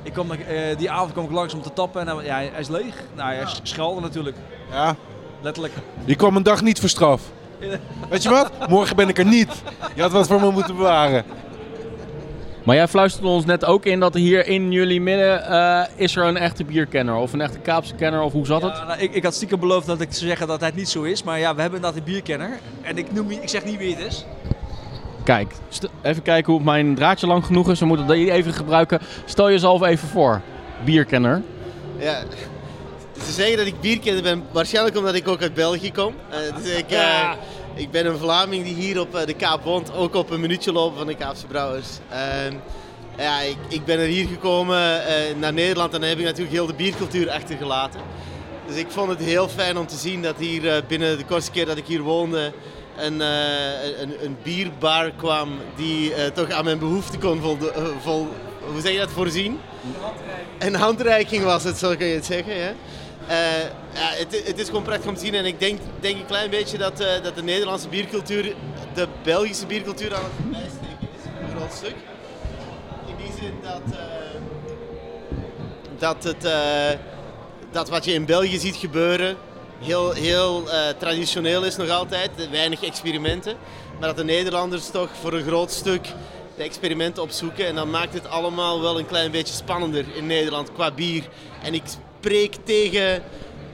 Ik 0.03 0.13
kwam, 0.13 0.31
eh, 0.31 0.77
die 0.77 0.91
avond 0.91 1.11
kwam 1.11 1.25
ik 1.25 1.31
langs 1.31 1.53
om 1.53 1.61
te 1.61 1.73
tappen 1.73 2.01
en 2.01 2.15
hij, 2.15 2.25
ja, 2.25 2.35
hij 2.35 2.59
is 2.59 2.67
leeg. 2.67 2.95
Nou, 3.15 3.33
hij 3.33 3.43
schelde 3.63 4.01
natuurlijk, 4.01 4.37
Ja, 4.71 4.95
letterlijk. 5.41 5.73
je 6.05 6.15
kwam 6.15 6.35
een 6.35 6.43
dag 6.43 6.61
niet 6.61 6.79
voor 6.79 6.89
straf. 6.89 7.21
Weet 8.09 8.23
je 8.23 8.29
wat? 8.29 8.67
Morgen 8.69 8.95
ben 8.95 9.09
ik 9.09 9.17
er 9.17 9.25
niet. 9.25 9.61
Je 9.95 10.01
had 10.01 10.11
wat 10.11 10.27
voor 10.27 10.39
me 10.39 10.51
moeten 10.51 10.75
bewaren. 10.75 11.23
Maar 12.65 12.75
jij 12.75 12.87
fluisterde 12.87 13.27
ons 13.27 13.45
net 13.45 13.65
ook 13.65 13.85
in 13.85 13.99
dat 13.99 14.13
hier 14.13 14.47
in 14.47 14.71
jullie 14.71 15.01
midden 15.01 15.47
eh, 15.47 15.83
is 15.95 16.15
er 16.15 16.23
een 16.23 16.37
echte 16.37 16.63
bierkenner 16.63 17.15
of 17.15 17.33
een 17.33 17.41
echte 17.41 17.59
Kaapse 17.59 17.95
kenner 17.95 18.21
of 18.21 18.31
hoe 18.31 18.45
zat 18.45 18.61
het? 18.61 18.73
Nou, 18.87 18.99
ik, 18.99 19.13
ik 19.13 19.23
had 19.23 19.33
stiekem 19.33 19.59
beloofd 19.59 19.87
dat 19.87 20.01
ik 20.01 20.07
zou 20.11 20.25
zeggen 20.27 20.47
dat 20.47 20.61
het 20.61 20.75
niet 20.75 20.89
zo 20.89 21.03
is, 21.03 21.23
maar 21.23 21.39
ja, 21.39 21.55
we 21.55 21.61
hebben 21.61 21.79
inderdaad 21.79 21.99
een 21.99 22.11
bierkenner. 22.11 22.59
En 22.81 22.97
ik, 22.97 23.11
noem, 23.11 23.31
ik 23.31 23.49
zeg 23.49 23.65
niet 23.65 23.77
wie 23.77 23.95
het 23.95 24.05
is. 24.05 24.25
Kijk, 25.23 25.53
even 26.01 26.21
kijken 26.21 26.53
hoe 26.53 26.63
mijn 26.63 26.95
draadje 26.95 27.27
lang 27.27 27.45
genoeg 27.45 27.69
is. 27.69 27.79
We 27.79 27.85
moeten 27.85 28.07
die 28.07 28.31
even 28.31 28.53
gebruiken. 28.53 28.99
Stel 29.25 29.51
jezelf 29.51 29.81
even 29.81 30.07
voor, 30.07 30.41
bierkenner. 30.85 31.41
Ja. 31.97 32.23
Ze 33.25 33.31
zeggen 33.31 33.57
dat 33.57 33.65
ik 33.65 33.79
bierkenner 33.79 34.23
ben, 34.23 34.43
waarschijnlijk 34.51 34.97
omdat 34.97 35.15
ik 35.15 35.27
ook 35.27 35.41
uit 35.41 35.53
België 35.53 35.91
kom. 35.91 36.13
Eh, 36.29 36.37
dus 36.55 36.73
ik, 36.73 36.91
eh, 36.91 37.31
ik 37.75 37.91
ben 37.91 38.05
een 38.05 38.17
Vlaming 38.17 38.63
die 38.63 38.75
hier 38.75 38.99
op 38.99 39.15
eh, 39.15 39.25
de 39.25 39.33
Kaap 39.33 39.63
woont, 39.63 39.93
ook 39.93 40.15
op 40.15 40.29
een 40.29 40.39
minuutje 40.39 40.71
lopen 40.71 40.97
van 40.97 41.07
de 41.07 41.15
Kaapse 41.15 41.45
Brouwers. 41.45 41.87
Ehm, 42.09 42.53
ja, 43.17 43.41
ik, 43.41 43.57
ik 43.67 43.85
ben 43.85 43.99
er 43.99 44.07
hier 44.07 44.27
gekomen 44.27 45.05
eh, 45.05 45.35
naar 45.39 45.53
Nederland 45.53 45.93
en 45.93 45.99
dan 45.99 46.09
heb 46.09 46.17
ik 46.19 46.25
natuurlijk 46.25 46.55
heel 46.55 46.65
de 46.65 46.73
biercultuur 46.73 47.29
achtergelaten. 47.29 47.99
Dus 48.67 48.75
ik 48.75 48.87
vond 48.89 49.09
het 49.09 49.19
heel 49.19 49.49
fijn 49.49 49.77
om 49.77 49.87
te 49.87 49.97
zien 49.97 50.21
dat 50.21 50.35
hier 50.37 50.69
eh, 50.69 50.81
binnen 50.87 51.17
de 51.17 51.25
kortste 51.25 51.51
keer 51.51 51.65
dat 51.65 51.77
ik 51.77 51.85
hier 51.85 52.01
woonde 52.01 52.53
een, 52.97 53.19
een, 53.19 54.23
een 54.23 54.37
bierbar 54.43 55.11
kwam 55.11 55.49
die 55.75 56.31
toch 56.33 56.49
aan 56.49 56.63
mijn 56.63 56.79
behoefte 56.79 57.17
kon 57.17 57.41
voldo- 57.41 57.69
eh, 57.69 57.83
vol, 58.01 58.27
hoe 58.71 58.81
zeg 58.81 58.91
je 58.91 58.97
dat, 58.97 59.11
voorzien. 59.11 59.59
Een 60.59 60.75
handreiking 60.75 61.43
was 61.43 61.63
het, 61.63 61.77
zo 61.77 61.95
kun 61.95 62.07
je 62.07 62.15
het 62.15 62.25
zeggen. 62.25 62.75
Eh, 63.27 63.61
ja, 63.93 64.09
het, 64.09 64.41
het 64.45 64.59
is 64.59 64.67
gewoon 64.67 64.83
prachtig 64.83 65.07
om 65.07 65.15
te 65.15 65.19
zien 65.19 65.33
en 65.33 65.45
ik 65.45 65.59
denk, 65.59 65.79
denk 65.99 66.19
een 66.19 66.25
klein 66.25 66.49
beetje 66.49 66.77
dat, 66.77 66.99
eh, 66.99 67.23
dat 67.23 67.35
de 67.35 67.43
Nederlandse 67.43 67.87
biercultuur 67.87 68.55
de 68.93 69.07
Belgische 69.23 69.65
biercultuur 69.65 70.15
aan 70.15 70.23
het 70.23 70.51
bijsteken 70.51 71.07
is, 71.17 71.25
een 71.41 71.57
groot 71.57 71.73
stuk. 71.73 71.95
In 73.07 73.15
die 73.17 73.33
zin 73.41 73.53
dat, 73.61 73.81
eh, 73.91 73.99
dat, 75.97 76.23
het, 76.23 76.47
dat 77.71 77.89
wat 77.89 78.05
je 78.05 78.13
in 78.13 78.25
België 78.25 78.59
ziet 78.59 78.75
gebeuren 78.75 79.37
heel, 79.79 80.11
heel 80.11 80.63
traditioneel 80.97 81.63
is 81.63 81.75
nog 81.75 81.89
altijd, 81.89 82.49
weinig 82.49 82.83
experimenten. 82.83 83.57
Maar 83.99 84.07
dat 84.07 84.17
de 84.17 84.23
Nederlanders 84.23 84.89
toch 84.89 85.09
voor 85.21 85.33
een 85.33 85.43
groot 85.43 85.71
stuk 85.71 86.07
de 86.55 86.63
experimenten 86.63 87.23
opzoeken. 87.23 87.67
En 87.67 87.75
dan 87.75 87.89
maakt 87.89 88.13
het 88.13 88.27
allemaal 88.27 88.81
wel 88.81 88.99
een 88.99 89.05
klein 89.05 89.31
beetje 89.31 89.53
spannender 89.53 90.05
in 90.15 90.25
Nederland 90.25 90.73
qua 90.73 90.91
bier. 90.91 91.23
En 91.63 91.73
ik 91.73 91.83
spreek 92.25 92.55
tegen 92.63 93.21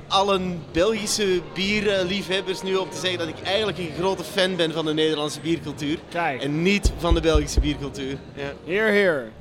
alle 0.07 0.39
Belgische 0.71 1.41
bierliefhebbers 1.53 2.61
nu 2.61 2.75
op 2.75 2.91
te 2.91 2.97
zeggen 2.99 3.19
dat 3.19 3.27
ik 3.27 3.35
eigenlijk 3.43 3.77
een 3.77 3.91
grote 3.99 4.23
fan 4.23 4.55
ben 4.55 4.71
van 4.73 4.85
de 4.85 4.93
Nederlandse 4.93 5.39
biercultuur. 5.39 5.97
Kijk, 6.09 6.41
En 6.43 6.61
niet 6.61 6.91
van 6.97 7.13
de 7.13 7.21
Belgische 7.21 7.59
biercultuur. 7.59 8.17
Ja. 8.35 8.53
heer, 8.65 8.85
heer. 8.87 9.31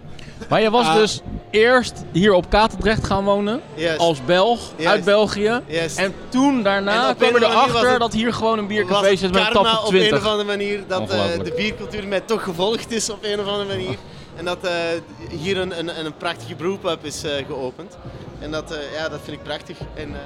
Maar 0.48 0.60
je 0.60 0.70
was 0.70 0.86
Ah. 0.86 0.94
dus 0.94 1.20
eerst 1.50 2.04
hier 2.12 2.32
op 2.32 2.50
Katendrecht 2.50 3.06
gaan 3.06 3.24
wonen, 3.24 3.60
Yes. 3.74 3.96
als 3.98 4.24
Belg, 4.24 4.60
uit. 4.84 5.04
België. 5.04 5.60
Yes. 5.66 5.94
En 5.96 6.14
toen 6.28 6.56
En 6.56 6.62
daarna 6.62 7.10
op 7.10 7.18
kwam 7.18 7.34
je 7.38 7.44
erachter 7.46 7.98
dat 7.98 8.12
hier 8.12 8.32
gewoon 8.32 8.58
een 8.58 8.66
biercafé 8.66 9.16
zit 9.16 9.32
met 9.32 9.46
een 9.46 9.52
karma 9.52 9.70
tap 9.70 9.80
op 9.80 9.86
op 9.86 9.92
een 9.92 9.98
20. 9.98 10.18
of 10.18 10.26
andere 10.26 10.48
manier 10.48 10.80
dat 10.88 11.10
eh, 11.10 11.24
de 11.44 11.52
biercultuur 11.56 12.06
mij 12.08 12.20
toch 12.20 12.42
gevolgd 12.42 12.92
is 12.92 13.10
op 13.10 13.18
een 13.24 13.40
of 13.40 13.46
andere 13.46 13.68
manier. 13.68 13.96
En 14.40 14.46
dat 14.46 14.58
eh, 14.64 14.72
hier 15.30 15.58
een, 15.58 15.78
een, 15.78 16.04
een 16.04 16.16
prachtige 16.16 16.54
brewpub 16.54 17.04
is 17.04 17.22
eh, 17.24 17.46
geopend. 17.46 17.96
En 18.38 18.50
dat, 18.50 18.70
eh, 18.72 18.78
ja, 18.94 19.08
dat 19.08 19.20
vind 19.24 19.36
ik 19.36 19.42
prachtig. 19.42 19.76
En, 19.94 20.08
eh, 20.14 20.20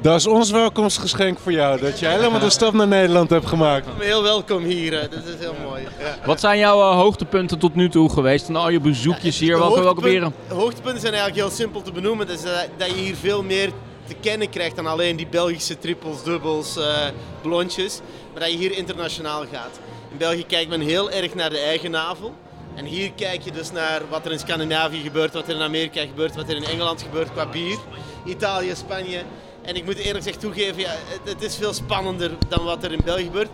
Dat 0.00 0.16
is 0.16 0.26
ons 0.26 0.50
welkomstgeschenk 0.50 1.38
voor 1.38 1.52
jou. 1.52 1.80
Dat 1.80 1.98
je 1.98 2.06
helemaal 2.06 2.40
de 2.40 2.50
stap 2.50 2.72
naar 2.72 2.86
Nederland 2.88 3.30
hebt 3.30 3.46
gemaakt. 3.46 3.86
heel 3.98 4.22
welkom 4.22 4.64
hier. 4.64 4.94
eh, 4.94 5.10
dat 5.10 5.24
is 5.24 5.34
heel 5.38 5.54
mooi. 5.68 5.82
Ja. 5.82 6.16
Wat 6.24 6.40
zijn 6.40 6.58
jouw 6.58 6.92
hoogtepunten 6.92 7.58
tot 7.58 7.74
nu 7.74 7.88
toe 7.88 8.10
geweest? 8.10 8.48
En 8.48 8.56
al 8.56 8.68
je 8.68 8.80
bezoekjes 8.80 9.38
hier, 9.38 9.52
De 9.54 9.58
welke, 9.58 9.80
welke 9.82 10.00
beren? 10.00 10.34
De 10.48 10.54
hoogtepunten 10.54 11.00
zijn 11.00 11.12
eigenlijk 11.14 11.42
heel 11.46 11.56
simpel 11.56 11.82
te 11.82 11.92
benoemen. 11.92 12.26
Dus 12.26 12.42
dat, 12.42 12.66
dat 12.76 12.88
je 12.88 12.94
hier 12.94 13.14
veel 13.16 13.42
meer 13.42 13.70
te 14.06 14.14
kennen 14.20 14.50
krijgt 14.50 14.76
dan 14.76 14.86
alleen 14.86 15.16
die 15.16 15.26
Belgische 15.30 15.78
trippels, 15.78 16.22
dubbels, 16.24 16.76
eh 16.76 16.84
blondjes. 17.42 18.00
Maar 18.32 18.40
dat 18.42 18.50
je 18.52 18.58
hier 18.58 18.76
internationaal 18.76 19.40
gaat. 19.52 19.80
In 20.10 20.16
België 20.18 20.44
kijkt 20.46 20.70
men 20.70 20.80
heel 20.80 21.10
erg 21.10 21.34
naar 21.34 21.50
de 21.50 21.58
eigen 21.58 21.90
navel. 21.90 22.34
En 22.78 22.84
hier 22.84 23.12
kijk 23.12 23.42
je 23.42 23.52
dus 23.52 23.72
naar 23.72 24.00
wat 24.08 24.24
er 24.26 24.32
in 24.32 24.38
Scandinavië 24.38 25.00
gebeurt, 25.00 25.32
wat 25.32 25.48
er 25.48 25.54
in 25.54 25.62
Amerika 25.62 26.00
gebeurt, 26.00 26.34
wat 26.34 26.48
er 26.48 26.56
in 26.56 26.64
Engeland 26.64 27.02
gebeurt 27.02 27.32
qua 27.32 27.46
bier. 27.46 27.78
Italië, 28.24 28.72
Spanje. 28.74 29.22
En 29.62 29.76
ik 29.76 29.84
moet 29.84 29.96
eerlijk 29.96 30.16
gezegd 30.16 30.40
toegeven, 30.40 30.80
ja, 30.80 30.90
het, 30.90 31.20
het 31.24 31.42
is 31.42 31.56
veel 31.56 31.72
spannender 31.72 32.30
dan 32.48 32.64
wat 32.64 32.84
er 32.84 32.92
in 32.92 33.00
België 33.04 33.24
gebeurt. 33.24 33.48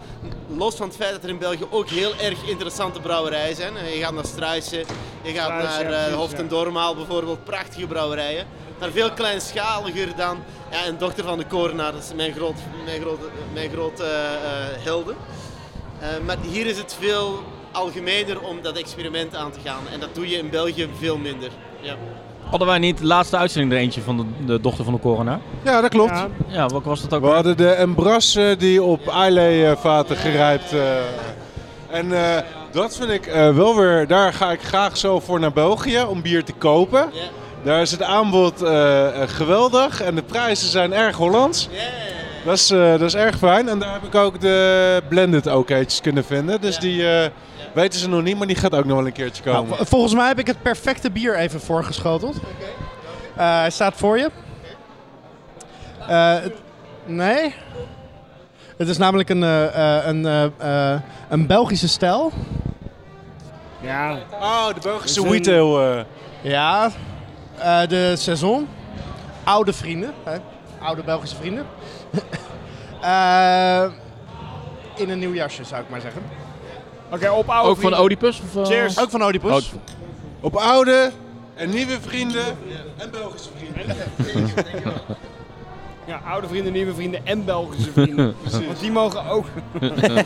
Los 0.57 0.75
van 0.75 0.87
het 0.87 0.97
feit 0.97 1.13
dat 1.13 1.23
er 1.23 1.29
in 1.29 1.39
België 1.39 1.65
ook 1.71 1.89
heel 1.89 2.15
erg 2.17 2.49
interessante 2.49 3.01
brouwerijen 3.01 3.57
zijn. 3.57 3.75
Je 3.75 4.01
gaat 4.03 4.13
naar 4.13 4.25
Struisen, 4.25 4.85
je 5.23 5.33
gaat 5.33 5.49
naar 5.49 5.83
ja, 5.83 5.89
precies, 5.89 6.15
Hoofd 6.15 6.35
en. 6.35 6.49
Dormaal 6.49 6.95
bijvoorbeeld, 6.95 7.45
prachtige 7.45 7.87
brouwerijen. 7.87 8.47
Maar 8.79 8.91
veel 8.91 9.13
kleinschaliger 9.13 10.17
dan 10.17 10.43
ja, 10.71 10.87
een 10.87 10.99
dochter 10.99 11.25
van 11.25 11.39
de 11.39 11.47
Korenaar, 11.47 11.93
dat 11.93 12.03
is 12.03 12.15
mijn 12.15 12.33
groot, 12.33 12.59
mijn 12.85 13.01
grote, 13.01 13.29
mijn 13.53 13.71
grote 13.71 14.05
eh, 14.05 14.35
eh, 14.35 14.85
helden. 14.85 15.17
Maar 16.25 16.37
hier 16.51 16.67
is 16.67 16.79
het 16.79 16.97
veel 17.01 17.43
algemener 17.75 18.41
om 18.41 18.57
dat 18.63 18.77
experiment 18.79 19.37
aan 19.37 19.51
te 19.51 19.59
gaan. 19.65 19.83
En 19.93 20.01
dat 20.01 20.15
doe 20.15 20.29
je 20.29 20.37
in 20.39 20.51
België 20.51 20.89
veel 20.99 21.17
minder. 21.19 21.49
Ja. 21.81 21.95
Hadden 22.51 22.69
wij 22.69 22.79
niet 22.79 22.99
de 22.99 23.05
laatste 23.07 23.37
uitzending 23.37 23.73
er 23.73 23.79
eentje 23.79 24.01
van 24.01 24.17
de, 24.17 24.25
de 24.47 24.61
dochter 24.61 24.85
van 24.85 24.93
de 24.95 25.01
coroner? 25.01 25.39
Ja, 25.65 25.81
dat 25.81 25.91
klopt. 25.91 26.11
Ja, 26.11 26.29
Ja, 26.49 26.67
welke 26.67 26.89
was 26.89 27.01
dat 27.03 27.15
ook? 27.15 27.21
We 27.23 27.29
hadden 27.29 27.57
de 27.57 27.69
Embrasse 27.71 28.55
die 28.59 28.83
op 28.83 29.01
Islay-vaten 29.01 30.17
gerijpt. 30.17 30.73
eh. 30.73 31.99
en 31.99 32.13
eh, 32.37 32.43
dat 32.73 32.97
vind 32.97 33.11
ik 33.11 33.27
eh, 33.27 33.55
wel 33.55 33.77
weer... 33.77 34.07
Daar 34.07 34.33
ga 34.33 34.51
ik 34.53 34.61
graag 34.63 34.97
zo 34.97 35.21
voor 35.21 35.41
naar 35.41 35.53
België 35.53 36.03
om 36.03 36.23
bier 36.23 36.45
te 36.45 36.53
kopen. 36.53 37.09
Ja. 37.13 37.21
Daar 37.63 37.81
is 37.81 37.91
het 37.91 38.03
aanbod 38.03 38.63
geweldig 39.27 40.01
en 40.03 40.15
de 40.15 40.23
prijzen 40.23 40.69
zijn 40.69 40.93
erg 40.93 41.17
Hollands. 41.17 41.69
Dat 42.45 42.55
is, 42.55 42.71
eh, 42.71 42.91
dat 42.91 43.01
is 43.01 43.15
erg 43.15 43.39
fijn. 43.39 43.69
En 43.69 43.79
daar 43.79 43.93
heb 43.93 44.03
ik 44.03 44.15
ook 44.15 44.41
de 44.41 45.01
blended 45.09 45.49
oakjes 45.49 46.01
kunnen 46.01 46.25
vinden. 46.25 46.61
Dus 46.61 46.79
die 46.79 47.09
eh, 47.09 47.31
weten 47.75 48.01
ze 48.01 48.09
nog 48.09 48.23
niet, 48.23 48.39
maar 48.39 48.47
die 48.47 48.57
gaat 48.57 48.75
ook 48.75 48.85
nog 48.85 48.97
wel 48.97 49.07
een 49.07 49.13
keertje 49.13 49.43
komen. 49.43 49.71
Nou, 49.71 49.87
volgens 49.87 50.15
mij 50.15 50.27
heb 50.27 50.39
ik 50.39 50.47
het 50.47 50.63
perfecte 50.63 51.11
bier 51.11 51.37
even 51.37 51.61
voorgeschoteld. 51.61 52.37
Eh, 53.37 53.59
hij 53.59 53.71
staat 53.71 53.95
voor 53.97 54.19
je. 54.19 54.31
Eh, 56.09 56.33
het- 56.41 56.61
nee. 57.05 57.55
Het 58.77 58.89
is 58.89 58.99
namelijk 58.99 59.29
een, 59.29 59.43
eh, 59.43 59.99
eh, 59.99 60.07
een, 60.07 60.53
een 61.29 61.47
Belgische 61.47 61.89
stijl. 61.89 62.33
ja. 63.81 64.19
Oh, 64.41 64.67
de 64.75 64.81
Belgische 64.83 65.21
is 65.21 65.25
een- 65.27 65.43
wheat 65.43 65.49
ale. 65.61 66.05
eh. 66.43 66.51
Ja. 66.51 66.91
Eh, 67.59 67.89
de 67.89 68.17
saison. 68.17 68.69
Oude 69.45 69.73
vrienden. 69.73 70.13
Hè? 70.25 70.37
Oude 70.81 71.03
Belgische 71.03 71.37
vrienden. 71.37 71.67
Eh, 73.01 73.85
in 74.97 75.11
een 75.11 75.19
nieuw 75.19 75.35
jasje 75.35 75.65
zou 75.65 75.83
ik 75.83 75.89
maar 75.89 76.01
zeggen. 76.01 76.23
Oké, 77.11 77.31
op 77.31 77.49
oude 77.51 77.69
ook 77.69 77.81
van. 77.81 78.01
Oedipus? 78.01 78.41
Of, 78.41 78.57
eh? 78.57 78.65
Cheers. 78.65 79.01
Ook 79.01 79.11
van 79.11 79.23
Oedipus. 79.23 79.73
Op 80.41 80.57
oude 80.57 81.11
en 81.55 81.71
nieuwe 81.71 82.01
vrienden 82.01 82.45
en 82.97 83.11
Belgische 83.11 83.49
vrienden. 83.57 83.97
Ja, 86.07 86.21
oude 86.27 86.49
vrienden, 86.49 86.73
nieuwe 86.73 86.95
vrienden 86.95 87.27
en 87.27 87.45
Belgische 87.45 87.93
vrienden. 87.93 88.35
Want 88.67 88.81
die 88.81 88.91
mogen 88.91 89.25
ook. 89.27 89.47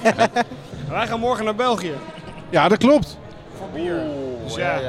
Wij 0.88 1.06
gaan 1.06 1.20
morgen 1.20 1.44
naar 1.44 1.55
België. 1.55 1.92
Ja, 2.50 2.68
dat 2.68 2.78
klopt. 2.78 3.18
Voor 3.59 3.68
bier. 3.74 4.00
Dus 4.44 4.55
ja, 4.55 4.80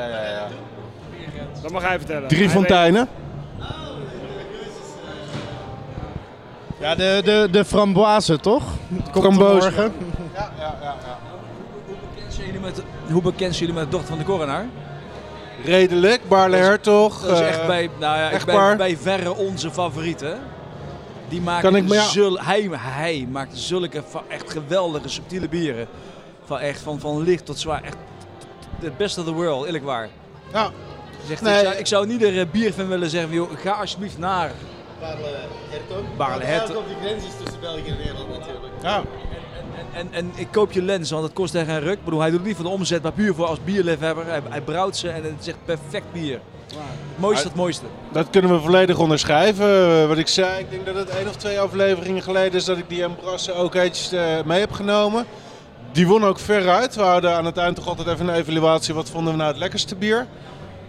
dat 1.62 1.72
mag 1.72 1.84
hij 1.84 1.98
vertellen. 1.98 2.28
Drie 2.28 2.50
fonteinen. 2.50 3.08
Ja, 6.80 6.96
de, 6.96 7.22
de, 7.24 7.48
de 7.52 7.66
framboise, 7.66 8.40
toch? 8.40 8.64
Komt 9.12 9.26
Frambozen. 9.26 9.74
morgen. 9.74 9.94
Bekend 9.94 10.16
zijn 10.22 11.29
jullie 12.62 12.76
met, 12.76 12.84
hoe 13.12 13.22
bekend 13.22 13.56
zijn 13.56 13.68
jullie 13.68 13.74
met 13.74 13.84
de 13.84 13.90
dochter 13.90 14.10
van 14.10 14.18
de 14.18 14.24
coroner? 14.24 14.66
Redelijk, 15.66 16.28
Barle 16.28 16.56
Hertog. 16.56 17.22
Dat 17.22 17.32
is 17.32 17.40
eh, 17.40 17.48
echt 17.48 17.68
bij, 17.68 17.90
nou 18.00 18.18
ja, 18.18 18.28
ik 18.28 18.34
echtpaar. 18.34 18.78
bij, 18.78 18.88
bij 18.94 18.98
verre 18.98 19.36
onze 19.36 19.72
favoriet, 19.72 20.20
hè? 20.20 20.34
Die 21.28 21.42
maakt 21.42 21.62
Kan 21.62 21.76
ik 21.76 21.84
me- 21.88 21.94
ja. 21.94 22.04
zul- 22.04 22.40
hij, 22.40 22.70
hij 22.72 23.28
maakt 23.32 23.58
zulke 23.58 24.04
echt 24.28 24.52
geweldige 24.52 25.10
subtiele 25.10 25.50
bieren. 25.50 25.88
Van 26.46 26.60
echt 26.60 26.82
van, 26.82 27.00
van 27.00 27.22
licht 27.24 27.46
tot 27.46 27.60
zwaar. 27.60 27.84
Echt 27.84 27.96
the 28.80 28.92
best 28.98 29.18
of 29.18 29.26
the 29.26 29.32
world, 29.32 29.66
eerlijk 29.66 29.84
waar. 29.84 30.10
Ja. 30.54 30.72
Zegt, 31.28 31.42
Nee. 31.42 31.54
ik, 31.60 31.64
zou, 31.66 31.76
ik 31.76 31.88
zou 31.88 32.08
niet 32.08 32.24
er 32.24 32.48
bier 32.48 32.74
van 32.74 32.88
willen 32.88 33.10
zeggen, 33.10 33.34
joh, 33.34 33.50
ga 33.56 33.72
alsjeblieft 33.72 34.18
naar 34.18 34.52
Barle 35.00 35.26
Hertog. 35.70 36.16
Barle 36.18 36.44
Hertog. 36.44 36.84
die 36.88 36.96
grens 37.02 37.24
is 37.24 37.30
tussen 37.44 37.60
België 37.60 37.90
en 37.90 37.98
Nederland 37.98 38.30
natuurlijk. 38.30 38.74
Ja. 38.82 39.04
En, 40.00 40.08
en 40.12 40.32
ik 40.36 40.48
koop 40.52 40.72
je 40.72 40.82
lens, 40.82 41.12
want 41.12 41.24
het 41.24 41.34
kost 41.34 41.56
echt 41.56 41.68
een 41.68 41.80
ruk. 41.80 41.98
Ik 41.98 42.04
bedoel, 42.04 42.20
hij 42.20 42.30
doet 42.30 42.40
het 42.40 42.48
niet 42.48 42.56
voor 42.56 42.66
de 42.66 42.72
omzet, 42.72 43.02
maar 43.04 43.12
puur 43.12 43.34
voor 43.36 43.46
als 43.46 43.64
bierliefhebber. 43.64 44.26
Hij, 44.26 44.42
hij 44.50 44.62
brouwt 44.62 44.98
ze 44.98 45.10
en 45.10 45.24
het 45.24 45.34
is 45.40 45.48
echt 45.48 45.58
perfect 45.66 46.12
bier. 46.12 46.40
Het 46.70 46.78
mooiste, 47.16 47.48
het 47.48 47.56
mooiste. 47.56 47.86
Dat 48.12 48.30
kunnen 48.30 48.52
we 48.52 48.60
volledig 48.60 48.98
onderschrijven. 49.00 49.66
Eh, 50.02 50.08
wat 50.08 50.18
ik 50.18 50.28
zei, 50.28 50.60
ik 50.60 50.70
denk 50.70 50.86
dat 50.86 50.96
het 50.96 51.10
één 51.10 51.28
of 51.28 51.36
twee 51.36 51.60
afleveringen 51.60 52.22
geleden 52.24 52.54
is 52.54 52.66
dat 52.66 52.78
ik 52.78 52.90
die 52.90 53.04
Embrasse 53.04 53.54
ook 53.54 53.76
eens 53.76 54.12
eh, 54.12 54.42
mee 54.46 54.60
heb 54.60 54.72
genomen. 54.72 55.26
Die 55.92 56.08
won 56.08 56.26
ook 56.26 56.40
veruit. 56.40 56.96
We 56.96 57.02
houden 57.02 57.36
aan 57.36 57.46
het 57.46 57.58
eind 57.58 57.76
toch 57.76 57.88
altijd 57.88 58.08
even 58.08 58.28
een 58.28 58.36
evaluatie. 58.36 58.94
Wat 58.94 59.10
vonden 59.10 59.32
we 59.32 59.38
nou 59.38 59.50
het 59.52 59.60
lekkerste 59.60 59.96
bier? 59.96 60.28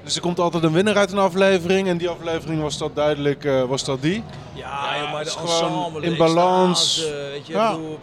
Dus 0.05 0.15
er 0.15 0.21
komt 0.21 0.39
altijd 0.41 0.63
een 0.63 0.73
winnaar 0.73 0.97
uit 0.97 1.13
een 1.13 1.19
aflevering. 1.19 1.89
En 1.89 1.97
die 1.97 2.09
aflevering 2.09 2.63
was 2.63 2.79
dat 2.79 2.95
duidelijk 2.97 3.49
was 3.69 3.85
dat 3.85 4.03
die. 4.03 4.23
Ja, 4.53 4.99
joh, 5.01 5.13
maar 5.13 5.23
de 5.25 5.29
is 5.31 5.35
gewoon 5.37 5.83
ensemble, 5.83 6.07
in 6.07 6.17
balans. 6.17 6.99
extase, 6.99 7.29
weet 7.33 7.47
je, 7.47 7.53
Ja. 7.53 7.71
bedoel, 7.71 7.99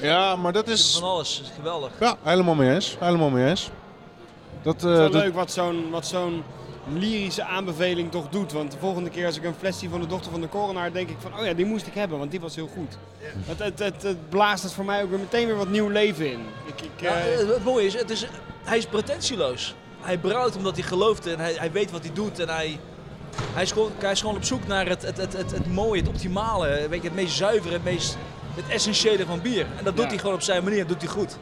Ja, 0.00 0.36
maar 0.36 0.52
dat 0.52 0.68
is... 0.68 0.92
van 1.00 1.08
alles. 1.08 1.36
Dat 1.38 1.46
is 1.46 1.52
geweldig. 1.56 1.90
Ja, 2.00 2.16
helemaal 2.22 2.54
mee 2.54 2.74
eens. 2.74 2.96
Helemaal 3.00 3.30
mee 3.30 3.48
eens. 3.48 3.70
Dat, 4.62 4.74
eh, 4.74 4.80
Het 4.82 4.90
is 4.92 4.98
wel 4.98 5.10
dat- 5.10 5.22
leuk 5.22 5.34
wat 5.34 5.52
zo'n, 5.52 5.90
wat 5.90 6.06
zo'n 6.06 6.42
lyrische 6.98 7.44
aanbeveling 7.44 8.10
toch 8.10 8.28
doet. 8.28 8.52
Want 8.52 8.72
de 8.72 8.78
volgende 8.78 9.10
keer 9.10 9.26
als 9.26 9.36
ik 9.36 9.44
een 9.44 9.54
fles 9.58 9.78
zie 9.78 9.88
van 9.88 10.00
de 10.00 10.06
dochter 10.06 10.30
van 10.30 10.40
de 10.40 10.48
coronaar, 10.48 10.92
denk 10.92 11.08
ik 11.08 11.16
van, 11.20 11.38
oh 11.38 11.44
ja, 11.44 11.52
die 11.52 11.64
moest 11.64 11.86
ik 11.86 11.94
hebben, 11.94 12.18
want 12.18 12.30
die 12.30 12.40
was 12.40 12.54
heel 12.54 12.66
goed. 12.74 12.96
Het, 13.46 13.58
het, 13.58 13.78
het, 13.78 14.02
het 14.02 14.28
blaast 14.28 14.62
het 14.62 14.72
voor 14.72 14.84
mij 14.84 15.02
ook 15.02 15.10
weer 15.10 15.18
meteen 15.18 15.46
weer 15.46 15.56
wat 15.56 15.68
nieuw 15.68 15.88
leven 15.88 16.30
in. 16.32 16.40
Ik, 16.66 16.80
ik, 16.80 16.90
Ja, 17.00 17.14
eh, 17.14 17.38
het, 17.38 17.48
het 17.48 17.64
mooie 17.64 17.86
is, 17.86 17.94
het 17.94 18.10
is, 18.10 18.26
hij 18.62 18.78
is 18.78 18.86
pretentieloos. 18.86 19.74
Hij 20.00 20.18
brouwt 20.18 20.56
omdat 20.56 20.74
hij 20.76 20.84
gelooft 20.84 21.26
en 21.26 21.38
hij, 21.38 21.54
hij 21.58 21.72
weet 21.72 21.90
wat 21.90 22.02
hij 22.04 22.12
doet. 22.12 22.38
En 22.38 22.48
hij, 22.48 22.78
hij, 23.52 23.62
is 23.62 23.72
gewoon, 23.72 23.90
hij 23.98 24.10
is 24.12 24.20
gewoon 24.20 24.36
op 24.36 24.44
zoek 24.44 24.66
naar 24.66 24.86
het, 24.88 25.02
het, 25.02 25.16
het, 25.16 25.32
het, 25.32 25.50
het 25.50 25.72
mooie, 25.72 26.00
het 26.00 26.08
optimale, 26.10 26.86
weet 26.88 27.02
je, 27.02 27.08
het 27.08 27.16
meest 27.16 27.36
zuivere, 27.36 27.72
het, 27.74 27.84
meest, 27.84 28.16
het 28.54 28.68
essentiële 28.68 29.26
van 29.26 29.40
bier. 29.40 29.66
En 29.78 29.84
dat 29.84 29.94
doet 29.96 30.04
Ja. 30.04 30.10
hij 30.10 30.18
gewoon 30.18 30.34
op 30.34 30.42
zijn 30.42 30.64
manier, 30.64 30.78
dat 30.78 30.88
doet 30.88 31.02
hij 31.02 31.10
goed. 31.10 31.36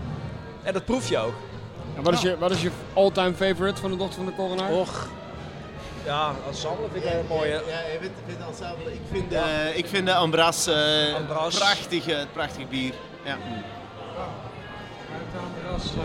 En 0.63 0.73
dat 0.73 0.85
proef 0.85 1.09
je 1.09 1.19
ook. 1.19 1.35
en 1.97 2.03
wat, 2.03 2.13
is 2.15 2.21
je, 2.21 2.39
wat 2.39 2.51
is 2.51 2.63
je 2.63 2.71
all-time 2.95 3.35
favorite 3.35 3.81
van 3.81 3.91
de 3.91 3.97
dochter 3.97 4.17
van 4.17 4.27
de 4.27 4.35
coronaar? 4.35 4.71
Och. 4.71 5.09
Ja, 6.05 6.33
ensemble 6.49 6.85
vind 6.93 7.05
ik 7.05 7.11
heel 7.11 7.25
mooi. 7.29 7.51
Hè? 7.51 7.57
Ja, 7.57 7.61
je 7.93 7.99
vindt, 8.01 8.15
vindt 8.27 8.41
ensemble. 8.49 8.93
Ik 8.93 9.01
vind, 9.13 9.33
eh, 9.33 9.77
ik 9.77 9.87
vind 9.87 10.07
de 10.07 10.15
Ambras, 10.15 10.67
eh, 10.67 11.15
Ambras. 11.17 11.59
prachtig, 11.59 12.05
prachtig 12.33 12.69
bier. 12.69 12.93
Ja. 13.25 13.37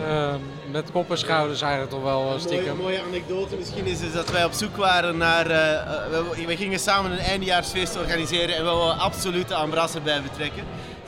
Eh, 0.08 0.34
met 0.72 0.92
kop 0.92 1.12
en 1.12 1.18
schouders 1.18 1.62
eigenlijk 1.62 1.92
toch 1.92 2.04
wel 2.04 2.20
eh, 2.20 2.24
Een 2.26 2.28
mooie, 2.30 2.40
stiekem. 2.40 2.78
mooie 2.78 3.02
anekdote 3.08 3.56
misschien 3.56 3.86
is, 3.86 4.02
is 4.02 4.14
dat 4.14 4.32
wij 4.32 4.46
op 4.46 4.52
zoek 4.52 4.76
waren 4.78 5.18
naar... 5.18 5.48
we, 5.48 6.44
we 6.48 6.58
gingen 6.58 6.80
samen 6.80 7.12
een 7.12 7.18
eindejaarsfeest 7.18 7.98
organiseren 7.98 8.56
en 8.56 8.64
we 8.64 8.70
wilden 8.70 8.98
absoluut 8.98 9.48
de 9.48 9.56
Ambras 9.56 9.96
erbij 9.96 10.22
betrekken. 10.22 10.64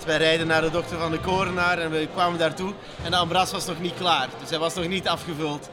Wij 0.06 0.18
rijden 0.18 0.48
naar 0.48 0.61
de 0.61 0.69
dokter 0.69 0.98
van 0.98 1.11
de 1.11 1.19
Korenaar 1.19 1.77
en 1.77 1.91
we 1.91 2.07
kwamen 2.14 2.40
daartoe 2.40 2.73
en 3.03 3.11
de 3.11 3.18
Ambras 3.18 3.52
was 3.52 3.65
nog 3.65 3.80
niet 3.80 3.94
klaar. 3.94 4.27
Dus 4.40 4.49
hij 4.49 4.60
was 4.60 4.73
nog 4.73 4.88
niet 4.88 5.07
afgevuld. 5.07 5.69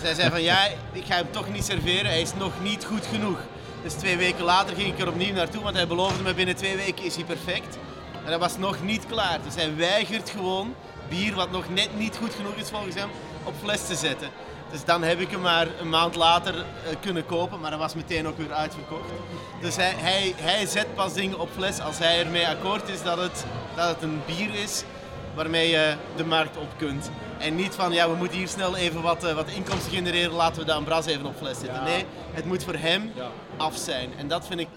Zij 0.00 0.14
zei 0.14 0.30
van 0.30 0.42
ja, 0.42 0.66
ik 0.92 1.04
ga 1.04 1.14
hem 1.14 1.30
toch 1.30 1.52
niet 1.52 1.64
serveren, 1.64 2.06
hij 2.06 2.20
is 2.20 2.34
nog 2.34 2.52
niet 2.62 2.84
goed 2.84 3.06
genoeg. 3.06 3.38
Dus 3.82 3.92
twee 3.92 4.16
weken 4.16 4.44
later 4.44 4.76
ging 4.76 4.92
ik 4.92 5.00
er 5.00 5.08
opnieuw 5.08 5.34
naartoe, 5.34 5.62
want 5.62 5.76
hij 5.76 5.86
beloofde 5.86 6.22
me 6.22 6.34
binnen 6.34 6.56
twee 6.56 6.76
weken 6.76 7.04
is 7.04 7.14
hij 7.14 7.24
perfect. 7.24 7.78
En 8.24 8.26
hij 8.26 8.38
was 8.38 8.58
nog 8.58 8.82
niet 8.82 9.06
klaar. 9.06 9.38
Dus 9.44 9.54
hij 9.54 9.76
weigert 9.76 10.30
gewoon 10.30 10.74
bier 11.08 11.34
wat 11.34 11.50
nog 11.50 11.68
net 11.68 11.98
niet 11.98 12.16
goed 12.16 12.34
genoeg 12.34 12.54
is 12.54 12.68
volgens 12.68 12.94
hem 12.94 13.10
op 13.44 13.54
fles 13.62 13.86
te 13.86 13.94
zetten. 13.94 14.28
Dus 14.70 14.84
dan 14.84 15.02
heb 15.02 15.20
ik 15.20 15.30
hem 15.30 15.40
maar 15.40 15.66
een 15.80 15.88
maand 15.88 16.14
later 16.14 16.54
eh, 16.54 16.64
kunnen 17.00 17.26
kopen, 17.26 17.60
maar 17.60 17.70
hij 17.70 17.78
was 17.78 17.94
meteen 17.94 18.28
ook 18.28 18.38
weer 18.38 18.52
uitverkocht. 18.52 19.10
Dus 19.60 19.76
hij, 19.76 19.92
hij, 19.96 20.34
hij 20.36 20.66
zet 20.66 20.94
pas 20.94 21.12
dingen 21.12 21.38
op 21.38 21.48
fles 21.54 21.80
als 21.80 21.98
hij 21.98 22.18
ermee 22.18 22.48
akkoord 22.48 22.88
is 22.88 23.02
dat 23.02 23.18
het, 23.18 23.44
dat 23.74 23.88
het 23.88 24.02
een 24.02 24.20
bier 24.26 24.54
is 24.54 24.84
waarmee 25.34 25.68
je 25.68 25.94
de 26.16 26.24
markt 26.24 26.56
op 26.56 26.68
kunt. 26.76 27.10
En 27.38 27.54
niet 27.54 27.74
van, 27.74 27.92
ja, 27.92 28.10
we 28.10 28.16
moeten 28.16 28.38
hier 28.38 28.48
snel 28.48 28.76
even 28.76 29.02
wat, 29.02 29.24
eh, 29.24 29.34
wat 29.34 29.48
inkomsten 29.48 29.92
genereren, 29.92 30.32
laten 30.32 30.60
we 30.60 30.66
de 30.66 30.72
Ambras 30.72 31.06
even 31.06 31.26
op 31.26 31.36
fles 31.36 31.58
zetten. 31.58 31.84
Nee, 31.84 32.04
het 32.32 32.44
moet 32.44 32.64
voor 32.64 32.74
hem 32.74 33.12
af 33.56 33.76
zijn. 33.76 34.10
En 34.18 34.28
dat 34.28 34.46
vind 34.46 34.60
ik, 34.60 34.68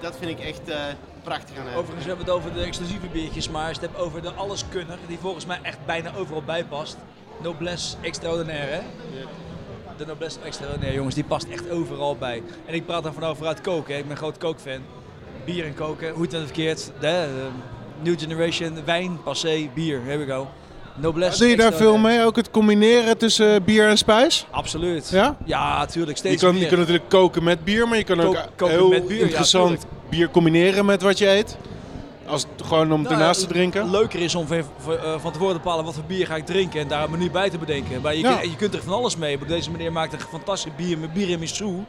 dat 0.00 0.16
vind 0.18 0.30
ik 0.30 0.44
echt 0.44 0.68
eh, 0.68 0.78
prachtig 1.22 1.58
aan 1.58 1.66
hem. 1.66 1.76
Overigens 1.76 2.06
hebben 2.06 2.24
we 2.24 2.30
het 2.30 2.40
over 2.40 2.54
de 2.54 2.62
exclusieve 2.62 3.06
biertjes, 3.06 3.48
maar 3.48 3.68
als 3.68 3.76
je 3.76 3.82
het 3.82 3.90
hebt 3.90 4.02
over 4.02 4.22
de 4.22 4.32
alleskunner, 4.32 4.98
die 5.06 5.18
volgens 5.18 5.46
mij 5.46 5.58
echt 5.62 5.78
bijna 5.86 6.14
overal 6.14 6.42
bij 6.42 6.64
past. 6.64 6.96
Noblesse 7.42 7.96
extraordinaire, 8.00 8.70
hè? 8.70 8.80
De 9.96 10.06
Noblesse 10.06 10.38
extraordinaire, 10.44 10.96
jongens, 10.96 11.14
die 11.14 11.24
past 11.24 11.46
echt 11.48 11.70
overal 11.70 12.16
bij. 12.16 12.42
En 12.66 12.74
ik 12.74 12.86
praat 12.86 13.02
dan 13.02 13.14
vanaf 13.14 13.36
vooruit 13.36 13.60
koken, 13.60 13.92
hè. 13.92 13.98
ik 13.98 14.02
ben 14.02 14.12
een 14.12 14.16
groot 14.16 14.38
kookfan. 14.38 14.80
Bier 15.44 15.64
en 15.64 15.74
koken, 15.74 16.10
hoe 16.10 16.22
het 16.22 16.30
dan 16.30 16.42
verkeerd. 16.42 16.90
De, 17.00 17.06
eh, 17.08 17.24
new 18.02 18.18
generation, 18.18 18.84
wijn, 18.84 19.22
passé, 19.22 19.70
bier, 19.74 20.00
here 20.04 20.18
we 20.18 20.26
go. 20.26 20.48
Noblesse 20.94 21.38
Doe 21.38 21.48
je 21.48 21.56
daar 21.56 21.72
veel 21.72 21.96
mee? 21.96 22.24
Ook 22.24 22.36
het 22.36 22.50
combineren 22.50 23.18
tussen 23.18 23.54
eh, 23.54 23.60
bier 23.64 23.88
en 23.88 23.98
spijs? 23.98 24.46
Absoluut. 24.50 25.08
Ja? 25.08 25.36
Ja, 25.44 25.78
natuurlijk, 25.78 26.18
Je 26.18 26.26
steeds 26.26 26.42
kan, 26.42 26.52
meer. 26.52 26.62
je 26.62 26.68
kan 26.68 26.78
natuurlijk 26.78 27.08
koken 27.08 27.44
met 27.44 27.64
bier, 27.64 27.88
maar 27.88 27.98
je 27.98 28.04
kan 28.04 28.20
ook 28.20 28.36
heel 28.56 28.88
met 28.88 29.06
bier, 29.06 29.18
ja, 29.18 29.24
interessant 29.24 29.86
bier 30.10 30.30
combineren 30.30 30.84
met 30.84 31.02
wat 31.02 31.18
je 31.18 31.28
eet. 31.28 31.56
Als, 32.26 32.46
gewoon 32.64 32.92
om 32.92 33.02
Nou, 33.02 33.14
ernaast 33.14 33.40
te 33.40 33.46
drinken. 33.46 33.90
leuker 33.90 34.20
is 34.20 34.34
om 34.34 34.46
van, 34.46 34.56
eh, 34.56 34.64
van 35.18 35.32
tevoren 35.32 35.54
te 35.54 35.60
bepalen 35.62 35.84
wat 35.84 35.94
voor 35.94 36.04
bier 36.04 36.26
ga 36.26 36.36
ik 36.36 36.46
drinken 36.46 36.80
en 36.80 36.88
daar 36.88 37.04
een 37.04 37.10
menu 37.10 37.30
bij 37.30 37.50
te 37.50 37.58
bedenken. 37.58 38.00
Maar 38.00 38.14
je, 38.14 38.20
Ja. 38.20 38.36
kunt, 38.36 38.50
je 38.50 38.56
kunt 38.56 38.74
er 38.74 38.82
van 38.82 38.92
alles 38.92 39.16
mee. 39.16 39.38
Deze 39.46 39.70
meneer 39.70 39.92
maakt 39.92 40.12
een 40.12 40.20
fantastisch 40.20 40.74
bier 40.76 40.98
met 40.98 41.12
biramisu. 41.12 41.84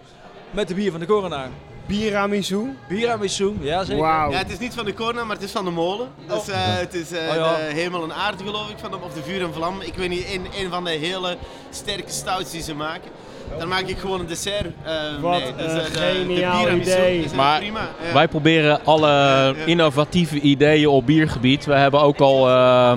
Met 0.52 0.68
de 0.68 0.74
bier 0.74 0.92
van 0.92 1.00
de 1.00 1.06
coronaar. 1.06 1.50
Biramisu? 1.86 2.78
Biramisu, 2.88 3.54
ja 3.60 3.84
zeker. 3.84 4.04
Ja, 4.04 4.30
het 4.32 4.52
is 4.52 4.60
niet 4.60 4.74
van 4.74 4.86
de 4.86 4.94
corona, 4.94 5.24
maar 5.24 5.36
het 5.36 5.46
is 5.46 5.52
van 5.52 5.66
de 5.66 5.72
molen. 5.72 6.08
Dus 6.28 6.48
eh, 6.48 6.58
het 6.60 6.94
is 6.94 7.12
eh, 7.12 7.30
Oh, 7.30 7.36
ja. 7.36 7.56
de 7.56 7.62
hemel 7.74 8.04
en 8.04 8.14
aarde 8.14 8.44
geloof 8.44 8.70
ik, 8.70 8.78
van 8.80 8.92
de, 8.92 8.98
of 9.02 9.14
de 9.14 9.24
vuur 9.24 9.42
en 9.42 9.54
vlam. 9.54 9.82
Ik 9.82 9.94
weet 9.94 10.10
niet, 10.10 10.26
een, 10.34 10.46
een 10.60 10.70
van 10.70 10.84
de 10.84 10.90
hele 10.92 11.38
sterke 11.70 12.12
stouts 12.12 12.52
die 12.52 12.62
ze 12.62 12.74
maken. 12.76 13.12
Daar 13.58 13.68
maak 13.68 13.88
ik 13.88 13.98
gewoon 13.98 14.20
een 14.20 14.28
dessert 14.28 14.66
eh 14.84 14.92
Wat 15.22 15.40
mee. 15.40 15.54
Dus, 15.58 15.72
een 15.74 15.80
eh, 15.80 15.86
de- 15.92 16.00
geniaal 16.00 16.64
de 16.64 16.72
idee. 16.76 17.20
is, 17.24 17.32
Maar 17.32 17.60
prima. 17.60 17.80
Ja. 18.08 18.14
wij 18.14 18.28
proberen 18.28 18.80
alle 18.86 19.56
innovatieve 19.66 20.40
ideeën 20.40 20.88
op 20.88 21.06
biergebied. 21.06 21.66
We 21.66 21.74
hebben 21.74 22.02
ook 22.02 22.20
al 22.20 22.48
eh, 22.50 22.92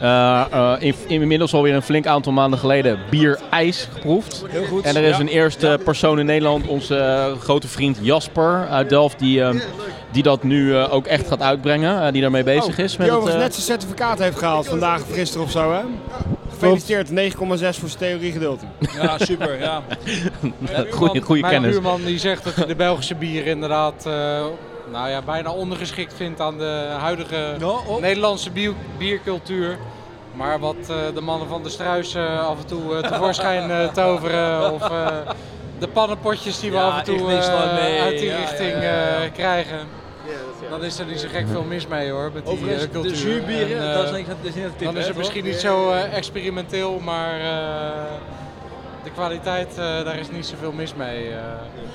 eh, 0.00 0.72
in, 0.78 0.94
inmiddels 1.06 1.54
alweer 1.54 1.74
een 1.74 1.82
flink 1.82 2.06
aantal 2.06 2.32
maanden 2.32 2.58
geleden 2.58 2.98
bierijs 3.10 3.88
geproefd. 3.92 4.44
Heel 4.48 4.64
goed. 4.64 4.84
En 4.84 4.96
er 4.96 5.02
is 5.02 5.14
Ja. 5.16 5.20
een 5.20 5.28
eerste 5.28 5.78
persoon 5.84 6.18
in 6.18 6.26
Nederland, 6.26 6.66
onze 6.66 7.32
grote 7.40 7.68
vriend 7.68 7.98
Jasper 8.02 8.66
uit 8.70 8.88
Delft, 8.88 9.18
die, 9.18 9.42
eh, 9.42 9.50
die 10.10 10.22
dat 10.22 10.42
nu 10.42 10.74
eh, 10.76 10.92
ook 10.92 11.06
echt 11.06 11.28
gaat 11.28 11.42
uitbrengen. 11.42 12.12
die 12.12 12.22
daarmee 12.22 12.42
bezig 12.44 12.78
is. 12.78 12.90
Die 12.90 12.98
Met 12.98 13.08
het, 13.08 13.16
overigens 13.16 13.42
net 13.44 13.54
zijn 13.54 13.66
certificaat 13.66 14.18
heeft 14.18 14.38
gehaald 14.38 14.66
vandaag 14.68 15.00
of 15.02 15.12
gisteren 15.14 15.44
of 15.46 15.50
zo, 15.50 15.72
hè? 15.72 15.80
Gefeliciteerd, 16.60 17.08
9,6 17.34 17.38
voor 17.78 17.88
zijn 17.88 17.98
theoriegedeelte. 17.98 18.64
Ja, 18.94 19.18
super. 19.18 19.60
Ja. 19.60 19.82
goeie, 20.90 21.20
goeie 21.20 21.40
Mijn 21.42 21.52
kennis. 21.54 21.70
buurman 21.70 22.04
die 22.04 22.18
zegt 22.18 22.44
dat 22.44 22.54
hij 22.54 22.66
de 22.66 22.74
Belgische 22.74 23.14
bier 23.14 23.46
inderdaad 23.46 24.06
eh, 24.06 24.12
nou 24.92 25.08
ja, 25.08 25.22
bijna 25.22 25.50
ondergeschikt 25.52 26.14
vindt 26.14 26.40
aan 26.40 26.58
de 26.58 26.86
huidige 26.98 27.56
Nederlandse 28.00 28.50
bier- 28.50 28.74
biercultuur. 28.98 29.78
Maar 30.34 30.58
wat 30.58 30.76
eh, 30.88 30.96
de 31.14 31.20
mannen 31.20 31.48
van 31.48 31.62
de 31.62 31.68
Struis 31.68 32.14
eh, 32.14 32.46
af 32.48 32.58
en 32.58 32.66
toe 32.66 33.00
tevoorschijn 33.00 33.90
toveren 33.92 34.72
of 34.72 34.90
eh, 34.90 35.06
de 35.78 35.88
pannenpotjes 35.88 36.60
die 36.60 36.70
we 36.70 36.76
Ja, 36.76 36.82
af 36.88 36.98
en 36.98 37.04
toe 37.04 37.28
uit 38.00 38.18
die 38.18 38.34
richting 38.36 38.72
ja, 38.72 38.82
ja. 38.82 39.22
eh, 39.24 39.32
krijgen. 39.32 39.78
Dan 40.70 40.84
is 40.84 40.98
er 40.98 41.06
niet 41.06 41.20
zo 41.20 41.28
gek 41.32 41.46
veel 41.48 41.62
mis 41.62 41.86
mee 41.86 42.10
hoor, 42.10 42.30
met 42.34 42.44
die 42.44 42.52
Overigens, 42.54 42.84
eh, 42.84 42.90
cultuur. 42.90 43.10
de 43.12 43.16
zuurbieren, 43.18 43.78
En, 43.82 43.88
eh, 43.90 43.94
dat 43.94 44.04
is 44.04 44.16
niet, 44.16 44.26
dat 44.26 44.36
is 44.42 44.54
niet 44.54 44.64
tip, 44.76 44.86
dan 44.86 44.96
is 44.96 45.06
het 45.06 45.16
misschien 45.16 45.44
niet 45.44 45.56
zo 45.60 45.90
eh, 45.90 46.16
experimenteel, 46.16 46.98
maar 46.98 47.40
eh, 47.40 48.12
de 49.04 49.10
kwaliteit, 49.10 49.68
eh, 49.70 50.04
daar 50.04 50.18
is 50.18 50.30
niet 50.30 50.46
zoveel 50.46 50.72
mis 50.72 50.94
mee. 50.94 51.28
eh. 51.28 51.36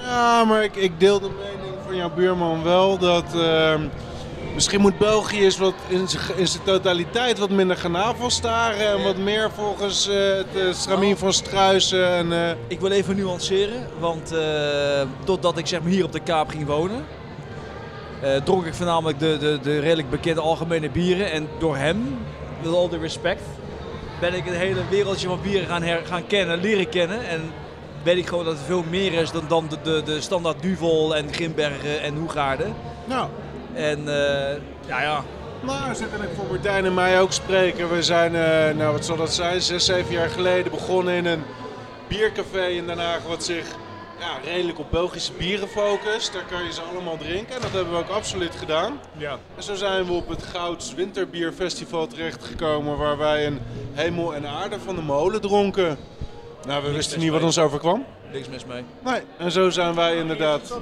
Ja, 0.03 0.43
maar 0.43 0.63
ik, 0.63 0.75
ik 0.75 0.99
deel 0.99 1.19
de 1.19 1.29
mening 1.29 1.73
van 1.85 1.95
jouw 1.95 2.09
buurman 2.15 2.63
wel 2.63 2.97
dat 2.97 3.25
ehm, 3.35 3.81
misschien 4.53 4.81
moet 4.81 4.97
België 4.97 5.43
eens 5.43 5.57
wat 5.57 5.73
in 5.87 6.07
zijn 6.07 6.23
in 6.35 6.47
zijn 6.47 6.63
totaliteit 6.63 7.37
wat 7.39 7.49
minder 7.49 7.77
gaan 7.77 7.91
navelstaren 7.91 8.87
en 8.87 9.03
wat 9.03 9.17
meer 9.17 9.51
volgens 9.51 10.07
eh, 10.09 10.15
het 10.35 10.45
uh, 10.55 10.73
stramien 10.73 11.17
van 11.17 11.33
Struisen. 11.33 12.07
En, 12.07 12.33
eh, 12.33 12.49
Ik 12.67 12.79
wil 12.79 12.91
even 12.91 13.15
nuanceren, 13.15 13.87
want 13.99 14.31
eh, 14.31 14.39
totdat 15.23 15.57
ik 15.57 15.67
zeg 15.67 15.81
maar 15.81 15.91
hier 15.91 16.03
op 16.03 16.11
de 16.11 16.19
Kaap 16.19 16.49
ging 16.49 16.65
wonen, 16.65 16.95
eh, 16.97 17.24
dronk 18.43 18.65
ik 18.65 18.73
voornamelijk 18.73 19.19
de, 19.19 19.37
de, 19.37 19.59
de 19.61 19.79
redelijk 19.79 20.09
bekende 20.09 20.41
algemene 20.41 20.89
bieren. 20.89 21.31
En 21.31 21.47
door 21.59 21.77
hem, 21.77 22.17
met 22.61 22.73
al 22.73 22.89
de 22.89 22.97
respect, 22.97 23.41
ben 24.19 24.33
ik 24.33 24.45
het 24.45 24.55
hele 24.55 24.81
wereldje 24.89 25.27
van 25.27 25.41
bieren 25.41 25.67
gaan, 25.67 25.83
her, 25.83 26.01
gaan 26.05 26.27
kennen, 26.27 26.61
leren 26.61 26.89
kennen. 26.89 27.27
En 27.27 27.41
weet 28.03 28.17
ik 28.17 28.27
gewoon 28.27 28.45
dat 28.45 28.53
het 28.53 28.65
veel 28.65 28.83
meer 28.89 29.13
is 29.13 29.31
dan, 29.31 29.43
dan 29.47 29.67
de, 29.69 29.77
de, 29.83 30.01
de 30.05 30.21
standaard 30.21 30.61
Duvel 30.61 31.15
en 31.15 31.33
Grimbergen 31.33 32.01
en 32.01 32.15
Hoegaarden. 32.15 32.73
nou, 33.05 33.29
En 33.73 33.99
eh, 33.99 34.57
ja, 34.87 35.01
ja, 35.01 35.23
Nou, 35.61 35.95
zit 35.95 36.07
ik 36.07 36.29
voor 36.35 36.45
Martijn 36.49 36.85
en 36.85 36.93
mij 36.93 37.21
ook 37.21 37.31
spreken. 37.31 37.89
We 37.89 38.03
zijn, 38.03 38.35
eh, 38.35 38.75
nou 38.75 38.91
wat 38.91 39.05
zal 39.05 39.17
dat 39.17 39.33
zijn, 39.33 39.61
zes, 39.61 39.85
zeven 39.85 40.13
jaar 40.13 40.29
geleden 40.29 40.71
begonnen 40.71 41.13
in 41.13 41.25
een 41.25 41.43
biercafé 42.07 42.65
in 42.65 42.85
Den 42.85 42.99
Haag 42.99 43.21
wat 43.27 43.43
zich 43.43 43.65
ja, 44.19 44.37
redelijk 44.43 44.79
op 44.79 44.91
Belgische 44.91 45.33
bieren 45.33 45.67
focust. 45.67 46.33
Daar 46.33 46.45
kan 46.45 46.63
je 46.63 46.73
ze 46.73 46.81
allemaal 46.81 47.17
drinken 47.17 47.55
en 47.55 47.61
dat 47.61 47.71
hebben 47.71 47.93
we 47.93 47.99
ook 47.99 48.09
absoluut 48.09 48.55
gedaan. 48.55 48.99
Ja. 49.17 49.39
En 49.55 49.63
zo 49.63 49.75
zijn 49.75 50.05
we 50.05 50.11
op 50.11 50.27
het 50.27 50.43
Gouds 50.43 50.93
Winterbierfestival 50.93 52.07
terechtgekomen 52.07 52.97
waar 52.97 53.17
wij 53.17 53.47
een 53.47 53.59
hemel 53.93 54.35
en 54.35 54.47
aarde 54.47 54.79
van 54.79 54.95
de 54.95 55.01
molen 55.01 55.41
dronken. 55.41 55.97
Nou, 56.67 56.83
we 56.83 56.91
wisten 56.91 57.19
niet 57.19 57.31
wat 57.31 57.43
ons 57.43 57.57
overkwam. 57.57 58.05
Niks 58.31 58.49
mis 58.49 58.65
mee. 58.65 58.83
Nee, 59.03 59.21
en 59.37 59.51
zo 59.51 59.69
zijn 59.69 59.95
wij 59.95 60.17
inderdaad... 60.17 60.79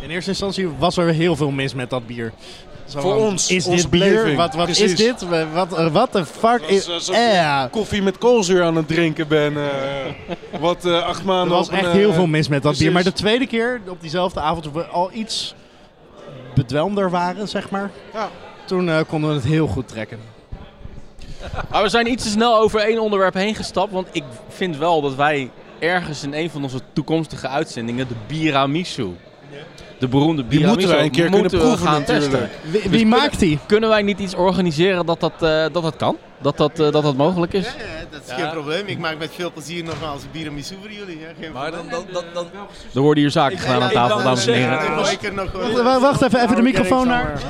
In 0.00 0.10
eerste 0.10 0.30
instantie 0.30 0.68
was 0.78 0.96
er 0.96 1.08
heel 1.08 1.36
veel 1.36 1.50
mis 1.50 1.74
met 1.74 1.90
dat 1.90 2.06
bier. 2.06 2.32
Zo 2.84 3.00
Voor 3.00 3.12
van, 3.14 3.20
ons, 3.22 3.50
Is 3.50 3.64
dit 3.64 3.90
bier? 3.90 4.34
Wat, 4.36 4.54
wat 4.54 4.68
is 4.68 4.96
dit? 4.96 5.26
Wat, 5.52 5.72
eh, 5.78 5.92
wat 5.92 6.12
de 6.12 6.24
fuck 6.26 6.60
is... 6.66 6.86
was 6.86 6.94
alsof 6.94 7.14
Eh, 7.16 7.32
je 7.32 7.68
koffie 7.70 8.02
met 8.02 8.18
koolzuur 8.18 8.62
aan 8.62 8.76
het 8.76 8.88
drinken 8.88 9.28
ben. 9.28 9.56
eh, 9.56 10.60
wat 10.60 10.84
eh, 10.84 11.02
acht 11.02 11.18
Er 11.20 11.26
maanden 11.26 11.56
was 11.56 11.66
op 11.66 11.72
een, 11.72 11.78
echt 11.78 11.88
eh, 11.88 11.92
heel 11.92 12.12
veel 12.12 12.26
mis 12.26 12.48
met 12.48 12.62
dat 12.62 12.78
bier. 12.78 12.92
Maar 12.92 13.02
de 13.02 13.12
tweede 13.12 13.46
keer, 13.46 13.80
op 13.88 14.00
diezelfde 14.00 14.40
avond, 14.40 14.62
toen 14.62 14.72
we 14.72 14.84
al 14.84 15.10
iets 15.12 15.54
bedwelmder 16.54 17.10
waren, 17.10 17.48
zeg 17.48 17.70
maar. 17.70 17.90
Ja. 18.14 18.28
Toen 18.64 18.88
eh, 18.88 19.00
konden 19.08 19.30
we 19.30 19.36
het 19.36 19.44
heel 19.44 19.66
goed 19.66 19.88
trekken. 19.88 20.18
Maar 21.70 21.82
we 21.82 21.88
zijn 21.88 22.06
iets 22.10 22.24
te 22.24 22.30
snel 22.30 22.56
over 22.58 22.80
één 22.80 22.98
onderwerp 22.98 23.34
heen 23.34 23.54
gestapt. 23.54 23.92
Want 23.92 24.08
ik 24.12 24.24
vind 24.48 24.76
wel 24.76 25.00
dat 25.00 25.14
wij 25.14 25.50
ergens 25.78 26.22
in 26.22 26.32
een 26.34 26.50
van 26.50 26.62
onze 26.62 26.80
toekomstige 26.92 27.48
uitzendingen 27.48 28.08
de 28.08 28.14
Biramisu. 28.26 29.06
De 30.00 30.08
beroemde 30.08 30.46
Die 30.48 30.66
moeten 30.66 30.88
wij 30.88 31.04
een 31.04 31.10
keer 31.10 31.22
kunnen 31.22 31.40
moeten 31.40 31.58
we 31.58 31.64
proeven 31.64 31.86
gaan 31.86 32.00
natuurlijk. 32.00 32.30
testen. 32.30 32.50
Wie, 32.70 32.82
Dus 32.82 32.90
wie 32.90 33.06
maakt 33.06 33.38
die? 33.38 33.58
Kunnen 33.66 33.88
wij 33.88 34.02
niet 34.02 34.18
iets 34.18 34.34
organiseren 34.34 35.06
dat 35.06 35.20
dat, 35.20 35.32
eh, 35.32 35.64
dat, 35.72 35.82
dat 35.82 35.96
kan? 35.96 36.16
Dat 36.38 36.56
dat, 36.56 36.78
eh, 36.78 36.92
dat 36.92 37.02
dat 37.02 37.16
mogelijk 37.16 37.52
is? 37.52 37.64
Ja, 37.64 37.70
ja, 37.70 38.04
dat 38.10 38.20
is 38.26 38.32
geen 38.32 38.50
probleem. 38.50 38.86
Ik 38.86 38.98
maak 38.98 39.18
met 39.18 39.30
veel 39.34 39.52
plezier 39.52 39.84
nogmaals 39.84 40.22
een 40.22 40.30
tiramisu 40.30 40.74
voor 40.80 40.90
jullie. 40.92 41.18
Ja, 41.18 41.26
geen 41.40 41.52
Maar 41.52 41.70
dan, 41.70 41.86
dan, 41.90 42.04
dan, 42.12 42.24
dan, 42.34 42.46
Er 42.94 43.00
worden 43.00 43.22
hier 43.22 43.32
zaken 43.32 43.58
gedaan 43.58 43.82
aan 43.82 43.90
tafel, 43.90 44.22
dames 44.22 44.46
en 44.46 44.54
heren. 44.54 44.80
Er 44.80 46.00
Wacht, 46.00 46.22
even, 46.22 46.42
even 46.42 46.56
de 46.56 46.62
microfoon 46.62 47.06
naar. 47.06 47.40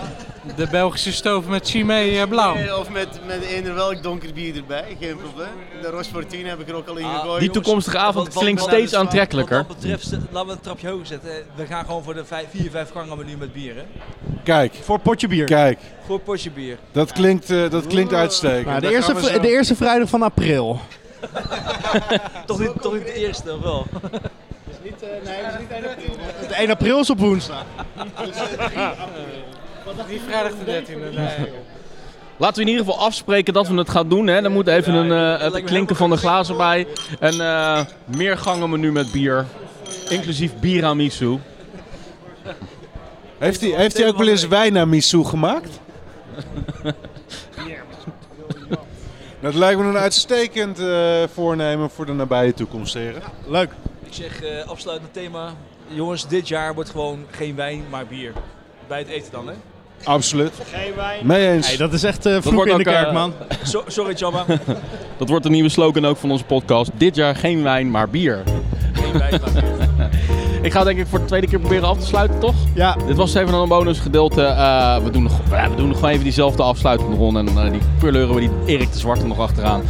De 0.57 0.67
Belgische 0.71 1.13
stoof 1.13 1.47
met 1.47 1.69
Chimay 1.69 2.21
eh, 2.21 2.29
blauw. 2.29 2.55
Eh, 2.55 2.79
Of 2.79 2.91
met, 2.91 3.21
met 3.27 3.43
eender 3.43 3.75
welk 3.75 4.03
donker 4.03 4.33
bier 4.33 4.57
erbij, 4.57 4.97
geen 5.01 5.17
probleem. 5.17 5.49
De 5.83 5.89
Roche 5.91 6.11
Fortune 6.11 6.49
heb 6.49 6.61
ik 6.61 6.69
er 6.69 6.75
ook 6.75 6.89
al 6.89 6.97
in 6.97 7.05
Ah, 7.05 7.15
gegooid. 7.15 7.39
Die 7.41 7.47
jongens. 7.49 7.53
toekomstige 7.65 7.99
avond 7.99 8.25
Wat- 8.25 8.35
wat- 8.35 8.43
klinkt 8.43 8.61
wat- 8.61 8.71
steeds 8.71 8.95
aantrekkelijker. 8.95 9.57
Wat 9.57 9.69
dat 9.69 9.77
betreft, 9.79 10.13
eh, 10.13 10.19
laten 10.31 10.49
we 10.49 10.55
een 10.55 10.61
trapje 10.61 10.89
hoger 10.89 11.07
zetten. 11.07 11.31
We 11.55 11.67
gaan 11.67 11.85
gewoon 11.85 12.03
voor 12.03 12.15
de 12.15 12.25
4, 12.25 12.71
5 12.71 12.91
gangen 12.91 13.19
menu 13.19 13.37
met 13.37 13.53
bier. 13.53 13.75
Hè? 13.75 13.83
Kijk, 14.45 14.75
Voor 14.83 14.99
potje 14.99 15.29
bier. 15.29 15.45
kijk. 15.45 15.79
Voor 16.07 16.21
potje 16.21 16.51
bier. 16.51 16.79
Dat 16.93 17.13
klinkt, 17.13 17.51
eh, 17.51 17.71
dat 17.71 17.87
klinkt 17.87 18.13
uitstekend. 18.13 18.67
Nou, 18.67 18.81
de, 18.81 18.87
Daar 18.87 18.95
eerste, 18.95 19.41
de 19.41 19.49
eerste 19.49 19.77
vrijdag 19.77 20.09
van 20.09 20.23
april. 20.23 20.81
Toch 22.47 22.59
niet, 22.59 22.73
toch 22.83 22.93
niet 22.93 23.07
de 23.07 23.13
eerste, 23.15 23.55
of 23.55 23.61
wel? 23.63 23.87
nee, 23.93 24.01
het 24.11 25.03
is 25.03 25.59
niet 25.61 25.71
1 25.71 25.91
april. 25.91 26.17
De 26.49 26.55
1 26.55 26.71
april 26.71 27.01
is 27.01 27.11
op 27.11 27.19
woensdag. 27.19 27.65
Niet 30.09 30.21
vrijdag 30.27 30.53
de 30.65 30.83
13e. 30.83 31.15
Nee. 31.15 31.53
Laten 32.37 32.57
we 32.57 32.61
in 32.61 32.69
ieder 32.69 32.85
geval 32.85 33.07
afspreken 33.07 33.55
dat 33.55 33.69
we 33.69 33.75
het 33.75 33.91
gaan 33.91 34.09
doen. 34.09 34.27
Hè. 34.27 34.43
Dan 34.43 34.53
moet 34.53 34.67
even 34.67 34.95
een, 34.95 35.39
eh, 35.39 35.53
het 35.53 35.65
klinken 35.65 35.97
van 35.97 36.11
de 36.11 36.17
glazen 36.17 36.57
bij. 36.57 36.87
Een 37.19 37.41
eh 37.41 37.81
meergangenmenu 38.05 38.93
met 38.93 39.13
bier. 39.13 39.47
Inclusief 40.09 40.53
biramisu. 40.61 41.39
Heeft 43.39 43.61
hij, 43.61 43.71
heeft 43.71 43.97
hij 43.97 44.09
ook 44.09 44.17
wel 44.17 44.29
eens 44.29 44.49
wijn 44.49 44.73
naar 44.73 44.89
Misu 44.89 45.25
gemaakt? 45.25 45.81
Dat 49.41 49.55
lijkt 49.55 49.81
me 49.81 49.87
een 49.87 49.97
uitstekend 49.97 50.79
eh, 50.79 51.23
voornemen 51.33 51.91
voor 51.91 52.07
de 52.07 52.13
nabije 52.13 52.55
toekomst, 52.55 52.95
heren. 52.95 53.23
Leuk. 53.47 53.71
Ik 54.03 54.13
zeg 54.13 54.43
uh, 54.43 54.69
afsluitend 54.69 55.13
thema. 55.13 55.55
Jongens, 55.87 56.29
dit 56.29 56.49
jaar 56.49 56.75
wordt 56.75 56.91
gewoon 56.91 57.27
geen 57.31 57.57
wijn, 57.57 57.85
maar 57.91 58.07
bier. 58.07 58.33
Bij 58.89 58.99
het 58.99 59.09
eten 59.09 59.33
dan, 59.33 59.49
hè? 59.49 59.55
Absoluut. 60.05 60.53
Geen 60.73 60.95
wijn. 60.97 61.27
Mee 61.27 61.49
eens. 61.49 61.67
Hey, 61.67 61.77
dat 61.77 61.93
is 61.93 62.03
echt 62.03 62.27
uh, 62.27 62.37
vloek 62.41 62.67
in 62.67 62.77
de 62.77 62.83
kerk, 62.83 63.07
eh, 63.07 63.13
man. 63.13 63.33
So, 63.63 63.85
sorry, 63.87 64.15
Chamba. 64.17 64.45
Dat 65.19 65.29
wordt 65.29 65.45
de 65.45 65.51
nieuwe 65.51 65.69
slogan 65.69 66.07
ook 66.07 66.17
van 66.17 66.31
onze 66.31 66.45
podcast. 66.45 66.91
Dit 66.95 67.15
jaar 67.15 67.37
geen 67.37 67.63
wijn, 67.63 67.91
maar 67.91 68.11
bier. 68.11 68.43
geen 68.93 69.19
wijn, 69.19 69.41
maar 69.41 69.53
bier. 69.53 69.91
Ik 70.63 70.73
ga 70.73 70.85
denk 70.85 70.99
ik 70.99 71.07
voor 71.07 71.19
de 71.19 71.25
tweede 71.25 71.47
keer 71.47 71.59
proberen 71.59 71.89
af 71.89 71.99
te 71.99 72.07
sluiten, 72.07 72.39
toch? 72.39 72.55
Ja. 72.75 72.97
Dit 73.07 73.17
was 73.17 73.35
even 73.35 73.55
een 73.55 73.69
bonus 73.69 73.99
gedeelte. 73.99 74.43
Eh, 74.43 74.97
we, 75.03 75.11
doen 75.11 75.23
nog, 75.23 75.33
ja, 75.51 75.71
we 75.71 75.77
doen 75.77 75.89
nog 75.89 75.97
gewoon 75.97 76.11
even 76.11 76.25
diezelfde 76.25 76.63
afsluitende 76.63 77.17
ronde. 77.17 77.39
En 77.39 77.47
uh, 77.47 77.71
die 77.71 78.11
we 78.11 78.41
die 78.41 78.51
Erik 78.67 78.93
de 78.93 78.99
Zwarte 78.99 79.27
nog 79.27 79.39
achteraan. 79.39 79.83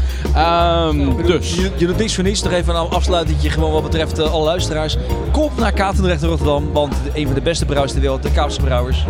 Um, 0.88 1.26
dus. 1.26 1.54
Je, 1.54 1.70
je 1.76 1.86
doet 1.86 1.96
niks 1.96 2.14
voor 2.14 2.24
niets. 2.24 2.42
Nog 2.42 2.52
even 2.52 2.74
een 2.74 2.88
afsluiting 2.88 3.52
gewoon 3.52 3.72
wat 3.72 3.82
betreft 3.82 4.18
uh, 4.18 4.32
alle 4.32 4.44
luisteraars. 4.44 4.96
Kom 5.32 5.50
naar 5.56 5.72
Katendrecht 5.72 6.22
in 6.22 6.28
Rotterdam. 6.28 6.72
Want 6.72 6.94
een 7.14 7.26
van 7.26 7.34
de 7.34 7.40
beste 7.40 7.64
brouwers 7.64 7.92
ter 7.92 8.00
wereld, 8.00 8.22
de 8.22 8.32
Kaapse 8.32 8.60
Brouwers. 8.60 9.04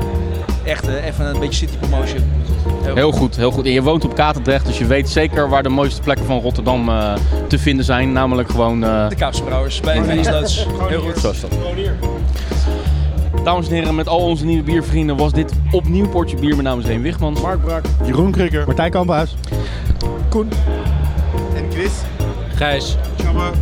Echt 0.70 0.88
uh, 0.88 1.06
even 1.06 1.26
een 1.26 1.40
beetje 1.40 1.66
city 1.66 1.76
promotion. 1.76 2.22
Heel, 2.82 2.94
heel 2.94 3.12
goed, 3.12 3.36
heel 3.36 3.51
goed. 3.51 3.64
En 3.64 3.72
je 3.72 3.82
woont 3.82 4.05
op 4.05 4.14
Katendrecht, 4.14 4.66
dus 4.66 4.78
je 4.78 4.86
weet 4.86 5.09
zeker 5.09 5.48
waar 5.48 5.62
de 5.62 5.68
mooiste 5.68 6.01
plekken 6.01 6.26
van 6.26 6.40
Rotterdam 6.40 6.88
uh, 6.88 7.14
te 7.48 7.59
vinden 7.59 7.84
zijn. 7.84 8.12
Namelijk 8.12 8.51
gewoon... 8.51 8.84
Uh... 8.84 9.09
De 9.09 9.14
Kaapse 9.14 9.42
Brouwers, 9.42 9.80
bij 9.80 10.05
Veensluits. 10.05 10.66
Heel 10.88 11.01
goed. 11.01 11.18
Zo 11.18 11.30
is 11.30 11.40
dat. 11.40 11.51
Dames 13.44 13.68
en 13.68 13.74
heren, 13.74 13.94
met 13.94 14.09
al 14.09 14.18
onze 14.18 14.44
nieuwe 14.44 14.62
biervrienden 14.62 15.16
was 15.16 15.32
dit 15.32 15.52
opnieuw 15.70 16.09
Portje 16.09 16.36
Bier. 16.36 16.51
Mijn 16.51 16.62
naam 16.62 16.78
is 16.78 16.86
Reen. 16.86 17.14
Mark 17.42 17.60
Brak. 17.60 17.84
Jeroen 18.05 18.30
Krikker. 18.30 18.66
Martijn 18.66 18.90
Kamphuis. 18.90 19.36
Koen. 20.28 20.48
En 21.55 21.64
Chris. 21.72 21.92
Gijs. 22.55 22.97
Jammer. 23.22 23.52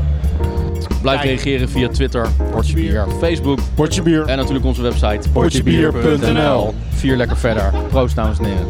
Blijf 1.09 1.23
reageren 1.23 1.69
via 1.69 1.89
Twitter, 1.89 2.29
Portje 2.51 2.75
Bier, 2.75 3.07
Facebook, 3.21 3.59
Portje 3.75 4.03
Bier. 4.03 4.27
En 4.27 4.37
natuurlijk 4.37 4.65
onze 4.65 4.83
website, 4.83 5.29
portjebier.nl. 5.33 6.75
Vier 6.91 7.17
lekker 7.17 7.37
verder. 7.37 7.73
Proost, 7.89 8.17
dames 8.17 8.39
en 8.39 8.45
heren. 8.45 8.67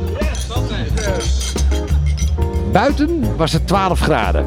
Buiten 2.73 3.37
was 3.37 3.53
het 3.53 3.67
12 3.67 4.01
graden. 4.01 4.47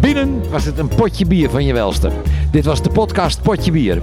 Binnen 0.00 0.50
was 0.50 0.64
het 0.64 0.78
een 0.78 0.88
potje 0.88 1.26
bier 1.26 1.50
van 1.50 1.64
je 1.64 1.72
welste. 1.72 2.10
Dit 2.50 2.64
was 2.64 2.82
de 2.82 2.90
podcast 2.90 3.42
Potje 3.42 3.70
Bier. 3.70 4.02